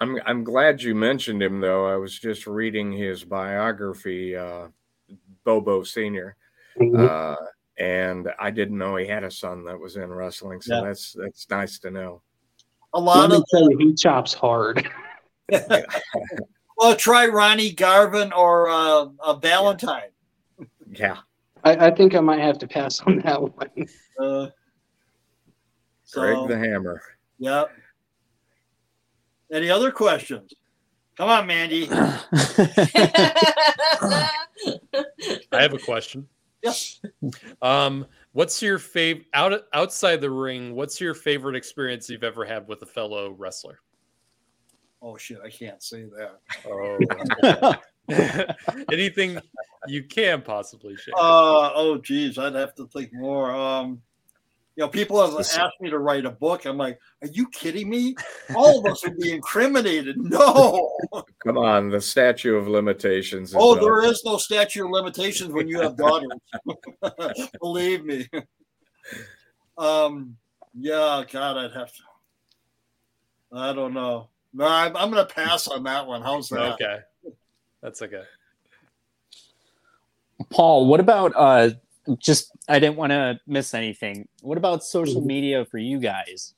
I'm 0.00 0.20
I'm 0.26 0.44
glad 0.44 0.80
you 0.80 0.94
mentioned 0.94 1.42
him 1.42 1.60
though. 1.60 1.86
I 1.86 1.96
was 1.96 2.18
just 2.18 2.46
reading 2.46 2.92
his 2.92 3.24
biography, 3.24 4.36
uh, 4.36 4.68
Bobo 5.42 5.82
Senior, 5.82 6.36
mm-hmm. 6.80 7.04
uh, 7.04 7.46
and 7.78 8.28
I 8.38 8.52
didn't 8.52 8.78
know 8.78 8.94
he 8.94 9.08
had 9.08 9.24
a 9.24 9.30
son 9.30 9.64
that 9.64 9.78
was 9.78 9.96
in 9.96 10.12
wrestling. 10.12 10.60
So 10.60 10.76
yeah. 10.76 10.82
that's 10.84 11.16
that's 11.18 11.50
nice 11.50 11.80
to 11.80 11.90
know 11.90 12.22
a 12.94 13.00
lot 13.00 13.30
Let 13.30 13.38
of 13.38 13.44
tell 13.50 13.70
you, 13.70 13.76
he 13.78 13.94
chops 13.94 14.32
hard. 14.32 14.88
well, 16.78 16.96
try 16.96 17.26
Ronnie 17.26 17.72
Garvin 17.72 18.32
or 18.32 18.70
uh, 18.70 19.06
a 19.24 19.36
Valentine. 19.36 20.10
Yeah, 20.90 21.18
I, 21.64 21.88
I, 21.88 21.90
think 21.90 22.14
I 22.14 22.20
might 22.20 22.40
have 22.40 22.58
to 22.58 22.68
pass 22.68 23.00
on 23.00 23.18
that 23.20 23.42
one. 23.42 23.68
Uh, 24.18 24.48
so, 26.04 26.20
Greg 26.20 26.48
the 26.48 26.56
Hammer. 26.56 27.02
Yep. 27.38 27.70
Any 29.52 29.70
other 29.70 29.90
questions? 29.90 30.52
Come 31.16 31.28
on, 31.28 31.46
Mandy. 31.46 31.88
I 31.92 32.10
have 35.52 35.74
a 35.74 35.78
question. 35.78 36.28
Yes. 36.62 37.00
Um, 37.60 38.06
what's 38.34 38.60
your 38.60 38.78
favorite 38.78 39.26
out 39.32 39.62
outside 39.72 40.20
the 40.20 40.30
ring? 40.30 40.74
What's 40.74 41.00
your 41.00 41.14
favorite 41.14 41.56
experience 41.56 42.10
you've 42.10 42.22
ever 42.22 42.44
had 42.44 42.68
with 42.68 42.82
a 42.82 42.86
fellow 42.86 43.30
wrestler? 43.30 43.80
Oh 45.00 45.16
shit, 45.16 45.38
I 45.42 45.48
can't 45.48 45.82
say 45.82 46.04
that. 46.16 46.40
Oh, 46.66 47.74
anything 48.92 49.38
you 49.86 50.04
can 50.04 50.42
possibly 50.42 50.96
share. 50.96 51.14
Uh, 51.16 51.72
oh 51.74 51.98
geez, 51.98 52.36
I'd 52.36 52.54
have 52.54 52.74
to 52.74 52.86
think 52.88 53.10
more. 53.14 53.50
Um, 53.50 54.02
you 54.76 54.82
know, 54.82 54.88
people 54.88 55.24
have 55.24 55.38
asked 55.38 55.80
me 55.80 55.88
to 55.90 55.98
write 55.98 56.24
a 56.24 56.30
book. 56.30 56.64
I'm 56.64 56.76
like, 56.76 56.98
are 57.22 57.28
you 57.28 57.48
kidding 57.50 57.88
me? 57.88 58.16
All 58.56 58.80
of 58.80 58.92
us 58.92 59.04
would 59.04 59.18
be 59.18 59.32
incriminated. 59.32 60.16
No. 60.34 60.90
Come 61.44 61.58
on, 61.58 61.90
the 61.90 62.00
statute 62.00 62.56
of 62.56 62.66
limitations. 62.66 63.54
Oh, 63.56 63.74
up. 63.74 63.80
there 63.80 64.02
is 64.04 64.22
no 64.24 64.36
statute 64.36 64.84
of 64.84 64.90
limitations 64.90 65.52
when 65.52 65.68
you 65.68 65.80
have 65.80 65.96
daughters. 65.96 66.30
Believe 67.60 68.04
me. 68.04 68.28
Um, 69.78 70.36
yeah, 70.76 71.22
God, 71.30 71.56
I'd 71.58 71.72
have 71.72 71.92
to. 71.92 72.02
I 73.52 73.72
don't 73.72 73.94
know. 73.94 74.28
No, 74.52 74.66
I'm, 74.66 74.96
I'm 74.96 75.10
going 75.10 75.24
to 75.24 75.32
pass 75.32 75.68
on 75.68 75.84
that 75.84 76.06
one. 76.06 76.22
How's 76.22 76.48
that? 76.48 76.74
Okay, 76.74 76.98
that's 77.80 78.02
okay. 78.02 78.22
Paul, 80.50 80.86
what 80.86 81.00
about 81.00 81.32
uh 81.36 81.70
just 82.18 82.50
I 82.68 82.78
didn't 82.78 82.96
want 82.96 83.10
to 83.10 83.38
miss 83.46 83.74
anything. 83.74 84.28
What 84.42 84.58
about 84.58 84.84
social 84.84 85.20
Mm-hmm. 85.20 85.26
media 85.26 85.64
for 85.64 85.78
you 85.78 85.98
guys? 85.98 86.54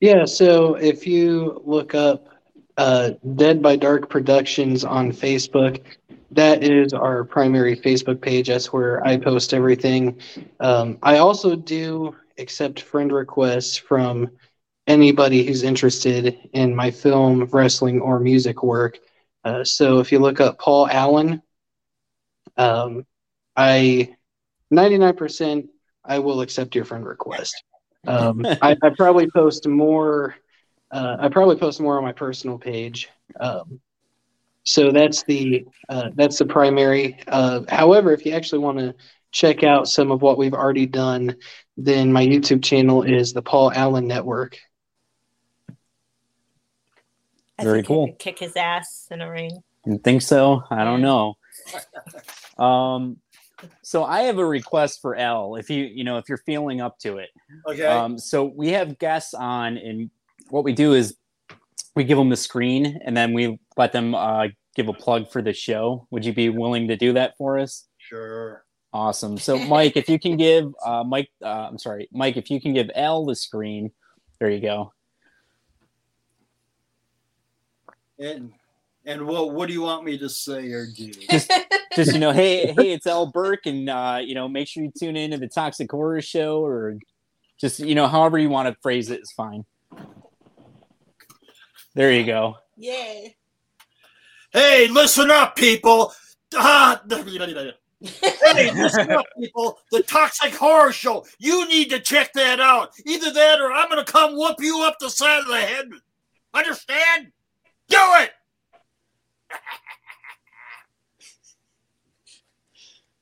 Yeah, 0.00 0.24
so 0.24 0.74
if 0.74 1.06
you 1.06 1.60
look 1.64 1.94
up 1.94 2.26
uh, 2.76 3.10
Dead 3.36 3.60
by 3.62 3.76
Dark 3.76 4.08
Productions 4.08 4.84
on 4.84 5.12
Facebook, 5.12 5.82
that 6.30 6.62
is 6.62 6.92
our 6.94 7.24
primary 7.24 7.76
Facebook 7.76 8.20
page. 8.20 8.48
That's 8.48 8.72
where 8.72 9.06
I 9.06 9.18
post 9.18 9.52
everything. 9.52 10.18
Um, 10.60 10.98
I 11.02 11.18
also 11.18 11.54
do 11.56 12.16
accept 12.38 12.80
friend 12.80 13.12
requests 13.12 13.76
from 13.76 14.30
anybody 14.86 15.44
who's 15.44 15.62
interested 15.62 16.48
in 16.52 16.74
my 16.74 16.90
film, 16.90 17.44
wrestling, 17.52 18.00
or 18.00 18.18
music 18.20 18.62
work. 18.62 18.98
Uh, 19.44 19.62
so 19.64 19.98
if 19.98 20.10
you 20.12 20.18
look 20.18 20.40
up 20.40 20.58
Paul 20.58 20.88
Allen, 20.88 21.42
um, 22.56 23.04
I 23.56 24.16
99% 24.72 25.68
I 26.04 26.18
will 26.18 26.40
accept 26.40 26.74
your 26.74 26.84
friend 26.84 27.04
request. 27.04 27.62
Um, 28.06 28.44
I, 28.62 28.76
I 28.82 28.90
probably 28.96 29.30
post 29.30 29.66
more. 29.66 30.34
Uh, 30.90 31.16
I 31.20 31.28
probably 31.28 31.56
post 31.56 31.80
more 31.80 31.98
on 31.98 32.04
my 32.04 32.12
personal 32.12 32.58
page. 32.58 33.08
Um, 33.38 33.80
so 34.64 34.90
that's 34.90 35.22
the 35.24 35.66
uh, 35.88 36.10
that's 36.14 36.38
the 36.38 36.46
primary. 36.46 37.18
Uh, 37.26 37.62
however, 37.68 38.12
if 38.12 38.26
you 38.26 38.32
actually 38.32 38.58
want 38.58 38.78
to 38.78 38.94
check 39.32 39.62
out 39.62 39.88
some 39.88 40.10
of 40.10 40.22
what 40.22 40.38
we've 40.38 40.54
already 40.54 40.86
done, 40.86 41.36
then 41.76 42.12
my 42.12 42.26
YouTube 42.26 42.62
channel 42.62 43.02
is 43.02 43.32
the 43.32 43.42
Paul 43.42 43.72
Allen 43.72 44.06
Network. 44.06 44.58
I 47.58 47.64
Very 47.64 47.82
cool. 47.82 48.14
Kick 48.18 48.38
his 48.38 48.56
ass 48.56 49.06
in 49.10 49.20
a 49.20 49.30
ring. 49.30 49.62
You 49.86 49.98
think 49.98 50.22
so? 50.22 50.62
I 50.70 50.84
don't 50.84 51.02
know. 51.02 51.34
Um, 52.58 53.16
so 53.82 54.04
I 54.04 54.22
have 54.22 54.38
a 54.38 54.44
request 54.44 55.00
for 55.00 55.16
Al. 55.16 55.56
If 55.56 55.70
you 55.70 55.84
you 55.84 56.04
know 56.04 56.18
if 56.18 56.28
you're 56.28 56.38
feeling 56.38 56.80
up 56.80 56.98
to 57.00 57.18
it. 57.18 57.30
Okay. 57.68 57.84
Um, 57.84 58.18
so 58.18 58.44
we 58.44 58.68
have 58.68 58.98
guests 58.98 59.34
on, 59.34 59.76
and 59.76 60.10
what 60.50 60.64
we 60.64 60.72
do 60.72 60.94
is 60.94 61.16
we 61.94 62.04
give 62.04 62.18
them 62.18 62.28
the 62.28 62.36
screen, 62.36 63.00
and 63.04 63.16
then 63.16 63.32
we 63.32 63.58
let 63.76 63.92
them 63.92 64.14
uh, 64.14 64.48
give 64.74 64.88
a 64.88 64.92
plug 64.92 65.30
for 65.30 65.42
the 65.42 65.52
show. 65.52 66.06
Would 66.10 66.24
you 66.24 66.32
be 66.32 66.48
willing 66.48 66.88
to 66.88 66.96
do 66.96 67.12
that 67.14 67.36
for 67.36 67.58
us? 67.58 67.86
Sure. 67.98 68.64
Awesome. 68.92 69.38
So 69.38 69.58
Mike, 69.68 69.96
if 69.96 70.08
you 70.08 70.18
can 70.18 70.36
give 70.36 70.72
uh, 70.84 71.04
Mike, 71.04 71.30
uh, 71.42 71.68
I'm 71.68 71.78
sorry, 71.78 72.08
Mike, 72.12 72.36
if 72.36 72.50
you 72.50 72.60
can 72.60 72.72
give 72.72 72.90
Al 72.94 73.24
the 73.24 73.36
screen, 73.36 73.90
there 74.38 74.50
you 74.50 74.60
go. 74.60 74.92
And 78.18 78.52
and 79.06 79.26
what 79.26 79.52
what 79.52 79.66
do 79.66 79.72
you 79.72 79.82
want 79.82 80.04
me 80.04 80.18
to 80.18 80.28
say 80.28 80.70
or 80.72 80.86
do? 80.86 81.10
Just 81.12 81.52
you 81.96 82.18
know, 82.18 82.32
hey, 82.32 82.72
hey, 82.76 82.92
it's 82.92 83.06
Al 83.06 83.26
Burke, 83.26 83.66
and 83.66 83.88
uh, 83.88 84.20
you 84.22 84.34
know, 84.34 84.48
make 84.48 84.68
sure 84.68 84.82
you 84.82 84.92
tune 84.98 85.16
in 85.16 85.32
to 85.32 85.38
the 85.38 85.48
Toxic 85.48 85.90
Horror 85.90 86.22
Show, 86.22 86.64
or 86.64 86.98
just 87.60 87.80
you 87.80 87.94
know, 87.94 88.06
however 88.06 88.38
you 88.38 88.48
want 88.48 88.68
to 88.68 88.80
phrase 88.82 89.10
it 89.10 89.20
is 89.20 89.32
fine. 89.32 89.64
There 91.94 92.12
you 92.12 92.24
go. 92.24 92.56
Yay. 92.76 93.36
Hey, 94.52 94.88
listen 94.88 95.30
up, 95.30 95.54
people. 95.56 96.12
Ah, 96.54 97.00
hey, 97.08 98.72
listen 98.72 99.10
up, 99.10 99.26
people. 99.38 99.78
The 99.92 100.02
Toxic 100.02 100.54
Horror 100.54 100.92
Show. 100.92 101.24
You 101.38 101.68
need 101.68 101.90
to 101.90 102.00
check 102.00 102.32
that 102.34 102.60
out. 102.60 102.92
Either 103.06 103.32
that 103.32 103.60
or 103.60 103.72
I'm 103.72 103.88
going 103.88 104.04
to 104.04 104.10
come 104.10 104.36
whoop 104.36 104.56
you 104.58 104.82
up 104.82 104.96
the 104.98 105.10
side 105.10 105.40
of 105.40 105.48
the 105.48 105.60
head. 105.60 105.90
Understand? 106.54 107.32
Do 107.88 107.98
it. 107.98 108.30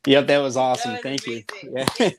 Yep, 0.08 0.26
that 0.28 0.38
was 0.38 0.56
awesome. 0.56 0.96
Thank 1.02 1.26
you. 1.26 1.42
Yeah. 1.70 1.86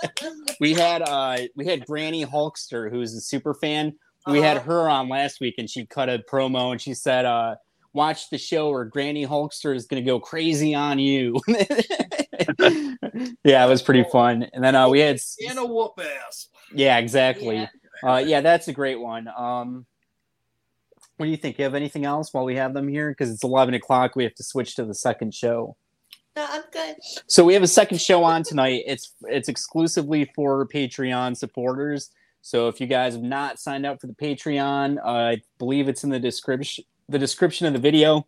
we 0.60 0.72
had 0.72 1.02
uh 1.02 1.36
we 1.54 1.66
had 1.66 1.84
Granny 1.84 2.24
Hulkster, 2.24 2.90
who's 2.90 3.14
a 3.14 3.20
super 3.20 3.52
fan. 3.52 3.94
We 4.26 4.40
had 4.40 4.58
her 4.62 4.88
on 4.88 5.08
last 5.08 5.40
week 5.40 5.56
and 5.58 5.68
she 5.68 5.84
cut 5.86 6.08
a 6.08 6.22
promo 6.30 6.72
and 6.72 6.80
she 6.80 6.94
said, 6.94 7.24
uh, 7.24 7.56
watch 7.94 8.30
the 8.30 8.38
show 8.38 8.68
or 8.68 8.84
Granny 8.84 9.26
Hulkster 9.26 9.74
is 9.74 9.86
gonna 9.86 10.00
go 10.02 10.18
crazy 10.18 10.74
on 10.74 10.98
you. 10.98 11.36
yeah, 13.44 13.66
it 13.66 13.68
was 13.68 13.82
pretty 13.82 14.04
fun. 14.10 14.44
And 14.54 14.64
then 14.64 14.74
uh 14.74 14.88
we 14.88 15.00
had 15.00 15.18
And 15.48 15.58
a 15.58 15.66
whoop 15.66 16.00
ass. 16.26 16.48
yeah, 16.74 16.96
exactly. 16.96 17.68
Uh, 18.02 18.22
yeah, 18.24 18.40
that's 18.40 18.68
a 18.68 18.72
great 18.72 18.98
one. 18.98 19.28
Um, 19.36 19.84
what 21.18 21.26
do 21.26 21.30
you 21.30 21.36
think? 21.36 21.58
You 21.58 21.64
have 21.64 21.74
anything 21.74 22.06
else 22.06 22.32
while 22.32 22.46
we 22.46 22.56
have 22.56 22.72
them 22.72 22.88
here? 22.88 23.10
Because 23.10 23.30
it's 23.30 23.44
eleven 23.44 23.74
o'clock. 23.74 24.16
We 24.16 24.24
have 24.24 24.34
to 24.36 24.42
switch 24.42 24.76
to 24.76 24.86
the 24.86 24.94
second 24.94 25.34
show. 25.34 25.76
No, 26.36 26.46
I'm 26.48 26.62
good. 26.72 26.96
So 27.26 27.44
we 27.44 27.54
have 27.54 27.62
a 27.62 27.68
second 27.68 28.00
show 28.00 28.22
on 28.22 28.42
tonight. 28.42 28.84
It's 28.86 29.14
it's 29.22 29.48
exclusively 29.48 30.30
for 30.34 30.66
Patreon 30.66 31.36
supporters. 31.36 32.10
So 32.42 32.68
if 32.68 32.80
you 32.80 32.86
guys 32.86 33.14
have 33.14 33.22
not 33.22 33.58
signed 33.58 33.84
up 33.84 34.00
for 34.00 34.06
the 34.06 34.14
Patreon, 34.14 34.98
uh, 34.98 35.08
I 35.08 35.42
believe 35.58 35.88
it's 35.88 36.04
in 36.04 36.10
the 36.10 36.20
description 36.20 36.84
the 37.08 37.18
description 37.18 37.66
of 37.66 37.72
the 37.72 37.80
video. 37.80 38.26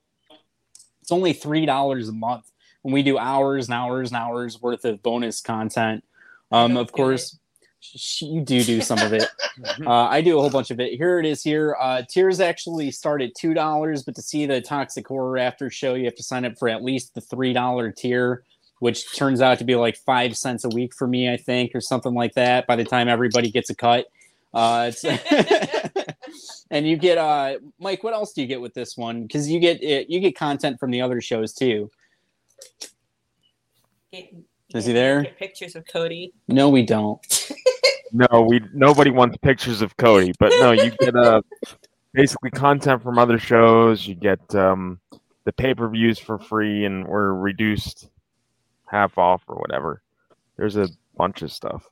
It's 1.01 1.13
only 1.13 1.33
three 1.33 1.65
dollars 1.65 2.09
a 2.09 2.13
month 2.13 2.53
and 2.85 2.93
we 2.93 3.03
do 3.03 3.19
hours 3.19 3.67
and 3.69 3.75
hours 3.75 4.11
and 4.11 4.17
hours 4.17 4.61
worth 4.61 4.85
of 4.85 5.03
bonus 5.03 5.41
content. 5.41 6.05
Um, 6.51 6.77
of 6.77 6.93
course, 6.93 7.39
you 8.21 8.41
do 8.43 8.63
do 8.63 8.81
some 8.81 8.99
of 8.99 9.13
it. 9.13 9.29
uh, 9.87 9.91
I 9.91 10.21
do 10.21 10.39
a 10.39 10.41
whole 10.41 10.51
bunch 10.51 10.71
of 10.71 10.81
it. 10.81 10.95
Here 10.95 11.19
it 11.19 11.27
is. 11.27 11.43
Here, 11.43 11.77
uh, 11.81 12.03
tiers 12.09 12.41
actually 12.41 12.91
start 12.91 13.23
at 13.23 13.35
two 13.35 13.55
dollars, 13.55 14.03
but 14.03 14.15
to 14.15 14.23
see 14.23 14.47
the 14.47 14.61
Toxic 14.61 15.07
Horror 15.07 15.39
After 15.39 15.71
Show, 15.71 15.95
you 15.95 16.05
have 16.05 16.15
to 16.15 16.23
sign 16.23 16.45
up 16.45 16.59
for 16.59 16.69
at 16.69 16.83
least 16.83 17.15
the 17.15 17.21
three 17.21 17.53
dollar 17.53 17.91
tier, 17.91 18.45
which 18.79 19.15
turns 19.17 19.41
out 19.41 19.59
to 19.59 19.65
be 19.65 19.75
like 19.75 19.97
five 19.97 20.37
cents 20.37 20.65
a 20.65 20.69
week 20.69 20.95
for 20.95 21.07
me, 21.07 21.33
I 21.33 21.37
think, 21.37 21.75
or 21.75 21.81
something 21.81 22.15
like 22.15 22.35
that. 22.35 22.67
By 22.67 22.77
the 22.77 22.85
time 22.85 23.09
everybody 23.09 23.51
gets 23.51 23.71
a 23.71 23.75
cut, 23.75 24.07
uh, 24.55 24.91
it's 24.93 25.05
and 26.71 26.87
you 26.87 26.97
get 26.97 27.19
uh, 27.19 27.59
Mike. 27.79 28.05
What 28.05 28.15
else 28.15 28.33
do 28.33 28.43
you 28.43 28.47
get 28.47 28.61
with 28.61 28.75
this 28.75 28.97
one? 28.97 29.23
Because 29.23 29.51
you 29.51 29.61
get 29.61 29.83
it, 29.83 30.09
you 30.09 30.21
get 30.21 30.37
content 30.37 30.79
from 30.79 30.91
the 30.91 31.01
other 31.01 31.21
shows 31.21 31.53
too. 31.53 31.91
Get- 34.13 34.33
Is 34.75 34.87
he 34.87 34.93
there? 34.93 35.25
Pictures 35.39 35.75
of 35.75 35.87
Cody. 35.87 36.33
No, 36.49 36.69
we 36.69 36.85
don't. 36.85 37.21
No, 38.13 38.43
we 38.43 38.61
nobody 38.75 39.11
wants 39.11 39.37
pictures 39.39 39.81
of 39.83 39.97
Cody, 39.97 40.33
but 40.39 40.51
no, 40.61 40.73
you 40.73 40.91
get 40.91 41.17
uh 41.17 41.41
basically 42.13 42.51
content 42.51 43.03
from 43.03 43.19
other 43.19 43.39
shows. 43.39 44.07
You 44.07 44.15
get 44.15 44.55
um 44.55 45.01
the 45.45 45.53
pay 45.53 45.75
per 45.75 45.89
views 45.89 46.19
for 46.19 46.39
free, 46.39 46.85
and 46.85 47.07
we're 47.07 47.33
reduced 47.33 48.09
half 48.87 49.17
off 49.19 49.43
or 49.49 49.57
whatever. 49.57 50.03
There's 50.57 50.77
a 50.77 50.89
bunch 51.17 51.43
of 51.43 51.51
stuff. 51.51 51.89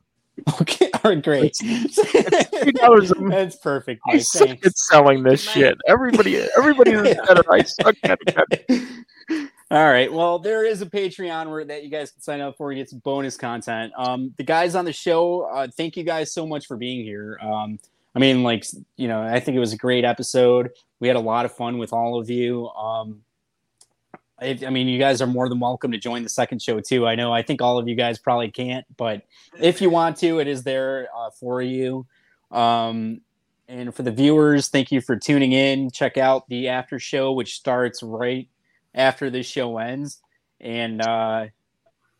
Okay, 0.60 0.90
all 1.04 1.10
right, 1.12 1.22
great. 1.22 1.54
$3 1.54 3.10
a 3.26 3.30
That's 3.30 3.56
perfect. 3.56 4.00
I 4.08 4.14
Mike. 4.14 4.22
suck 4.22 4.48
Thanks. 4.48 4.66
at 4.66 4.78
selling 4.78 5.22
this 5.22 5.40
shit. 5.42 5.76
Everybody, 5.88 6.46
everybody 6.56 6.92
is 6.92 7.02
better. 7.26 7.42
I 7.52 7.62
suck 7.62 7.96
at 8.04 8.18
it. 8.26 9.50
All 9.72 9.88
right. 9.88 10.12
Well, 10.12 10.40
there 10.40 10.64
is 10.66 10.82
a 10.82 10.86
Patreon 10.86 11.48
where 11.48 11.64
that 11.64 11.84
you 11.84 11.90
guys 11.90 12.10
can 12.10 12.20
sign 12.20 12.40
up 12.40 12.56
for 12.56 12.72
and 12.72 12.78
get 12.78 12.90
some 12.90 12.98
bonus 12.98 13.36
content. 13.36 13.92
Um, 13.96 14.34
the 14.36 14.42
guys 14.42 14.74
on 14.74 14.84
the 14.84 14.92
show, 14.92 15.42
uh, 15.42 15.68
thank 15.68 15.96
you 15.96 16.02
guys 16.02 16.34
so 16.34 16.44
much 16.44 16.66
for 16.66 16.76
being 16.76 17.04
here. 17.04 17.38
Um, 17.40 17.78
I 18.16 18.18
mean, 18.18 18.42
like, 18.42 18.66
you 18.96 19.06
know, 19.06 19.22
I 19.22 19.38
think 19.38 19.56
it 19.56 19.60
was 19.60 19.72
a 19.72 19.76
great 19.76 20.04
episode. 20.04 20.70
We 20.98 21.06
had 21.06 21.16
a 21.16 21.20
lot 21.20 21.44
of 21.44 21.54
fun 21.54 21.78
with 21.78 21.92
all 21.92 22.18
of 22.18 22.28
you. 22.28 22.68
Um, 22.70 23.22
I, 24.40 24.58
I 24.66 24.70
mean, 24.70 24.88
you 24.88 24.98
guys 24.98 25.22
are 25.22 25.28
more 25.28 25.48
than 25.48 25.60
welcome 25.60 25.92
to 25.92 25.98
join 25.98 26.24
the 26.24 26.28
second 26.28 26.60
show 26.60 26.80
too. 26.80 27.06
I 27.06 27.14
know, 27.14 27.32
I 27.32 27.42
think 27.42 27.62
all 27.62 27.78
of 27.78 27.86
you 27.86 27.94
guys 27.94 28.18
probably 28.18 28.50
can't, 28.50 28.84
but 28.96 29.22
if 29.60 29.80
you 29.80 29.88
want 29.88 30.16
to, 30.16 30.40
it 30.40 30.48
is 30.48 30.64
there 30.64 31.06
uh, 31.16 31.30
for 31.30 31.62
you. 31.62 32.06
Um, 32.50 33.20
and 33.68 33.94
for 33.94 34.02
the 34.02 34.10
viewers, 34.10 34.66
thank 34.66 34.90
you 34.90 35.00
for 35.00 35.14
tuning 35.14 35.52
in. 35.52 35.92
Check 35.92 36.16
out 36.16 36.48
the 36.48 36.66
after 36.66 36.98
show, 36.98 37.30
which 37.30 37.54
starts 37.54 38.02
right 38.02 38.48
after 38.94 39.30
this 39.30 39.46
show 39.46 39.78
ends. 39.78 40.20
And 40.60 41.00
uh, 41.00 41.46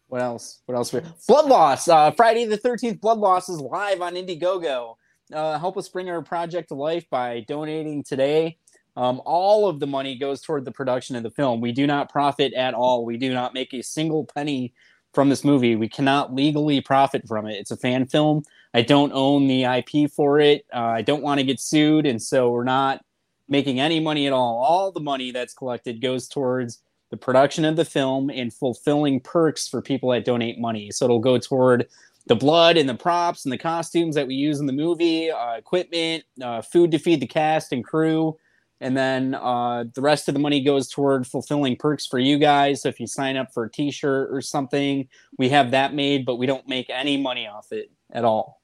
what 0.09 0.23
else? 0.23 0.61
What 0.67 0.77
else? 0.77 0.91
Blood 1.29 1.47
Loss. 1.47 1.89
Uh, 1.89 2.11
Friday 2.13 2.45
the 2.45 2.59
13th, 2.59 3.01
Blood 3.01 3.19
Loss 3.19 3.49
is 3.49 3.61
live 3.61 4.01
on 4.01 4.15
Indiegogo. 4.15 4.97
Uh, 5.33 5.59
help 5.59 5.77
us 5.77 5.89
bring 5.89 6.11
our 6.11 6.23
project 6.23 6.69
to 6.69 6.75
life 6.75 7.09
by 7.11 7.45
donating 7.47 8.03
today. 8.03 8.59
Um, 8.97 9.23
all 9.25 9.69
of 9.69 9.79
the 9.79 9.87
money 9.87 10.17
goes 10.17 10.43
toward 10.43 10.65
the 10.65 10.73
production 10.73 11.15
of 11.15 11.23
the 11.23 11.31
film. 11.31 11.61
We 11.61 11.73
do 11.73 11.87
not 11.87 12.11
profit 12.11 12.53
at 12.55 12.75
all. 12.75 13.05
We 13.05 13.17
do 13.17 13.33
not 13.33 13.55
make 13.55 13.73
a 13.73 13.83
single 13.83 14.25
penny 14.25 14.75
from 15.15 15.29
this 15.29 15.45
movie. 15.45 15.77
We 15.77 15.89
cannot 15.89 16.35
legally 16.35 16.81
profit 16.81 17.27
from 17.27 17.47
it. 17.47 17.59
It's 17.59 17.71
a 17.71 17.77
fan 17.77 18.07
film. 18.07 18.43
I 18.75 18.83
don't 18.83 19.13
own 19.13 19.47
the 19.47 19.65
IP 19.65 20.11
for 20.11 20.41
it. 20.41 20.67
Uh, 20.73 20.79
I 20.79 21.03
don't 21.03 21.23
want 21.23 21.41
to 21.41 21.47
get 21.47 21.61
sued, 21.61 22.07
and 22.07 22.21
so 22.21 22.51
we're 22.51 22.65
not 22.65 23.05
making 23.51 23.81
any 23.81 24.01
money 24.01 24.27
at 24.27 24.33
all. 24.33 24.65
All 24.65 24.91
the 24.93 25.01
money 25.01 25.33
that's 25.33 25.53
collected 25.53 26.01
goes 26.01 26.29
towards 26.29 26.83
the 27.11 27.17
production 27.17 27.65
of 27.65 27.77
the 27.77 27.85
film 27.85 28.31
and 28.31 28.53
fulfilling 28.53 29.21
perks 29.21 29.69
for 29.69 29.83
people 29.83 30.11
that 30.11 30.25
donate 30.25 30.59
money. 30.59 30.91
So 30.93 31.05
it'll 31.05 31.19
go 31.19 31.39
toward 31.39 31.89
the 32.27 32.37
blood 32.37 32.77
and 32.77 32.89
the 32.89 32.95
props 32.95 33.45
and 33.45 33.53
the 33.53 33.59
costumes 33.59 34.15
that 34.15 34.29
we 34.29 34.35
use 34.35 34.61
in 34.61 34.67
the 34.67 34.73
movie, 34.73 35.31
uh, 35.31 35.55
equipment, 35.55 36.23
uh, 36.41 36.63
food 36.63 36.93
to 36.93 36.99
feed 36.99 37.21
the 37.21 37.27
cast 37.27 37.73
and 37.73 37.85
crew. 37.85 38.39
And 38.81 38.97
then 38.97 39.35
uh, 39.35 39.85
the 39.95 40.01
rest 40.01 40.29
of 40.29 40.35
the 40.35 40.41
money 40.41 40.63
goes 40.63 40.89
toward 40.89 41.27
fulfilling 41.27 41.77
perks 41.77 42.07
for 42.07 42.19
you 42.19 42.39
guys. 42.39 42.83
So 42.83 42.89
if 42.89 43.01
you 43.01 43.07
sign 43.07 43.37
up 43.37 43.53
for 43.53 43.65
a 43.65 43.71
t 43.71 43.91
shirt 43.91 44.31
or 44.33 44.41
something, 44.41 45.09
we 45.37 45.49
have 45.51 45.73
that 45.73 45.93
made, 45.93 46.25
but 46.25 46.37
we 46.37 46.47
don't 46.47 46.67
make 46.69 46.89
any 46.89 47.17
money 47.17 47.47
off 47.47 47.73
it 47.73 47.91
at 48.13 48.25
all. 48.25 48.60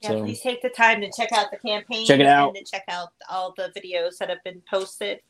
Yeah, 0.00 0.10
So- 0.10 0.22
please 0.22 0.40
take 0.40 0.62
the 0.62 0.70
time 0.70 1.00
to 1.02 1.10
check 1.14 1.32
out 1.32 1.50
the 1.50 1.58
campaign. 1.58 2.06
Check 2.06 2.20
it 2.20 2.26
out. 2.26 2.56
And 2.56 2.66
check 2.66 2.84
out 2.88 3.08
all 3.28 3.54
the 3.56 3.72
videos 3.76 4.18
that 4.18 4.28
have 4.30 4.42
been 4.44 4.62
posted 4.68 5.20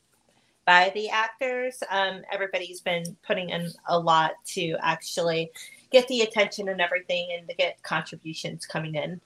by 0.65 0.91
the 0.95 1.09
actors. 1.09 1.83
Um, 1.89 2.21
everybody's 2.31 2.81
been 2.81 3.03
putting 3.25 3.49
in 3.49 3.69
a 3.87 3.99
lot 3.99 4.33
to 4.53 4.77
actually 4.81 5.51
get 5.91 6.07
the 6.07 6.21
attention 6.21 6.69
and 6.69 6.79
everything 6.79 7.29
and 7.37 7.47
to 7.49 7.55
get 7.55 7.81
contributions 7.83 8.65
coming 8.65 8.95
in. 8.95 9.19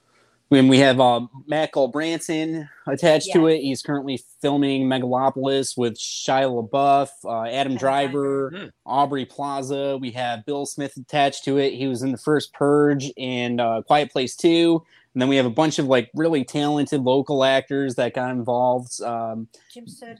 When 0.48 0.68
we 0.68 0.78
have 0.78 1.00
uh, 1.00 1.26
Matt 1.48 1.72
Branson 1.92 2.68
attached 2.86 3.32
to 3.32 3.48
it, 3.48 3.62
he's 3.62 3.82
currently 3.82 4.22
filming 4.40 4.84
Megalopolis 4.88 5.76
with 5.76 5.94
Shia 5.98 6.68
LaBeouf, 6.70 7.08
uh, 7.24 7.50
Adam 7.50 7.74
Driver, 7.74 8.70
Aubrey 8.86 9.26
Plaza. 9.26 9.98
We 10.00 10.12
have 10.12 10.46
Bill 10.46 10.64
Smith 10.64 10.96
attached 10.96 11.42
to 11.46 11.58
it. 11.58 11.72
He 11.72 11.88
was 11.88 12.02
in 12.02 12.12
the 12.12 12.18
first 12.18 12.52
Purge 12.52 13.10
and 13.18 13.60
uh, 13.60 13.82
Quiet 13.82 14.12
Place 14.12 14.36
2. 14.36 14.80
And 15.16 15.22
then 15.22 15.30
we 15.30 15.36
have 15.36 15.46
a 15.46 15.50
bunch 15.50 15.78
of 15.78 15.86
like 15.86 16.10
really 16.14 16.44
talented 16.44 17.00
local 17.00 17.42
actors 17.42 17.94
that 17.94 18.12
got 18.12 18.32
involved. 18.32 19.00
Um, 19.00 19.48
Jim, 19.72 19.86
Sod- 19.88 20.18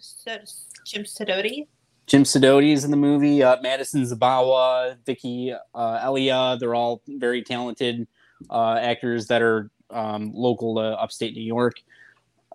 Jim 0.86 1.04
Sidoti. 1.04 1.66
Jim 2.06 2.22
Sidoti 2.22 2.72
is 2.72 2.82
in 2.82 2.90
the 2.90 2.96
movie. 2.96 3.42
Uh, 3.42 3.58
Madison 3.60 4.04
Zabawa, 4.04 4.96
Vicky 5.04 5.52
uh, 5.74 6.00
Elia. 6.02 6.56
They're 6.58 6.74
all 6.74 7.02
very 7.06 7.42
talented 7.42 8.08
uh, 8.48 8.78
actors 8.80 9.26
that 9.26 9.42
are 9.42 9.70
um, 9.90 10.32
local 10.32 10.76
to 10.76 10.98
upstate 10.98 11.34
New 11.34 11.42
York. 11.42 11.74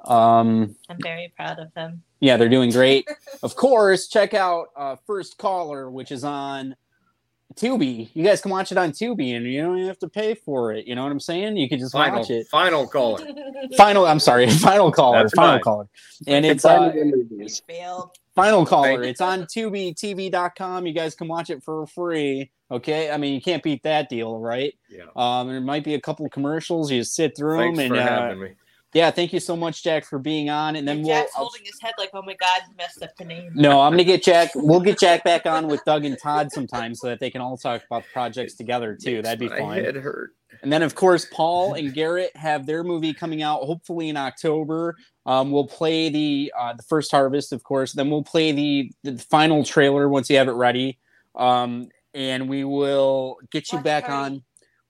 Um, 0.05 0.75
I'm 0.89 0.97
very 0.99 1.31
proud 1.35 1.59
of 1.59 1.71
them. 1.75 2.01
yeah, 2.21 2.37
they're 2.37 2.49
doing 2.49 2.71
great. 2.71 3.07
of 3.43 3.55
course, 3.55 4.07
check 4.07 4.33
out 4.33 4.69
uh, 4.75 4.95
First 5.05 5.37
Caller, 5.37 5.91
which 5.91 6.11
is 6.11 6.23
on 6.23 6.75
Tubi. 7.55 8.09
You 8.13 8.23
guys 8.23 8.41
can 8.41 8.51
watch 8.51 8.71
it 8.71 8.77
on 8.77 8.91
Tubi, 8.91 9.35
and 9.35 9.45
you 9.45 9.61
don't 9.61 9.77
even 9.77 9.87
have 9.87 9.99
to 9.99 10.07
pay 10.09 10.33
for 10.35 10.71
it. 10.73 10.87
You 10.87 10.95
know 10.95 11.03
what 11.03 11.11
I'm 11.11 11.19
saying? 11.19 11.57
You 11.57 11.67
can 11.69 11.79
just 11.79 11.91
Final, 11.93 12.19
watch 12.19 12.29
it. 12.29 12.47
final 12.47 12.87
caller. 12.87 13.25
Final. 13.77 14.05
I'm 14.05 14.19
sorry. 14.19 14.49
Final 14.59 14.91
caller. 14.91 15.19
That's 15.23 15.33
final 15.33 15.53
right. 15.53 15.61
caller. 15.61 15.87
And 16.27 16.45
it's 16.45 16.65
uh, 16.65 16.77
find 16.77 16.95
it 16.95 17.01
in 17.01 17.11
movies. 17.29 17.61
Final 18.35 18.65
caller. 18.65 19.03
It's 19.03 19.21
on 19.21 19.43
TubiTV.com. 19.43 20.85
You 20.87 20.93
guys 20.93 21.15
can 21.15 21.27
watch 21.27 21.49
it 21.49 21.63
for 21.63 21.85
free. 21.87 22.49
Okay. 22.71 23.11
I 23.11 23.17
mean, 23.17 23.33
you 23.33 23.41
can't 23.41 23.61
beat 23.61 23.83
that 23.83 24.07
deal, 24.09 24.39
right? 24.39 24.73
Yeah. 24.89 25.03
Um, 25.15 25.49
there 25.49 25.59
might 25.61 25.83
be 25.83 25.95
a 25.95 26.01
couple 26.01 26.27
commercials. 26.29 26.89
You 26.91 27.01
just 27.01 27.15
sit 27.15 27.35
through 27.35 27.57
Thanks 27.57 27.77
them. 27.79 27.89
for 27.89 27.95
And 27.95 28.03
uh, 28.09 28.21
having 28.21 28.39
me. 28.41 28.49
Yeah, 28.93 29.09
thank 29.11 29.31
you 29.33 29.39
so 29.39 29.55
much, 29.55 29.83
Jack, 29.83 30.05
for 30.05 30.19
being 30.19 30.49
on. 30.49 30.75
And 30.75 30.87
then 30.87 30.97
And. 30.97 31.05
Jack's 31.07 31.31
I'll- 31.35 31.43
holding 31.45 31.61
his 31.63 31.79
head 31.81 31.93
like, 31.97 32.09
oh 32.13 32.21
my 32.21 32.35
God, 32.35 32.61
messed 32.77 33.01
up 33.03 33.15
the 33.17 33.25
name. 33.25 33.51
no, 33.55 33.81
I'm 33.81 33.91
gonna 33.93 34.03
get 34.03 34.23
Jack. 34.23 34.51
We'll 34.55 34.79
get 34.81 34.99
Jack 34.99 35.23
back 35.23 35.45
on 35.45 35.67
with 35.67 35.83
Doug 35.85 36.05
and 36.05 36.17
Todd 36.21 36.51
sometime 36.51 36.93
so 36.95 37.07
that 37.07 37.19
they 37.19 37.29
can 37.29 37.41
all 37.41 37.57
talk 37.57 37.83
about 37.85 38.03
the 38.03 38.09
projects 38.13 38.55
together 38.55 38.97
too. 39.01 39.21
That'd 39.21 39.39
be 39.39 39.49
My 39.49 39.57
fun. 39.59 39.77
head 39.77 39.95
hurt. 39.95 40.31
And 40.63 40.71
then, 40.71 40.83
of 40.83 40.93
course, 40.95 41.25
Paul 41.31 41.73
and 41.73 41.93
Garrett 41.93 42.35
have 42.35 42.65
their 42.65 42.83
movie 42.83 43.13
coming 43.13 43.41
out 43.41 43.61
hopefully 43.63 44.09
in 44.09 44.17
October. 44.17 44.95
Um, 45.25 45.51
we'll 45.51 45.65
play 45.67 46.09
the 46.09 46.53
uh, 46.59 46.73
the 46.73 46.83
first 46.83 47.09
harvest, 47.11 47.53
of 47.53 47.63
course. 47.63 47.93
Then 47.93 48.09
we'll 48.09 48.23
play 48.23 48.51
the 48.51 48.91
the 49.03 49.17
final 49.17 49.63
trailer 49.63 50.09
once 50.09 50.29
you 50.29 50.37
have 50.37 50.49
it 50.49 50.53
ready, 50.53 50.99
um, 51.35 51.87
and 52.13 52.49
we 52.49 52.63
will 52.65 53.37
get 53.51 53.71
you 53.71 53.79
back 53.79 54.09
on. 54.09 54.43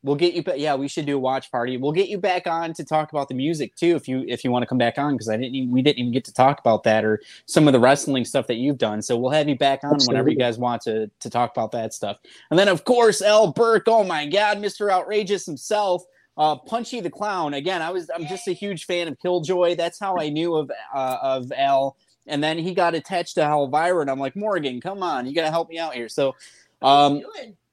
We'll 0.04 0.16
get 0.16 0.34
you 0.34 0.42
back. 0.42 0.56
Yeah, 0.58 0.76
we 0.76 0.88
should 0.88 1.06
do 1.06 1.18
a 1.18 1.20
watch 1.20 1.52
party. 1.52 1.78
We'll 1.78 1.92
get 1.92 2.10
you 2.10 2.18
back 2.18 2.48
on 2.48 2.74
to 2.74 2.84
talk 2.84 3.12
about 3.12 3.28
the 3.28 3.36
music 3.36 3.76
too, 3.76 3.96
if 3.96 4.08
you 4.08 4.26
if 4.28 4.44
you 4.44 4.52
want 4.52 4.64
to 4.64 4.68
come 4.68 4.80
back 4.80 4.98
on, 4.98 5.14
because 5.14 5.30
I 5.30 5.38
didn't 5.38 5.54
even, 5.54 5.72
we 5.72 5.84
didn't 5.84 6.00
even 6.00 6.12
get 6.12 6.26
to 6.26 6.34
talk 6.34 6.60
about 6.60 6.84
that 6.84 7.06
or 7.06 7.22
some 7.46 7.68
of 7.68 7.74
the 7.74 7.80
wrestling 7.80 8.26
stuff 8.26 8.48
that 8.48 8.56
you've 8.56 8.80
done. 8.80 9.04
So 9.04 9.16
we'll 9.16 9.32
have 9.32 9.48
you 9.48 9.58
back 9.58 9.84
on 9.84 10.00
whenever 10.08 10.30
you 10.30 10.38
guys 10.38 10.58
want 10.58 10.82
to 10.84 11.08
to 11.08 11.30
talk 11.30 11.52
about 11.52 11.72
that 11.74 11.94
stuff. 11.94 12.18
And 12.50 12.58
then 12.58 12.68
of 12.68 12.84
course 12.84 13.22
Al 13.22 13.52
Burke. 13.52 13.88
Oh 13.88 14.04
my 14.04 14.26
God, 14.26 14.58
Mr. 14.58 14.92
Outrageous 14.92 15.46
himself. 15.46 16.04
Uh, 16.38 16.56
Punchy 16.56 17.02
the 17.02 17.10
Clown. 17.10 17.54
Again, 17.54 17.82
I 17.84 17.92
was 17.92 18.10
I'm 18.14 18.26
just 18.26 18.48
a 18.48 18.54
huge 18.54 18.86
fan 18.86 19.08
of 19.08 19.20
Killjoy. 19.20 19.76
That's 19.76 20.00
how 20.00 20.18
I 20.18 20.30
knew 20.30 20.56
of 20.56 20.72
uh, 20.94 21.18
of 21.22 21.52
Al. 21.52 21.96
And 22.26 22.44
then 22.44 22.58
he 22.58 22.74
got 22.74 22.96
attached 22.96 23.36
to 23.36 23.42
Helvira, 23.42 24.02
and 24.02 24.10
I'm 24.10 24.20
like, 24.20 24.36
Morgan, 24.36 24.80
come 24.80 25.04
on, 25.04 25.26
you 25.26 25.36
gotta 25.36 25.50
help 25.50 25.70
me 25.70 25.78
out 25.78 25.94
here. 25.94 26.08
So, 26.08 26.36
um, 26.82 27.22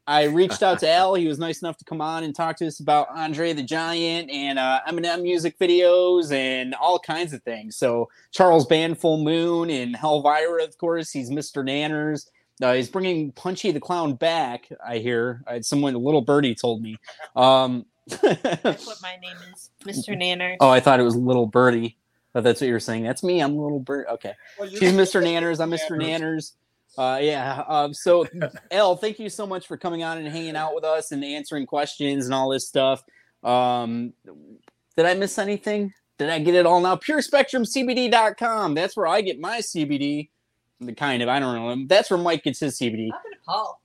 I 0.09 0.25
reached 0.25 0.63
out 0.63 0.79
to 0.79 0.91
Al. 0.91 1.15
He 1.15 1.29
was 1.29 1.39
nice 1.39 1.61
enough 1.61 1.77
to 1.77 1.85
come 1.85 2.01
on 2.01 2.25
and 2.25 2.35
talk 2.35 2.57
to 2.57 2.67
us 2.67 2.81
about 2.81 3.09
Andre 3.11 3.53
the 3.53 3.63
Giant 3.63 4.31
and 4.31 4.59
uh, 4.59 4.81
Eminem 4.89 5.21
music 5.21 5.59
videos 5.59 6.33
and 6.33 6.75
all 6.75 6.99
kinds 6.99 7.35
of 7.35 7.43
things. 7.43 7.77
So 7.77 8.09
Charles 8.33 8.65
Band, 8.65 8.99
Full 8.99 9.23
Moon, 9.23 9.69
and 9.69 9.95
Helvira, 9.95 10.65
of 10.65 10.79
course. 10.79 11.11
He's 11.11 11.31
Mr. 11.31 11.63
Nanners. 11.63 12.31
Uh, 12.63 12.73
he's 12.73 12.89
bringing 12.89 13.33
Punchy 13.33 13.71
the 13.71 13.81
Clown 13.81 14.15
back. 14.15 14.71
I 14.85 14.97
hear. 14.97 15.43
I 15.47 15.53
had 15.53 15.67
someone, 15.67 15.95
a 15.95 15.99
little 15.99 16.23
birdie, 16.23 16.55
told 16.55 16.81
me. 16.81 16.97
Um, 17.37 17.85
That's 18.09 18.23
what 18.87 18.97
my 19.03 19.17
name 19.21 19.37
is, 19.53 19.71
Mr. 19.85 20.17
Nanners. 20.17 20.57
oh, 20.61 20.71
I 20.71 20.81
thought 20.81 21.01
it 21.01 21.05
was 21.05 21.17
Little 21.17 21.47
Birdie. 21.47 21.99
But 22.33 22.45
that's 22.45 22.61
what 22.61 22.67
you 22.67 22.73
were 22.73 22.81
saying. 22.81 23.05
That's 23.05 23.23
me. 23.23 23.41
I'm 23.41 23.57
Little 23.57 23.81
Bird. 23.81 24.07
Okay. 24.09 24.33
Well, 24.59 24.69
She's 24.69 24.93
Mr. 24.93 25.23
Nanners. 25.23 25.61
I'm 25.61 25.71
Mr. 25.71 25.91
Nanners. 25.91 26.53
Uh, 26.99 27.20
yeah. 27.23 27.62
Um, 27.69 27.95
so, 27.95 28.27
Al, 28.73 28.97
thank 28.97 29.20
you 29.20 29.31
so 29.31 29.47
much 29.47 29.69
for 29.69 29.77
coming 29.77 30.03
on 30.03 30.19
and 30.19 30.27
hanging 30.27 30.57
out 30.57 30.75
with 30.75 30.83
us 30.83 31.12
and 31.12 31.25
answering 31.25 31.65
questions 31.65 32.25
and 32.25 32.35
all 32.35 32.49
this 32.49 32.66
stuff. 32.66 33.05
Um, 33.45 34.12
did 34.97 35.07
I 35.07 35.15
miss 35.15 35.39
anything? 35.39 35.95
Did 36.19 36.29
I 36.29 36.41
get 36.41 36.57
it 36.57 36.66
all 36.66 36.81
now? 36.81 36.97
PureSpectrumCBD.com. 36.97 38.75
That's 38.75 38.97
where 38.97 39.07
I 39.07 39.20
get 39.20 39.39
my 39.39 39.59
CBD. 39.61 40.31
The 40.81 40.93
kind 40.93 41.23
of 41.23 41.29
I 41.29 41.39
don't 41.39 41.55
know. 41.55 41.87
That's 41.87 42.11
where 42.11 42.19
Mike 42.19 42.43
gets 42.43 42.59
his 42.59 42.77
CBD. 42.77 43.11
Paul. 43.47 43.81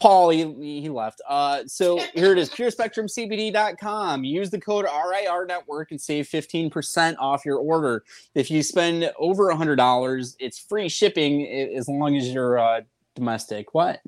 Paul, 0.00 0.30
he, 0.30 0.80
he 0.80 0.88
left. 0.88 1.20
Uh, 1.28 1.62
so 1.66 1.98
here 2.14 2.32
it 2.32 2.38
is, 2.38 2.50
PureSpectrumCBD.com. 2.50 4.24
Use 4.24 4.50
the 4.50 4.60
code 4.60 4.84
RIR 4.86 5.46
Network 5.46 5.90
and 5.90 6.00
save 6.00 6.28
15% 6.28 7.16
off 7.18 7.44
your 7.44 7.58
order. 7.58 8.04
If 8.34 8.50
you 8.50 8.62
spend 8.62 9.10
over 9.18 9.52
$100, 9.52 10.36
it's 10.38 10.58
free 10.58 10.88
shipping 10.88 11.46
as 11.46 11.88
long 11.88 12.16
as 12.16 12.28
you're 12.28 12.58
uh, 12.58 12.80
domestic. 13.14 13.74
What? 13.74 14.00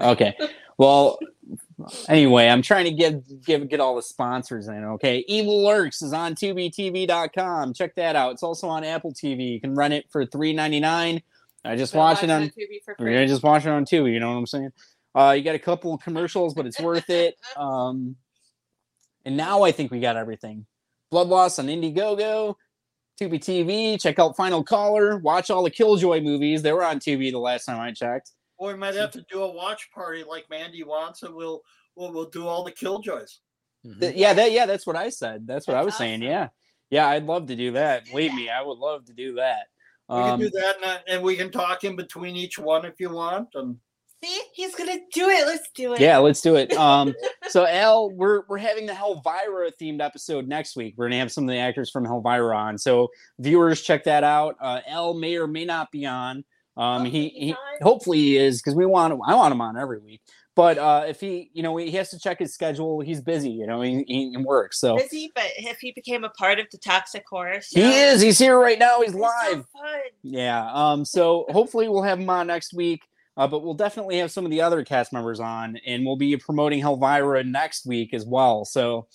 Okay. 0.00 0.36
Well, 0.78 1.18
anyway, 2.08 2.46
I'm 2.46 2.62
trying 2.62 2.84
to 2.84 2.92
give 2.92 3.44
give 3.44 3.68
get 3.68 3.80
all 3.80 3.96
the 3.96 4.02
sponsors 4.02 4.68
in. 4.68 4.84
Okay, 4.84 5.24
Evil 5.26 5.64
Lurks 5.64 6.02
is 6.02 6.12
on 6.12 6.36
TubiTV.com. 6.36 7.74
Check 7.74 7.96
that 7.96 8.14
out. 8.14 8.30
It's 8.34 8.44
also 8.44 8.68
on 8.68 8.84
Apple 8.84 9.12
TV. 9.12 9.54
You 9.54 9.60
can 9.60 9.74
rent 9.74 9.92
it 9.92 10.06
for 10.08 10.24
$3.99. 10.24 11.20
I 11.64 11.76
just 11.76 11.92
But 11.92 11.98
watch 11.98 12.22
it 12.22 12.30
on. 12.30 12.50
You're 12.56 13.12
gonna 13.12 13.26
just 13.26 13.42
watch 13.42 13.66
it 13.66 13.70
on 13.70 13.84
Tubi. 13.84 14.12
You 14.12 14.20
know 14.20 14.30
what 14.30 14.38
I'm 14.38 14.46
saying? 14.46 14.70
Uh, 15.14 15.32
you 15.36 15.42
got 15.42 15.54
a 15.54 15.60
couple 15.60 15.94
of 15.94 16.00
commercials, 16.00 16.54
but 16.54 16.66
it's 16.66 16.80
worth 16.80 17.10
it. 17.10 17.34
Um, 17.56 18.16
and 19.24 19.36
now 19.36 19.62
I 19.62 19.72
think 19.72 19.90
we 19.90 20.00
got 20.00 20.16
everything. 20.16 20.64
Blood 21.10 21.28
Loss 21.28 21.58
on 21.58 21.66
Indiegogo, 21.66 22.54
Tubi 23.20 23.38
TV. 23.38 24.00
Check 24.00 24.18
out 24.18 24.36
Final 24.36 24.62
Caller. 24.62 25.18
Watch 25.18 25.50
all 25.50 25.62
the 25.62 25.70
Killjoy 25.70 26.20
movies. 26.20 26.62
They 26.62 26.72
were 26.72 26.84
on 26.84 26.98
Tubi 26.98 27.30
the 27.30 27.38
last 27.38 27.64
time 27.64 27.80
I 27.80 27.92
checked. 27.92 28.30
Or 28.58 28.72
we 28.72 28.78
might 28.78 28.94
have 28.94 29.10
to 29.12 29.24
do 29.30 29.42
a 29.42 29.52
watch 29.52 29.90
party 29.92 30.24
like 30.24 30.48
Mandy 30.50 30.82
wants, 30.82 31.22
and 31.22 31.34
we'll 31.34 31.62
we'll, 31.96 32.12
we'll 32.12 32.30
do 32.30 32.46
all 32.46 32.64
the 32.64 32.72
killjoys. 32.72 33.38
Th- 34.00 34.14
yeah, 34.14 34.32
that 34.32 34.52
yeah, 34.52 34.66
that's 34.66 34.86
what 34.86 34.96
I 34.96 35.10
said. 35.10 35.46
That's 35.46 35.66
what 35.66 35.76
I 35.76 35.82
was 35.82 35.96
saying. 35.96 36.22
Yeah, 36.22 36.48
yeah, 36.90 37.06
I'd 37.06 37.26
love 37.26 37.46
to 37.46 37.56
do 37.56 37.72
that. 37.72 38.06
Believe 38.06 38.34
me, 38.34 38.48
I 38.48 38.62
would 38.62 38.78
love 38.78 39.04
to 39.06 39.12
do 39.12 39.34
that. 39.34 39.66
We 40.08 40.14
Um, 40.16 40.40
can 40.40 40.50
do 40.50 40.50
that, 40.58 40.76
and, 40.76 40.84
uh, 40.84 40.98
and 41.08 41.22
we 41.22 41.36
can 41.36 41.50
talk 41.50 41.84
in 41.84 41.96
between 41.96 42.34
each 42.36 42.58
one 42.58 42.84
if 42.84 42.98
you 42.98 43.10
want. 43.10 43.48
And 43.54 43.76
See, 44.24 44.40
he's 44.52 44.74
gonna 44.74 44.98
do 45.12 45.28
it. 45.28 45.46
Let's 45.46 45.70
do 45.74 45.92
it. 45.92 46.00
yeah, 46.00 46.18
let's 46.18 46.40
do 46.40 46.56
it. 46.56 46.72
Um, 46.72 47.14
so 47.50 47.66
Al, 47.66 48.10
we're 48.10 48.42
we're 48.48 48.58
having 48.58 48.84
the 48.86 48.92
Helvira 48.92 49.70
themed 49.80 50.00
episode 50.04 50.48
next 50.48 50.74
week. 50.76 50.94
We're 50.96 51.06
gonna 51.06 51.18
have 51.20 51.30
some 51.30 51.44
of 51.44 51.50
the 51.50 51.58
actors 51.58 51.88
from 51.90 52.04
Helvira 52.04 52.56
on. 52.56 52.78
So 52.78 53.08
viewers, 53.38 53.82
check 53.82 54.02
that 54.04 54.24
out. 54.24 54.56
Uh, 54.60 54.80
Al 54.88 55.14
may 55.14 55.36
or 55.36 55.46
may 55.46 55.64
not 55.64 55.92
be 55.92 56.04
on. 56.06 56.44
Um, 56.78 57.04
he, 57.04 57.28
he 57.28 57.56
hopefully 57.82 58.18
he 58.18 58.36
is 58.36 58.62
because 58.62 58.74
we 58.74 58.86
want 58.86 59.12
I 59.26 59.34
want 59.34 59.52
him 59.52 59.60
on 59.60 59.76
every 59.76 59.98
week. 59.98 60.22
But 60.54 60.76
uh, 60.76 61.04
if 61.06 61.20
he, 61.20 61.50
you 61.52 61.62
know, 61.62 61.76
he 61.76 61.92
has 61.92 62.10
to 62.10 62.18
check 62.18 62.40
his 62.40 62.52
schedule. 62.52 63.00
He's 63.00 63.20
busy, 63.20 63.50
you 63.50 63.64
know, 63.64 63.80
he, 63.80 64.02
he 64.08 64.36
works. 64.38 64.80
So 64.80 64.96
Busy, 64.96 65.30
but 65.32 65.44
if 65.56 65.78
he 65.78 65.92
became 65.92 66.24
a 66.24 66.30
part 66.30 66.58
of 66.58 66.66
the 66.72 66.78
Toxic 66.78 67.24
Horror 67.30 67.60
Show, 67.60 67.80
he 67.80 68.00
is. 68.00 68.20
He's 68.20 68.40
here 68.40 68.58
right 68.58 68.78
now. 68.78 69.00
He's 69.00 69.12
so 69.12 69.18
live. 69.18 69.64
fun. 69.72 70.00
Yeah. 70.22 70.68
Um. 70.72 71.04
So 71.04 71.46
hopefully 71.50 71.88
we'll 71.88 72.02
have 72.02 72.18
him 72.18 72.28
on 72.28 72.48
next 72.48 72.74
week. 72.74 73.02
Uh, 73.36 73.46
but 73.46 73.62
we'll 73.62 73.74
definitely 73.74 74.18
have 74.18 74.32
some 74.32 74.44
of 74.44 74.50
the 74.50 74.60
other 74.60 74.84
cast 74.84 75.12
members 75.12 75.38
on, 75.38 75.78
and 75.86 76.04
we'll 76.04 76.16
be 76.16 76.36
promoting 76.36 76.82
Helvira 76.82 77.46
next 77.48 77.86
week 77.86 78.12
as 78.12 78.26
well. 78.26 78.64
So 78.64 79.06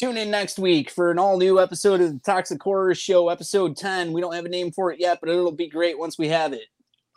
tune 0.00 0.16
in 0.16 0.30
next 0.30 0.58
week 0.58 0.88
for 0.88 1.10
an 1.10 1.18
all 1.18 1.36
new 1.36 1.60
episode 1.60 2.00
of 2.00 2.10
the 2.14 2.20
Toxic 2.20 2.62
Horror 2.62 2.94
Show, 2.94 3.28
episode 3.28 3.76
ten. 3.76 4.14
We 4.14 4.22
don't 4.22 4.34
have 4.34 4.46
a 4.46 4.48
name 4.48 4.72
for 4.72 4.90
it 4.92 4.98
yet, 4.98 5.18
but 5.20 5.28
it'll 5.28 5.52
be 5.52 5.68
great 5.68 5.98
once 5.98 6.16
we 6.16 6.28
have 6.28 6.54
it. 6.54 6.64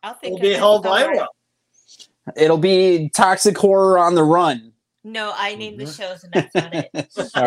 I'll 0.03 0.13
think 0.13 0.39
It'll 0.39 0.41
be 0.41 0.53
of 0.55 0.85
it. 0.85 1.17
Helvira. 1.17 1.27
It'll 2.35 2.57
be 2.57 3.09
Toxic 3.13 3.57
Horror 3.57 3.97
on 3.97 4.15
the 4.15 4.23
Run. 4.23 4.73
No, 5.03 5.33
I 5.35 5.55
named 5.55 5.79
the 5.79 5.85
shows 5.85 6.23
and 6.23 6.33
that's 6.33 6.53
not 6.53 6.73
it. 6.73 6.89
All 7.35 7.43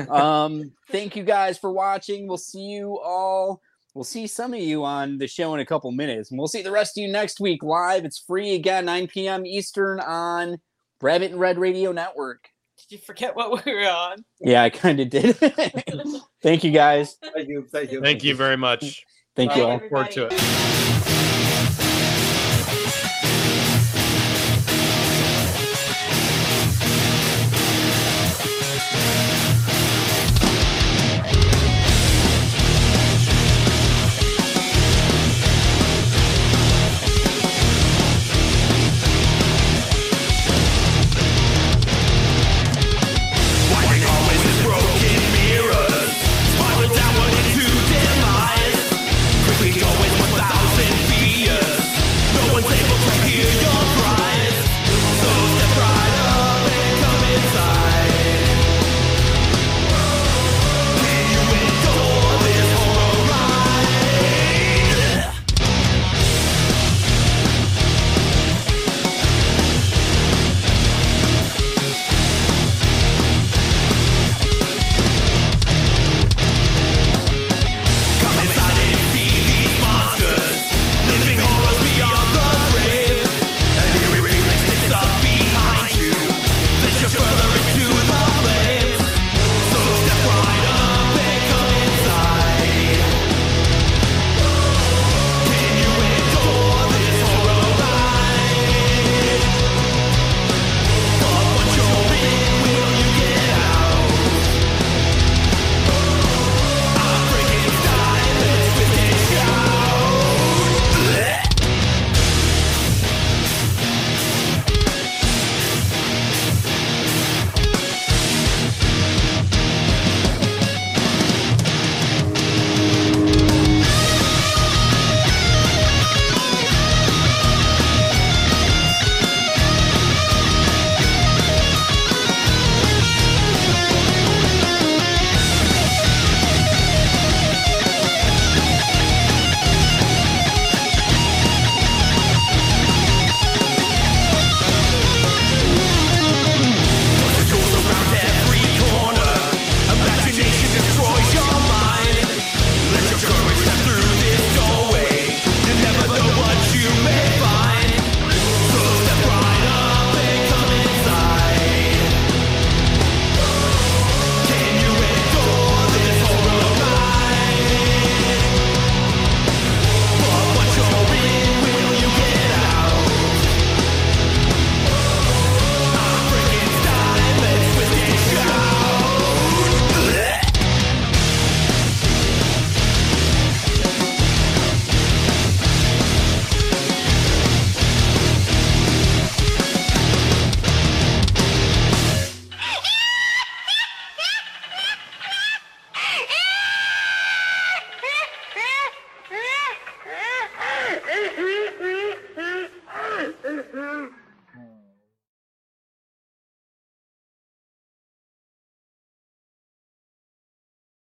right. 0.00 0.10
um, 0.10 0.72
thank 0.90 1.16
you 1.16 1.24
guys 1.24 1.58
for 1.58 1.72
watching. 1.72 2.28
We'll 2.28 2.36
see 2.36 2.60
you 2.60 2.98
all. 2.98 3.62
We'll 3.94 4.04
see 4.04 4.26
some 4.26 4.52
of 4.52 4.60
you 4.60 4.84
on 4.84 5.16
the 5.16 5.26
show 5.26 5.54
in 5.54 5.60
a 5.60 5.64
couple 5.64 5.90
minutes, 5.90 6.30
and 6.30 6.38
we'll 6.38 6.48
see 6.48 6.60
the 6.60 6.70
rest 6.70 6.98
of 6.98 7.02
you 7.02 7.08
next 7.08 7.40
week 7.40 7.62
live. 7.62 8.04
It's 8.04 8.18
free 8.18 8.54
again, 8.54 8.84
9 8.84 9.06
p.m. 9.06 9.46
Eastern 9.46 10.00
on 10.00 10.58
Rabbit 11.00 11.30
and 11.30 11.40
Red 11.40 11.56
Radio 11.56 11.92
Network. 11.92 12.50
Did 12.76 12.96
you 12.96 12.98
forget 12.98 13.34
what 13.34 13.64
we 13.64 13.74
were 13.74 13.88
on? 13.88 14.18
Yeah, 14.38 14.62
I 14.64 14.68
kind 14.68 15.00
of 15.00 15.08
did. 15.08 15.36
thank 16.42 16.62
you 16.62 16.72
guys. 16.72 17.16
Thank 17.34 17.48
you. 17.48 17.66
Thank 17.72 17.90
you. 17.90 18.02
Thank 18.02 18.22
you 18.22 18.34
very 18.34 18.58
much. 18.58 19.02
Thank 19.34 19.56
you 19.56 19.62
all. 19.62 19.74
Look 19.74 19.88
forward 19.88 20.10
to 20.10 20.28
it. 20.30 20.82